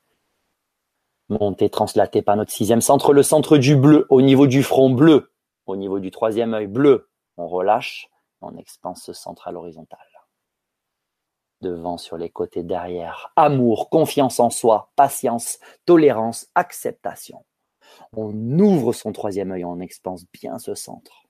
monté, 1.29 1.69
translaté 1.69 2.21
par 2.21 2.35
notre 2.35 2.51
sixième 2.51 2.81
centre, 2.81 3.13
le 3.13 3.23
centre 3.23 3.57
du 3.57 3.75
bleu, 3.75 4.05
au 4.09 4.21
niveau 4.21 4.47
du 4.47 4.63
front 4.63 4.89
bleu. 4.89 5.31
au 5.65 5.77
niveau 5.77 5.99
du 5.99 6.11
troisième 6.11 6.53
œil 6.53 6.67
bleu, 6.67 7.09
on 7.37 7.47
relâche, 7.47 8.09
on 8.41 8.57
expanse 8.57 9.01
ce 9.01 9.13
centre 9.13 9.47
à 9.47 9.53
l'horizontale. 9.53 10.12
Devant, 11.63 11.97
sur 11.97 12.17
les 12.17 12.29
côtés, 12.29 12.61
derrière, 12.61 13.31
amour, 13.37 13.89
confiance 13.89 14.41
en 14.41 14.49
soi, 14.49 14.91
patience, 14.97 15.59
tolérance, 15.85 16.47
acceptation. 16.55 17.45
On 18.11 18.33
ouvre 18.59 18.91
son 18.91 19.13
troisième 19.13 19.51
œil, 19.51 19.63
on 19.63 19.79
expanse 19.79 20.25
bien 20.33 20.59
ce 20.59 20.75
centre. 20.75 21.23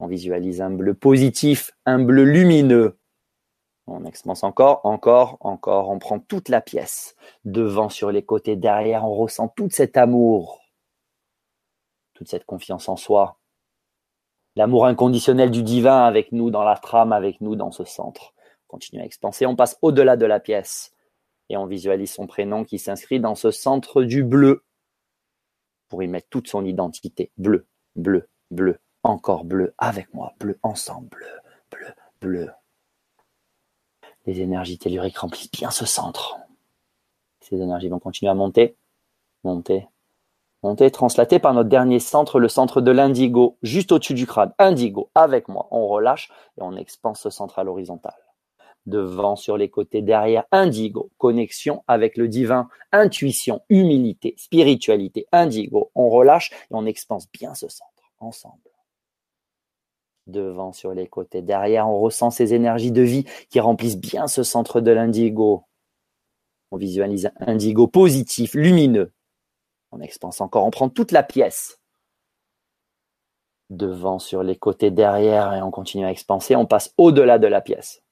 On 0.00 0.06
visualise 0.06 0.62
un 0.62 0.70
bleu 0.70 0.94
positif, 0.94 1.72
un 1.84 2.02
bleu 2.02 2.24
lumineux. 2.24 2.98
On 3.86 4.06
expanse 4.06 4.44
encore, 4.44 4.80
encore, 4.84 5.36
encore. 5.40 5.90
On 5.90 5.98
prend 5.98 6.20
toute 6.20 6.48
la 6.48 6.62
pièce. 6.62 7.14
Devant, 7.44 7.90
sur 7.90 8.10
les 8.10 8.24
côtés, 8.24 8.56
derrière, 8.56 9.04
on 9.04 9.14
ressent 9.14 9.48
tout 9.48 9.68
cet 9.68 9.98
amour, 9.98 10.62
toute 12.14 12.30
cette 12.30 12.46
confiance 12.46 12.88
en 12.88 12.96
soi. 12.96 13.38
L'amour 14.56 14.86
inconditionnel 14.86 15.50
du 15.50 15.62
divin 15.62 16.06
avec 16.06 16.32
nous 16.32 16.50
dans 16.50 16.64
la 16.64 16.78
trame, 16.78 17.12
avec 17.12 17.42
nous 17.42 17.56
dans 17.56 17.72
ce 17.72 17.84
centre. 17.84 18.32
On 18.68 18.76
continue 18.76 19.00
à 19.00 19.04
expanser, 19.04 19.46
on 19.46 19.56
passe 19.56 19.78
au-delà 19.80 20.16
de 20.16 20.26
la 20.26 20.40
pièce 20.40 20.92
et 21.48 21.56
on 21.56 21.66
visualise 21.66 22.12
son 22.12 22.26
prénom 22.26 22.64
qui 22.64 22.78
s'inscrit 22.78 23.18
dans 23.18 23.34
ce 23.34 23.50
centre 23.50 24.02
du 24.02 24.22
bleu 24.22 24.62
pour 25.88 26.02
y 26.02 26.08
mettre 26.08 26.28
toute 26.28 26.48
son 26.48 26.64
identité. 26.66 27.32
Bleu, 27.38 27.66
bleu, 27.96 28.28
bleu, 28.50 28.78
encore 29.02 29.44
bleu, 29.44 29.74
avec 29.78 30.12
moi, 30.12 30.34
bleu, 30.38 30.58
ensemble, 30.62 31.08
bleu, 31.08 31.26
bleu, 31.70 31.94
bleu. 32.20 32.50
Les 34.26 34.42
énergies 34.42 34.76
telluriques 34.76 35.16
remplissent 35.16 35.50
bien 35.50 35.70
ce 35.70 35.86
centre. 35.86 36.36
Ces 37.40 37.62
énergies 37.62 37.88
vont 37.88 37.98
continuer 37.98 38.30
à 38.30 38.34
monter, 38.34 38.76
monter, 39.44 39.86
monter, 40.62 40.90
translater 40.90 41.38
par 41.38 41.54
notre 41.54 41.70
dernier 41.70 42.00
centre, 42.00 42.38
le 42.38 42.48
centre 42.48 42.82
de 42.82 42.90
l'indigo, 42.90 43.56
juste 43.62 43.92
au-dessus 43.92 44.12
du 44.12 44.26
crâne. 44.26 44.52
Indigo, 44.58 45.10
avec 45.14 45.48
moi. 45.48 45.68
On 45.70 45.88
relâche 45.88 46.30
et 46.58 46.62
on 46.62 46.76
expanse 46.76 47.22
ce 47.22 47.30
centre 47.30 47.58
à 47.58 47.64
l'horizontale 47.64 48.27
devant, 48.88 49.36
sur 49.36 49.56
les 49.56 49.68
côtés, 49.68 50.02
derrière, 50.02 50.44
indigo, 50.50 51.10
connexion 51.18 51.84
avec 51.86 52.16
le 52.16 52.28
divin, 52.28 52.68
intuition, 52.92 53.60
humilité, 53.68 54.34
spiritualité, 54.36 55.26
indigo. 55.32 55.90
On 55.94 56.08
relâche 56.08 56.50
et 56.52 56.72
on 56.74 56.86
expanse 56.86 57.30
bien 57.30 57.54
ce 57.54 57.68
centre, 57.68 58.12
ensemble. 58.18 58.56
Devant, 60.26 60.72
sur 60.72 60.92
les 60.92 61.06
côtés, 61.06 61.42
derrière, 61.42 61.88
on 61.88 62.00
ressent 62.00 62.30
ces 62.30 62.52
énergies 62.52 62.92
de 62.92 63.02
vie 63.02 63.24
qui 63.48 63.60
remplissent 63.60 63.98
bien 63.98 64.26
ce 64.26 64.42
centre 64.42 64.80
de 64.80 64.90
l'indigo. 64.90 65.64
On 66.70 66.76
visualise 66.76 67.30
un 67.40 67.52
indigo 67.52 67.86
positif, 67.86 68.54
lumineux. 68.54 69.12
On 69.90 70.00
expanse 70.00 70.42
encore, 70.42 70.66
on 70.66 70.70
prend 70.70 70.90
toute 70.90 71.12
la 71.12 71.22
pièce. 71.22 71.80
Devant, 73.70 74.18
sur 74.18 74.42
les 74.42 74.56
côtés, 74.56 74.90
derrière, 74.90 75.54
et 75.54 75.62
on 75.62 75.70
continue 75.70 76.04
à 76.04 76.10
expanser, 76.10 76.56
on 76.56 76.66
passe 76.66 76.92
au-delà 76.98 77.38
de 77.38 77.46
la 77.46 77.60
pièce. 77.60 78.02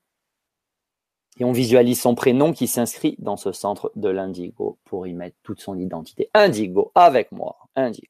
Et 1.39 1.45
on 1.45 1.53
visualise 1.53 2.01
son 2.01 2.15
prénom 2.15 2.53
qui 2.53 2.67
s'inscrit 2.67 3.17
dans 3.19 3.37
ce 3.37 3.53
centre 3.53 3.93
de 3.95 4.09
l'indigo 4.09 4.79
pour 4.85 5.07
y 5.07 5.13
mettre 5.13 5.37
toute 5.43 5.61
son 5.61 5.79
identité. 5.79 6.31
Indigo, 6.33 6.93
avec 6.95 7.31
moi. 7.31 7.57
Indigo. 7.77 8.07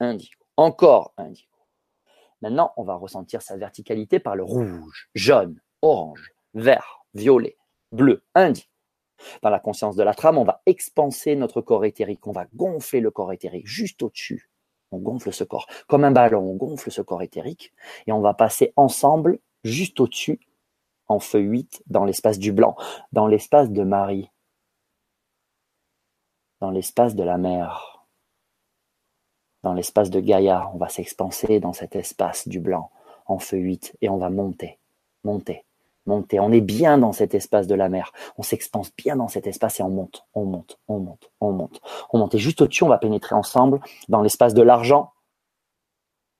Indigo. 0.00 0.44
Encore 0.56 1.12
indigo. 1.16 1.46
Maintenant, 2.42 2.72
on 2.76 2.84
va 2.84 2.94
ressentir 2.94 3.42
sa 3.42 3.56
verticalité 3.56 4.18
par 4.18 4.34
le 4.34 4.42
rouge, 4.42 5.10
jaune, 5.14 5.60
orange, 5.82 6.32
vert, 6.54 7.04
violet, 7.14 7.56
bleu, 7.92 8.22
indigo. 8.34 8.66
Par 9.42 9.50
la 9.50 9.60
conscience 9.60 9.96
de 9.96 10.02
la 10.02 10.14
trame, 10.14 10.38
on 10.38 10.44
va 10.44 10.62
expanser 10.66 11.36
notre 11.36 11.60
corps 11.60 11.84
éthérique. 11.84 12.26
On 12.26 12.32
va 12.32 12.46
gonfler 12.54 13.00
le 13.00 13.10
corps 13.10 13.32
éthérique 13.32 13.66
juste 13.66 14.02
au-dessus. 14.02 14.50
On 14.92 14.98
gonfle 14.98 15.32
ce 15.32 15.44
corps. 15.44 15.66
Comme 15.86 16.04
un 16.04 16.10
ballon, 16.10 16.40
on 16.40 16.56
gonfle 16.56 16.90
ce 16.90 17.02
corps 17.02 17.22
éthérique. 17.22 17.72
Et 18.06 18.12
on 18.12 18.20
va 18.20 18.34
passer 18.34 18.72
ensemble 18.76 19.38
juste 19.62 20.00
au-dessus 20.00 20.40
en 21.10 21.18
feu 21.18 21.40
8 21.40 21.82
dans 21.88 22.04
l'espace 22.04 22.38
du 22.38 22.52
blanc, 22.52 22.76
dans 23.12 23.26
l'espace 23.26 23.70
de 23.70 23.82
Marie, 23.82 24.30
dans 26.60 26.70
l'espace 26.70 27.16
de 27.16 27.24
la 27.24 27.36
mer, 27.36 28.06
dans 29.64 29.74
l'espace 29.74 30.10
de 30.10 30.20
Gaïa. 30.20 30.70
On 30.72 30.78
va 30.78 30.88
s'expanser 30.88 31.58
dans 31.58 31.72
cet 31.72 31.96
espace 31.96 32.46
du 32.46 32.60
blanc 32.60 32.90
en 33.26 33.40
feu 33.40 33.56
8 33.56 33.96
et 34.00 34.08
on 34.08 34.18
va 34.18 34.30
monter, 34.30 34.78
monter, 35.24 35.64
monter. 36.06 36.38
On 36.38 36.52
est 36.52 36.60
bien 36.60 36.96
dans 36.96 37.12
cet 37.12 37.34
espace 37.34 37.66
de 37.66 37.74
la 37.74 37.88
mer. 37.88 38.12
On 38.38 38.42
s'expanse 38.42 38.92
bien 38.96 39.16
dans 39.16 39.28
cet 39.28 39.48
espace 39.48 39.80
et 39.80 39.82
on 39.82 39.90
monte, 39.90 40.24
on 40.34 40.44
monte, 40.44 40.78
on 40.86 41.00
monte, 41.00 41.32
on 41.40 41.50
monte, 41.50 41.80
on 42.12 42.18
monte. 42.18 42.36
Et 42.36 42.38
juste 42.38 42.62
au-dessus, 42.62 42.84
on 42.84 42.88
va 42.88 42.98
pénétrer 42.98 43.34
ensemble 43.34 43.80
dans 44.08 44.22
l'espace 44.22 44.54
de 44.54 44.62
l'argent 44.62 45.10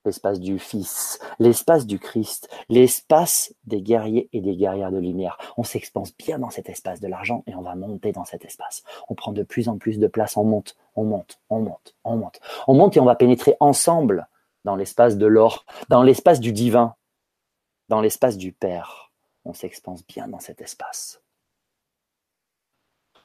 l'espace 0.04 0.40
du 0.40 0.58
Fils, 0.58 1.18
l'espace 1.38 1.86
du 1.86 1.98
Christ, 1.98 2.48
l'espace 2.68 3.54
des 3.64 3.82
guerriers 3.82 4.28
et 4.32 4.40
des 4.40 4.56
guerrières 4.56 4.92
de 4.92 4.98
lumière. 4.98 5.38
On 5.56 5.62
s'expanse 5.62 6.16
bien 6.16 6.38
dans 6.38 6.50
cet 6.50 6.68
espace 6.68 7.00
de 7.00 7.08
l'argent 7.08 7.44
et 7.46 7.54
on 7.54 7.62
va 7.62 7.74
monter 7.74 8.12
dans 8.12 8.24
cet 8.24 8.44
espace. 8.44 8.82
On 9.08 9.14
prend 9.14 9.32
de 9.32 9.42
plus 9.42 9.68
en 9.68 9.76
plus 9.78 9.98
de 9.98 10.06
place, 10.06 10.36
on 10.36 10.44
monte, 10.44 10.76
on 10.96 11.04
monte, 11.04 11.40
on 11.50 11.60
monte, 11.60 11.94
on 12.04 12.16
monte. 12.16 12.40
On 12.66 12.74
monte 12.74 12.96
et 12.96 13.00
on 13.00 13.04
va 13.04 13.14
pénétrer 13.14 13.56
ensemble 13.60 14.26
dans 14.64 14.76
l'espace 14.76 15.16
de 15.16 15.26
l'or, 15.26 15.64
dans 15.88 16.02
l'espace 16.02 16.40
du 16.40 16.52
divin, 16.52 16.94
dans 17.88 18.00
l'espace 18.00 18.36
du 18.36 18.52
Père. 18.52 19.12
On 19.44 19.52
s'expanse 19.52 20.06
bien 20.06 20.28
dans 20.28 20.40
cet 20.40 20.60
espace. 20.60 21.22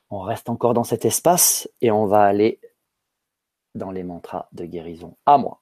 On 0.09 0.19
reste 0.19 0.49
encore 0.49 0.73
dans 0.73 0.83
cet 0.83 1.05
espace 1.05 1.69
et 1.81 1.91
on 1.91 2.05
va 2.05 2.23
aller 2.23 2.59
dans 3.73 3.91
les 3.91 4.03
mantras 4.03 4.47
de 4.53 4.65
guérison. 4.65 5.17
À 5.25 5.37
moi. 5.37 5.61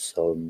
sâm 0.00 0.40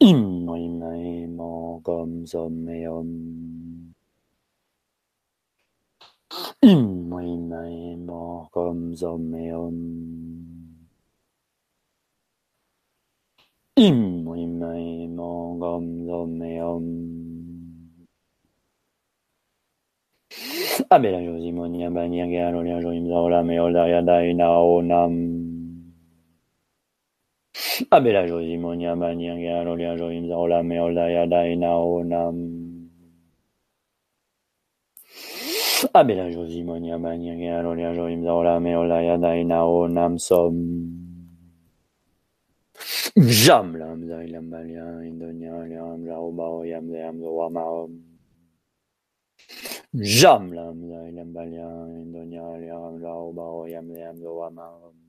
in 0.00 0.46
noi 0.46 0.64
mai 0.80 1.28
mo 1.28 1.80
gom 1.84 2.24
som 2.26 2.52
me 2.64 2.88
om 2.88 3.10
in 6.70 7.10
noi 7.10 7.30
mai 7.50 7.96
mo 8.06 8.48
gom 8.54 8.96
som 8.96 9.20
me 9.30 9.44
om 9.52 9.76
in 13.76 14.24
noi 14.24 14.44
mai 14.60 14.86
mo 15.16 15.32
gom 15.60 15.84
som 16.08 16.28
me 16.38 16.52
om 16.64 16.86
Abelajos 20.92 21.44
imonian 21.44 21.92
banian 21.96 22.28
gean 22.32 22.56
olian 22.56 22.80
joim 22.84 23.04
zaola 23.08 23.40
me 23.44 23.60
olda 23.60 23.84
yada 23.92 24.16
ina 24.30 24.48
o 24.60 24.80
nam 24.80 25.12
Abela 27.92 28.26
Josimonia 28.26 28.96
Bania 28.96 29.36
Galolia 29.36 29.92
Joim 29.98 30.24
Zaola 30.24 30.64
Meolda 30.64 31.12
Yadaina 31.12 31.76
Onam. 31.76 32.36
Abela 35.92 36.32
Josimonia 36.32 36.96
Bania 36.96 37.36
Galolia 37.36 37.94
Joim 37.94 38.24
Zaola 38.24 38.56
Meolda 38.64 38.96
Yadaina 38.96 39.60
Onam 39.68 40.18
Som. 40.18 40.56
Jam 43.12 43.76
lam 43.76 44.08
zailam 44.08 44.48
balia 44.48 44.88
indonya 45.04 45.52
liam 45.68 46.00
jaoba 46.00 46.64
yam 46.64 46.88
liam 46.88 47.20
zoamaom. 47.20 47.92
Jam 50.00 50.48
lam 50.48 50.88
lai 50.88 51.12
lam 51.12 51.28
balia 51.36 51.68
indonya 52.00 52.56
liam 52.56 53.02
lao 53.04 53.28
bao 53.36 53.68
yam 53.68 53.92
liam 53.92 54.16
lo 54.24 55.01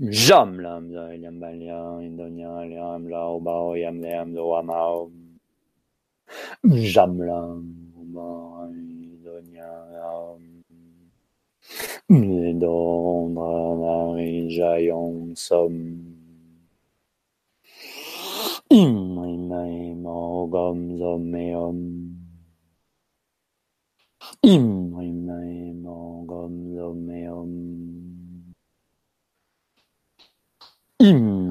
ama. 0.00 0.10
Jam 0.12 0.58
lam 0.58 0.92
lai 0.92 1.16
lam 1.18 1.40
balia 1.40 2.00
indonya 2.00 2.64
liam 2.70 3.10
lao 3.10 3.40
bao 3.40 3.76
yam 3.76 4.00
liam 4.00 4.34
lo 4.34 4.56
ama. 4.56 5.08
Jam 6.64 7.18
lam 7.18 7.62
ba 8.14 8.68
indonya 8.72 9.70
liam. 9.92 10.40
Nedondra 12.08 13.76
mari 13.80 14.48
jayon 14.56 15.36
som. 15.36 15.74
Imri 18.72 19.36
mai 19.36 19.92
mogom 19.94 20.96
zomeom. 20.98 21.78
Imrimai 24.44 25.76
mogom 25.76 26.54
zomeom. 26.74 27.52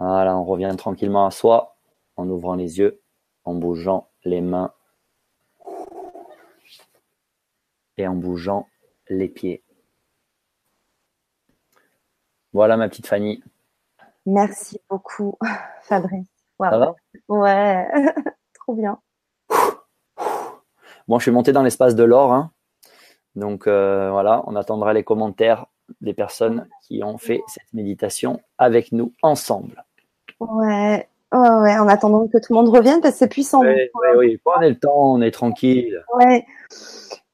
Voilà, 0.00 0.36
on 0.36 0.44
revient 0.44 0.74
tranquillement 0.78 1.26
à 1.26 1.30
soi 1.30 1.76
en 2.16 2.28
ouvrant 2.28 2.54
les 2.54 2.78
yeux, 2.78 3.00
en 3.44 3.54
bougeant 3.54 4.08
les 4.24 4.40
mains 4.40 4.72
et 7.96 8.06
en 8.06 8.14
bougeant 8.14 8.68
les 9.08 9.28
pieds. 9.28 9.64
Voilà 12.52 12.76
ma 12.76 12.88
petite 12.88 13.06
Fanny. 13.06 13.42
Merci 14.24 14.80
beaucoup, 14.88 15.36
Fabrice. 15.82 16.28
Ça 16.60 16.78
va? 16.78 16.94
Ouais, 17.28 17.88
trop 18.54 18.74
bien. 18.74 19.00
Bon, 21.06 21.18
je 21.18 21.22
suis 21.22 21.30
monté 21.30 21.52
dans 21.52 21.62
l'espace 21.62 21.94
de 21.94 22.04
l'or. 22.04 22.32
Hein. 22.32 22.52
Donc 23.34 23.66
euh, 23.66 24.10
voilà, 24.10 24.42
on 24.46 24.56
attendra 24.56 24.92
les 24.92 25.04
commentaires 25.04 25.66
des 26.00 26.12
personnes 26.14 26.68
qui 26.82 27.02
ont 27.02 27.18
fait 27.18 27.42
cette 27.46 27.72
méditation 27.72 28.40
avec 28.58 28.92
nous 28.92 29.14
ensemble. 29.22 29.84
Ouais, 30.40 31.08
ouais, 31.32 31.78
en 31.78 31.88
attendant 31.88 32.26
que 32.28 32.38
tout 32.38 32.52
le 32.52 32.56
monde 32.56 32.68
revienne, 32.68 33.00
parce 33.00 33.14
que 33.14 33.18
c'est 33.18 33.28
puissant. 33.28 33.62
Oui, 33.62 33.74
oui, 33.94 34.08
oui. 34.16 34.40
Prenez 34.44 34.70
le 34.70 34.78
temps, 34.78 35.14
on 35.14 35.20
est 35.20 35.30
tranquille. 35.30 36.02
Ouais. 36.14 36.44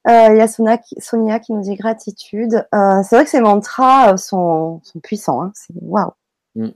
Euh, 0.07 0.29
Il 0.31 0.37
y 0.37 0.41
a 0.41 0.47
Sonia 0.47 0.77
qui, 0.77 0.95
Sonia 0.99 1.39
qui 1.39 1.53
nous 1.53 1.61
dit 1.61 1.75
gratitude. 1.75 2.67
Euh, 2.73 3.01
c'est 3.03 3.15
vrai 3.15 3.25
que 3.25 3.31
ces 3.31 3.41
mantras 3.41 4.13
euh, 4.13 4.17
sont, 4.17 4.81
sont 4.83 4.99
puissants. 4.99 5.41
Hein. 5.41 5.51
C'est 5.55 5.73
waouh. 5.81 6.11
Mm. 6.55 6.69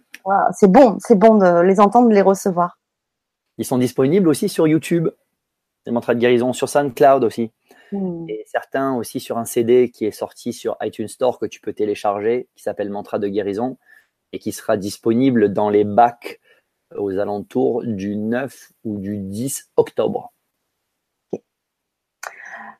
C'est 0.53 0.71
bon, 0.71 0.97
c'est 0.99 1.17
bon 1.17 1.37
de 1.37 1.61
les 1.61 1.79
entendre, 1.79 2.09
de 2.09 2.13
les 2.13 2.21
recevoir. 2.21 2.79
Ils 3.57 3.65
sont 3.65 3.77
disponibles 3.77 4.27
aussi 4.27 4.49
sur 4.49 4.67
YouTube, 4.67 5.09
les 5.85 5.91
mantras 5.91 6.13
de 6.13 6.19
guérison, 6.19 6.53
sur 6.53 6.69
SoundCloud 6.69 7.23
aussi. 7.23 7.51
Mm. 7.91 8.25
Et 8.29 8.43
certains 8.47 8.95
aussi 8.95 9.19
sur 9.19 9.37
un 9.37 9.45
CD 9.45 9.91
qui 9.91 10.05
est 10.05 10.11
sorti 10.11 10.53
sur 10.53 10.77
iTunes 10.81 11.07
Store 11.07 11.39
que 11.39 11.45
tu 11.45 11.61
peux 11.61 11.73
télécharger, 11.73 12.47
qui 12.55 12.63
s'appelle 12.63 12.89
Mantra 12.89 13.19
de 13.19 13.27
guérison, 13.27 13.77
et 14.31 14.39
qui 14.39 14.51
sera 14.51 14.77
disponible 14.77 15.53
dans 15.53 15.69
les 15.69 15.83
bacs 15.83 16.39
aux 16.95 17.17
alentours 17.17 17.83
du 17.85 18.15
9 18.15 18.71
ou 18.83 18.97
du 18.97 19.17
10 19.17 19.69
octobre. 19.77 20.31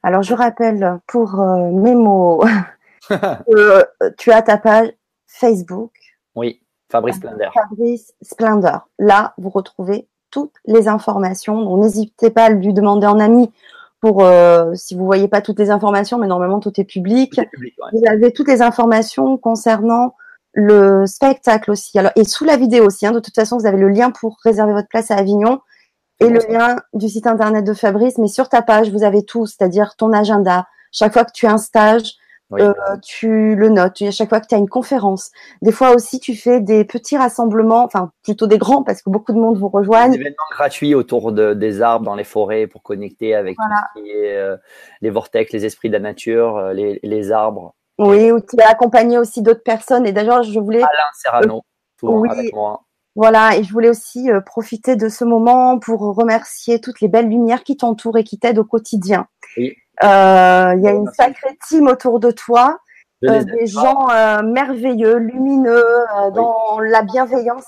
Alors 0.02 0.24
je 0.24 0.34
rappelle 0.34 1.00
pour 1.08 1.40
euh, 1.40 1.72
Mémo, 1.72 2.44
que 3.10 3.86
tu 4.18 4.32
as 4.32 4.42
ta 4.42 4.58
page 4.58 4.92
Facebook 5.28 5.92
Oui, 6.36 6.62
Fabrice 6.90 7.18
Splendor. 7.18 7.54
Fabrice 7.54 8.14
Splendor. 8.22 8.90
Là, 8.98 9.34
vous 9.38 9.50
retrouvez 9.50 10.08
toutes 10.32 10.56
les 10.66 10.88
informations. 10.88 11.62
Donc 11.62 11.82
n'hésitez 11.82 12.30
pas 12.30 12.46
à 12.46 12.50
lui 12.50 12.74
demander 12.74 13.08
en 13.08 13.20
ami 13.20 13.52
pour 14.00 14.24
euh, 14.24 14.74
si 14.76 14.96
vous 14.96 15.06
voyez 15.06 15.28
pas 15.28 15.42
toutes 15.42 15.60
les 15.60 15.70
informations, 15.70 16.18
mais 16.18 16.28
normalement 16.28 16.60
tout 16.60 16.80
est 16.80 16.86
public. 16.86 17.34
C'est 17.36 17.50
public, 17.50 17.76
ouais. 17.78 18.00
Vous 18.00 18.08
avez 18.08 18.32
toutes 18.32 18.48
les 18.48 18.62
informations 18.62 19.38
concernant 19.38 20.16
le 20.54 21.06
spectacle 21.06 21.72
aussi. 21.72 21.98
Alors, 22.00 22.12
et 22.16 22.24
sous 22.24 22.46
la 22.46 22.58
vidéo 22.58 22.86
aussi, 22.86 23.06
hein, 23.06 23.12
de 23.12 23.20
toute 23.20 23.36
façon, 23.36 23.58
vous 23.58 23.66
avez 23.68 23.78
le 23.78 23.90
lien 23.90 24.12
pour 24.12 24.38
réserver 24.44 24.74
votre 24.74 24.88
place 24.88 25.12
à 25.12 25.16
Avignon 25.16 25.60
et 26.20 26.28
le 26.30 26.40
lien 26.50 26.78
du 26.94 27.08
site 27.08 27.28
internet 27.28 27.64
de 27.66 27.74
Fabrice. 27.74 28.18
Mais 28.18 28.28
sur 28.28 28.50
ta 28.50 28.62
page, 28.62 28.92
vous 28.92 29.04
avez 29.04 29.24
tout, 29.24 29.46
c'est-à-dire 29.46 29.96
ton 29.96 30.12
agenda. 30.12 30.68
Chaque 30.92 31.14
fois 31.14 31.24
que 31.24 31.32
tu 31.34 31.46
as 31.46 31.52
un 31.54 31.58
stage, 31.58 32.16
Oui. 32.50 32.62
euh, 32.62 32.74
tu 33.04 33.56
le 33.56 33.70
notes. 33.70 34.02
À 34.02 34.10
chaque 34.10 34.28
fois 34.28 34.42
que 34.42 34.48
tu 34.48 34.56
as 34.56 34.58
une 34.58 34.68
conférence. 34.68 35.30
Des 35.62 35.72
fois 35.72 35.92
aussi, 35.94 36.20
tu 36.20 36.36
fais 36.36 36.60
des 36.62 36.84
petits 36.84 37.16
rassemblements, 37.16 37.84
enfin 37.86 38.12
plutôt 38.24 38.48
des 38.48 38.58
grands 38.58 38.82
parce 38.84 39.04
que 39.04 39.12
beaucoup 39.12 39.34
de 39.34 39.38
monde 39.38 39.58
vous 39.60 39.70
Des 39.70 39.78
rejoignent. 39.78 40.16
événements 40.16 40.36
gratuits 40.52 40.96
autour 40.96 41.32
de- 41.32 41.54
des 41.54 41.84
arbres 41.84 42.06
dans 42.06 42.16
les 42.16 42.24
forêts 42.24 42.66
pour 42.66 42.82
connecter 42.82 43.36
avec 43.36 43.56
Voilà. 43.56 43.76
tout 43.94 44.00
ce 44.00 44.04
qui 44.04 44.10
est 44.10 44.36
euh, 44.36 44.58
les 45.02 45.12
vortex, 45.12 45.54
les 45.54 45.64
esprits 45.66 45.90
de 45.90 45.94
la 45.94 46.00
nature, 46.00 46.58
euh, 46.58 46.74
les, 46.74 47.00
les 47.04 47.32
arbres. 47.32 47.76
Oui, 48.00 48.32
ou 48.32 48.40
tu 48.40 48.56
es 48.58 48.64
accompagné 48.64 49.18
aussi 49.18 49.42
d'autres 49.42 49.64
personnes. 49.64 50.08
Et 50.08 50.14
d'ailleurs, 50.14 50.42
je 50.44 50.60
voulais 50.60 50.82
Alain 50.82 51.12
Serrano, 51.14 51.64
oui. 52.02 52.30
avec 52.32 52.54
moi. 52.54 52.84
Voilà, 53.16 53.58
et 53.58 53.64
je 53.64 53.74
voulais 53.74 53.90
aussi 53.90 54.32
euh, 54.32 54.40
profiter 54.40 54.96
de 54.96 55.10
ce 55.10 55.26
moment 55.26 55.78
pour 55.78 56.00
remercier 56.16 56.80
toutes 56.80 57.02
les 57.02 57.10
belles 57.10 57.28
lumières 57.28 57.64
qui 57.64 57.76
t'entourent 57.76 58.18
et 58.18 58.24
qui 58.24 58.40
t'aident 58.40 58.60
au 58.60 58.64
quotidien. 58.64 59.28
Oui. 59.58 59.76
Euh, 60.04 60.74
Il 60.78 60.82
y 60.82 60.88
a 60.88 60.92
une 60.92 61.12
sacrée 61.12 61.58
team 61.68 61.88
autour 61.88 62.22
de 62.22 62.32
toi, 62.32 62.80
euh, 63.26 63.44
des 63.44 63.68
gens 63.68 64.08
merveilleux, 64.44 65.18
lumineux, 65.18 65.84
dans 66.34 66.80
la 66.80 67.02
bienveillance. 67.02 67.68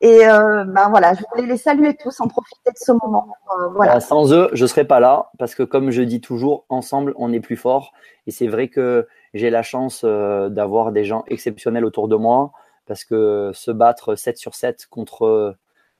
Et 0.00 0.18
ben 0.26 0.88
voilà, 0.90 1.14
je 1.14 1.22
voulais 1.30 1.46
les 1.46 1.56
saluer 1.56 1.94
tous, 1.94 2.20
en 2.20 2.26
profiter 2.26 2.70
de 2.70 2.76
ce 2.76 2.90
moment. 2.90 3.28
Voilà. 3.74 3.96
Euh, 3.96 4.00
sans 4.00 4.32
eux, 4.34 4.50
je 4.52 4.66
serais 4.66 4.84
pas 4.84 4.98
là 4.98 5.30
parce 5.38 5.54
que 5.54 5.62
comme 5.62 5.90
je 5.92 6.02
dis 6.02 6.20
toujours, 6.20 6.66
ensemble, 6.68 7.14
on 7.16 7.32
est 7.32 7.40
plus 7.40 7.56
fort. 7.56 7.92
Et 8.26 8.32
c'est 8.32 8.48
vrai 8.48 8.68
que 8.68 9.06
j'ai 9.34 9.50
la 9.50 9.62
chance 9.62 10.02
euh, 10.04 10.48
d'avoir 10.48 10.92
des 10.92 11.04
gens 11.04 11.24
exceptionnels 11.26 11.84
autour 11.84 12.08
de 12.08 12.16
moi 12.16 12.52
parce 12.86 13.04
que 13.04 13.50
se 13.52 13.70
battre 13.70 14.14
7 14.14 14.38
sur 14.38 14.54
7 14.54 14.86
contre 14.88 15.26
euh, 15.26 15.52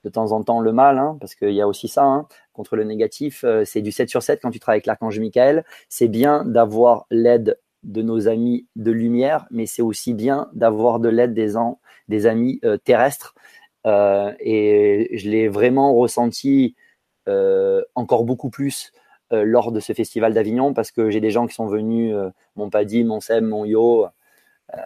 de 0.04 0.10
temps 0.10 0.32
en 0.32 0.42
temps 0.42 0.60
le 0.60 0.72
mal, 0.72 0.98
hein, 0.98 1.16
parce 1.18 1.34
qu'il 1.34 1.52
y 1.52 1.60
a 1.60 1.66
aussi 1.66 1.88
ça, 1.88 2.04
hein, 2.04 2.28
contre 2.52 2.76
le 2.76 2.84
négatif, 2.84 3.42
euh, 3.44 3.64
c'est 3.64 3.80
du 3.80 3.90
7 3.90 4.08
sur 4.08 4.22
7 4.22 4.40
quand 4.40 4.50
tu 4.50 4.60
travailles 4.60 4.76
avec 4.76 4.86
l'archange 4.86 5.18
Michael. 5.18 5.64
C'est 5.88 6.08
bien 6.08 6.44
d'avoir 6.44 7.06
l'aide 7.10 7.58
de 7.82 8.02
nos 8.02 8.28
amis 8.28 8.66
de 8.76 8.92
lumière, 8.92 9.46
mais 9.50 9.66
c'est 9.66 9.82
aussi 9.82 10.14
bien 10.14 10.48
d'avoir 10.52 11.00
de 11.00 11.08
l'aide 11.08 11.34
des, 11.34 12.26
amis 12.26 12.60
terrestres. 12.84 13.34
Et 13.84 15.10
je 15.18 15.28
l'ai 15.28 15.48
vraiment 15.48 15.94
ressenti 15.94 16.76
encore 17.26 18.24
beaucoup 18.24 18.48
plus 18.48 18.90
lors 19.42 19.72
de 19.72 19.80
ce 19.80 19.92
festival 19.92 20.34
d'Avignon 20.34 20.74
parce 20.74 20.90
que 20.90 21.10
j'ai 21.10 21.20
des 21.20 21.30
gens 21.30 21.46
qui 21.46 21.54
sont 21.54 21.66
venus, 21.66 22.14
euh, 22.14 22.30
mon 22.56 22.70
Paddy, 22.70 23.04
mon 23.04 23.20
Sem, 23.20 23.46
mon 23.46 23.64
Yo, 23.64 24.06
euh, 24.72 24.78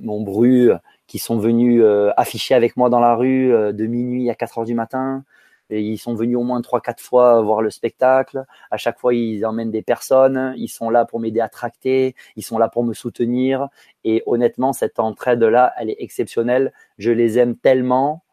mon 0.00 0.22
Bru, 0.22 0.70
qui 1.06 1.18
sont 1.18 1.38
venus 1.38 1.82
euh, 1.82 2.10
afficher 2.16 2.54
avec 2.54 2.76
moi 2.76 2.90
dans 2.90 3.00
la 3.00 3.14
rue 3.14 3.52
euh, 3.52 3.72
de 3.72 3.86
minuit 3.86 4.30
à 4.30 4.34
4 4.34 4.58
heures 4.58 4.64
du 4.64 4.74
matin. 4.74 5.24
Et 5.70 5.82
ils 5.82 5.98
sont 5.98 6.14
venus 6.14 6.36
au 6.36 6.44
moins 6.44 6.60
3-4 6.60 7.00
fois 7.00 7.42
voir 7.42 7.60
le 7.60 7.70
spectacle. 7.70 8.44
À 8.70 8.78
chaque 8.78 8.98
fois, 8.98 9.12
ils 9.14 9.44
emmènent 9.44 9.70
des 9.70 9.82
personnes. 9.82 10.54
Ils 10.56 10.68
sont 10.68 10.88
là 10.88 11.04
pour 11.04 11.20
m'aider 11.20 11.40
à 11.40 11.48
tracter. 11.48 12.14
Ils 12.36 12.42
sont 12.42 12.58
là 12.58 12.68
pour 12.68 12.84
me 12.84 12.94
soutenir. 12.94 13.68
Et 14.04 14.22
honnêtement, 14.26 14.72
cette 14.72 14.98
entraide-là, 14.98 15.74
elle 15.78 15.90
est 15.90 15.96
exceptionnelle. 15.98 16.72
Je 16.96 17.10
les 17.10 17.38
aime 17.38 17.56
tellement 17.56 18.24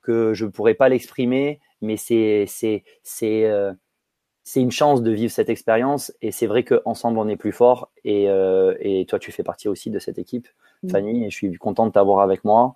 que 0.00 0.32
je 0.34 0.46
pourrais 0.46 0.74
pas 0.74 0.88
l'exprimer. 0.88 1.60
Mais 1.82 1.96
c'est, 1.96 2.44
c'est, 2.46 2.84
euh, 3.46 3.72
c'est 4.48 4.60
une 4.60 4.70
chance 4.70 5.02
de 5.02 5.10
vivre 5.10 5.32
cette 5.32 5.48
expérience 5.48 6.12
et 6.22 6.30
c'est 6.30 6.46
vrai 6.46 6.62
qu'ensemble 6.62 7.18
on 7.18 7.26
est 7.26 7.36
plus 7.36 7.52
fort 7.52 7.90
et, 8.04 8.30
euh, 8.30 8.76
et 8.80 9.04
toi 9.06 9.18
tu 9.18 9.32
fais 9.32 9.42
partie 9.42 9.68
aussi 9.68 9.90
de 9.90 9.98
cette 9.98 10.18
équipe 10.18 10.46
Mm. 10.82 10.88
Fanny 10.90 11.24
et 11.24 11.30
je 11.30 11.36
suis 11.36 11.52
content 11.56 11.86
de 11.86 11.92
t'avoir 11.92 12.20
avec 12.20 12.44
moi 12.44 12.74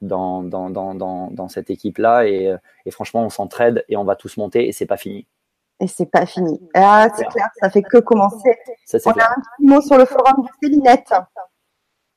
dans, 0.00 0.42
dans, 0.42 0.70
dans, 0.70 0.94
dans, 0.94 1.48
cette 1.48 1.70
équipe 1.70 1.98
là 1.98 2.26
et, 2.26 2.48
euh, 2.48 2.56
et 2.86 2.90
franchement 2.90 3.24
on 3.24 3.28
s'entraide 3.28 3.84
et 3.88 3.96
on 3.96 4.04
va 4.04 4.16
tous 4.16 4.36
monter 4.36 4.66
et 4.66 4.72
c'est 4.72 4.86
pas 4.86 4.96
fini 4.96 5.26
Et 5.78 5.86
c'est 5.86 6.06
pas 6.06 6.24
fini. 6.26 6.60
Ah, 6.74 7.08
c'est 7.14 7.26
clair, 7.26 7.48
ça 7.60 7.70
fait 7.70 7.82
que 7.82 7.98
commencer. 7.98 8.56
ça 8.86 8.98
On 9.04 9.10
a 9.10 9.24
un 9.24 9.34
petit 9.34 9.66
mot 9.66 9.80
sur 9.82 9.98
le 9.98 10.06
forum 10.06 10.44
de 10.44 10.48
Célinette. 10.62 11.12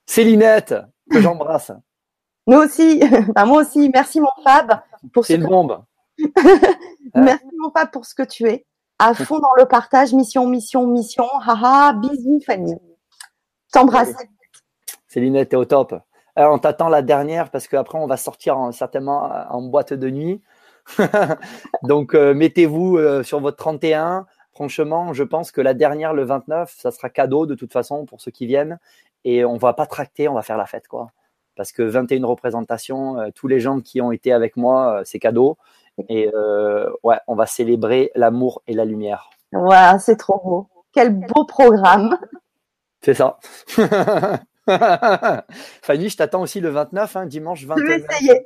Célinette 0.05 0.75
que 1.09 1.19
j'embrasse 1.19 1.71
Nous 2.47 2.57
aussi, 2.57 3.01
Enfin, 3.29 3.45
moi 3.45 3.61
aussi. 3.61 3.89
Merci 3.93 4.19
mon 4.19 4.43
Fab 4.43 4.81
pour 5.13 5.25
ce 5.25 5.33
c'est 5.33 5.39
une 5.39 5.45
que 5.45 5.49
bombe 5.49 5.83
Merci 7.15 7.45
mon 7.57 7.71
Fab 7.71 7.89
pour 7.91 8.05
ce 8.05 8.13
que 8.15 8.23
tu 8.23 8.47
es. 8.49 8.65
À 9.05 9.13
fond 9.13 9.39
dans 9.39 9.53
le 9.57 9.65
partage, 9.65 10.13
mission, 10.13 10.47
mission, 10.47 10.87
mission. 10.87 11.25
Haha, 11.45 11.91
bisous 11.91 12.39
Fanny. 12.45 12.73
T'embrasse. 13.69 14.13
Célinette 15.09 15.49
t'es 15.49 15.57
au 15.57 15.65
top. 15.65 15.93
Alors, 16.37 16.53
on 16.53 16.57
t'attend 16.57 16.87
la 16.87 17.01
dernière 17.01 17.51
parce 17.51 17.67
qu'après 17.67 17.97
on 17.97 18.07
va 18.07 18.15
sortir 18.15 18.57
en- 18.57 18.71
certainement 18.71 19.29
en 19.49 19.61
boîte 19.63 19.91
de 19.91 20.09
nuit. 20.09 20.41
Donc 21.83 22.15
euh, 22.15 22.33
mettez-vous 22.33 22.97
euh, 22.97 23.23
sur 23.23 23.41
votre 23.41 23.57
31 23.57 24.25
franchement 24.53 25.11
je 25.13 25.23
pense 25.23 25.51
que 25.51 25.59
la 25.59 25.73
dernière 25.73 26.13
le 26.13 26.23
29 26.23 26.73
ça 26.77 26.91
sera 26.91 27.09
cadeau 27.09 27.45
de 27.45 27.55
toute 27.55 27.73
façon 27.73 28.05
pour 28.05 28.21
ceux 28.21 28.31
qui 28.31 28.45
viennent. 28.45 28.79
Et 29.25 29.43
on 29.43 29.57
va 29.57 29.73
pas 29.73 29.85
tracter 29.85 30.29
on 30.29 30.33
va 30.33 30.43
faire 30.43 30.57
la 30.57 30.65
fête 30.65 30.87
quoi. 30.87 31.11
Parce 31.57 31.73
que 31.73 31.83
21 31.83 32.25
représentations 32.25 33.19
euh, 33.19 33.29
tous 33.35 33.49
les 33.49 33.59
gens 33.59 33.81
qui 33.81 33.99
ont 33.99 34.13
été 34.13 34.31
avec 34.31 34.55
moi 34.55 34.99
euh, 34.99 35.01
c'est 35.03 35.19
cadeau 35.19 35.57
et 36.09 36.29
euh, 36.33 36.89
ouais 37.03 37.17
on 37.27 37.35
va 37.35 37.45
célébrer 37.45 38.11
l'amour 38.15 38.61
et 38.67 38.73
la 38.73 38.85
lumière 38.85 39.29
Voilà, 39.51 39.99
c'est 39.99 40.17
trop 40.17 40.41
beau. 40.43 40.67
Quel 40.91 41.13
beau 41.13 41.45
programme. 41.45 42.17
c'est 43.01 43.13
ça 43.13 43.39
Fanny, 45.81 46.09
je 46.09 46.17
t'attends 46.17 46.41
aussi 46.41 46.61
le 46.61 46.69
29, 46.69 47.15
hein, 47.15 47.25
dimanche 47.25 47.65
29. 47.65 47.85
Je 47.85 47.91
vais 47.91 48.05
essayer. 48.09 48.45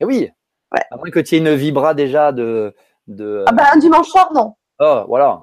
Et 0.00 0.04
oui. 0.04 0.30
À 0.72 0.96
moins 0.96 1.10
que 1.10 1.20
tu 1.20 1.34
aies 1.34 1.38
une 1.38 1.54
vibra 1.54 1.94
déjà 1.94 2.32
de. 2.32 2.74
de... 3.06 3.44
Ah 3.46 3.52
bah, 3.52 3.64
un 3.72 3.78
dimanche 3.78 4.08
soir, 4.08 4.30
non. 4.34 4.54
Oh, 4.78 5.04
voilà. 5.08 5.42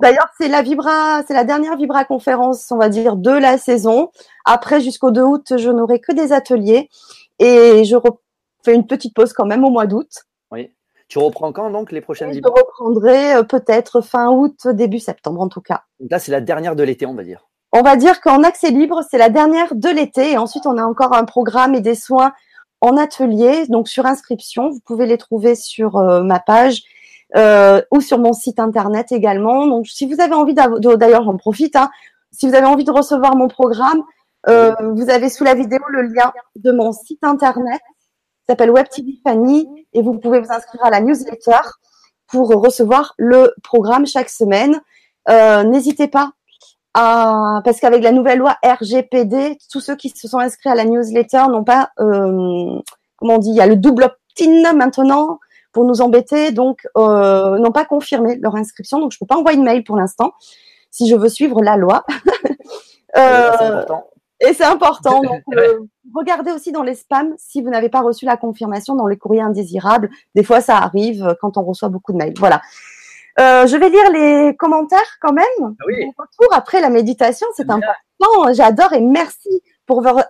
D'ailleurs, 0.00 0.28
c'est 0.38 0.48
la 0.48 0.62
vibra, 0.62 1.22
c'est 1.26 1.34
la 1.34 1.44
dernière 1.44 1.76
vibra 1.76 2.04
conférence, 2.04 2.70
on 2.70 2.78
va 2.78 2.88
dire, 2.88 3.16
de 3.16 3.32
la 3.32 3.58
saison. 3.58 4.10
Après, 4.46 4.80
jusqu'au 4.80 5.10
2 5.10 5.22
août, 5.22 5.52
je 5.56 5.68
n'aurai 5.68 6.00
que 6.00 6.12
des 6.12 6.32
ateliers 6.32 6.88
et 7.38 7.84
je 7.84 7.96
fais 8.64 8.74
une 8.74 8.86
petite 8.86 9.14
pause 9.14 9.32
quand 9.32 9.46
même 9.46 9.64
au 9.64 9.70
mois 9.70 9.86
d'août. 9.86 10.08
Oui. 10.50 10.70
Tu 11.08 11.18
reprends 11.18 11.52
quand 11.52 11.70
donc 11.70 11.90
les 11.90 12.00
prochaines 12.00 12.32
Je 12.32 12.38
reprendrai 12.38 13.34
euh, 13.34 13.42
peut-être 13.42 14.00
fin 14.00 14.30
août, 14.30 14.68
début 14.68 15.00
septembre 15.00 15.40
en 15.40 15.48
tout 15.48 15.60
cas. 15.60 15.82
là, 16.08 16.18
c'est 16.18 16.32
la 16.32 16.40
dernière 16.40 16.76
de 16.76 16.82
l'été, 16.82 17.06
on 17.06 17.14
va 17.14 17.24
dire. 17.24 17.48
On 17.72 17.82
va 17.82 17.96
dire 17.96 18.20
qu'en 18.20 18.42
accès 18.42 18.70
libre, 18.70 19.02
c'est 19.08 19.18
la 19.18 19.28
dernière 19.28 19.74
de 19.74 19.88
l'été 19.88 20.32
et 20.32 20.38
ensuite 20.38 20.66
on 20.66 20.76
a 20.76 20.84
encore 20.84 21.14
un 21.14 21.24
programme 21.24 21.74
et 21.74 21.80
des 21.80 21.94
soins 21.94 22.32
en 22.80 22.96
atelier, 22.96 23.66
donc 23.68 23.88
sur 23.88 24.06
inscription. 24.06 24.70
Vous 24.70 24.80
pouvez 24.84 25.06
les 25.06 25.18
trouver 25.18 25.54
sur 25.54 25.96
euh, 25.96 26.22
ma 26.22 26.40
page 26.40 26.82
euh, 27.36 27.80
ou 27.92 28.00
sur 28.00 28.18
mon 28.18 28.32
site 28.32 28.58
internet 28.58 29.12
également. 29.12 29.66
Donc, 29.66 29.86
si 29.86 30.06
vous 30.12 30.20
avez 30.20 30.34
envie 30.34 30.54
d'ailleurs, 30.54 31.22
j'en 31.22 31.36
profite, 31.36 31.76
hein, 31.76 31.90
si 32.32 32.48
vous 32.48 32.54
avez 32.54 32.66
envie 32.66 32.84
de 32.84 32.90
recevoir 32.90 33.36
mon 33.36 33.48
programme, 33.48 34.02
euh, 34.48 34.74
vous 34.94 35.10
avez 35.10 35.28
sous 35.28 35.44
la 35.44 35.54
vidéo 35.54 35.80
le 35.88 36.02
lien 36.02 36.32
de 36.56 36.72
mon 36.72 36.92
site 36.92 37.22
internet 37.22 37.80
s'appelle 38.50 38.70
Web 38.70 38.86
Fanny 39.24 39.68
et 39.92 40.02
vous 40.02 40.18
pouvez 40.18 40.40
vous 40.40 40.50
inscrire 40.50 40.84
à 40.84 40.90
la 40.90 41.00
newsletter 41.00 41.60
pour 42.26 42.48
recevoir 42.48 43.14
le 43.16 43.52
programme 43.62 44.06
chaque 44.06 44.28
semaine. 44.28 44.80
Euh, 45.28 45.62
N'hésitez 45.62 46.08
pas 46.08 46.32
à, 46.94 47.60
parce 47.64 47.78
qu'avec 47.78 48.02
la 48.02 48.10
nouvelle 48.10 48.38
loi 48.38 48.56
RGPD, 48.64 49.58
tous 49.70 49.80
ceux 49.80 49.94
qui 49.94 50.08
se 50.10 50.26
sont 50.26 50.38
inscrits 50.38 50.70
à 50.70 50.74
la 50.74 50.84
newsletter 50.84 51.44
n'ont 51.48 51.62
pas, 51.62 51.90
euh, 52.00 52.80
comment 53.16 53.34
on 53.34 53.38
dit, 53.38 53.50
il 53.50 53.56
y 53.56 53.60
a 53.60 53.66
le 53.66 53.76
double 53.76 54.04
opt-in 54.04 54.72
maintenant 54.72 55.38
pour 55.72 55.84
nous 55.84 56.00
embêter, 56.00 56.50
donc 56.50 56.80
euh, 56.96 57.56
n'ont 57.58 57.70
pas 57.70 57.84
confirmé 57.84 58.36
leur 58.42 58.56
inscription. 58.56 58.98
Donc 58.98 59.12
je 59.12 59.18
peux 59.18 59.26
pas 59.26 59.36
envoyer 59.36 59.58
de 59.58 59.62
mail 59.62 59.84
pour 59.84 59.96
l'instant 59.96 60.32
si 60.90 61.08
je 61.08 61.14
veux 61.14 61.28
suivre 61.28 61.62
la 61.62 61.76
loi. 61.76 62.04
euh, 63.16 63.84
et 64.40 64.54
c'est 64.54 64.64
important. 64.64 65.20
Donc, 65.22 65.42
euh, 65.54 65.80
regardez 66.14 66.50
aussi 66.50 66.72
dans 66.72 66.82
les 66.82 66.94
spams 66.94 67.34
si 67.38 67.62
vous 67.62 67.70
n'avez 67.70 67.88
pas 67.88 68.00
reçu 68.00 68.24
la 68.24 68.36
confirmation 68.36 68.94
dans 68.94 69.06
les 69.06 69.16
courriers 69.16 69.42
indésirables. 69.42 70.10
Des 70.34 70.42
fois, 70.42 70.60
ça 70.60 70.76
arrive 70.76 71.36
quand 71.40 71.56
on 71.56 71.62
reçoit 71.62 71.88
beaucoup 71.88 72.12
de 72.12 72.18
mails. 72.18 72.34
Voilà. 72.38 72.60
Euh, 73.38 73.66
je 73.66 73.76
vais 73.76 73.88
lire 73.88 74.10
les 74.12 74.56
commentaires 74.56 75.18
quand 75.20 75.32
même. 75.32 75.44
Ah 75.60 75.84
oui. 75.86 76.10
Retour 76.18 76.52
après 76.52 76.80
la 76.80 76.90
méditation, 76.90 77.46
c'est 77.54 77.70
important. 77.70 78.52
J'adore 78.52 78.92
et 78.92 79.00
merci 79.00 79.62
pour 79.86 80.02
votre, 80.02 80.28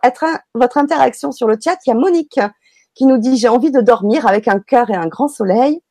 votre 0.55 0.79
interaction 0.79 1.33
sur 1.33 1.49
le 1.49 1.57
chat. 1.63 1.77
Il 1.87 1.91
y 1.91 1.93
a 1.93 1.97
Monique 1.97 2.39
qui 2.95 3.07
nous 3.07 3.19
dit 3.19 3.37
j'ai 3.37 3.49
envie 3.49 3.71
de 3.71 3.81
dormir 3.81 4.27
avec 4.27 4.49
un 4.49 4.61
cœur 4.61 4.91
et 4.91 4.95
un 4.95 5.07
grand 5.07 5.29
soleil. 5.29 5.83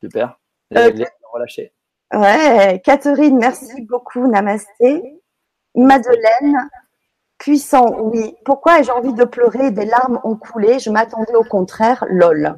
Super. 0.00 0.38
Euh, 0.76 0.90
relâcher. 1.32 1.72
Ouais, 2.12 2.80
Catherine, 2.84 3.38
merci 3.38 3.82
beaucoup. 3.82 4.26
Namasté. 4.26 5.20
Madeleine, 5.74 6.68
puissant, 7.42 7.96
oui. 7.98 8.36
Pourquoi 8.44 8.78
ai-je 8.78 8.92
envie 8.92 9.14
de 9.14 9.24
pleurer 9.24 9.72
Des 9.72 9.84
larmes 9.84 10.20
ont 10.22 10.36
coulé. 10.36 10.78
Je 10.78 10.90
m'attendais 10.90 11.34
au 11.34 11.42
contraire. 11.42 12.04
Lol. 12.08 12.54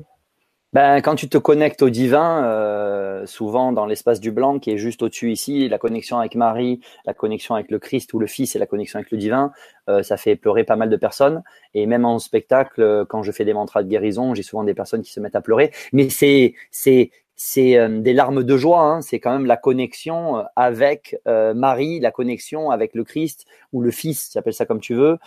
Ben, 0.74 1.00
quand 1.00 1.14
tu 1.14 1.28
te 1.28 1.38
connectes 1.38 1.80
au 1.82 1.88
divin, 1.88 2.44
euh, 2.44 3.24
souvent 3.26 3.72
dans 3.72 3.86
l'espace 3.86 4.20
du 4.20 4.30
blanc 4.30 4.58
qui 4.58 4.72
est 4.72 4.76
juste 4.76 5.02
au-dessus 5.02 5.30
ici, 5.30 5.68
la 5.68 5.78
connexion 5.78 6.18
avec 6.18 6.34
Marie, 6.34 6.80
la 7.06 7.14
connexion 7.14 7.54
avec 7.54 7.70
le 7.70 7.78
Christ 7.78 8.12
ou 8.12 8.18
le 8.18 8.26
Fils 8.26 8.56
et 8.56 8.58
la 8.58 8.66
connexion 8.66 8.98
avec 8.98 9.10
le 9.10 9.16
divin, 9.16 9.52
euh, 9.88 10.02
ça 10.02 10.16
fait 10.16 10.36
pleurer 10.36 10.64
pas 10.64 10.76
mal 10.76 10.90
de 10.90 10.96
personnes. 10.96 11.42
Et 11.72 11.86
même 11.86 12.04
en 12.04 12.18
spectacle, 12.18 12.82
euh, 12.82 13.04
quand 13.08 13.22
je 13.22 13.32
fais 13.32 13.46
des 13.46 13.54
mantras 13.54 13.84
de 13.84 13.88
guérison, 13.88 14.34
j'ai 14.34 14.42
souvent 14.42 14.64
des 14.64 14.74
personnes 14.74 15.02
qui 15.02 15.12
se 15.12 15.20
mettent 15.20 15.36
à 15.36 15.40
pleurer. 15.40 15.70
Mais 15.92 16.10
c'est 16.10 16.54
c'est 16.70 17.10
c'est 17.36 17.76
euh, 17.76 18.00
des 18.00 18.12
larmes 18.12 18.44
de 18.44 18.56
joie. 18.56 18.80
Hein. 18.80 19.02
C'est 19.02 19.20
quand 19.20 19.32
même 19.32 19.46
la 19.46 19.56
connexion 19.56 20.38
euh, 20.38 20.42
avec 20.56 21.18
euh, 21.26 21.54
Marie, 21.54 22.00
la 22.00 22.10
connexion 22.10 22.70
avec 22.70 22.94
le 22.94 23.04
Christ 23.04 23.46
ou 23.72 23.80
le 23.80 23.90
Fils, 23.90 24.30
tu 24.30 24.38
appelles 24.38 24.54
ça 24.54 24.66
comme 24.66 24.80
tu 24.80 24.94
veux. 24.94 25.18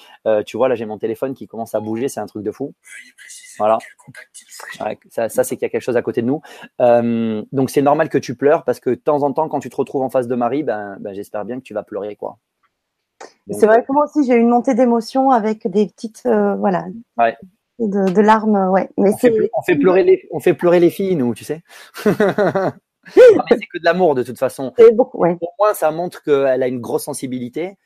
tu 0.46 0.58
vois, 0.58 0.70
là, 0.70 0.76
j'ai 0.76 0.86
mon 0.86 0.98
téléphone 0.98 1.34
qui 1.34 1.48
commence 1.48 1.76
à 1.76 1.80
bouger, 1.80 2.08
c'est 2.08 2.20
un 2.20 2.26
truc 2.26 2.44
de 2.44 2.52
fou. 2.52 2.74
Voilà. 3.58 3.78
ça, 5.10 5.30
ça 5.30 5.44
c'est 5.44 5.56
qu'il 5.56 5.64
y 5.64 5.66
a 5.66 5.70
quelque 5.70 5.82
chose 5.82 5.98
à 5.98 6.02
côté 6.02 6.22
de 6.22 6.28
nous. 6.28 6.42
donc, 7.52 7.70
c'est 7.70 7.82
normal 7.82 8.10
que 8.10 8.18
tu 8.18 8.36
pleures 8.36 8.64
parce 8.64 8.80
que 8.80 8.92
de 8.92 8.96
temps 8.96 9.24
en 9.24 9.34
temps, 9.34 9.50
quand 9.50 9.60
tu 9.60 9.70
te 9.70 9.76
retrouves 9.76 10.04
en 10.04 10.10
face 10.10 10.28
de 10.28 10.36
Marie, 10.36 10.64
ben, 10.64 10.98
ben 11.00 11.14
j'espère 11.14 11.44
bien 11.44 11.58
que 11.58 11.64
tu 11.64 11.74
vas 11.74 11.84
pleurer, 11.84 12.16
quoi. 12.16 12.38
C'est 13.50 13.66
vrai 13.66 13.84
que 13.84 13.92
moi 13.92 14.06
aussi, 14.06 14.26
j'ai 14.26 14.36
eu 14.36 14.40
une 14.40 14.50
montée 14.50 14.76
d'émotion 14.76 15.32
avec 15.32 15.68
des 15.68 15.88
petites, 15.88 16.22
voilà, 16.26 16.86
ouais 17.18 17.36
de, 17.80 18.22
larmes, 18.22 18.70
ouais. 18.72 18.90
Mais 18.98 19.12
on, 19.14 19.18
fait, 19.18 19.34
on 19.54 19.62
fait 19.62 19.76
pleurer 19.76 20.04
les, 20.04 20.28
on 20.32 20.40
fait 20.40 20.54
pleurer 20.54 20.80
les 20.80 20.90
filles, 20.90 21.16
nous, 21.16 21.34
tu 21.34 21.44
sais. 21.44 21.62
c'est 21.96 22.12
que 23.12 23.78
de 23.78 23.84
l'amour 23.84 24.16
de 24.16 24.24
toute 24.24 24.40
façon. 24.40 24.74
Beaucoup, 24.94 25.20
ouais. 25.20 25.36
Pour 25.36 25.54
moi, 25.60 25.74
ça 25.74 25.92
montre 25.92 26.24
qu'elle 26.24 26.64
a 26.64 26.68
une 26.68 26.82
grosse 26.82 27.04
sensibilité 27.04 27.78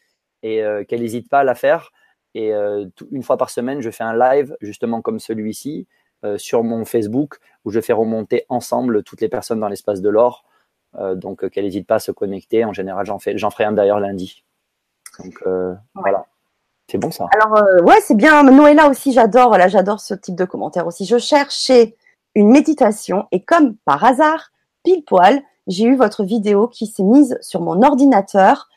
et 0.44 0.64
euh, 0.64 0.84
qu'elle 0.84 1.02
n'hésite 1.02 1.30
pas 1.30 1.40
à 1.40 1.44
la 1.44 1.56
faire. 1.56 1.92
Et 2.34 2.54
euh, 2.54 2.86
une 3.12 3.24
fois 3.24 3.38
par 3.38 3.50
semaine, 3.50 3.82
je 3.82 3.90
fais 3.90 4.04
un 4.04 4.18
live 4.18 4.56
justement 4.62 5.02
comme 5.02 5.20
celui-ci 5.20 5.88
euh, 6.24 6.38
sur 6.38 6.64
mon 6.64 6.86
Facebook 6.86 7.40
où 7.66 7.72
je 7.72 7.82
fais 7.82 7.94
remonter 7.94 8.46
ensemble 8.50 9.04
toutes 9.04 9.22
les 9.22 9.30
personnes 9.30 9.60
dans 9.60 9.68
l'espace 9.68 10.02
de 10.02 10.10
l'or. 10.10 10.46
donc 11.16 11.50
qu'elle 11.50 11.66
n'hésite 11.66 11.88
pas 11.88 11.96
à 11.96 12.00
se 12.00 12.12
connecter. 12.12 12.66
En 12.66 12.74
général, 12.74 13.06
j'en 13.06 13.20
fais, 13.20 13.38
j'en 13.38 13.50
ferai 13.50 13.66
un 13.66 13.74
d'ailleurs 13.74 14.00
lundi. 14.00 14.44
Donc 15.20 15.44
voilà. 15.96 16.26
C'est 16.92 16.98
bon 16.98 17.10
ça. 17.10 17.30
Alors 17.32 17.56
euh, 17.56 17.82
ouais, 17.84 18.02
c'est 18.02 18.18
bien. 18.18 18.44
Noëlla 18.44 18.90
aussi, 18.90 19.14
j'adore. 19.14 19.48
Voilà, 19.48 19.70
j'adore 19.70 20.02
ce 20.02 20.14
type 20.14 20.36
de 20.36 20.44
commentaire 20.44 20.88
aussi. 20.88 21.06
Je 21.06 21.18
cherchais 21.18 21.96
une 22.36 22.50
méditation 22.50 23.28
et 23.32 23.42
comme 23.42 23.78
par 23.86 24.04
hasard, 24.04 24.52
pile 24.84 25.06
poil, 25.06 25.42
j'ai 25.68 25.86
eu 25.86 25.96
votre 25.96 26.26
vidéo 26.26 26.68
qui 26.68 26.88
s'est 26.88 27.04
mise 27.04 27.38
sur 27.40 27.62
mon 27.62 27.82
ordinateur. 27.82 28.68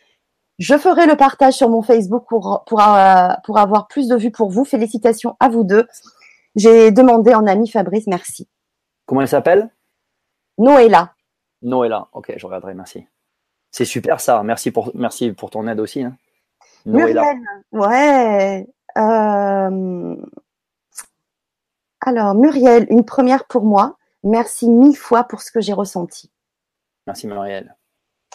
Je 0.61 0.78
ferai 0.78 1.07
le 1.07 1.16
partage 1.16 1.55
sur 1.55 1.69
mon 1.69 1.82
Facebook 1.82 2.24
pour, 2.28 2.62
pour, 2.69 2.81
euh, 2.81 3.31
pour 3.43 3.59
avoir 3.59 3.89
plus 3.89 4.07
de 4.07 4.15
vues 4.15 4.31
pour 4.31 4.49
vous. 4.49 4.65
Félicitations 4.65 5.36
à 5.41 5.49
vous 5.49 5.65
deux. 5.65 5.89
J'ai 6.55 6.93
demandé 6.93 7.35
en 7.35 7.49
ami 7.49 7.69
Fabrice, 7.69 8.07
merci. 8.07 8.47
Comment 9.07 9.23
elle 9.23 9.28
s'appelle? 9.28 9.70
Noëlla. 10.57 11.15
Noëlla, 11.62 12.07
ok, 12.12 12.35
je 12.36 12.47
regarderai, 12.47 12.74
merci. 12.74 13.09
C'est 13.73 13.85
super 13.85 14.20
ça, 14.20 14.41
merci 14.45 14.70
pour, 14.70 14.93
merci 14.95 15.32
pour 15.32 15.51
ton 15.51 15.66
aide 15.66 15.81
aussi. 15.81 16.05
Hein. 16.05 16.16
Muriel, 16.86 17.39
ouais. 17.73 18.66
Euh, 18.97 20.16
alors, 22.01 22.35
Muriel, 22.35 22.86
une 22.90 23.05
première 23.05 23.47
pour 23.47 23.65
moi. 23.65 23.97
Merci 24.23 24.69
mille 24.69 24.97
fois 24.97 25.24
pour 25.24 25.43
ce 25.43 25.51
que 25.51 25.61
j'ai 25.61 25.73
ressenti. 25.73 26.31
Merci 27.06 27.27
Muriel. 27.27 27.77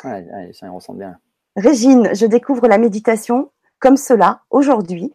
Allez, 0.03 0.53
ça 0.53 0.69
ressent 0.69 0.93
bien. 0.93 1.17
Régine, 1.55 2.13
je 2.13 2.26
découvre 2.26 2.67
la 2.67 2.77
méditation 2.77 3.51
comme 3.80 3.97
cela 3.97 4.41
aujourd'hui. 4.49 5.13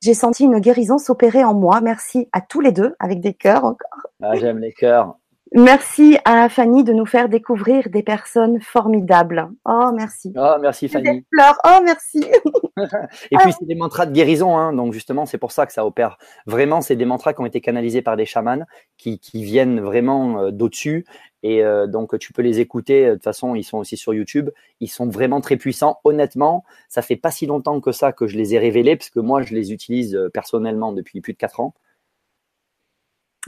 J'ai 0.00 0.14
senti 0.14 0.44
une 0.44 0.60
guérison 0.60 0.98
s'opérer 0.98 1.44
en 1.44 1.54
moi. 1.54 1.80
Merci 1.80 2.28
à 2.32 2.40
tous 2.40 2.60
les 2.60 2.72
deux, 2.72 2.94
avec 3.00 3.20
des 3.20 3.34
cœurs 3.34 3.64
encore. 3.64 4.06
Ah, 4.22 4.36
J'aime 4.36 4.58
les 4.58 4.72
cœurs. 4.72 5.16
Merci 5.52 6.18
à 6.24 6.48
Fanny 6.48 6.84
de 6.84 6.92
nous 6.92 7.06
faire 7.06 7.28
découvrir 7.28 7.88
des 7.88 8.02
personnes 8.02 8.60
formidables. 8.60 9.48
Oh, 9.64 9.90
merci. 9.94 10.32
Oh, 10.36 10.56
merci 10.60 10.88
Fanny. 10.88 11.24
Oh, 11.64 11.80
merci. 11.84 12.24
Et 13.30 13.36
puis, 13.36 13.52
c'est 13.58 13.66
des 13.66 13.74
mantras 13.74 14.06
de 14.06 14.12
guérison. 14.12 14.56
Hein. 14.56 14.72
donc, 14.72 14.92
justement, 14.92 15.26
c'est 15.26 15.38
pour 15.38 15.52
ça 15.52 15.66
que 15.66 15.72
ça 15.72 15.86
opère. 15.86 16.18
Vraiment, 16.46 16.80
c'est 16.80 16.96
des 16.96 17.06
mantras 17.06 17.32
qui 17.32 17.40
ont 17.40 17.46
été 17.46 17.60
canalisés 17.60 18.02
par 18.02 18.16
des 18.16 18.26
chamans 18.26 18.64
qui, 18.98 19.18
qui 19.18 19.42
viennent 19.42 19.80
vraiment 19.80 20.40
euh, 20.42 20.50
d'au-dessus. 20.50 21.06
Et 21.42 21.64
euh, 21.64 21.86
donc, 21.86 22.18
tu 22.18 22.32
peux 22.32 22.42
les 22.42 22.60
écouter. 22.60 23.06
De 23.06 23.14
toute 23.14 23.24
façon, 23.24 23.54
ils 23.54 23.64
sont 23.64 23.78
aussi 23.78 23.96
sur 23.96 24.12
YouTube. 24.12 24.50
Ils 24.80 24.88
sont 24.88 25.08
vraiment 25.08 25.40
très 25.40 25.56
puissants. 25.56 25.98
Honnêtement, 26.04 26.64
ça 26.88 27.00
fait 27.00 27.16
pas 27.16 27.30
si 27.30 27.46
longtemps 27.46 27.80
que 27.80 27.92
ça 27.92 28.12
que 28.12 28.26
je 28.26 28.36
les 28.36 28.54
ai 28.54 28.58
révélés, 28.58 28.96
parce 28.96 29.10
que 29.10 29.20
moi, 29.20 29.42
je 29.42 29.54
les 29.54 29.72
utilise 29.72 30.14
euh, 30.14 30.28
personnellement 30.28 30.92
depuis 30.92 31.20
plus 31.20 31.32
de 31.32 31.38
quatre 31.38 31.60
ans. 31.60 31.74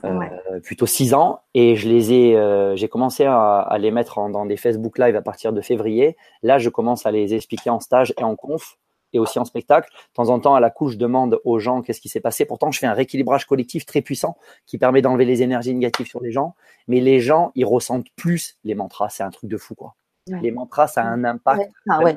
Euh, 0.04 0.60
plutôt 0.60 0.86
six 0.86 1.14
ans. 1.14 1.40
Et 1.54 1.76
je 1.76 1.88
les 1.88 2.12
ai 2.12 2.36
euh, 2.36 2.76
j'ai 2.76 2.88
commencé 2.88 3.24
à, 3.24 3.76
les 3.78 3.90
mettre 3.90 4.28
dans 4.30 4.46
des 4.46 4.56
Facebook 4.56 4.98
Live 4.98 5.16
à 5.16 5.22
partir 5.22 5.52
de 5.52 5.60
février. 5.60 6.16
Là 6.42 6.58
je 6.58 6.68
commence 6.68 7.06
à 7.06 7.10
les 7.10 7.34
expliquer 7.34 7.70
en 7.70 7.80
stage 7.80 8.14
et 8.18 8.24
en 8.24 8.36
conf 8.36 8.78
et 9.12 9.18
aussi 9.18 9.38
en 9.38 9.44
spectacle. 9.44 9.90
De 9.90 10.14
temps 10.14 10.28
en 10.28 10.38
temps 10.40 10.54
à 10.54 10.60
la 10.60 10.70
couche 10.70 10.92
je 10.92 10.98
demande 10.98 11.40
aux 11.44 11.58
gens 11.58 11.82
qu'est-ce 11.82 12.00
qui 12.00 12.08
s'est 12.08 12.20
passé. 12.20 12.44
Pourtant 12.44 12.70
je 12.70 12.78
fais 12.78 12.86
un 12.86 12.94
rééquilibrage 12.94 13.46
collectif 13.46 13.86
très 13.86 14.02
puissant 14.02 14.36
qui 14.66 14.78
permet 14.78 15.02
d'enlever 15.02 15.24
les 15.24 15.42
énergies 15.42 15.74
négatives 15.74 16.06
sur 16.06 16.20
les 16.20 16.32
gens. 16.32 16.54
Mais 16.88 17.00
les 17.00 17.20
gens 17.20 17.52
ils 17.54 17.66
ressentent 17.66 18.10
plus 18.16 18.56
les 18.64 18.74
mantras. 18.74 19.08
C'est 19.08 19.22
un 19.22 19.30
truc 19.30 19.50
de 19.50 19.56
fou 19.56 19.74
quoi. 19.74 19.94
Les 20.26 20.50
mantras 20.50 20.86
ça 20.86 21.02
a 21.02 21.06
un 21.06 21.24
impact 21.24 21.72
ah, 21.88 22.02
ouais. 22.02 22.16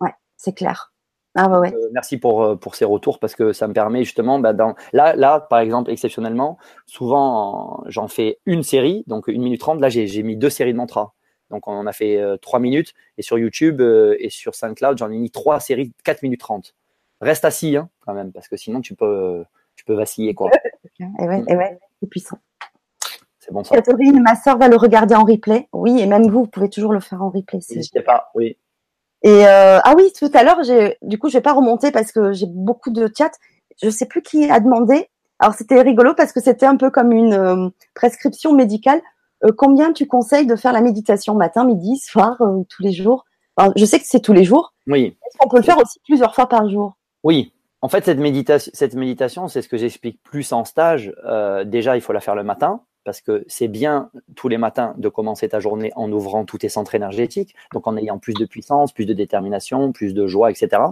ouais 0.00 0.14
c'est 0.36 0.54
clair 0.54 0.91
ah 1.34 1.48
bah 1.48 1.60
ouais. 1.60 1.72
Euh, 1.74 1.88
merci 1.92 2.18
pour, 2.18 2.42
euh, 2.42 2.56
pour 2.56 2.74
ces 2.74 2.84
retours 2.84 3.18
parce 3.18 3.34
que 3.34 3.52
ça 3.52 3.66
me 3.66 3.72
permet 3.72 4.04
justement, 4.04 4.38
bah, 4.38 4.52
dans, 4.52 4.74
là, 4.92 5.16
là, 5.16 5.40
par 5.40 5.60
exemple, 5.60 5.90
exceptionnellement, 5.90 6.58
souvent 6.86 7.82
j'en 7.86 8.08
fais 8.08 8.38
une 8.44 8.62
série, 8.62 9.04
donc 9.06 9.28
une 9.28 9.42
minute 9.42 9.60
trente. 9.60 9.80
Là, 9.80 9.88
j'ai 9.88 10.22
mis 10.22 10.36
deux 10.36 10.50
séries 10.50 10.72
de 10.72 10.78
mantras. 10.78 11.12
Donc 11.50 11.68
on 11.68 11.72
en 11.72 11.86
a 11.86 11.92
fait 11.92 12.18
euh, 12.18 12.36
trois 12.36 12.60
minutes. 12.60 12.92
Et 13.18 13.22
sur 13.22 13.38
YouTube 13.38 13.80
et 13.80 14.28
sur 14.30 14.54
SoundCloud, 14.54 14.98
j'en 14.98 15.10
ai 15.10 15.18
mis 15.18 15.30
trois 15.30 15.60
séries 15.60 15.88
de 15.88 15.94
4 16.04 16.22
minutes 16.22 16.40
30. 16.40 16.74
Reste 17.20 17.44
assis 17.44 17.76
hein, 17.76 17.88
quand 18.00 18.14
même, 18.14 18.32
parce 18.32 18.48
que 18.48 18.56
sinon 18.56 18.80
tu 18.80 18.94
peux, 18.94 19.44
tu 19.76 19.84
peux 19.84 19.94
vaciller. 19.94 20.34
Quoi. 20.34 20.50
et 21.00 21.26
ouais, 21.26 21.42
et 21.48 21.56
ouais, 21.56 21.78
c'est 22.00 22.08
puissant. 22.08 22.38
C'est 23.38 23.52
bon 23.52 23.64
ça. 23.64 23.74
Catherine, 23.74 24.22
ma 24.22 24.36
soeur 24.36 24.58
va 24.58 24.68
le 24.68 24.76
regarder 24.76 25.14
en 25.14 25.24
replay. 25.24 25.68
Oui, 25.72 26.00
et 26.00 26.06
même 26.06 26.28
vous, 26.28 26.40
vous 26.40 26.46
pouvez 26.46 26.68
toujours 26.68 26.92
le 26.92 27.00
faire 27.00 27.22
en 27.22 27.30
replay. 27.30 27.58
N'hésitez 27.70 28.02
pas, 28.02 28.30
oui. 28.34 28.56
Et 29.22 29.46
euh, 29.46 29.78
ah 29.82 29.94
oui, 29.96 30.12
tout 30.18 30.30
à 30.34 30.42
l'heure, 30.42 30.60
du 31.02 31.18
coup, 31.18 31.28
je 31.28 31.34
vais 31.34 31.42
pas 31.42 31.52
remonter 31.52 31.90
parce 31.90 32.12
que 32.12 32.32
j'ai 32.32 32.46
beaucoup 32.46 32.90
de 32.90 33.10
chats. 33.16 33.30
Je 33.82 33.90
sais 33.90 34.06
plus 34.06 34.22
qui 34.22 34.50
a 34.50 34.60
demandé. 34.60 35.08
Alors 35.38 35.54
c'était 35.54 35.80
rigolo 35.80 36.14
parce 36.14 36.32
que 36.32 36.40
c'était 36.40 36.66
un 36.66 36.76
peu 36.76 36.90
comme 36.90 37.10
une 37.10 37.34
euh, 37.34 37.68
prescription 37.94 38.52
médicale. 38.52 39.00
Euh, 39.44 39.50
combien 39.56 39.92
tu 39.92 40.06
conseilles 40.06 40.46
de 40.46 40.54
faire 40.54 40.72
la 40.72 40.80
méditation 40.80 41.34
matin, 41.34 41.64
midi, 41.64 41.96
soir, 41.96 42.40
tous 42.68 42.82
les 42.82 42.92
jours? 42.92 43.24
Je 43.76 43.84
sais 43.84 43.98
que 43.98 44.06
c'est 44.06 44.20
tous 44.20 44.32
les 44.32 44.44
jours. 44.44 44.72
Oui. 44.86 45.16
Est-ce 45.26 45.38
qu'on 45.38 45.48
peut 45.48 45.58
le 45.58 45.62
faire 45.62 45.78
aussi 45.78 46.00
plusieurs 46.04 46.34
fois 46.34 46.48
par 46.48 46.68
jour? 46.68 46.96
Oui. 47.22 47.52
En 47.80 47.88
fait, 47.88 48.04
cette 48.04 48.18
méditation, 48.18 48.70
cette 48.74 48.94
méditation, 48.94 49.48
c'est 49.48 49.60
ce 49.60 49.68
que 49.68 49.76
j'explique 49.76 50.22
plus 50.22 50.52
en 50.52 50.64
stage. 50.64 51.12
Euh, 51.26 51.64
déjà, 51.64 51.96
il 51.96 52.00
faut 52.00 52.12
la 52.12 52.20
faire 52.20 52.36
le 52.36 52.44
matin 52.44 52.80
parce 53.04 53.20
que 53.20 53.44
c'est 53.48 53.68
bien 53.68 54.10
tous 54.36 54.48
les 54.48 54.58
matins 54.58 54.94
de 54.98 55.08
commencer 55.08 55.48
ta 55.48 55.60
journée 55.60 55.92
en 55.96 56.10
ouvrant 56.12 56.44
tous 56.44 56.58
tes 56.58 56.68
centres 56.68 56.94
énergétiques, 56.94 57.54
donc 57.72 57.86
en 57.86 57.96
ayant 57.96 58.18
plus 58.18 58.34
de 58.34 58.44
puissance, 58.44 58.92
plus 58.92 59.06
de 59.06 59.14
détermination, 59.14 59.92
plus 59.92 60.14
de 60.14 60.26
joie, 60.26 60.50
etc. 60.50 60.82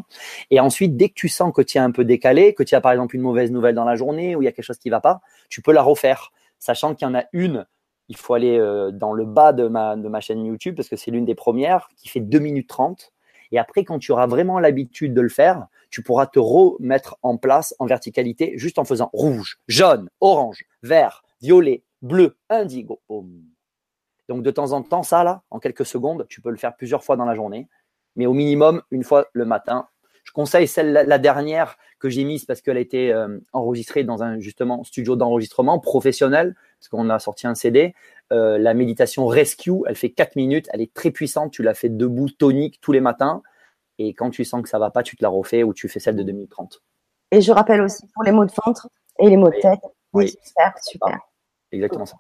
Et 0.51 0.61
ensuite, 0.61 0.97
dès 0.97 1.09
que 1.09 1.15
tu 1.15 1.29
sens 1.29 1.53
que 1.55 1.63
tu 1.63 1.79
es 1.79 1.81
un 1.81 1.91
peu 1.91 2.05
décalé, 2.05 2.55
que 2.55 2.63
tu 2.63 2.75
as 2.75 2.81
par 2.81 2.93
exemple 2.93 3.17
une 3.17 3.23
mauvaise 3.23 3.51
nouvelle 3.51 3.75
dans 3.75 3.85
la 3.85 3.97
journée 3.97 4.37
ou 4.37 4.43
il 4.43 4.45
y 4.45 4.49
a 4.49 4.53
quelque 4.53 4.65
chose 4.65 4.79
qui 4.79 4.91
va 4.91 5.01
pas, 5.01 5.21
tu 5.49 5.63
peux 5.63 5.73
la 5.73 5.83
refaire, 5.83 6.33
sachant 6.59 6.95
qu'il 6.95 7.07
y 7.07 7.11
en 7.11 7.15
a 7.15 7.25
une. 7.33 7.67
Il 8.09 8.17
faut 8.17 8.35
aller 8.35 8.59
euh, 8.59 8.91
dans 8.91 9.13
le 9.13 9.25
bas 9.25 9.53
de 9.53 9.69
ma, 9.69 9.97
de 9.97 10.09
ma 10.09 10.21
chaîne 10.21 10.45
YouTube 10.45 10.75
parce 10.77 10.89
que 10.89 10.97
c'est 10.97 11.11
l'une 11.11 11.25
des 11.25 11.37
premières 11.37 11.89
qui 11.97 12.09
fait 12.09 12.21
2 12.21 12.39
minutes 12.39 12.69
30. 12.69 13.13
Et 13.53 13.59
après, 13.59 13.85
quand 13.85 13.99
tu 13.99 14.13
auras 14.13 14.27
vraiment 14.27 14.59
l'habitude 14.59 15.15
de 15.15 15.21
le 15.21 15.29
faire, 15.29 15.67
tu 15.91 16.03
pourras 16.03 16.27
te 16.27 16.39
remettre 16.39 17.19
en 17.23 17.37
place 17.37 17.75
en 17.79 17.87
verticalité 17.87 18.53
juste 18.57 18.79
en 18.79 18.85
faisant 18.85 19.11
rouge, 19.13 19.59
jaune, 19.67 20.09
orange, 20.21 20.65
vert, 20.83 21.25
violet, 21.43 21.83
bleu, 22.03 22.37
indigo. 22.49 23.01
Donc 24.29 24.43
de 24.43 24.51
temps 24.51 24.73
en 24.73 24.83
temps, 24.83 25.03
ça 25.03 25.25
là, 25.25 25.43
en 25.51 25.59
quelques 25.59 25.87
secondes, 25.87 26.27
tu 26.29 26.41
peux 26.41 26.51
le 26.51 26.57
faire 26.57 26.77
plusieurs 26.77 27.03
fois 27.03 27.17
dans 27.17 27.25
la 27.25 27.35
journée, 27.35 27.69
mais 28.17 28.27
au 28.27 28.33
minimum 28.33 28.83
une 28.91 29.05
fois 29.05 29.27
le 29.33 29.45
matin. 29.45 29.89
Je 30.23 30.33
conseille 30.33 30.69
celle 30.69 30.93
la 30.93 31.19
dernière 31.19 31.77
que 31.99 32.09
j'ai 32.09 32.23
mise 32.23 32.45
parce 32.45 32.61
qu'elle 32.61 32.77
a 32.77 32.81
été 32.81 33.13
euh, 33.13 33.39
enregistrée 33.53 34.05
dans 34.05 34.23
un 34.23 34.39
justement 34.39 34.85
studio 34.85 35.17
d'enregistrement 35.17 35.81
professionnel, 35.81 36.55
parce 36.79 36.89
qu'on 36.89 37.11
a 37.11 37.19
sorti 37.19 37.47
un 37.47 37.55
CD. 37.55 37.95
Euh, 38.33 38.57
la 38.59 38.75
méditation 38.75 39.27
Rescue, 39.27 39.83
elle 39.87 39.97
fait 39.97 40.11
4 40.11 40.37
minutes, 40.37 40.69
elle 40.73 40.83
est 40.83 40.95
très 40.95 41.11
puissante. 41.11 41.51
Tu 41.51 41.65
la 41.65 41.75
fais 41.75 41.89
debout, 41.89 42.31
tonique 42.31 42.81
tous 42.81 42.93
les 42.93 43.01
matins, 43.01 43.43
et 43.99 44.15
quand 44.15 44.31
tu 44.31 44.45
sens 44.45 44.63
que 44.63 44.69
ça 44.69 44.79
va 44.79 44.91
pas, 44.91 45.03
tu 45.03 45.17
te 45.17 45.23
la 45.25 45.29
refais 45.29 45.65
ou 45.65 45.75
tu 45.75 45.89
fais 45.89 45.99
celle 45.99 46.17
de 46.17 46.23
2030. 46.23 46.81
Et 47.33 47.41
je 47.41 47.51
rappelle 47.51 47.81
aussi 47.81 48.07
pour 48.15 48.23
les 48.23 48.33
mots 48.33 48.45
de 48.45 48.53
ventre 48.65 48.89
et 49.19 49.29
les 49.29 49.37
mots 49.37 49.51
de 49.51 49.61
tête. 49.61 49.81
Oui, 50.13 50.29
super, 50.43 50.75
super 50.83 51.30
exactement 51.73 52.07
ça. 52.07 52.17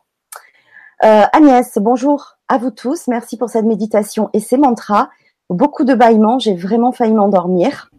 Euh, 1.02 1.24
Agnès, 1.32 1.78
bonjour 1.78 2.36
à 2.48 2.58
vous 2.58 2.70
tous. 2.70 3.08
Merci 3.08 3.38
pour 3.38 3.48
cette 3.48 3.64
méditation 3.64 4.30
et 4.32 4.40
ces 4.40 4.58
mantras. 4.58 5.10
Beaucoup 5.48 5.84
de 5.84 5.94
bâillements. 5.94 6.38
J'ai 6.38 6.54
vraiment 6.54 6.92
failli 6.92 7.14
m'endormir. 7.14 7.90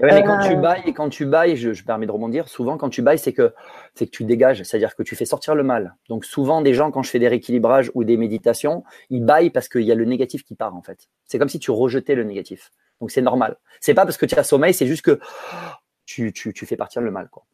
Ouais, 0.00 0.12
mais 0.12 0.22
quand 0.22 0.38
tu 0.38 0.52
euh, 0.52 0.56
bailles, 0.56 0.94
quand 0.94 1.08
tu 1.08 1.26
bailles, 1.26 1.56
je, 1.56 1.72
je 1.72 1.84
permets 1.84 2.06
de 2.06 2.12
rebondir. 2.12 2.48
Souvent, 2.48 2.76
quand 2.76 2.88
tu 2.88 3.02
bailles, 3.02 3.18
c'est 3.18 3.32
que 3.32 3.52
c'est 3.94 4.06
que 4.06 4.10
tu 4.10 4.24
dégages, 4.24 4.62
c'est-à-dire 4.62 4.94
que 4.94 5.02
tu 5.02 5.16
fais 5.16 5.24
sortir 5.24 5.56
le 5.56 5.64
mal. 5.64 5.96
Donc 6.08 6.24
souvent, 6.24 6.62
des 6.62 6.72
gens, 6.72 6.92
quand 6.92 7.02
je 7.02 7.10
fais 7.10 7.18
des 7.18 7.26
rééquilibrages 7.26 7.90
ou 7.94 8.04
des 8.04 8.16
méditations, 8.16 8.84
ils 9.10 9.24
baillent 9.24 9.50
parce 9.50 9.68
qu'il 9.68 9.82
y 9.82 9.90
a 9.90 9.96
le 9.96 10.04
négatif 10.04 10.44
qui 10.44 10.54
part 10.54 10.76
en 10.76 10.82
fait. 10.82 11.08
C'est 11.26 11.38
comme 11.38 11.48
si 11.48 11.58
tu 11.58 11.72
rejetais 11.72 12.14
le 12.14 12.22
négatif. 12.22 12.72
Donc 13.00 13.10
c'est 13.10 13.22
normal. 13.22 13.56
C'est 13.80 13.94
pas 13.94 14.04
parce 14.04 14.16
que 14.16 14.26
tu 14.26 14.36
as 14.36 14.44
sommeil, 14.44 14.72
c'est 14.72 14.86
juste 14.86 15.02
que 15.02 15.18
tu, 16.06 16.32
tu, 16.32 16.52
tu 16.52 16.66
fais 16.66 16.76
partir 16.76 17.02
le 17.02 17.10
mal, 17.10 17.28
quoi. 17.28 17.44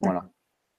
Voilà. 0.00 0.24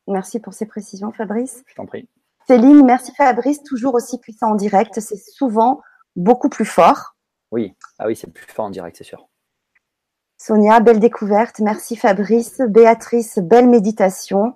Merci 0.08 0.40
pour 0.40 0.54
ces 0.54 0.66
précisions, 0.66 1.12
Fabrice. 1.12 1.64
Je 1.68 1.76
t'en 1.76 1.86
prie. 1.86 2.08
Céline, 2.48 2.86
merci 2.86 3.14
Fabrice, 3.16 3.64
toujours 3.64 3.96
aussi 3.96 4.18
puissant 4.20 4.52
en 4.52 4.56
direct. 4.56 5.00
C'est 5.00 5.18
souvent 5.18 5.82
beaucoup 6.16 6.50
plus 6.50 6.66
fort. 6.66 7.16
Oui, 7.52 7.74
ah 8.00 8.08
oui, 8.08 8.16
c'est 8.16 8.32
plus 8.32 8.46
fort 8.46 8.66
en 8.66 8.70
direct, 8.70 8.98
c'est 8.98 9.04
sûr. 9.04 9.28
Sonia, 10.38 10.82
belle 10.82 11.00
découverte. 11.00 11.60
Merci 11.60 11.96
Fabrice. 11.96 12.60
Béatrice, 12.68 13.40
belle 13.40 13.70
méditation. 13.70 14.56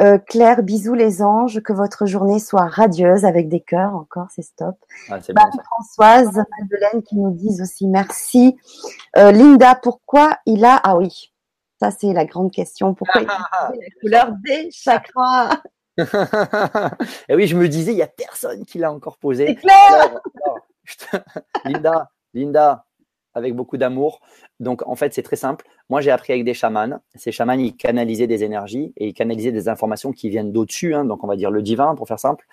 Euh, 0.00 0.18
Claire, 0.18 0.64
bisous 0.64 0.94
les 0.94 1.22
anges. 1.22 1.62
Que 1.62 1.72
votre 1.72 2.06
journée 2.06 2.40
soit 2.40 2.66
radieuse 2.66 3.24
avec 3.24 3.48
des 3.48 3.60
cœurs. 3.60 3.94
Encore, 3.94 4.26
c'est 4.34 4.42
stop. 4.42 4.74
Ah, 5.08 5.18
bon, 5.18 5.62
Françoise, 5.62 6.42
Madeleine 6.58 7.02
qui 7.04 7.16
nous 7.16 7.30
disent 7.30 7.60
aussi 7.62 7.86
merci. 7.86 8.56
Euh, 9.16 9.30
Linda, 9.30 9.76
pourquoi 9.76 10.38
il 10.46 10.64
a... 10.64 10.80
Ah 10.82 10.96
oui, 10.96 11.32
ça, 11.80 11.90
c'est 11.90 12.12
la 12.12 12.26
grande 12.26 12.52
question. 12.52 12.94
Pourquoi 12.94 13.22
il 13.22 13.26
la 13.26 13.72
couleur 14.00 14.32
des 14.44 14.70
chakras? 14.70 15.62
Et 17.28 17.34
oui, 17.34 17.46
je 17.46 17.56
me 17.56 17.68
disais, 17.68 17.92
il 17.92 17.96
n'y 17.96 18.02
a 18.02 18.06
personne 18.06 18.66
qui 18.66 18.78
l'a 18.78 18.92
encore 18.92 19.16
posé. 19.16 19.46
C'est 19.46 19.54
clair 19.56 20.20
Linda, 21.64 22.10
Linda, 22.34 22.86
avec 23.32 23.54
beaucoup 23.54 23.78
d'amour. 23.78 24.20
Donc, 24.58 24.86
en 24.86 24.94
fait, 24.94 25.14
c'est 25.14 25.22
très 25.22 25.36
simple. 25.36 25.66
Moi, 25.88 26.02
j'ai 26.02 26.10
appris 26.10 26.34
avec 26.34 26.44
des 26.44 26.52
chamans. 26.52 27.00
Ces 27.14 27.32
chamans, 27.32 27.54
ils 27.54 27.76
canalisaient 27.76 28.26
des 28.26 28.44
énergies 28.44 28.92
et 28.98 29.08
ils 29.08 29.14
canalisaient 29.14 29.52
des 29.52 29.68
informations 29.68 30.12
qui 30.12 30.28
viennent 30.28 30.52
d'au-dessus. 30.52 30.94
Hein. 30.94 31.06
donc, 31.06 31.24
on 31.24 31.26
va 31.26 31.36
dire 31.36 31.50
le 31.50 31.62
divin, 31.62 31.94
pour 31.94 32.08
faire 32.08 32.20
simple. 32.20 32.46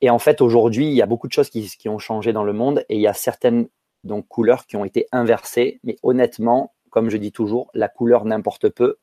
Et 0.00 0.10
en 0.10 0.18
fait, 0.20 0.40
aujourd'hui, 0.40 0.86
il 0.86 0.94
y 0.94 1.02
a 1.02 1.06
beaucoup 1.06 1.26
de 1.26 1.32
choses 1.32 1.50
qui, 1.50 1.66
qui, 1.66 1.88
ont 1.88 1.98
changé 1.98 2.32
dans 2.32 2.44
le 2.44 2.52
monde 2.52 2.84
et 2.88 2.96
il 2.96 3.00
y 3.00 3.08
a 3.08 3.14
certaines 3.14 3.66
donc, 4.04 4.28
couleurs 4.28 4.66
qui 4.66 4.76
ont 4.76 4.84
été 4.84 5.08
inversées. 5.10 5.80
Mais 5.82 5.96
honnêtement, 6.02 6.74
comme 6.90 7.10
je 7.10 7.16
dis 7.16 7.32
toujours, 7.32 7.70
la 7.74 7.88
couleur 7.88 8.24
n'importe 8.24 8.68
peu, 8.68 8.98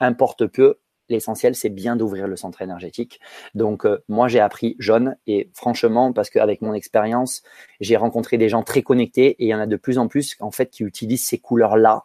importe 0.00 0.46
peu. 0.46 0.78
L'essentiel, 1.10 1.54
c'est 1.54 1.70
bien 1.70 1.96
d'ouvrir 1.96 2.28
le 2.28 2.36
centre 2.36 2.60
énergétique. 2.60 3.18
Donc, 3.54 3.86
euh, 3.86 4.04
moi, 4.08 4.28
j'ai 4.28 4.40
appris 4.40 4.76
jaune 4.78 5.16
et 5.26 5.50
franchement, 5.54 6.12
parce 6.12 6.28
qu'avec 6.28 6.60
mon 6.60 6.74
expérience, 6.74 7.42
j'ai 7.80 7.96
rencontré 7.96 8.36
des 8.36 8.50
gens 8.50 8.62
très 8.62 8.82
connectés 8.82 9.28
et 9.28 9.46
il 9.46 9.48
y 9.48 9.54
en 9.54 9.60
a 9.60 9.66
de 9.66 9.76
plus 9.76 9.96
en 9.96 10.06
plus, 10.06 10.36
en 10.40 10.50
fait, 10.50 10.68
qui 10.68 10.84
utilisent 10.84 11.24
ces 11.24 11.38
couleurs-là. 11.38 12.04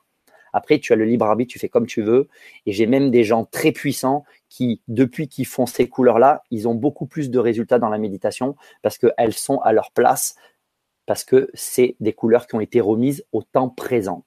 Après, 0.53 0.79
tu 0.79 0.93
as 0.93 0.95
le 0.95 1.03
libre 1.03 1.25
arbitre, 1.25 1.51
tu 1.51 1.59
fais 1.59 1.67
comme 1.67 1.87
tu 1.87 2.01
veux. 2.01 2.29
Et 2.65 2.71
j'ai 2.71 2.85
même 2.85 3.11
des 3.11 3.23
gens 3.23 3.43
très 3.43 3.71
puissants 3.71 4.23
qui, 4.49 4.81
depuis 4.87 5.27
qu'ils 5.27 5.47
font 5.47 5.65
ces 5.65 5.89
couleurs-là, 5.89 6.43
ils 6.51 6.67
ont 6.67 6.75
beaucoup 6.75 7.07
plus 7.07 7.29
de 7.31 7.39
résultats 7.39 7.79
dans 7.79 7.89
la 7.89 7.97
méditation 7.97 8.55
parce 8.83 8.99
qu'elles 8.99 9.33
sont 9.33 9.57
à 9.59 9.73
leur 9.73 9.91
place, 9.91 10.35
parce 11.07 11.23
que 11.23 11.49
c'est 11.55 11.95
des 11.99 12.13
couleurs 12.13 12.47
qui 12.47 12.55
ont 12.55 12.61
été 12.61 12.79
remises 12.79 13.25
au 13.31 13.41
temps 13.41 13.69
présent. 13.69 14.23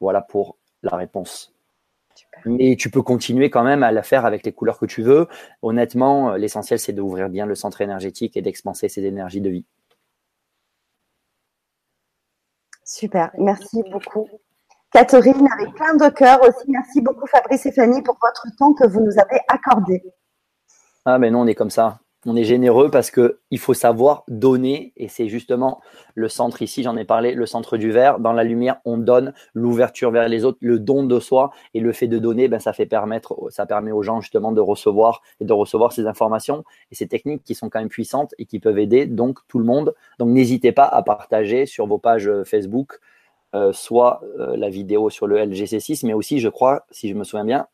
Voilà 0.00 0.20
pour 0.20 0.58
la 0.82 0.96
réponse. 0.96 1.54
Mais 2.44 2.76
tu 2.76 2.90
peux 2.90 3.02
continuer 3.02 3.50
quand 3.50 3.64
même 3.64 3.82
à 3.82 3.92
la 3.92 4.02
faire 4.02 4.24
avec 4.24 4.44
les 4.44 4.52
couleurs 4.52 4.78
que 4.78 4.86
tu 4.86 5.02
veux. 5.02 5.28
Honnêtement, 5.62 6.32
euh, 6.32 6.36
l'essentiel, 6.36 6.78
c'est 6.78 6.92
d'ouvrir 6.92 7.28
bien 7.28 7.46
le 7.46 7.54
centre 7.54 7.80
énergétique 7.80 8.36
et 8.36 8.42
d'expanser 8.42 8.88
ses 8.88 9.04
énergies 9.04 9.40
de 9.40 9.50
vie. 9.50 9.66
Super, 12.84 13.30
merci 13.36 13.82
beaucoup. 13.90 14.28
Catherine, 14.92 15.46
avec 15.52 15.74
plein 15.74 15.94
de 15.94 16.08
cœur 16.08 16.40
aussi, 16.42 16.64
merci 16.68 17.02
beaucoup 17.02 17.26
Fabrice 17.26 17.66
et 17.66 17.72
Fanny 17.72 18.02
pour 18.02 18.16
votre 18.22 18.46
temps 18.56 18.72
que 18.72 18.86
vous 18.86 19.00
nous 19.00 19.18
avez 19.18 19.38
accordé. 19.48 20.02
Ah, 21.04 21.18
mais 21.18 21.30
non, 21.30 21.42
on 21.42 21.46
est 21.46 21.54
comme 21.54 21.70
ça 21.70 22.00
on 22.28 22.36
est 22.36 22.44
généreux 22.44 22.90
parce 22.90 23.10
que 23.10 23.38
il 23.50 23.58
faut 23.58 23.72
savoir 23.72 24.24
donner 24.28 24.92
et 24.98 25.08
c'est 25.08 25.28
justement 25.28 25.80
le 26.14 26.28
centre 26.28 26.60
ici, 26.60 26.82
j'en 26.82 26.94
ai 26.98 27.06
parlé, 27.06 27.32
le 27.32 27.46
centre 27.46 27.78
du 27.78 27.90
verre. 27.90 28.18
Dans 28.18 28.34
la 28.34 28.44
lumière, 28.44 28.80
on 28.84 28.98
donne 28.98 29.32
l'ouverture 29.54 30.10
vers 30.10 30.28
les 30.28 30.44
autres, 30.44 30.58
le 30.60 30.78
don 30.78 31.04
de 31.04 31.20
soi 31.20 31.52
et 31.72 31.80
le 31.80 31.90
fait 31.92 32.06
de 32.06 32.18
donner, 32.18 32.48
ben 32.48 32.58
ça 32.58 32.74
fait 32.74 32.84
permettre, 32.84 33.34
ça 33.48 33.64
permet 33.64 33.92
aux 33.92 34.02
gens 34.02 34.20
justement 34.20 34.52
de 34.52 34.60
recevoir 34.60 35.22
et 35.40 35.46
de 35.46 35.52
recevoir 35.54 35.92
ces 35.92 36.06
informations 36.06 36.64
et 36.92 36.94
ces 36.94 37.06
techniques 37.06 37.44
qui 37.44 37.54
sont 37.54 37.70
quand 37.70 37.78
même 37.78 37.88
puissantes 37.88 38.34
et 38.36 38.44
qui 38.44 38.60
peuvent 38.60 38.78
aider 38.78 39.06
donc 39.06 39.38
tout 39.48 39.58
le 39.58 39.64
monde. 39.64 39.94
Donc 40.18 40.28
n'hésitez 40.28 40.72
pas 40.72 40.84
à 40.84 41.02
partager 41.02 41.64
sur 41.64 41.86
vos 41.86 41.98
pages 41.98 42.30
Facebook, 42.44 43.00
euh, 43.54 43.72
soit 43.72 44.20
euh, 44.38 44.54
la 44.58 44.68
vidéo 44.68 45.08
sur 45.08 45.26
le 45.26 45.38
LGC6, 45.38 46.06
mais 46.06 46.12
aussi, 46.12 46.40
je 46.40 46.50
crois, 46.50 46.84
si 46.90 47.08
je 47.08 47.14
me 47.14 47.24
souviens 47.24 47.46
bien, 47.46 47.66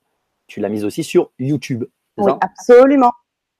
tu 0.46 0.60
l'as 0.60 0.68
mise 0.68 0.84
aussi 0.84 1.02
sur 1.02 1.32
YouTube. 1.40 1.84
Oui, 2.18 2.30
absolument 2.40 3.10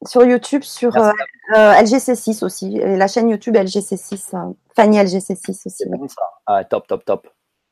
sur 0.06 0.24
YouTube, 0.24 0.62
sur 0.62 0.96
euh, 0.96 1.10
euh, 1.54 1.72
LGC6 1.72 2.44
aussi, 2.44 2.78
et 2.78 2.96
la 2.96 3.06
chaîne 3.06 3.28
YouTube 3.28 3.56
LGC6, 3.56 4.34
euh, 4.34 4.52
Fanny 4.74 4.98
LGC6 4.98 5.66
aussi. 5.66 5.84
Bon, 5.88 6.08
ça. 6.08 6.22
Ah, 6.46 6.64
top, 6.64 6.86
top, 6.86 7.04
top. 7.04 7.28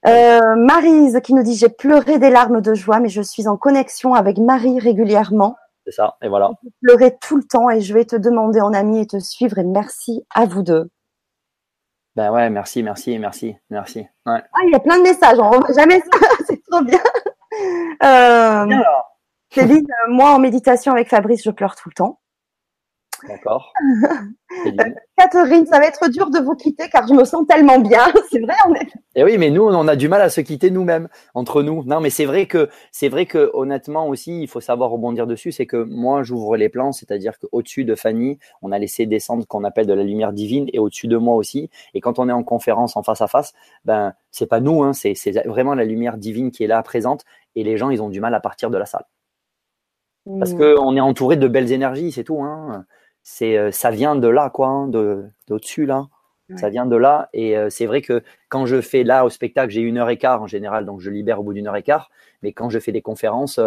Euh, 0.07 0.57
Marise 0.57 1.21
qui 1.23 1.33
nous 1.33 1.43
dit 1.43 1.55
j'ai 1.55 1.69
pleuré 1.69 2.19
des 2.19 2.31
larmes 2.31 2.61
de 2.61 2.75
joie, 2.75 3.01
mais 3.01 3.09
je 3.09 3.23
suis 3.23 3.47
en 3.47 3.57
connexion 3.57 4.15
avec 4.15 4.39
Marie 4.39 4.81
régulièrement. 4.81 5.57
C'est 5.87 5.93
ça, 5.93 6.17
et 6.23 6.29
voilà. 6.29 6.51
Je 6.63 6.69
pleurer 6.83 7.17
tout 7.21 7.37
le 7.37 7.45
temps 7.45 7.71
et 7.71 7.81
je 7.81 7.95
vais 7.95 8.05
te 8.05 8.17
demander 8.17 8.61
en 8.61 8.73
ami 8.73 9.01
et 9.01 9.07
te 9.07 9.19
suivre 9.19 9.59
et 9.59 9.65
merci 9.65 10.25
à 10.35 10.47
vous 10.47 10.63
deux. 10.63 10.91
Ben 12.15 12.31
ouais, 12.31 12.51
merci, 12.51 12.83
merci, 12.83 13.19
merci, 13.19 13.57
merci. 13.71 14.01
Ouais. 14.27 14.43
Ah, 14.43 14.61
il 14.67 14.73
y 14.73 14.75
a 14.75 14.81
plein 14.81 14.99
de 14.99 15.03
messages, 15.03 15.39
on 15.39 15.51
ne 15.51 15.57
revoit 15.57 15.75
jamais 15.75 16.01
ça, 16.01 16.19
c'est 16.47 16.63
trop 16.71 16.83
bien. 16.83 17.01
Bien 18.01 18.85
Céline, 19.53 19.87
moi 20.09 20.31
en 20.31 20.39
méditation 20.39 20.93
avec 20.93 21.09
Fabrice, 21.09 21.43
je 21.45 21.51
pleure 21.51 21.77
tout 21.77 21.91
le 21.91 21.95
temps. 21.95 22.22
D'accord. 23.29 23.73
Catherine, 25.17 25.67
ça 25.67 25.79
va 25.79 25.87
être 25.87 26.09
dur 26.11 26.31
de 26.31 26.39
vous 26.41 26.55
quitter 26.55 26.89
car 26.89 27.07
je 27.07 27.15
me 27.15 27.25
sens 27.25 27.47
tellement 27.47 27.79
bien. 27.79 28.05
C'est 28.31 28.41
vrai, 28.41 28.55
on 28.69 28.75
est. 28.75 28.83
Et 29.15 29.21
eh 29.21 29.25
oui, 29.25 29.39
mais 29.39 29.51
nous, 29.51 29.63
on 29.63 29.89
a 29.89 29.97
du 29.97 30.09
mal 30.09 30.23
à 30.23 30.29
se 30.31 30.41
quitter 30.41 30.71
nous-mêmes, 30.71 31.09
entre 31.35 31.63
nous. 31.63 31.85
Non, 31.85 32.01
mais 32.01 32.09
c'est 32.09 32.25
vrai 32.25 32.47
que, 32.47 32.71
c'est 32.93 33.11
vrai 33.11 33.27
que, 33.27 33.51
honnêtement 33.53 34.09
aussi, 34.09 34.43
il 34.43 34.49
faut 34.49 34.61
savoir 34.61 34.89
rebondir 34.89 35.27
dessus. 35.27 35.53
C'est 35.53 35.67
que 35.67 35.77
moi, 35.77 36.23
j'ouvre 36.23 36.57
les 36.57 36.71
plans, 36.71 36.93
c'est-à-dire 36.93 37.39
qu'au-dessus 37.39 37.85
de 37.85 37.95
Fanny, 37.95 38.39
on 38.63 38.73
a 38.73 38.79
laissé 38.79 39.05
descendre 39.05 39.43
ce 39.43 39.47
qu'on 39.47 39.65
appelle 39.65 39.87
de 39.87 39.93
la 39.93 40.03
lumière 40.03 40.33
divine 40.33 40.69
et 40.73 40.79
au-dessus 40.79 41.09
de 41.09 41.19
moi 41.19 41.35
aussi. 41.35 41.69
Et 41.93 42.01
quand 42.01 42.19
on 42.19 42.29
est 42.29 42.33
en 42.33 42.43
conférence 42.43 42.97
en 42.97 43.03
face 43.03 43.21
à 43.21 43.27
face, 43.27 43.53
ben, 43.85 44.15
c'est 44.31 44.47
pas 44.47 44.61
nous, 44.61 44.83
hein, 44.83 44.95
c'est 44.95 45.15
vraiment 45.45 45.75
la 45.75 45.85
lumière 45.85 46.17
divine 46.17 46.51
qui 46.51 46.65
est 46.65 46.69
là 46.69 46.83
présente 46.83 47.25
et 47.55 47.65
les 47.65 47.77
gens, 47.77 47.91
ils 47.91 48.03
ont 48.03 48.09
du 48.09 48.21
mal 48.21 48.35
à 48.35 48.41
partir 48.41 48.71
de 48.71 48.79
la 48.79 48.87
salle. 48.87 49.05
Parce 50.39 50.53
mmh. 50.53 50.59
qu'on 50.59 50.97
est 50.97 51.01
entouré 51.01 51.37
de 51.37 51.49
belles 51.49 51.73
énergies, 51.73 52.13
c'est 52.13 52.25
tout. 52.25 52.43
Hein 52.43 52.87
c'est 53.23 53.57
euh, 53.57 53.71
ça 53.71 53.91
vient 53.91 54.17
de 54.17 54.29
là 54.29 54.51
quoi, 54.51 54.69
hein, 54.69 54.89
de 54.89 55.25
d'au-dessus 55.49 55.87
là. 55.87 56.09
Ça 56.57 56.69
vient 56.69 56.85
de 56.85 56.97
là 56.97 57.31
et 57.33 57.57
euh, 57.57 57.71
c'est 57.71 57.87
vrai 57.87 58.03
que 58.03 58.23
quand 58.51 58.67
je 58.67 58.83
fais 58.83 59.05
là 59.05 59.25
au 59.25 59.31
spectacle, 59.31 59.73
j'ai 59.73 59.81
une 59.81 59.97
heure 59.97 60.11
et 60.11 60.19
quart 60.19 60.43
en 60.43 60.47
général, 60.47 60.85
donc 60.85 61.01
je 61.01 61.09
libère 61.09 61.41
au 61.41 61.43
bout 61.43 61.55
d'une 61.55 61.67
heure 61.67 61.77
et 61.77 61.83
quart. 61.83 62.11
Mais 62.43 62.53
quand 62.53 62.69
je 62.69 62.79
fais 62.79 62.93
des 62.93 63.01
conférences, 63.01 63.59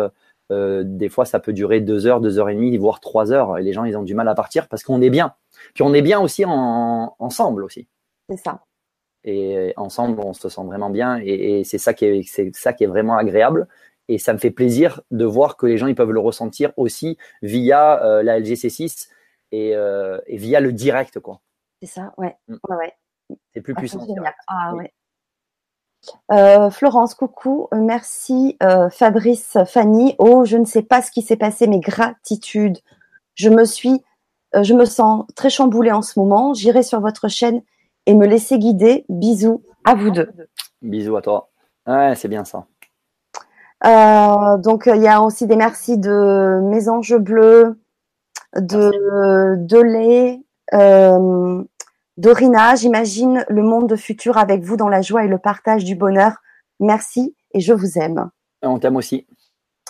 euh, 0.51 0.83
des 0.85 1.09
fois 1.09 1.25
ça 1.25 1.39
peut 1.39 1.53
durer 1.53 1.81
deux 1.81 2.05
heures, 2.05 2.21
deux 2.21 2.37
heures 2.37 2.49
et 2.49 2.53
demie, 2.53 2.77
voire 2.77 2.99
trois 2.99 3.31
heures. 3.31 3.57
Et 3.57 3.63
les 3.63 3.73
gens 3.73 3.85
ils 3.85 3.97
ont 3.97 4.03
du 4.03 4.13
mal 4.13 4.27
à 4.27 4.35
partir 4.35 4.67
parce 4.67 4.83
qu'on 4.83 5.01
est 5.01 5.09
bien. 5.09 5.33
Puis 5.73 5.81
on 5.81 5.95
est 5.95 6.03
bien 6.03 6.19
aussi 6.19 6.45
en, 6.45 7.15
ensemble 7.17 7.63
aussi. 7.63 7.87
C'est 8.29 8.37
ça. 8.37 8.61
Et 9.23 9.73
ensemble 9.77 10.19
on 10.19 10.33
se 10.33 10.47
sent 10.47 10.63
vraiment 10.63 10.91
bien 10.91 11.19
et, 11.23 11.63
c'est 11.63 11.79
ça 11.79 11.95
qui 11.95 12.05
est 12.05 12.21
c'est 12.27 12.55
ça 12.55 12.71
qui 12.71 12.83
est 12.83 12.87
vraiment 12.87 13.17
agréable 13.17 13.67
et 14.09 14.19
ça 14.19 14.31
me 14.33 14.37
fait 14.37 14.51
plaisir 14.51 15.01
de 15.09 15.25
voir 15.25 15.57
que 15.57 15.65
les 15.65 15.79
gens 15.79 15.87
ils 15.87 15.95
peuvent 15.95 16.11
le 16.11 16.19
ressentir 16.19 16.71
aussi 16.77 17.17
via 17.41 18.21
la 18.21 18.39
LGC6 18.39 19.07
euh, 19.73 20.19
et, 20.27 20.37
via 20.37 20.59
le 20.59 20.71
direct, 20.71 21.19
quoi. 21.19 21.41
C'est 21.81 21.87
ça, 21.89 22.13
ouais. 22.17 22.35
Mm. 22.47 22.55
ouais, 22.69 22.93
C'est 23.53 23.61
plus 23.61 23.73
ah, 23.75 23.79
puissant. 23.79 24.05
Ah, 24.47 24.73
ouais. 24.75 24.93
Euh, 26.31 26.69
Florence, 26.69 27.15
coucou, 27.15 27.67
euh, 27.73 27.77
merci 27.81 28.57
Fabrice, 28.91 29.57
Fanny. 29.65 30.15
Oh, 30.19 30.45
je 30.45 30.57
ne 30.57 30.65
sais 30.65 30.83
pas 30.83 31.01
ce 31.01 31.11
qui 31.11 31.21
s'est 31.21 31.37
passé, 31.37 31.67
mais 31.67 31.79
gratitude. 31.79 32.77
Je 33.33 33.49
me 33.49 33.65
suis, 33.65 34.03
je 34.53 34.73
me 34.73 34.85
sens 34.85 35.25
très 35.35 35.49
chamboulée 35.49 35.91
en 35.91 36.01
ce 36.01 36.19
moment. 36.19 36.53
J'irai 36.53 36.83
sur 36.83 37.01
votre 37.01 37.27
chaîne 37.27 37.61
et 38.05 38.13
me 38.13 38.27
laisser 38.27 38.59
guider. 38.59 39.05
Bisous 39.09 39.63
à 39.83 39.95
vous 39.95 40.11
deux. 40.11 40.31
Bisous 40.81 41.17
à 41.17 41.21
toi. 41.21 41.49
Ouais, 41.87 42.13
c'est 42.15 42.27
bien 42.27 42.45
ça. 42.45 42.65
donc 44.61 44.83
il 44.93 45.01
y 45.01 45.07
a 45.07 45.21
aussi 45.21 45.47
des 45.47 45.55
merci 45.55 45.97
de 45.97 46.61
mes 46.63 46.87
anges 46.87 47.17
bleus, 47.17 47.79
de, 48.55 49.55
de 49.57 49.79
lait, 49.79 50.41
euh, 50.73 51.63
Dorina, 52.17 52.75
j'imagine 52.75 53.45
le 53.49 53.61
monde 53.61 53.95
futur 53.95 54.37
avec 54.37 54.63
vous 54.63 54.77
dans 54.77 54.89
la 54.89 55.01
joie 55.01 55.25
et 55.25 55.27
le 55.27 55.37
partage 55.37 55.83
du 55.83 55.95
bonheur. 55.95 56.37
Merci 56.79 57.35
et 57.53 57.59
je 57.59 57.73
vous 57.73 57.97
aime. 57.97 58.29
On 58.63 58.79
t'aime 58.79 58.95
aussi. 58.95 59.27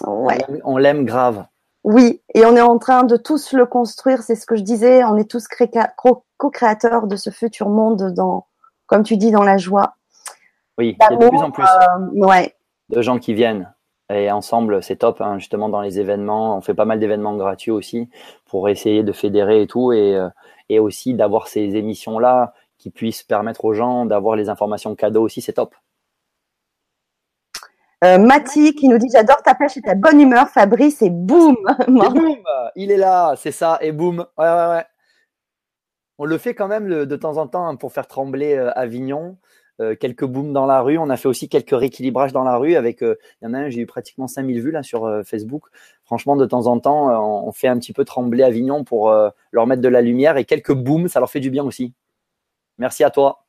Ouais. 0.05 0.39
On 0.63 0.77
l'aime 0.77 1.05
grave. 1.05 1.45
Oui, 1.83 2.21
et 2.33 2.45
on 2.45 2.55
est 2.55 2.61
en 2.61 2.79
train 2.79 3.03
de 3.03 3.15
tous 3.15 3.53
le 3.53 3.67
construire, 3.67 4.23
c'est 4.23 4.35
ce 4.35 4.47
que 4.47 4.55
je 4.55 4.63
disais, 4.63 5.03
on 5.03 5.17
est 5.17 5.29
tous 5.29 5.47
co-créateurs 6.37 7.05
de 7.05 7.15
ce 7.15 7.29
futur 7.29 7.69
monde 7.69 8.11
dans, 8.11 8.47
comme 8.87 9.03
tu 9.03 9.17
dis, 9.17 9.29
dans 9.29 9.43
la 9.43 9.57
joie. 9.57 9.95
Oui, 10.79 10.97
il 10.99 11.03
y 11.03 11.13
a 11.13 11.15
de 11.15 11.29
plus 11.29 11.37
en 11.43 11.51
plus 11.51 11.63
euh, 11.63 12.25
ouais. 12.25 12.55
de 12.89 13.01
gens 13.03 13.19
qui 13.19 13.35
viennent. 13.35 13.71
Et 14.09 14.29
ensemble, 14.31 14.83
c'est 14.83 14.97
top, 14.97 15.19
hein, 15.21 15.39
justement, 15.39 15.69
dans 15.69 15.81
les 15.81 15.99
événements. 15.99 16.57
On 16.57 16.61
fait 16.61 16.75
pas 16.75 16.85
mal 16.85 16.99
d'événements 16.99 17.35
gratuits 17.35 17.71
aussi 17.71 18.09
pour 18.45 18.69
essayer 18.69 19.03
de 19.03 19.11
fédérer 19.11 19.63
et 19.63 19.67
tout. 19.67 19.91
Et, 19.93 20.15
euh, 20.15 20.29
et 20.69 20.79
aussi 20.79 21.13
d'avoir 21.13 21.47
ces 21.47 21.75
émissions-là 21.75 22.53
qui 22.77 22.89
puissent 22.89 23.23
permettre 23.23 23.65
aux 23.65 23.73
gens 23.73 24.05
d'avoir 24.05 24.35
les 24.35 24.49
informations 24.49 24.95
cadeaux 24.95 25.23
aussi, 25.23 25.41
c'est 25.41 25.53
top. 25.53 25.75
Euh, 28.03 28.17
Mati 28.17 28.75
qui 28.75 28.87
nous 28.87 28.97
dit 28.97 29.07
J'adore 29.11 29.41
ta 29.41 29.55
pêche 29.55 29.77
et 29.77 29.81
ta 29.81 29.95
bonne 29.95 30.19
humeur, 30.19 30.49
Fabrice, 30.49 31.01
et 31.01 31.09
boum 31.09 31.55
boum 31.87 32.37
Il 32.75 32.91
est 32.91 32.97
là, 32.97 33.35
c'est 33.37 33.51
ça, 33.51 33.79
et 33.81 33.91
boum 33.91 34.25
Ouais, 34.37 34.45
ouais, 34.45 34.67
ouais. 34.69 34.85
On 36.17 36.25
le 36.25 36.37
fait 36.37 36.53
quand 36.53 36.67
même 36.67 37.05
de 37.05 37.15
temps 37.15 37.37
en 37.37 37.47
temps 37.47 37.67
hein, 37.67 37.75
pour 37.75 37.91
faire 37.91 38.07
trembler 38.07 38.55
euh, 38.55 38.71
Avignon. 38.75 39.37
Euh, 39.81 39.93
quelques 39.93 40.23
booms 40.23 40.53
dans 40.53 40.65
la 40.65 40.81
rue. 40.81 40.97
On 40.97 41.09
a 41.09 41.17
fait 41.17 41.27
aussi 41.27 41.49
quelques 41.49 41.77
rééquilibrages 41.77 42.31
dans 42.31 42.45
la 42.45 42.55
rue 42.55 42.75
avec, 42.75 43.03
euh, 43.03 43.17
il 43.41 43.45
y 43.45 43.47
en 43.49 43.53
a 43.53 43.57
un, 43.57 43.69
j'ai 43.69 43.81
eu 43.81 43.85
pratiquement 43.85 44.25
5000 44.25 44.61
vues 44.61 44.71
là 44.71 44.83
sur 44.83 45.03
euh, 45.03 45.21
Facebook. 45.23 45.65
Franchement, 46.05 46.37
de 46.37 46.45
temps 46.45 46.67
en 46.67 46.79
temps, 46.79 47.09
on 47.45 47.51
fait 47.51 47.67
un 47.67 47.77
petit 47.77 47.91
peu 47.91 48.05
trembler 48.05 48.43
Avignon 48.43 48.83
pour 48.83 49.11
leur 49.51 49.65
mettre 49.65 49.81
de 49.81 49.87
la 49.87 50.01
lumière 50.01 50.37
et 50.37 50.45
quelques 50.45 50.71
booms, 50.71 51.07
ça 51.07 51.19
leur 51.19 51.31
fait 51.31 51.39
du 51.39 51.49
bien 51.49 51.63
aussi. 51.63 51.93
Merci 52.77 53.03
à 53.03 53.09
toi. 53.09 53.43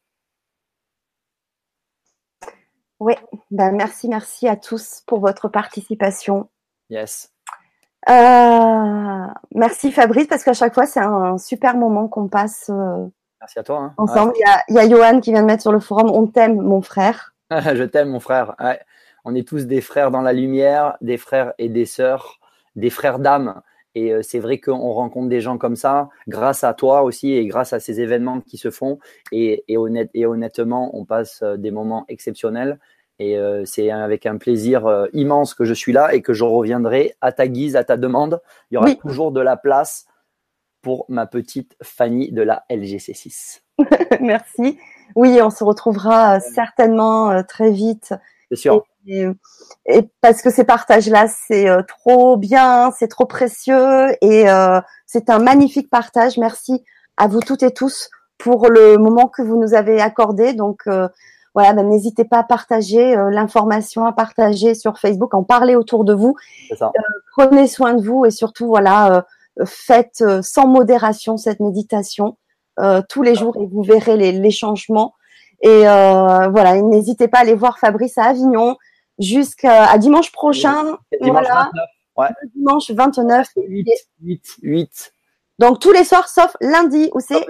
Oui, 2.98 3.12
ben 3.50 3.72
merci, 3.72 4.08
merci 4.08 4.48
à 4.48 4.56
tous 4.56 5.02
pour 5.06 5.20
votre 5.20 5.48
participation. 5.48 6.48
Yes. 6.88 7.30
merci 9.54 9.92
Fabrice, 9.92 10.28
parce 10.28 10.42
qu'à 10.42 10.54
chaque 10.54 10.72
fois, 10.72 10.86
c'est 10.86 11.00
un, 11.00 11.36
super 11.36 11.76
moment 11.76 12.08
qu'on 12.08 12.28
passe 12.28 12.70
Merci 13.46 13.60
à 13.60 13.62
toi. 13.62 13.78
Hein. 13.78 13.94
Ensemble, 13.96 14.32
il 14.68 14.74
y, 14.74 14.78
a 14.78 14.88
Johan 14.88 15.20
qui 15.20 15.30
vient 15.30 15.42
de 15.42 15.46
mettre 15.46 15.62
sur 15.62 15.70
le 15.70 15.78
forum 15.78 16.10
On 16.10 16.26
t'aime, 16.26 16.60
mon 16.60 16.82
frère. 16.82 17.32
je 17.50 17.84
t'aime, 17.84 18.08
mon 18.08 18.18
frère. 18.18 18.56
On 19.24 19.36
est 19.36 19.46
tous 19.46 19.66
des 19.66 19.80
frères 19.80 20.10
dans 20.10 20.20
la 20.20 20.32
lumière, 20.32 20.96
des 21.00 21.16
frères 21.16 21.52
et 21.58 21.68
des 21.68 21.86
sœurs, 21.86 22.40
des 22.74 22.90
frères 22.90 23.20
d'âme. 23.20 23.62
Et 23.94 24.12
euh, 24.12 24.20
c'est 24.22 24.40
vrai 24.40 24.58
qu'on 24.58 24.90
rencontre 24.90 25.28
des 25.28 25.40
gens 25.40 25.58
comme 25.58 25.76
ça, 25.76 26.08
grâce 26.26 26.64
à 26.64 26.74
toi 26.74 27.02
aussi 27.02 27.34
et 27.34 27.46
grâce 27.46 27.72
à 27.72 27.78
ces 27.78 28.00
événements 28.00 28.40
qui 28.40 28.56
se 28.56 28.72
font. 28.72 28.98
Et, 29.30 29.62
et, 29.68 29.76
et 30.14 30.26
honnêtement, 30.26 30.90
on 30.98 31.04
passe 31.04 31.42
euh, 31.44 31.56
des 31.56 31.70
moments 31.70 32.04
exceptionnels. 32.08 32.80
Et 33.20 33.38
euh, 33.38 33.64
c'est 33.64 33.92
avec 33.92 34.26
un 34.26 34.38
plaisir 34.38 35.06
immense 35.12 35.54
que 35.54 35.64
je 35.64 35.72
suis 35.72 35.92
là 35.92 36.14
et 36.14 36.20
que 36.20 36.32
je 36.32 36.42
reviendrai 36.42 37.14
à 37.20 37.30
ta 37.30 37.46
guise, 37.46 37.76
à 37.76 37.84
ta 37.84 37.96
demande. 37.96 38.40
Il 38.72 38.74
y 38.74 38.76
aura 38.78 38.92
toujours 38.96 39.30
de 39.30 39.40
la 39.40 39.56
place 39.56 40.06
pour 40.82 41.04
ma 41.08 41.26
petite 41.26 41.76
Fanny 41.82 42.32
de 42.32 42.42
la 42.42 42.64
LGC6. 42.70 43.60
Merci. 44.20 44.78
Oui, 45.14 45.38
on 45.42 45.50
se 45.50 45.62
retrouvera 45.62 46.36
euh, 46.36 46.40
certainement 46.40 47.30
euh, 47.30 47.42
très 47.42 47.70
vite. 47.70 48.14
C'est 48.50 48.56
sûr. 48.56 48.84
Et, 49.08 49.24
parce 50.20 50.42
que 50.42 50.50
ces 50.50 50.64
partages-là, 50.64 51.26
c'est 51.28 51.68
euh, 51.68 51.82
trop 51.82 52.36
bien, 52.36 52.90
c'est 52.98 53.06
trop 53.06 53.24
précieux 53.24 54.10
et 54.20 54.46
c'est 55.06 55.30
un 55.30 55.38
magnifique 55.38 55.90
partage. 55.90 56.38
Merci 56.38 56.84
à 57.16 57.28
vous 57.28 57.40
toutes 57.40 57.62
et 57.62 57.70
tous 57.70 58.10
pour 58.36 58.68
le 58.68 58.96
moment 58.98 59.28
que 59.28 59.42
vous 59.42 59.60
nous 59.60 59.74
avez 59.74 60.00
accordé. 60.00 60.54
Donc 60.54 60.88
voilà, 61.54 61.72
ben, 61.72 61.88
n'hésitez 61.88 62.24
pas 62.24 62.38
à 62.38 62.42
partager 62.42 63.14
l'information, 63.30 64.06
à 64.06 64.12
partager 64.12 64.74
sur 64.74 64.98
Facebook, 64.98 65.34
en 65.34 65.44
parler 65.44 65.76
autour 65.76 66.04
de 66.04 66.12
vous. 66.12 66.34
Ça. 66.76 66.90
prenez 67.36 67.68
soin 67.68 67.94
de 67.94 68.02
vous 68.02 68.26
et 68.26 68.32
surtout 68.32 68.66
voilà 68.66 69.24
faites 69.64 70.20
euh, 70.20 70.42
sans 70.42 70.66
modération 70.66 71.36
cette 71.36 71.60
méditation 71.60 72.36
euh, 72.78 73.00
tous 73.08 73.22
les 73.22 73.34
jours 73.34 73.56
et 73.56 73.66
vous 73.66 73.82
verrez 73.82 74.16
les, 74.16 74.50
changements. 74.50 75.14
Et 75.62 75.88
euh, 75.88 76.48
voilà, 76.48 76.80
n'hésitez 76.82 77.28
pas 77.28 77.38
à 77.38 77.40
aller 77.42 77.54
voir 77.54 77.78
Fabrice 77.78 78.18
à 78.18 78.24
Avignon 78.24 78.76
jusqu'à 79.18 79.96
dimanche 79.98 80.30
prochain. 80.30 80.98
Dimanche 81.22 81.46
29. 81.46 81.70
Ouais. 82.16 82.28
Dimanche 82.54 82.90
29. 82.90 83.48
8, 83.56 83.88
8, 84.22 84.56
8. 84.62 85.12
Donc 85.58 85.80
tous 85.80 85.92
les 85.92 86.04
soirs 86.04 86.28
sauf 86.28 86.54
lundi 86.60 87.10
où 87.14 87.20
c'est 87.20 87.46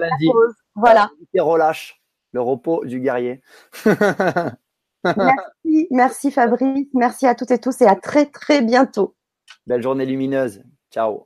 Voilà. 0.75 1.09
Et 1.33 1.41
relâche 1.41 2.01
le 2.31 2.41
repos 2.41 2.85
du 2.85 2.99
guerrier. 2.99 3.41
merci, 5.03 5.87
merci 5.91 6.31
Fabrice, 6.31 6.87
merci 6.93 7.25
à 7.27 7.35
toutes 7.35 7.51
et 7.51 7.59
tous 7.59 7.81
et 7.81 7.85
à 7.85 7.95
très 7.95 8.27
très 8.27 8.61
bientôt. 8.61 9.15
Belle 9.65 9.81
journée 9.81 10.05
lumineuse. 10.05 10.63
Ciao. 10.91 11.25